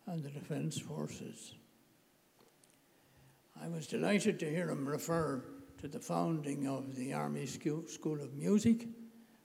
and 0.06 0.22
the 0.22 0.30
Defence 0.30 0.78
Forces. 0.78 1.54
I 3.62 3.68
was 3.68 3.86
delighted 3.86 4.40
to 4.40 4.50
hear 4.50 4.70
him 4.70 4.88
refer 4.88 5.44
to 5.78 5.86
the 5.86 6.00
founding 6.00 6.66
of 6.66 6.96
the 6.96 7.12
Army 7.12 7.46
School 7.46 8.20
of 8.20 8.34
Music 8.34 8.88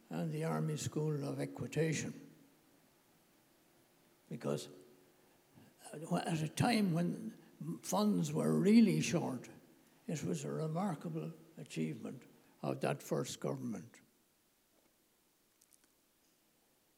and 0.09 0.31
the 0.31 0.43
Army 0.43 0.75
School 0.75 1.23
of 1.23 1.39
Equitation. 1.39 2.15
Because 4.27 4.69
uh, 5.93 6.15
at 6.15 6.41
a 6.41 6.47
time 6.47 6.93
when 6.93 7.31
funds 7.83 8.33
were 8.33 8.53
really 8.53 9.01
short, 9.01 9.49
it 10.07 10.23
was 10.23 10.45
a 10.45 10.51
remarkable 10.51 11.29
achievement 11.61 12.23
of 12.63 12.81
that 12.81 13.03
first 13.03 13.39
government. 13.39 13.99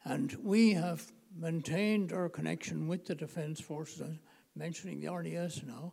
And 0.05 0.37
we 0.41 0.71
have 0.71 1.11
maintained 1.37 2.13
our 2.13 2.29
connection 2.29 2.87
with 2.87 3.05
the 3.05 3.15
Defence 3.15 3.59
Forces, 3.59 3.99
I'm 3.99 4.19
mentioning 4.55 5.01
the 5.01 5.11
RDS 5.11 5.63
now. 5.67 5.91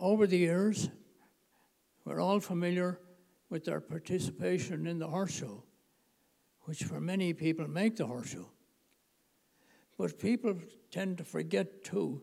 Over 0.00 0.26
the 0.26 0.38
years, 0.38 0.88
we're 2.06 2.22
all 2.22 2.40
familiar 2.40 2.98
with 3.50 3.66
their 3.66 3.82
participation 3.82 4.86
in 4.86 4.98
the 4.98 5.06
horse 5.06 5.32
show, 5.32 5.62
which 6.62 6.84
for 6.84 7.02
many 7.02 7.34
people 7.34 7.68
make 7.68 7.96
the 7.96 8.06
horse 8.06 8.30
show. 8.30 8.48
But 9.98 10.18
people 10.18 10.54
tend 10.90 11.18
to 11.18 11.24
forget 11.24 11.84
too 11.84 12.22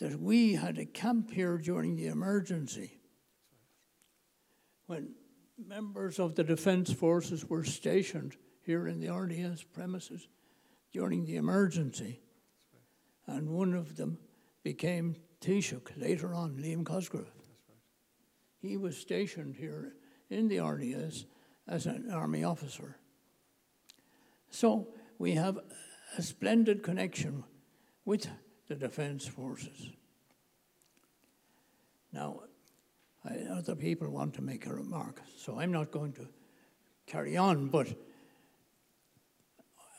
that 0.00 0.18
we 0.20 0.54
had 0.54 0.78
a 0.78 0.84
camp 0.84 1.30
here 1.30 1.58
during 1.58 1.94
the 1.94 2.08
emergency 2.08 2.98
when 4.86 5.14
members 5.64 6.18
of 6.18 6.34
the 6.34 6.42
Defence 6.42 6.92
Forces 6.92 7.48
were 7.48 7.62
stationed 7.62 8.34
here 8.62 8.88
in 8.88 8.98
the 8.98 9.14
RDS 9.14 9.62
premises 9.62 10.26
during 10.92 11.24
the 11.24 11.36
emergency. 11.36 12.20
And 13.28 13.48
one 13.48 13.74
of 13.74 13.94
them 13.94 14.18
became 14.64 15.14
Taoiseach 15.40 15.90
later 15.96 16.34
on, 16.34 16.56
Liam 16.56 16.84
Cosgrave. 16.84 17.24
Right. 17.24 17.78
He 18.60 18.76
was 18.76 18.96
stationed 18.96 19.56
here 19.56 19.94
in 20.28 20.48
the 20.48 20.60
RDS 20.60 21.26
as 21.66 21.86
an 21.86 22.10
army 22.10 22.44
officer. 22.44 22.96
So 24.50 24.88
we 25.18 25.32
have 25.32 25.58
a 26.18 26.22
splendid 26.22 26.82
connection 26.82 27.44
with 28.04 28.26
the 28.68 28.74
Defence 28.74 29.26
Forces. 29.26 29.90
Now, 32.12 32.40
I, 33.24 33.36
other 33.50 33.76
people 33.76 34.08
want 34.10 34.34
to 34.34 34.42
make 34.42 34.66
a 34.66 34.74
remark, 34.74 35.22
so 35.36 35.58
I'm 35.58 35.72
not 35.72 35.90
going 35.90 36.12
to 36.14 36.26
carry 37.06 37.36
on, 37.36 37.68
but 37.68 37.88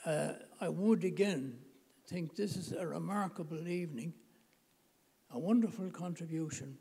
uh, 0.05 0.33
I 0.59 0.69
would 0.69 1.03
again 1.03 1.59
think 2.07 2.35
this 2.35 2.57
is 2.57 2.71
a 2.71 2.85
remarkable 2.85 3.67
evening, 3.67 4.13
a 5.33 5.39
wonderful 5.39 5.89
contribution, 5.89 6.77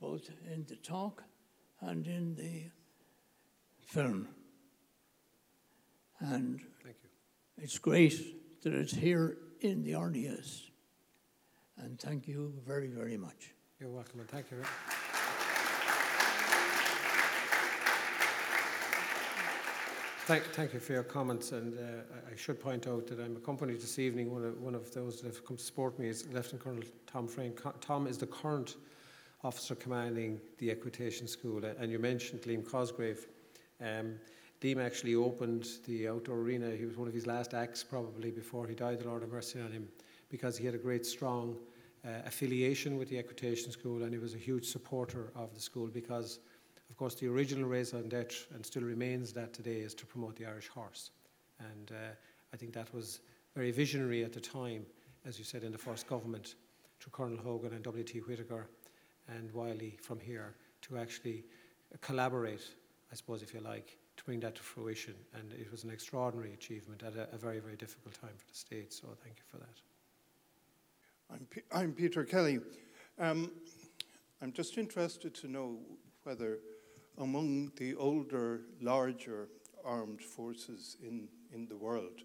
both 0.00 0.28
in 0.52 0.64
the 0.68 0.76
talk 0.76 1.22
and 1.80 2.06
in 2.06 2.34
the 2.34 2.64
film. 3.86 4.28
And 6.20 6.60
Thank 6.82 6.96
you. 7.02 7.10
it's 7.62 7.78
great 7.78 8.14
that 8.62 8.72
it's 8.72 8.94
here 8.94 9.36
in 9.60 9.82
the 9.82 9.94
RDS. 9.94 10.70
And 11.76 11.98
thank 11.98 12.28
you 12.28 12.54
very, 12.66 12.88
very 12.88 13.16
much. 13.16 13.52
You're 13.80 13.90
welcome, 13.90 14.20
and 14.20 14.28
thank 14.28 14.50
you. 14.50 14.62
Thank, 20.26 20.44
thank 20.54 20.72
you 20.72 20.80
for 20.80 20.94
your 20.94 21.02
comments, 21.02 21.52
and 21.52 21.78
uh, 21.78 21.82
I- 22.32 22.34
should 22.34 22.58
point 22.58 22.86
out 22.86 23.06
that 23.08 23.20
I'm 23.20 23.36
accompanied 23.36 23.78
this 23.82 23.98
evening. 23.98 24.32
One 24.32 24.42
of, 24.42 24.58
one 24.58 24.74
of 24.74 24.90
those 24.94 25.20
that 25.20 25.26
have 25.26 25.44
come 25.44 25.58
to 25.58 25.62
support 25.62 25.98
me 25.98 26.08
is 26.08 26.26
Lieutenant 26.32 26.60
Colonel 26.60 26.82
Tom 27.06 27.28
Frayne. 27.28 27.52
Tom 27.82 28.06
is 28.06 28.16
the 28.16 28.26
current 28.26 28.76
officer 29.42 29.74
commanding 29.74 30.40
the 30.56 30.70
Equitation 30.70 31.28
School, 31.28 31.62
and 31.62 31.92
you 31.92 31.98
mentioned 31.98 32.40
Liam 32.42 32.66
Cosgrave. 32.66 33.26
Um, 33.82 34.14
Liam 34.62 34.82
actually 34.82 35.14
opened 35.14 35.68
the 35.86 36.08
outdoor 36.08 36.38
arena. 36.38 36.70
He 36.70 36.86
was 36.86 36.96
one 36.96 37.06
of 37.06 37.12
his 37.12 37.26
last 37.26 37.52
acts, 37.52 37.84
probably, 37.84 38.30
before 38.30 38.66
he 38.66 38.74
died. 38.74 39.00
The 39.00 39.08
Lord 39.08 39.20
have 39.20 39.30
mercy 39.30 39.60
on 39.60 39.72
him, 39.72 39.86
because 40.30 40.56
he 40.56 40.64
had 40.64 40.74
a 40.74 40.78
great, 40.78 41.04
strong 41.04 41.54
uh, 42.02 42.22
affiliation 42.24 42.96
with 42.96 43.10
the 43.10 43.18
Equitation 43.18 43.70
School, 43.70 44.04
and 44.04 44.10
he 44.10 44.18
was 44.18 44.32
a 44.32 44.38
huge 44.38 44.64
supporter 44.64 45.32
of 45.36 45.52
the 45.54 45.60
school 45.60 45.88
because 45.88 46.38
of 46.94 46.98
course, 46.98 47.16
the 47.16 47.26
original 47.26 47.68
raison 47.68 48.08
d'etre, 48.08 48.46
and 48.54 48.64
still 48.64 48.84
remains 48.84 49.32
that 49.32 49.52
today, 49.52 49.78
is 49.78 49.94
to 49.94 50.06
promote 50.06 50.36
the 50.36 50.46
Irish 50.46 50.68
horse. 50.68 51.10
And 51.58 51.90
uh, 51.90 52.12
I 52.52 52.56
think 52.56 52.72
that 52.74 52.94
was 52.94 53.18
very 53.56 53.72
visionary 53.72 54.22
at 54.22 54.32
the 54.32 54.40
time, 54.40 54.86
as 55.26 55.36
you 55.36 55.44
said, 55.44 55.64
in 55.64 55.72
the 55.72 55.78
first 55.78 56.06
government, 56.06 56.54
through 57.00 57.10
Colonel 57.10 57.36
Hogan 57.36 57.72
and 57.72 57.82
W.T. 57.82 58.20
Whitaker 58.20 58.68
and 59.26 59.50
Wylie 59.50 59.98
from 60.00 60.20
here, 60.20 60.54
to 60.82 60.96
actually 60.96 61.42
collaborate, 62.00 62.62
I 63.10 63.16
suppose, 63.16 63.42
if 63.42 63.52
you 63.52 63.58
like, 63.58 63.98
to 64.16 64.22
bring 64.22 64.38
that 64.38 64.54
to 64.54 64.62
fruition. 64.62 65.14
And 65.34 65.52
it 65.52 65.72
was 65.72 65.82
an 65.82 65.90
extraordinary 65.90 66.52
achievement 66.52 67.02
at 67.02 67.16
a, 67.16 67.26
a 67.34 67.36
very, 67.36 67.58
very 67.58 67.74
difficult 67.74 68.14
time 68.20 68.36
for 68.36 68.46
the 68.46 68.56
state. 68.56 68.92
So 68.92 69.08
thank 69.20 69.38
you 69.38 69.44
for 69.48 69.56
that. 69.56 69.80
I'm, 71.32 71.46
P- 71.50 71.62
I'm 71.72 71.92
Peter 71.92 72.22
Kelly. 72.22 72.60
Um, 73.18 73.50
I'm 74.40 74.52
just 74.52 74.78
interested 74.78 75.34
to 75.34 75.48
know 75.48 75.78
whether 76.22 76.58
among 77.18 77.72
the 77.76 77.94
older, 77.94 78.62
larger 78.80 79.48
armed 79.84 80.22
forces 80.22 80.96
in, 81.02 81.28
in 81.52 81.66
the 81.66 81.76
world, 81.76 82.22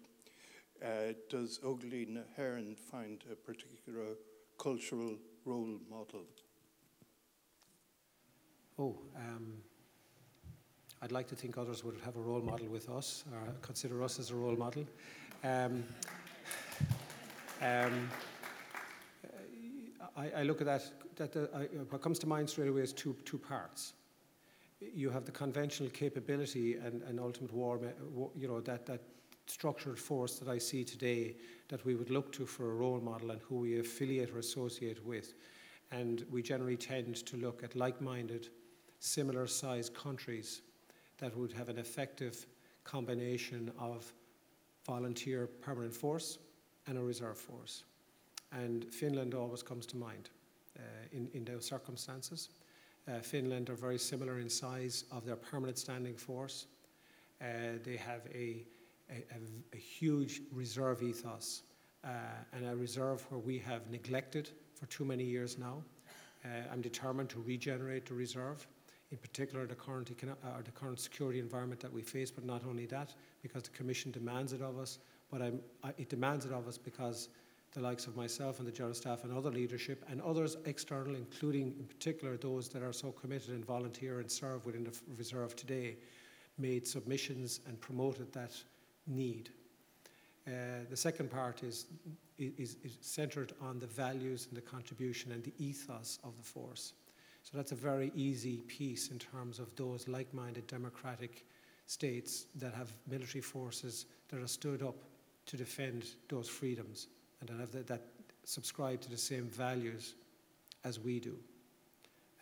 uh, 0.84 1.12
does 1.28 1.60
Ogilvy 1.62 2.18
Heron 2.36 2.74
find 2.74 3.22
a 3.30 3.34
particular 3.34 4.16
cultural 4.58 5.16
role 5.44 5.78
model? 5.90 6.24
Oh, 8.78 8.98
um, 9.16 9.58
I'd 11.02 11.12
like 11.12 11.28
to 11.28 11.36
think 11.36 11.58
others 11.58 11.84
would 11.84 12.00
have 12.04 12.16
a 12.16 12.20
role 12.20 12.40
model 12.40 12.66
with 12.66 12.88
us, 12.88 13.24
or 13.32 13.40
consider 13.60 14.02
us 14.02 14.18
as 14.18 14.30
a 14.30 14.34
role 14.34 14.56
model. 14.56 14.86
Um, 15.44 15.84
um, 17.60 18.10
I, 20.16 20.30
I, 20.38 20.42
look 20.42 20.60
at 20.60 20.66
that, 20.66 20.90
that 21.16 21.36
uh, 21.36 21.58
I, 21.58 21.62
what 21.90 22.00
comes 22.00 22.18
to 22.20 22.26
mind 22.26 22.48
straight 22.48 22.68
away 22.68 22.80
is 22.80 22.92
two, 22.92 23.14
two 23.24 23.38
parts 23.38 23.94
you 24.80 25.10
have 25.10 25.24
the 25.24 25.32
conventional 25.32 25.90
capability 25.90 26.74
and, 26.74 27.02
and 27.02 27.20
ultimate 27.20 27.52
war, 27.52 27.80
you 28.36 28.48
know, 28.48 28.60
that, 28.60 28.86
that 28.86 29.00
structured 29.46 29.98
force 29.98 30.38
that 30.38 30.48
I 30.48 30.58
see 30.58 30.84
today 30.84 31.36
that 31.68 31.84
we 31.84 31.94
would 31.94 32.10
look 32.10 32.32
to 32.32 32.46
for 32.46 32.70
a 32.70 32.74
role 32.74 33.00
model 33.00 33.30
and 33.30 33.40
who 33.42 33.56
we 33.56 33.78
affiliate 33.80 34.30
or 34.30 34.38
associate 34.38 35.04
with. 35.04 35.34
And 35.90 36.24
we 36.30 36.42
generally 36.42 36.76
tend 36.76 37.16
to 37.26 37.36
look 37.36 37.62
at 37.64 37.74
like 37.74 38.00
minded, 38.00 38.48
similar 39.00 39.46
sized 39.46 39.94
countries 39.94 40.62
that 41.18 41.36
would 41.36 41.52
have 41.52 41.68
an 41.68 41.78
effective 41.78 42.46
combination 42.84 43.70
of 43.78 44.12
volunteer 44.86 45.46
permanent 45.46 45.94
force 45.94 46.38
and 46.86 46.96
a 46.96 47.02
reserve 47.02 47.38
force. 47.38 47.84
And 48.52 48.84
Finland 48.92 49.34
always 49.34 49.62
comes 49.62 49.86
to 49.86 49.96
mind 49.96 50.30
uh, 50.78 50.82
in, 51.12 51.28
in 51.34 51.44
those 51.44 51.64
circumstances. 51.64 52.48
Uh, 53.08 53.20
Finland 53.20 53.70
are 53.70 53.74
very 53.74 53.98
similar 53.98 54.38
in 54.38 54.48
size 54.48 55.04
of 55.10 55.24
their 55.24 55.36
permanent 55.36 55.78
standing 55.78 56.14
force. 56.14 56.66
Uh, 57.40 57.78
they 57.82 57.96
have 57.96 58.26
a, 58.34 58.66
a, 59.10 59.24
a, 59.72 59.76
huge 59.76 60.42
reserve 60.52 61.02
ethos 61.02 61.62
uh, 62.04 62.08
and 62.52 62.66
a 62.66 62.76
reserve 62.76 63.24
where 63.30 63.40
we 63.40 63.58
have 63.58 63.90
neglected 63.90 64.50
for 64.74 64.86
too 64.86 65.04
many 65.04 65.24
years 65.24 65.58
now. 65.58 65.82
Uh, 66.44 66.48
I'm 66.72 66.80
determined 66.80 67.30
to 67.30 67.40
regenerate 67.40 68.06
the 68.06 68.14
reserve, 68.14 68.66
in 69.10 69.18
particular 69.18 69.66
the 69.66 69.74
current, 69.74 70.10
uh, 70.22 70.62
the 70.62 70.70
current 70.70 71.00
security 71.00 71.38
environment 71.38 71.80
that 71.80 71.92
we 71.92 72.02
face, 72.02 72.30
but 72.30 72.44
not 72.44 72.62
only 72.68 72.86
that, 72.86 73.14
because 73.42 73.62
the 73.62 73.70
Commission 73.70 74.10
demands 74.10 74.52
it 74.52 74.60
of 74.62 74.78
us, 74.78 74.98
but 75.30 75.42
I, 75.42 75.52
it 75.96 76.08
demands 76.08 76.44
it 76.44 76.52
of 76.52 76.68
us 76.68 76.76
because 76.76 77.28
the 77.72 77.80
likes 77.80 78.06
of 78.06 78.16
myself 78.16 78.58
and 78.58 78.66
the 78.66 78.72
General 78.72 78.94
Staff 78.94 79.22
and 79.24 79.36
other 79.36 79.50
leadership 79.50 80.04
and 80.08 80.20
others 80.22 80.56
external, 80.64 81.14
including 81.14 81.74
in 81.78 81.84
particular 81.84 82.36
those 82.36 82.68
that 82.68 82.82
are 82.82 82.92
so 82.92 83.12
committed 83.12 83.50
and 83.50 83.64
volunteer 83.64 84.18
and 84.18 84.30
serve 84.30 84.66
within 84.66 84.84
the 84.84 84.92
reserve 85.16 85.54
today, 85.54 85.96
made 86.58 86.86
submissions 86.86 87.60
and 87.66 87.80
promoted 87.80 88.32
that 88.32 88.52
need. 89.06 89.50
Uh, 90.48 90.50
the 90.88 90.96
second 90.96 91.30
part 91.30 91.62
is, 91.62 91.86
is, 92.38 92.76
is 92.82 92.98
centered 93.00 93.52
on 93.60 93.78
the 93.78 93.86
values 93.86 94.46
and 94.48 94.56
the 94.56 94.62
contribution 94.62 95.30
and 95.30 95.44
the 95.44 95.52
ethos 95.58 96.18
of 96.24 96.36
the 96.36 96.42
force. 96.42 96.94
So 97.42 97.56
that's 97.56 97.72
a 97.72 97.76
very 97.76 98.10
easy 98.16 98.58
piece 98.66 99.08
in 99.08 99.18
terms 99.18 99.60
of 99.60 99.74
those 99.76 100.08
like 100.08 100.32
minded 100.34 100.66
democratic 100.66 101.46
states 101.86 102.46
that 102.56 102.74
have 102.74 102.92
military 103.08 103.42
forces 103.42 104.06
that 104.28 104.40
are 104.40 104.46
stood 104.46 104.82
up 104.82 104.96
to 105.46 105.56
defend 105.56 106.06
those 106.28 106.48
freedoms 106.48 107.08
and 107.40 107.48
the, 107.48 107.82
that 107.84 108.02
subscribe 108.44 109.00
to 109.02 109.10
the 109.10 109.16
same 109.16 109.44
values 109.48 110.14
as 110.84 110.98
we 110.98 111.20
do. 111.20 111.36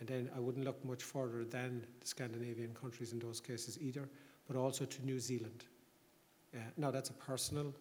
And 0.01 0.09
then 0.09 0.31
I 0.37 0.39
wouldn't 0.39 0.65
look 0.65 0.85
much 0.85 1.03
further 1.03 1.45
than 1.45 1.85
the 2.01 2.07
Scandinavian 2.07 2.75
countries 2.75 3.13
in 3.13 3.19
those 3.19 3.41
cases 3.41 3.79
either, 3.81 4.09
but 4.47 4.57
also 4.57 4.85
to 4.85 5.05
New 5.05 5.19
Zealand. 5.19 5.65
Uh, 6.55 6.59
now, 6.77 6.91
that's 6.91 7.11
a 7.11 7.15
personal, 7.15 7.75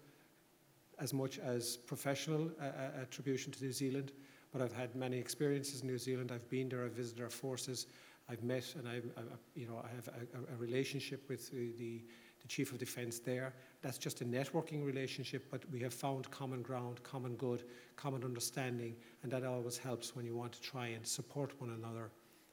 as 0.99 1.13
much 1.13 1.39
as 1.39 1.77
professional 1.77 2.51
uh, 2.59 2.65
uh, 2.65 3.01
attribution 3.01 3.51
to 3.53 3.63
New 3.63 3.71
Zealand, 3.71 4.11
but 4.51 4.61
I've 4.61 4.73
had 4.73 4.95
many 4.95 5.17
experiences 5.17 5.81
in 5.81 5.87
New 5.87 5.97
Zealand. 5.99 6.31
I've 6.33 6.49
been 6.49 6.69
there, 6.69 6.83
I've 6.83 6.91
visited 6.91 7.23
our 7.23 7.29
forces, 7.29 7.85
I've 8.29 8.43
met, 8.43 8.73
and 8.77 8.87
I've, 8.87 9.05
I, 9.15 9.21
you 9.55 9.67
know, 9.67 9.81
I 9.83 9.95
have 9.95 10.09
a, 10.09 10.53
a 10.53 10.57
relationship 10.57 11.29
with 11.29 11.51
the, 11.51 11.71
the 11.77 12.01
the 12.47 12.53
Chief 12.53 12.71
of 12.71 12.77
Defence 12.77 13.19
there. 13.19 13.53
That's 13.81 13.97
just 13.97 14.21
a 14.21 14.25
networking 14.25 14.85
relationship, 14.85 15.47
but 15.51 15.69
we 15.69 15.81
have 15.81 15.93
found 15.93 16.31
common 16.31 16.61
ground, 16.61 17.03
common 17.03 17.35
good, 17.35 17.65
common 17.97 18.23
understanding, 18.23 18.95
and 19.21 19.31
that 19.33 19.43
always 19.43 19.77
helps 19.77 20.15
when 20.15 20.25
you 20.25 20.33
want 20.33 20.53
to 20.53 20.61
try 20.61 20.87
and 20.87 21.05
support 21.05 21.59
one 21.59 21.71
another. 21.71 22.09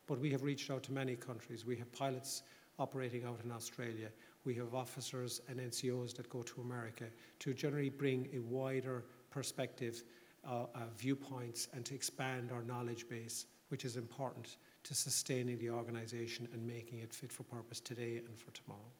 But 0.08 0.18
we 0.18 0.30
have 0.32 0.42
reached 0.42 0.68
out 0.70 0.82
to 0.84 0.92
many 0.92 1.14
countries. 1.14 1.64
We 1.64 1.76
have 1.76 1.92
pilots 1.92 2.42
operating 2.80 3.24
out 3.24 3.38
in 3.44 3.52
Australia. 3.52 4.08
We 4.44 4.54
have 4.54 4.74
officers 4.74 5.40
and 5.48 5.60
NCOs 5.60 6.14
that 6.16 6.28
go 6.28 6.42
to 6.42 6.60
America 6.60 7.04
to 7.38 7.54
generally 7.54 7.90
bring 7.90 8.28
a 8.34 8.40
wider 8.40 9.04
perspective, 9.30 10.02
uh, 10.44 10.64
uh, 10.74 10.80
viewpoints, 10.96 11.68
and 11.72 11.84
to 11.84 11.94
expand 11.94 12.50
our 12.50 12.62
knowledge 12.62 13.08
base, 13.08 13.46
which 13.68 13.84
is 13.84 13.96
important 13.96 14.56
to 14.82 14.92
sustaining 14.92 15.56
the 15.58 15.70
organisation 15.70 16.48
and 16.52 16.66
making 16.66 16.98
it 16.98 17.14
fit 17.14 17.32
for 17.32 17.44
purpose 17.44 17.78
today 17.78 18.20
and 18.26 18.36
for 18.36 18.50
tomorrow. 18.50 18.90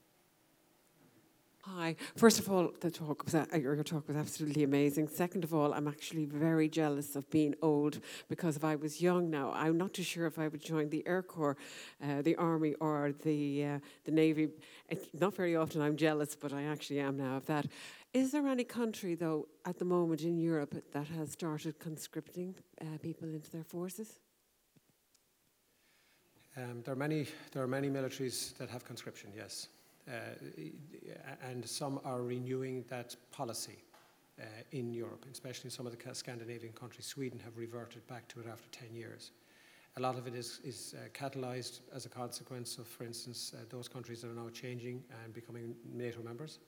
Hi. 1.67 1.97
First 2.15 2.39
of 2.39 2.51
all, 2.51 2.73
the 2.81 2.91
talk 2.91 3.25
was, 3.25 3.35
your 3.59 3.83
talk 3.85 4.07
was 4.07 4.19
absolutely 4.19 4.65
amazing. 4.65 5.09
Second 5.09 5.45
of 5.45 5.55
all, 5.55 5.73
I'm 5.73 5.89
actually 5.89 6.27
very 6.27 6.69
jealous 6.69 7.17
of 7.17 7.31
being 7.31 7.55
old 7.63 8.01
because 8.29 8.55
if 8.55 8.65
I 8.65 8.77
was 8.77 9.01
young 9.01 9.31
now, 9.31 9.51
I'm 9.55 9.79
not 9.79 9.95
too 9.95 10.03
sure 10.03 10.27
if 10.27 10.39
I 10.39 10.49
would 10.49 10.63
join 10.63 10.91
the 10.91 11.03
Air 11.07 11.23
Corps, 11.23 11.57
uh, 12.03 12.21
the 12.21 12.37
Army, 12.37 12.75
or 12.81 13.15
the 13.23 13.65
uh, 13.65 13.79
the 14.05 14.13
Navy. 14.13 14.49
It's 14.91 15.09
not 15.19 15.35
very 15.35 15.57
often 15.57 15.81
I'm 15.81 15.97
jealous, 15.97 16.37
but 16.37 16.53
I 16.53 16.65
actually 16.65 17.01
am 17.01 17.17
now 17.17 17.39
of 17.39 17.47
that. 17.47 17.67
Is 18.13 18.33
there 18.33 18.47
any 18.47 18.65
country, 18.65 19.15
though, 19.15 19.49
at 19.65 19.79
the 19.79 19.87
moment 19.87 20.21
in 20.21 20.37
Europe 20.37 20.75
that 20.93 21.09
has 21.09 21.33
started 21.33 21.79
conscripting 21.79 22.55
uh, 22.83 22.99
people 23.01 23.27
into 23.27 23.51
their 23.51 23.65
forces? 23.65 24.19
Um, 26.59 26.83
there 26.85 26.93
are 26.93 26.97
many. 26.97 27.27
There 27.53 27.63
are 27.63 27.67
many 27.67 27.89
militaries 27.89 28.55
that 28.59 28.69
have 28.69 28.85
conscription. 28.85 29.33
Yes. 29.35 29.69
Uh, 30.07 30.13
and 31.43 31.67
some 31.67 32.01
are 32.05 32.23
renewing 32.23 32.85
that 32.89 33.17
policy. 33.31 33.85
uh, 34.41 34.45
in 34.73 34.93
Europe, 34.93 35.25
especially 35.31 35.67
in 35.67 35.71
some 35.71 35.87
of 35.87 35.97
the 35.97 36.15
Scandinavian 36.15 36.73
countries. 36.73 37.07
Sweden 37.07 37.39
have 37.45 37.57
reverted 37.57 38.07
back 38.07 38.27
to 38.29 38.41
it 38.41 38.47
after 38.47 38.69
10 38.71 38.95
years. 38.95 39.31
A 39.97 40.01
lot 40.01 40.19
of 40.19 40.27
it 40.27 40.35
is, 40.35 40.61
is 40.65 40.95
uh, 40.99 41.09
catalyzed 41.11 41.81
as 41.95 42.05
a 42.05 42.09
consequence 42.09 42.79
of, 42.79 42.87
for 42.87 43.05
instance, 43.05 43.55
uh, 43.55 43.65
those 43.71 43.87
countries 43.87 44.23
that 44.23 44.31
are 44.31 44.35
now 44.35 44.49
changing 44.49 45.05
and 45.23 45.33
becoming 45.33 45.77
NATO 45.93 46.21
members. 46.21 46.59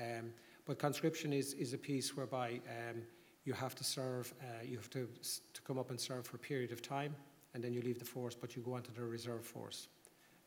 Um, 0.00 0.32
but 0.66 0.78
conscription 0.78 1.32
is, 1.32 1.52
is 1.54 1.74
a 1.74 1.78
piece 1.78 2.16
whereby 2.16 2.60
um, 2.68 3.02
you 3.44 3.52
have 3.52 3.74
to 3.76 3.84
serve, 3.84 4.34
uh, 4.42 4.64
you 4.64 4.76
have 4.76 4.90
to, 4.90 5.08
to 5.54 5.62
come 5.62 5.78
up 5.78 5.90
and 5.90 6.00
serve 6.00 6.26
for 6.26 6.36
a 6.36 6.40
period 6.40 6.72
of 6.72 6.82
time, 6.82 7.14
and 7.54 7.62
then 7.62 7.72
you 7.72 7.82
leave 7.82 7.98
the 8.00 8.04
force, 8.04 8.34
but 8.34 8.56
you 8.56 8.62
go 8.62 8.74
onto 8.74 8.92
the 8.92 9.02
reserve 9.02 9.44
force. 9.44 9.88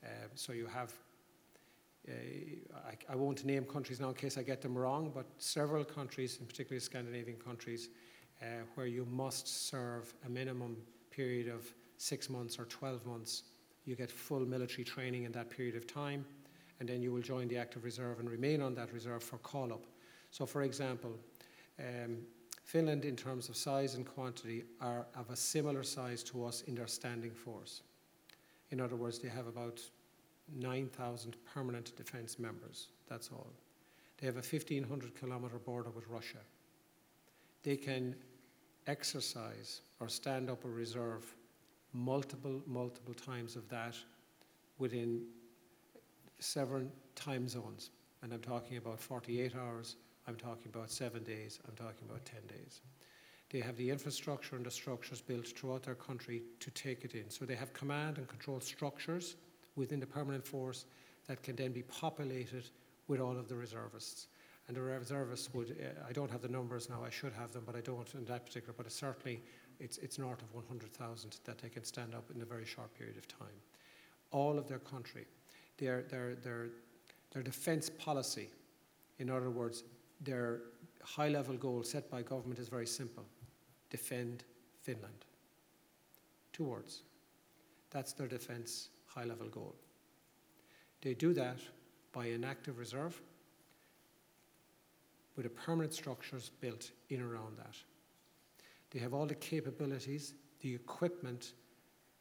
Uh, 0.03 0.07
so 0.35 0.51
you 0.51 0.65
have 0.65 0.93
I, 2.07 2.97
I, 3.09 3.15
won't 3.15 3.45
name 3.45 3.63
countries 3.63 3.99
now 4.01 4.09
in 4.09 4.15
case 4.15 4.37
I 4.37 4.43
get 4.43 4.61
them 4.61 4.77
wrong, 4.77 5.11
but 5.13 5.25
several 5.37 5.85
countries, 5.85 6.37
in 6.39 6.45
particular 6.45 6.79
Scandinavian 6.79 7.37
countries, 7.37 7.89
uh, 8.41 8.45
where 8.75 8.87
you 8.87 9.05
must 9.05 9.69
serve 9.69 10.13
a 10.25 10.29
minimum 10.29 10.75
period 11.11 11.47
of 11.47 11.65
six 11.97 12.29
months 12.29 12.59
or 12.59 12.65
12 12.65 13.05
months. 13.05 13.43
You 13.85 13.95
get 13.95 14.11
full 14.11 14.41
military 14.41 14.83
training 14.83 15.23
in 15.23 15.31
that 15.31 15.49
period 15.49 15.75
of 15.75 15.87
time, 15.87 16.25
and 16.79 16.89
then 16.89 17.01
you 17.01 17.13
will 17.13 17.21
join 17.21 17.47
the 17.47 17.57
active 17.57 17.85
reserve 17.85 18.19
and 18.19 18.29
remain 18.29 18.61
on 18.61 18.75
that 18.75 18.91
reserve 18.91 19.23
for 19.23 19.37
call 19.37 19.71
up. 19.71 19.85
So, 20.31 20.45
for 20.45 20.63
example, 20.63 21.11
um, 21.79 22.17
Finland, 22.65 23.05
in 23.05 23.15
terms 23.15 23.47
of 23.47 23.55
size 23.55 23.95
and 23.95 24.05
quantity, 24.05 24.63
are 24.81 25.05
of 25.15 25.29
a 25.29 25.35
similar 25.35 25.83
size 25.83 26.23
to 26.23 26.43
us 26.43 26.63
in 26.63 26.75
their 26.75 26.87
standing 26.87 27.31
force. 27.31 27.81
In 28.71 28.81
other 28.81 28.95
words, 28.95 29.19
they 29.19 29.29
have 29.29 29.47
about 29.47 29.79
9,000 30.55 31.35
permanent 31.53 31.95
defence 31.95 32.39
members. 32.39 32.87
That's 33.09 33.29
all. 33.31 33.47
They 34.17 34.27
have 34.27 34.35
a 34.35 34.39
1,500 34.39 35.19
kilometre 35.19 35.59
border 35.59 35.89
with 35.89 36.07
Russia. 36.07 36.39
They 37.63 37.77
can 37.77 38.15
exercise 38.87 39.81
or 39.99 40.09
stand 40.09 40.49
up 40.49 40.65
a 40.65 40.69
reserve 40.69 41.33
multiple, 41.93 42.61
multiple 42.65 43.13
times 43.13 43.55
of 43.55 43.67
that 43.69 43.95
within 44.77 45.23
several 46.39 46.83
time 47.15 47.47
zones. 47.47 47.91
And 48.21 48.33
I'm 48.33 48.41
talking 48.41 48.77
about 48.77 48.99
48 48.99 49.55
hours, 49.55 49.95
I'm 50.27 50.35
talking 50.35 50.71
about 50.73 50.89
seven 50.89 51.23
days, 51.23 51.59
I'm 51.67 51.75
talking 51.75 52.07
about 52.09 52.25
10 52.25 52.41
days. 52.47 52.81
They 53.49 53.59
have 53.59 53.77
the 53.77 53.89
infrastructure 53.89 54.55
and 54.55 54.65
the 54.65 54.71
structures 54.71 55.21
built 55.21 55.47
throughout 55.47 55.83
their 55.83 55.95
country 55.95 56.41
to 56.59 56.71
take 56.71 57.05
it 57.05 57.13
in. 57.13 57.29
So 57.29 57.45
they 57.45 57.55
have 57.55 57.71
command 57.73 58.17
and 58.17 58.27
control 58.27 58.59
structures 58.59 59.35
within 59.75 59.99
the 59.99 60.05
permanent 60.05 60.45
force 60.45 60.85
that 61.27 61.41
can 61.41 61.55
then 61.55 61.71
be 61.71 61.83
populated 61.83 62.69
with 63.07 63.19
all 63.19 63.37
of 63.37 63.47
the 63.47 63.55
reservists. 63.55 64.27
And 64.67 64.77
the 64.77 64.81
reservists 64.81 65.53
would, 65.53 65.71
uh, 65.71 66.07
I 66.07 66.11
don't 66.13 66.31
have 66.31 66.41
the 66.41 66.47
numbers 66.47 66.89
now, 66.89 67.03
I 67.05 67.09
should 67.09 67.33
have 67.33 67.51
them, 67.51 67.63
but 67.65 67.75
I 67.75 67.81
don't 67.81 68.11
in 68.13 68.25
that 68.25 68.45
particular, 68.45 68.73
but 68.75 68.85
it's 68.85 68.95
certainly, 68.95 69.41
it's, 69.79 69.97
it's 69.97 70.17
north 70.17 70.41
of 70.41 70.53
100,000 70.53 71.39
that 71.45 71.57
they 71.57 71.69
can 71.69 71.83
stand 71.83 72.15
up 72.15 72.29
in 72.33 72.41
a 72.41 72.45
very 72.45 72.65
short 72.65 72.93
period 72.97 73.17
of 73.17 73.27
time. 73.27 73.59
All 74.31 74.57
of 74.57 74.67
their 74.67 74.79
country, 74.79 75.25
their, 75.77 76.03
their, 76.03 76.35
their, 76.35 76.69
their 77.31 77.43
defence 77.43 77.89
policy, 77.89 78.49
in 79.19 79.29
other 79.29 79.49
words, 79.49 79.83
their 80.21 80.61
high 81.03 81.27
level 81.27 81.55
goal 81.55 81.83
set 81.83 82.09
by 82.09 82.21
government 82.21 82.59
is 82.59 82.69
very 82.69 82.87
simple 82.87 83.25
defend 83.89 84.43
Finland. 84.81 85.25
Two 86.51 86.63
words. 86.63 87.03
That's 87.91 88.13
their 88.13 88.27
defence 88.27 88.89
high 89.13 89.25
level 89.25 89.47
goal. 89.47 89.75
They 91.01 91.13
do 91.13 91.33
that 91.33 91.59
by 92.11 92.27
an 92.27 92.43
active 92.43 92.77
reserve 92.79 93.19
with 95.35 95.45
a 95.45 95.49
permanent 95.49 95.93
structures 95.93 96.51
built 96.61 96.91
in 97.09 97.21
around 97.21 97.57
that. 97.57 97.75
They 98.91 98.99
have 98.99 99.13
all 99.13 99.25
the 99.25 99.35
capabilities, 99.35 100.33
the 100.61 100.73
equipment, 100.73 101.53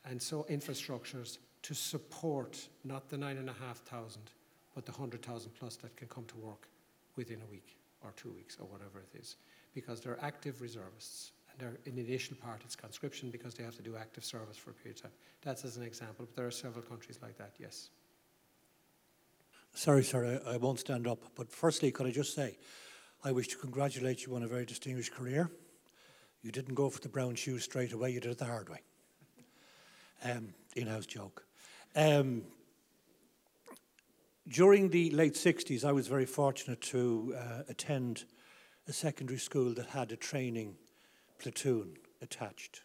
and 0.05 0.21
so 0.21 0.47
infrastructures 0.51 1.39
to 1.63 1.75
support 1.75 2.69
not 2.85 3.09
the 3.09 3.19
nine 3.19 3.37
and 3.37 3.49
a 3.49 3.53
half 3.53 3.79
thousand, 3.79 4.23
but 4.75 4.87
the 4.87 4.93
hundred 4.93 5.23
thousand 5.23 5.53
plus 5.55 5.77
that 5.77 5.95
can 5.97 6.09
come 6.09 6.25
to 6.25 6.37
work 6.39 6.69
within 7.17 7.41
a 7.43 7.51
week 7.51 7.77
or 8.03 8.13
two 8.17 8.31
weeks 8.31 8.57
or 8.59 8.67
whatever 8.67 9.01
it 9.01 9.19
is, 9.19 9.37
because 9.75 10.01
they're 10.01 10.19
active 10.23 10.61
reservists. 10.61 11.33
And 11.63 11.71
they're, 11.71 11.79
in 11.87 11.95
the 11.95 12.03
initial 12.03 12.37
part, 12.37 12.63
it's 12.65 12.75
conscription 12.75 13.31
because 13.31 13.55
they 13.55 13.63
have 13.63 13.77
to 13.77 13.83
do 13.83 13.97
active 13.97 14.25
service 14.25 14.57
for 14.57 14.71
a 14.71 14.75
period 14.75 14.97
of 14.97 15.03
time. 15.03 15.13
That's 15.43 15.65
as 15.65 15.77
an 15.77 15.85
example, 15.85 16.27
but 16.27 16.35
there 16.35 16.47
are 16.47 16.51
several 16.51 16.85
countries 16.85 17.19
like 17.23 17.37
that, 17.39 17.53
yes. 17.59 17.91
Sorry, 19.75 20.03
sir, 20.03 20.41
I, 20.47 20.55
I 20.55 20.57
won't 20.57 20.81
stand 20.81 21.07
up. 21.07 21.19
But 21.37 21.51
firstly, 21.51 21.91
could 21.93 22.07
I 22.07 22.11
just 22.11 22.35
say, 22.35 22.59
I 23.25 23.33
wish 23.33 23.49
to 23.49 23.57
congratulate 23.57 24.27
you 24.27 24.35
on 24.35 24.43
a 24.43 24.49
very 24.49 24.67
distinguished 24.67 25.13
career. 25.13 25.51
You 26.43 26.51
didn't 26.51 26.75
go 26.75 26.91
for 26.91 27.01
the 27.01 27.09
brown 27.09 27.37
shoes 27.37 27.65
straight 27.65 27.93
away, 27.93 28.11
you 28.11 28.21
did 28.21 28.33
it 28.33 28.39
the 28.39 28.45
hard 28.45 28.69
way. 28.69 28.81
Um, 30.25 30.55
in 30.77 30.87
house 30.87 31.07
joke. 31.07 31.45
Um, 31.95 32.43
during 34.49 34.89
the 34.91 35.11
late 35.11 35.35
60s, 35.35 35.85
I 35.85 35.93
was 35.93 36.09
very 36.09 36.27
fortunate 36.27 36.81
to 36.83 37.35
uh, 37.39 37.63
attend 37.69 38.25
a 38.89 38.93
secondary 38.93 39.39
school 39.39 39.75
that 39.75 39.87
had 39.87 40.11
a 40.13 40.17
training 40.17 40.77
platoon 41.43 41.97
attached. 42.21 42.83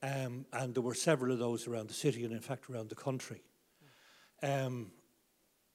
Um, 0.00 0.46
and 0.52 0.74
there 0.74 0.82
were 0.82 0.94
several 0.94 1.32
of 1.32 1.40
those 1.40 1.66
around 1.66 1.88
the 1.88 1.94
city 1.94 2.24
and, 2.24 2.32
in 2.32 2.40
fact, 2.40 2.70
around 2.70 2.88
the 2.88 2.94
country. 2.94 3.42
Um, 4.42 4.92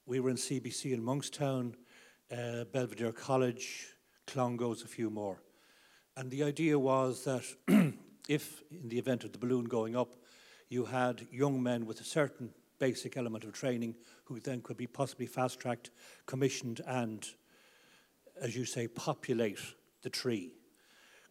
we 0.06 0.18
were 0.18 0.30
in 0.30 0.36
CBC 0.36 0.94
in 0.94 1.02
Monkstown, 1.02 1.74
uh, 2.32 2.64
Belvedere 2.72 3.12
College, 3.12 3.86
Clongowes, 4.26 4.82
a 4.82 4.88
few 4.88 5.10
more. 5.10 5.42
And 6.16 6.30
the 6.30 6.42
idea 6.42 6.78
was 6.78 7.24
that 7.24 7.44
if, 8.28 8.62
in 8.70 8.88
the 8.88 8.98
event 8.98 9.24
of 9.24 9.32
the 9.32 9.38
balloon 9.38 9.64
going 9.64 9.94
up, 9.94 10.16
you 10.70 10.86
had 10.86 11.26
young 11.30 11.62
men 11.62 11.84
with 11.84 12.00
a 12.00 12.04
certain 12.04 12.50
basic 12.78 13.18
element 13.18 13.44
of 13.44 13.52
training 13.52 13.94
who 14.24 14.40
then 14.40 14.62
could 14.62 14.78
be 14.78 14.86
possibly 14.86 15.26
fast 15.26 15.60
tracked, 15.60 15.90
commissioned, 16.24 16.80
and, 16.86 17.26
as 18.40 18.56
you 18.56 18.64
say, 18.64 18.88
populate 18.88 19.60
the 20.02 20.10
tree. 20.10 20.54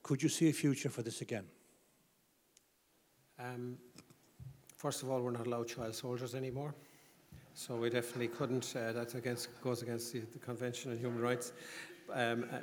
Could 0.04 0.22
you 0.22 0.28
see 0.28 0.50
a 0.50 0.54
future 0.54 0.90
for 0.90 1.02
this 1.02 1.22
again? 1.22 1.46
Um, 3.40 3.78
first 4.76 5.02
of 5.02 5.10
all, 5.10 5.22
we're 5.22 5.32
not 5.32 5.48
allowed 5.48 5.70
child 5.70 5.96
soldiers 5.96 6.36
anymore. 6.36 6.76
So 7.56 7.78
we 7.78 7.90
definitely 7.90 8.28
couldn't. 8.28 8.76
Uh, 8.76 8.92
that 8.92 9.16
against, 9.16 9.48
goes 9.62 9.82
against 9.82 10.12
the, 10.12 10.20
the, 10.20 10.40
Convention 10.40 10.92
on 10.92 10.98
Human 10.98 11.22
Rights. 11.22 11.54
Um, 12.12 12.46
uh, 12.52 12.58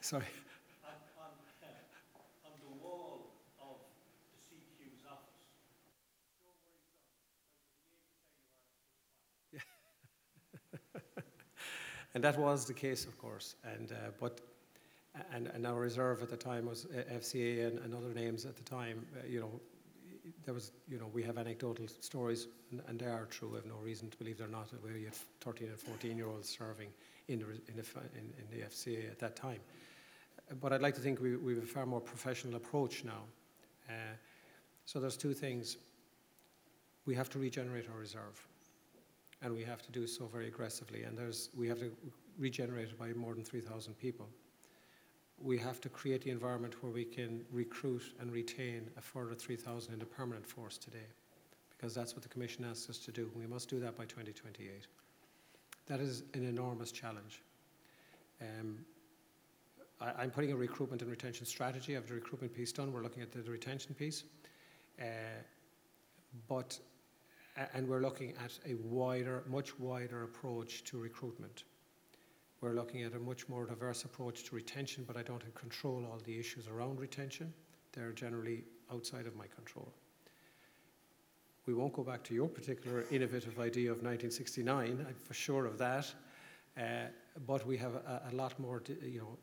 sorry. 0.00 0.24
and 12.14 12.24
that 12.24 12.36
was 12.36 12.64
the 12.64 12.74
case, 12.74 13.04
of 13.04 13.16
course. 13.16 13.54
And 13.64 13.92
uh, 13.92 14.10
but 14.18 14.40
and, 15.34 15.46
and 15.48 15.66
our 15.66 15.78
reserve 15.78 16.22
at 16.22 16.30
the 16.30 16.36
time 16.36 16.66
was 16.66 16.86
FCA 16.86 17.66
and, 17.66 17.78
and 17.80 17.94
other 17.94 18.14
names 18.14 18.44
at 18.44 18.56
the 18.56 18.62
time. 18.62 19.04
Uh, 19.16 19.26
you 19.28 19.40
know, 19.40 19.60
there 20.44 20.54
was, 20.54 20.72
you 20.88 20.98
know, 20.98 21.08
we 21.12 21.22
have 21.22 21.38
anecdotal 21.38 21.86
stories, 22.00 22.48
and, 22.70 22.80
and, 22.88 22.98
they 22.98 23.06
are 23.06 23.26
true. 23.26 23.50
I 23.52 23.56
have 23.56 23.66
no 23.66 23.76
reason 23.76 24.10
to 24.10 24.16
believe 24.16 24.38
they're 24.38 24.48
not. 24.48 24.68
We 24.82 25.04
had 25.04 25.14
13 25.40 25.68
and 25.68 25.78
14 25.78 26.16
year 26.16 26.28
olds 26.28 26.48
serving 26.48 26.88
in 27.28 27.40
the, 27.40 27.46
in 27.46 27.76
the, 27.76 27.84
in, 28.14 28.32
in 28.38 28.58
the 28.58 28.64
FCA 28.66 29.10
at 29.10 29.18
that 29.18 29.36
time. 29.36 29.58
But 30.60 30.72
I'd 30.72 30.82
like 30.82 30.94
to 30.94 31.00
think 31.00 31.20
we, 31.20 31.36
we 31.36 31.54
have 31.54 31.64
a 31.64 31.66
far 31.66 31.86
more 31.86 32.00
professional 32.00 32.56
approach 32.56 33.04
now. 33.04 33.22
Uh, 33.88 33.92
so 34.86 35.00
there's 35.00 35.16
two 35.16 35.34
things. 35.34 35.76
We 37.04 37.14
have 37.14 37.28
to 37.30 37.38
regenerate 37.38 37.88
our 37.92 37.98
reserve, 37.98 38.46
and 39.42 39.52
we 39.54 39.64
have 39.64 39.82
to 39.82 39.92
do 39.92 40.06
so 40.06 40.26
very 40.26 40.48
aggressively. 40.48 41.02
And 41.02 41.18
there's, 41.18 41.50
we 41.56 41.68
have 41.68 41.80
to 41.80 41.90
regenerate 42.38 42.88
it 42.88 42.98
by 42.98 43.12
more 43.12 43.34
than 43.34 43.44
3,000 43.44 43.94
people 43.94 44.28
we 45.42 45.58
have 45.58 45.80
to 45.80 45.88
create 45.88 46.22
the 46.22 46.30
environment 46.30 46.82
where 46.82 46.92
we 46.92 47.04
can 47.04 47.44
recruit 47.50 48.14
and 48.20 48.32
retain 48.32 48.88
a 48.96 49.00
further 49.00 49.34
3,000 49.34 49.92
in 49.92 49.98
the 49.98 50.06
permanent 50.06 50.46
force 50.46 50.78
today, 50.78 51.06
because 51.70 51.94
that's 51.94 52.14
what 52.14 52.22
the 52.22 52.28
Commission 52.28 52.64
asks 52.64 52.88
us 52.88 52.98
to 52.98 53.12
do. 53.12 53.30
We 53.34 53.46
must 53.46 53.68
do 53.68 53.80
that 53.80 53.96
by 53.96 54.04
2028. 54.04 54.86
That 55.86 56.00
is 56.00 56.22
an 56.34 56.46
enormous 56.46 56.92
challenge. 56.92 57.42
Um, 58.40 58.78
I, 60.00 60.24
am 60.24 60.30
putting 60.30 60.52
a 60.52 60.56
recruitment 60.56 61.02
and 61.02 61.10
retention 61.10 61.46
strategy. 61.46 61.92
I 61.92 61.96
have 61.96 62.06
the 62.06 62.14
recruitment 62.14 62.54
piece 62.54 62.72
done. 62.72 62.92
We're 62.92 63.02
looking 63.02 63.22
at 63.22 63.32
the, 63.32 63.38
the 63.38 63.50
retention 63.50 63.94
piece. 63.94 64.24
Uh, 65.00 65.04
but, 66.48 66.78
and 67.74 67.88
we're 67.88 68.00
looking 68.00 68.34
at 68.44 68.58
a 68.66 68.74
wider, 68.74 69.42
much 69.48 69.78
wider 69.78 70.24
approach 70.24 70.84
to 70.84 70.98
recruitment. 70.98 71.64
We're 72.62 72.74
looking 72.74 73.02
at 73.02 73.12
a 73.14 73.18
much 73.18 73.48
more 73.48 73.66
diverse 73.66 74.04
approach 74.04 74.44
to 74.44 74.54
retention, 74.54 75.04
but 75.04 75.16
I 75.16 75.22
don't 75.22 75.42
control 75.56 76.06
all 76.08 76.20
the 76.24 76.38
issues 76.38 76.68
around 76.68 77.00
retention. 77.00 77.52
They're 77.92 78.12
generally 78.12 78.62
outside 78.92 79.26
of 79.26 79.34
my 79.34 79.46
control. 79.48 79.92
We 81.66 81.74
won't 81.74 81.92
go 81.92 82.04
back 82.04 82.22
to 82.24 82.34
your 82.34 82.48
particular 82.48 83.04
innovative 83.10 83.58
idea 83.58 83.90
of 83.90 83.96
1969, 83.96 85.04
I'm 85.08 85.14
for 85.14 85.34
sure 85.34 85.66
of 85.66 85.76
that. 85.78 86.14
Uh, 86.78 87.08
but 87.46 87.66
we 87.66 87.76
have 87.78 87.96
a, 87.96 88.30
a 88.30 88.34
lot 88.34 88.58
more, 88.60 88.80
you 89.02 89.18
know, 89.18 89.38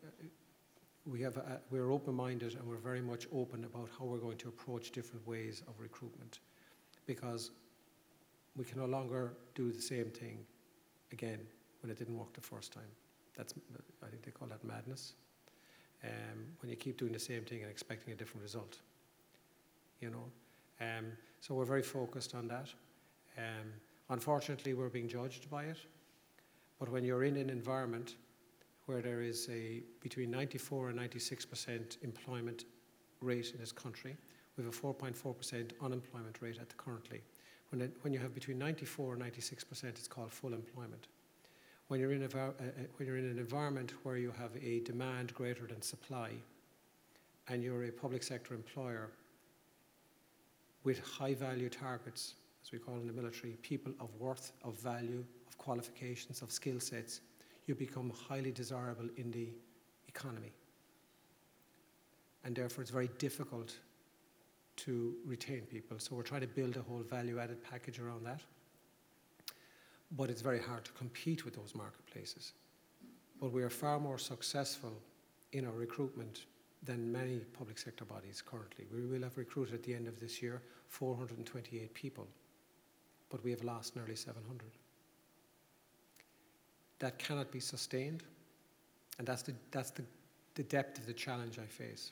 we 1.06 1.22
have 1.22 1.36
a, 1.36 1.60
we're 1.72 1.92
open-minded 1.92 2.56
and 2.56 2.64
we're 2.64 2.78
very 2.78 3.02
much 3.02 3.28
open 3.34 3.66
about 3.66 3.90
how 4.00 4.06
we're 4.06 4.18
going 4.18 4.38
to 4.38 4.48
approach 4.48 4.92
different 4.92 5.28
ways 5.28 5.62
of 5.68 5.74
recruitment 5.78 6.40
because 7.06 7.52
we 8.56 8.64
can 8.64 8.80
no 8.80 8.86
longer 8.86 9.34
do 9.56 9.74
the 9.74 9.82
same 9.82 10.10
thing 10.10 10.40
again 11.12 11.40
when 11.82 11.92
it 11.92 11.98
didn't 11.98 12.18
work 12.18 12.32
the 12.34 12.42
first 12.42 12.72
time. 12.72 12.90
That's, 13.40 13.54
I 14.04 14.08
think 14.08 14.24
they 14.24 14.32
call 14.32 14.50
that 14.50 14.66
madness. 14.66 15.14
Um, 16.04 16.40
when 16.62 16.70
you 16.70 16.76
keep 16.76 16.98
doing 16.98 17.14
the 17.14 17.20
same 17.20 17.44
thing 17.46 17.62
and 17.62 17.72
expecting 17.72 18.12
a 18.12 18.16
different 18.16 18.44
result, 18.44 18.80
you 20.02 20.10
know. 20.10 20.26
Um, 20.82 21.06
so 21.40 21.56
we're 21.56 21.64
very 21.66 21.82
focused 21.82 22.36
on 22.36 22.50
that. 22.50 22.68
Um, 23.38 23.72
unfortunately, 24.10 24.74
we're 24.74 24.90
being 24.90 25.08
judged 25.08 25.50
by 25.50 25.64
it. 25.64 25.78
But 26.80 26.90
when 26.90 27.06
you're 27.06 27.24
in 27.24 27.38
an 27.38 27.50
environment 27.50 28.16
where 28.88 29.02
there 29.02 29.22
is 29.22 29.48
a 29.50 29.84
between 30.02 30.32
94 30.32 30.90
and 30.90 30.98
96 30.98 31.46
percent 31.46 31.98
employment 32.02 32.66
rate 33.22 33.52
in 33.54 33.60
this 33.60 33.72
country, 33.72 34.18
we 34.58 34.66
have 34.66 34.74
a 34.74 34.78
4.4 34.78 35.38
percent 35.38 35.74
unemployment 35.82 36.42
rate 36.42 36.58
at 36.60 36.68
the 36.68 36.76
currently. 36.76 37.22
When, 37.70 37.82
it, 37.82 37.96
when 38.02 38.12
you 38.12 38.20
have 38.20 38.34
between 38.34 38.58
94 38.58 39.14
and 39.14 39.22
96 39.22 39.64
percent, 39.64 39.98
it's 39.98 40.10
called 40.10 40.32
full 40.32 40.54
employment. 40.54 41.08
When 41.90 42.00
you're, 42.00 42.12
in 42.12 42.22
a, 42.22 42.26
uh, 42.26 42.50
uh, 42.50 42.64
when 42.98 43.08
you're 43.08 43.18
in 43.18 43.26
an 43.26 43.40
environment 43.40 43.94
where 44.04 44.16
you 44.16 44.32
have 44.38 44.52
a 44.64 44.80
demand 44.82 45.34
greater 45.34 45.66
than 45.66 45.82
supply, 45.82 46.34
and 47.48 47.64
you're 47.64 47.86
a 47.86 47.92
public 47.92 48.22
sector 48.22 48.54
employer 48.54 49.10
with 50.84 51.00
high 51.00 51.34
value 51.34 51.68
targets, 51.68 52.36
as 52.64 52.72
we 52.72 52.78
call 52.78 52.98
in 52.98 53.08
the 53.08 53.14
military, 53.14 53.54
people 53.64 53.92
of 54.00 54.14
worth, 54.20 54.52
of 54.64 54.80
value, 54.80 55.26
of 55.48 55.58
qualifications, 55.58 56.44
of 56.44 56.52
skill 56.52 56.80
sets, 56.80 57.22
you 57.66 57.74
become 57.74 58.12
highly 58.12 58.52
desirable 58.52 59.10
in 59.18 59.32
the 59.32 59.50
economy. 60.08 60.52
And 62.44 62.56
therefore, 62.56 62.84
it's 62.84 62.92
very 62.92 63.10
difficult 63.18 63.74
to 64.78 65.16
retain 65.26 65.62
people. 65.62 65.98
So, 65.98 66.16
we're 66.16 66.22
trying 66.22 66.42
to 66.42 66.48
build 66.48 66.78
a 66.78 66.84
whole 66.84 67.02
value 67.02 67.40
added 67.40 67.64
package 67.64 68.00
around 68.00 68.28
that. 68.28 68.42
But 70.12 70.30
it's 70.30 70.42
very 70.42 70.60
hard 70.60 70.86
to 70.86 70.92
compete 70.92 71.46
with 71.46 71.56
those 71.56 71.76
marketplaces. 71.76 72.54
But 73.40 73.52
we 73.52 73.64
are 73.64 73.70
far 73.70 74.00
more 74.00 74.18
successful 74.18 74.94
in 75.54 75.66
our 75.66 75.74
recruitment 75.74 76.46
than 76.84 77.12
many 77.12 77.40
public 77.58 77.78
sector 77.78 78.06
bodies 78.06 78.42
currently. 78.46 78.86
We 78.94 79.06
will 79.06 79.24
have 79.24 79.38
recruited 79.38 79.76
at 79.76 79.84
the 79.84 79.94
end 79.94 80.08
of 80.08 80.20
this 80.20 80.42
year 80.42 80.62
428 80.88 81.94
people, 81.94 82.28
but 83.30 83.44
we 83.44 83.52
have 83.52 83.64
lost 83.64 83.96
nearly 83.96 84.16
700. 84.16 84.62
That 87.00 87.20
cannot 87.20 87.52
be 87.52 87.60
sustained, 87.60 88.24
and 89.18 89.28
that's 89.28 89.42
the, 89.42 89.54
that's 89.72 89.92
the, 89.92 90.04
the 90.56 90.64
depth 90.64 90.98
of 91.00 91.06
the 91.06 91.14
challenge 91.14 91.60
I 91.60 91.66
face. 91.66 92.12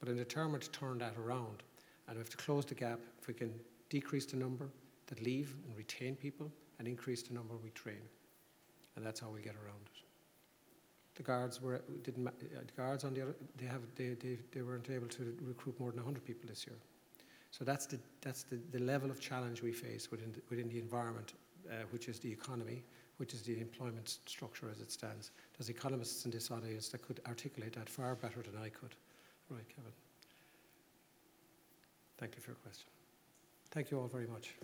But 0.00 0.08
I'm 0.08 0.16
determined 0.16 0.62
to 0.62 0.70
turn 0.70 0.98
that 0.98 1.14
around, 1.18 1.62
and 2.08 2.16
we 2.16 2.20
have 2.20 2.30
to 2.30 2.36
close 2.36 2.64
the 2.64 2.74
gap 2.74 3.00
if 3.20 3.28
we 3.28 3.34
can 3.34 3.52
decrease 3.88 4.26
the 4.26 4.36
number 4.36 4.68
that 5.06 5.22
leave 5.22 5.54
and 5.66 5.76
retain 5.76 6.16
people 6.16 6.50
and 6.78 6.88
increase 6.88 7.22
the 7.22 7.34
number 7.34 7.54
we 7.56 7.70
train. 7.70 8.02
And 8.96 9.04
that's 9.04 9.20
how 9.20 9.28
we 9.28 9.40
get 9.40 9.54
around 9.54 9.80
it. 9.86 10.04
The 11.16 11.22
guards 11.22 11.60
were 11.62 11.82
didn't 12.02 12.26
uh, 12.26 12.30
the 12.66 12.72
guards 12.76 13.04
on 13.04 13.14
the 13.14 13.22
other 13.22 13.36
they 13.56 13.66
have 13.66 13.82
they, 13.94 14.14
they, 14.20 14.38
they 14.52 14.62
weren't 14.62 14.90
able 14.90 15.06
to 15.08 15.36
recruit 15.42 15.78
more 15.78 15.90
than 15.90 15.98
100 15.98 16.24
people 16.24 16.48
this 16.48 16.66
year. 16.66 16.76
So 17.50 17.64
that's 17.64 17.86
the 17.86 17.98
that's 18.20 18.42
the, 18.42 18.58
the 18.72 18.80
level 18.80 19.10
of 19.10 19.20
challenge 19.20 19.62
we 19.62 19.72
face 19.72 20.10
within 20.10 20.32
the, 20.32 20.40
within 20.50 20.68
the 20.68 20.78
environment 20.78 21.34
uh, 21.70 21.84
which 21.90 22.08
is 22.08 22.18
the 22.18 22.30
economy 22.30 22.82
which 23.18 23.32
is 23.32 23.42
the 23.42 23.60
employment 23.60 24.18
structure 24.26 24.68
as 24.72 24.80
it 24.80 24.90
stands. 24.90 25.30
There's 25.56 25.68
economists 25.68 26.24
in 26.24 26.32
this 26.32 26.50
audience 26.50 26.88
that 26.88 27.02
could 27.02 27.20
articulate 27.28 27.72
that 27.74 27.88
far 27.88 28.16
better 28.16 28.42
than 28.42 28.60
I 28.60 28.68
could. 28.68 28.96
Right 29.48 29.68
Kevin. 29.68 29.92
Thank 32.18 32.34
you 32.34 32.42
for 32.42 32.50
your 32.50 32.56
question. 32.56 32.88
Thank 33.70 33.90
you 33.90 34.00
all 34.00 34.08
very 34.08 34.26
much 34.26 34.54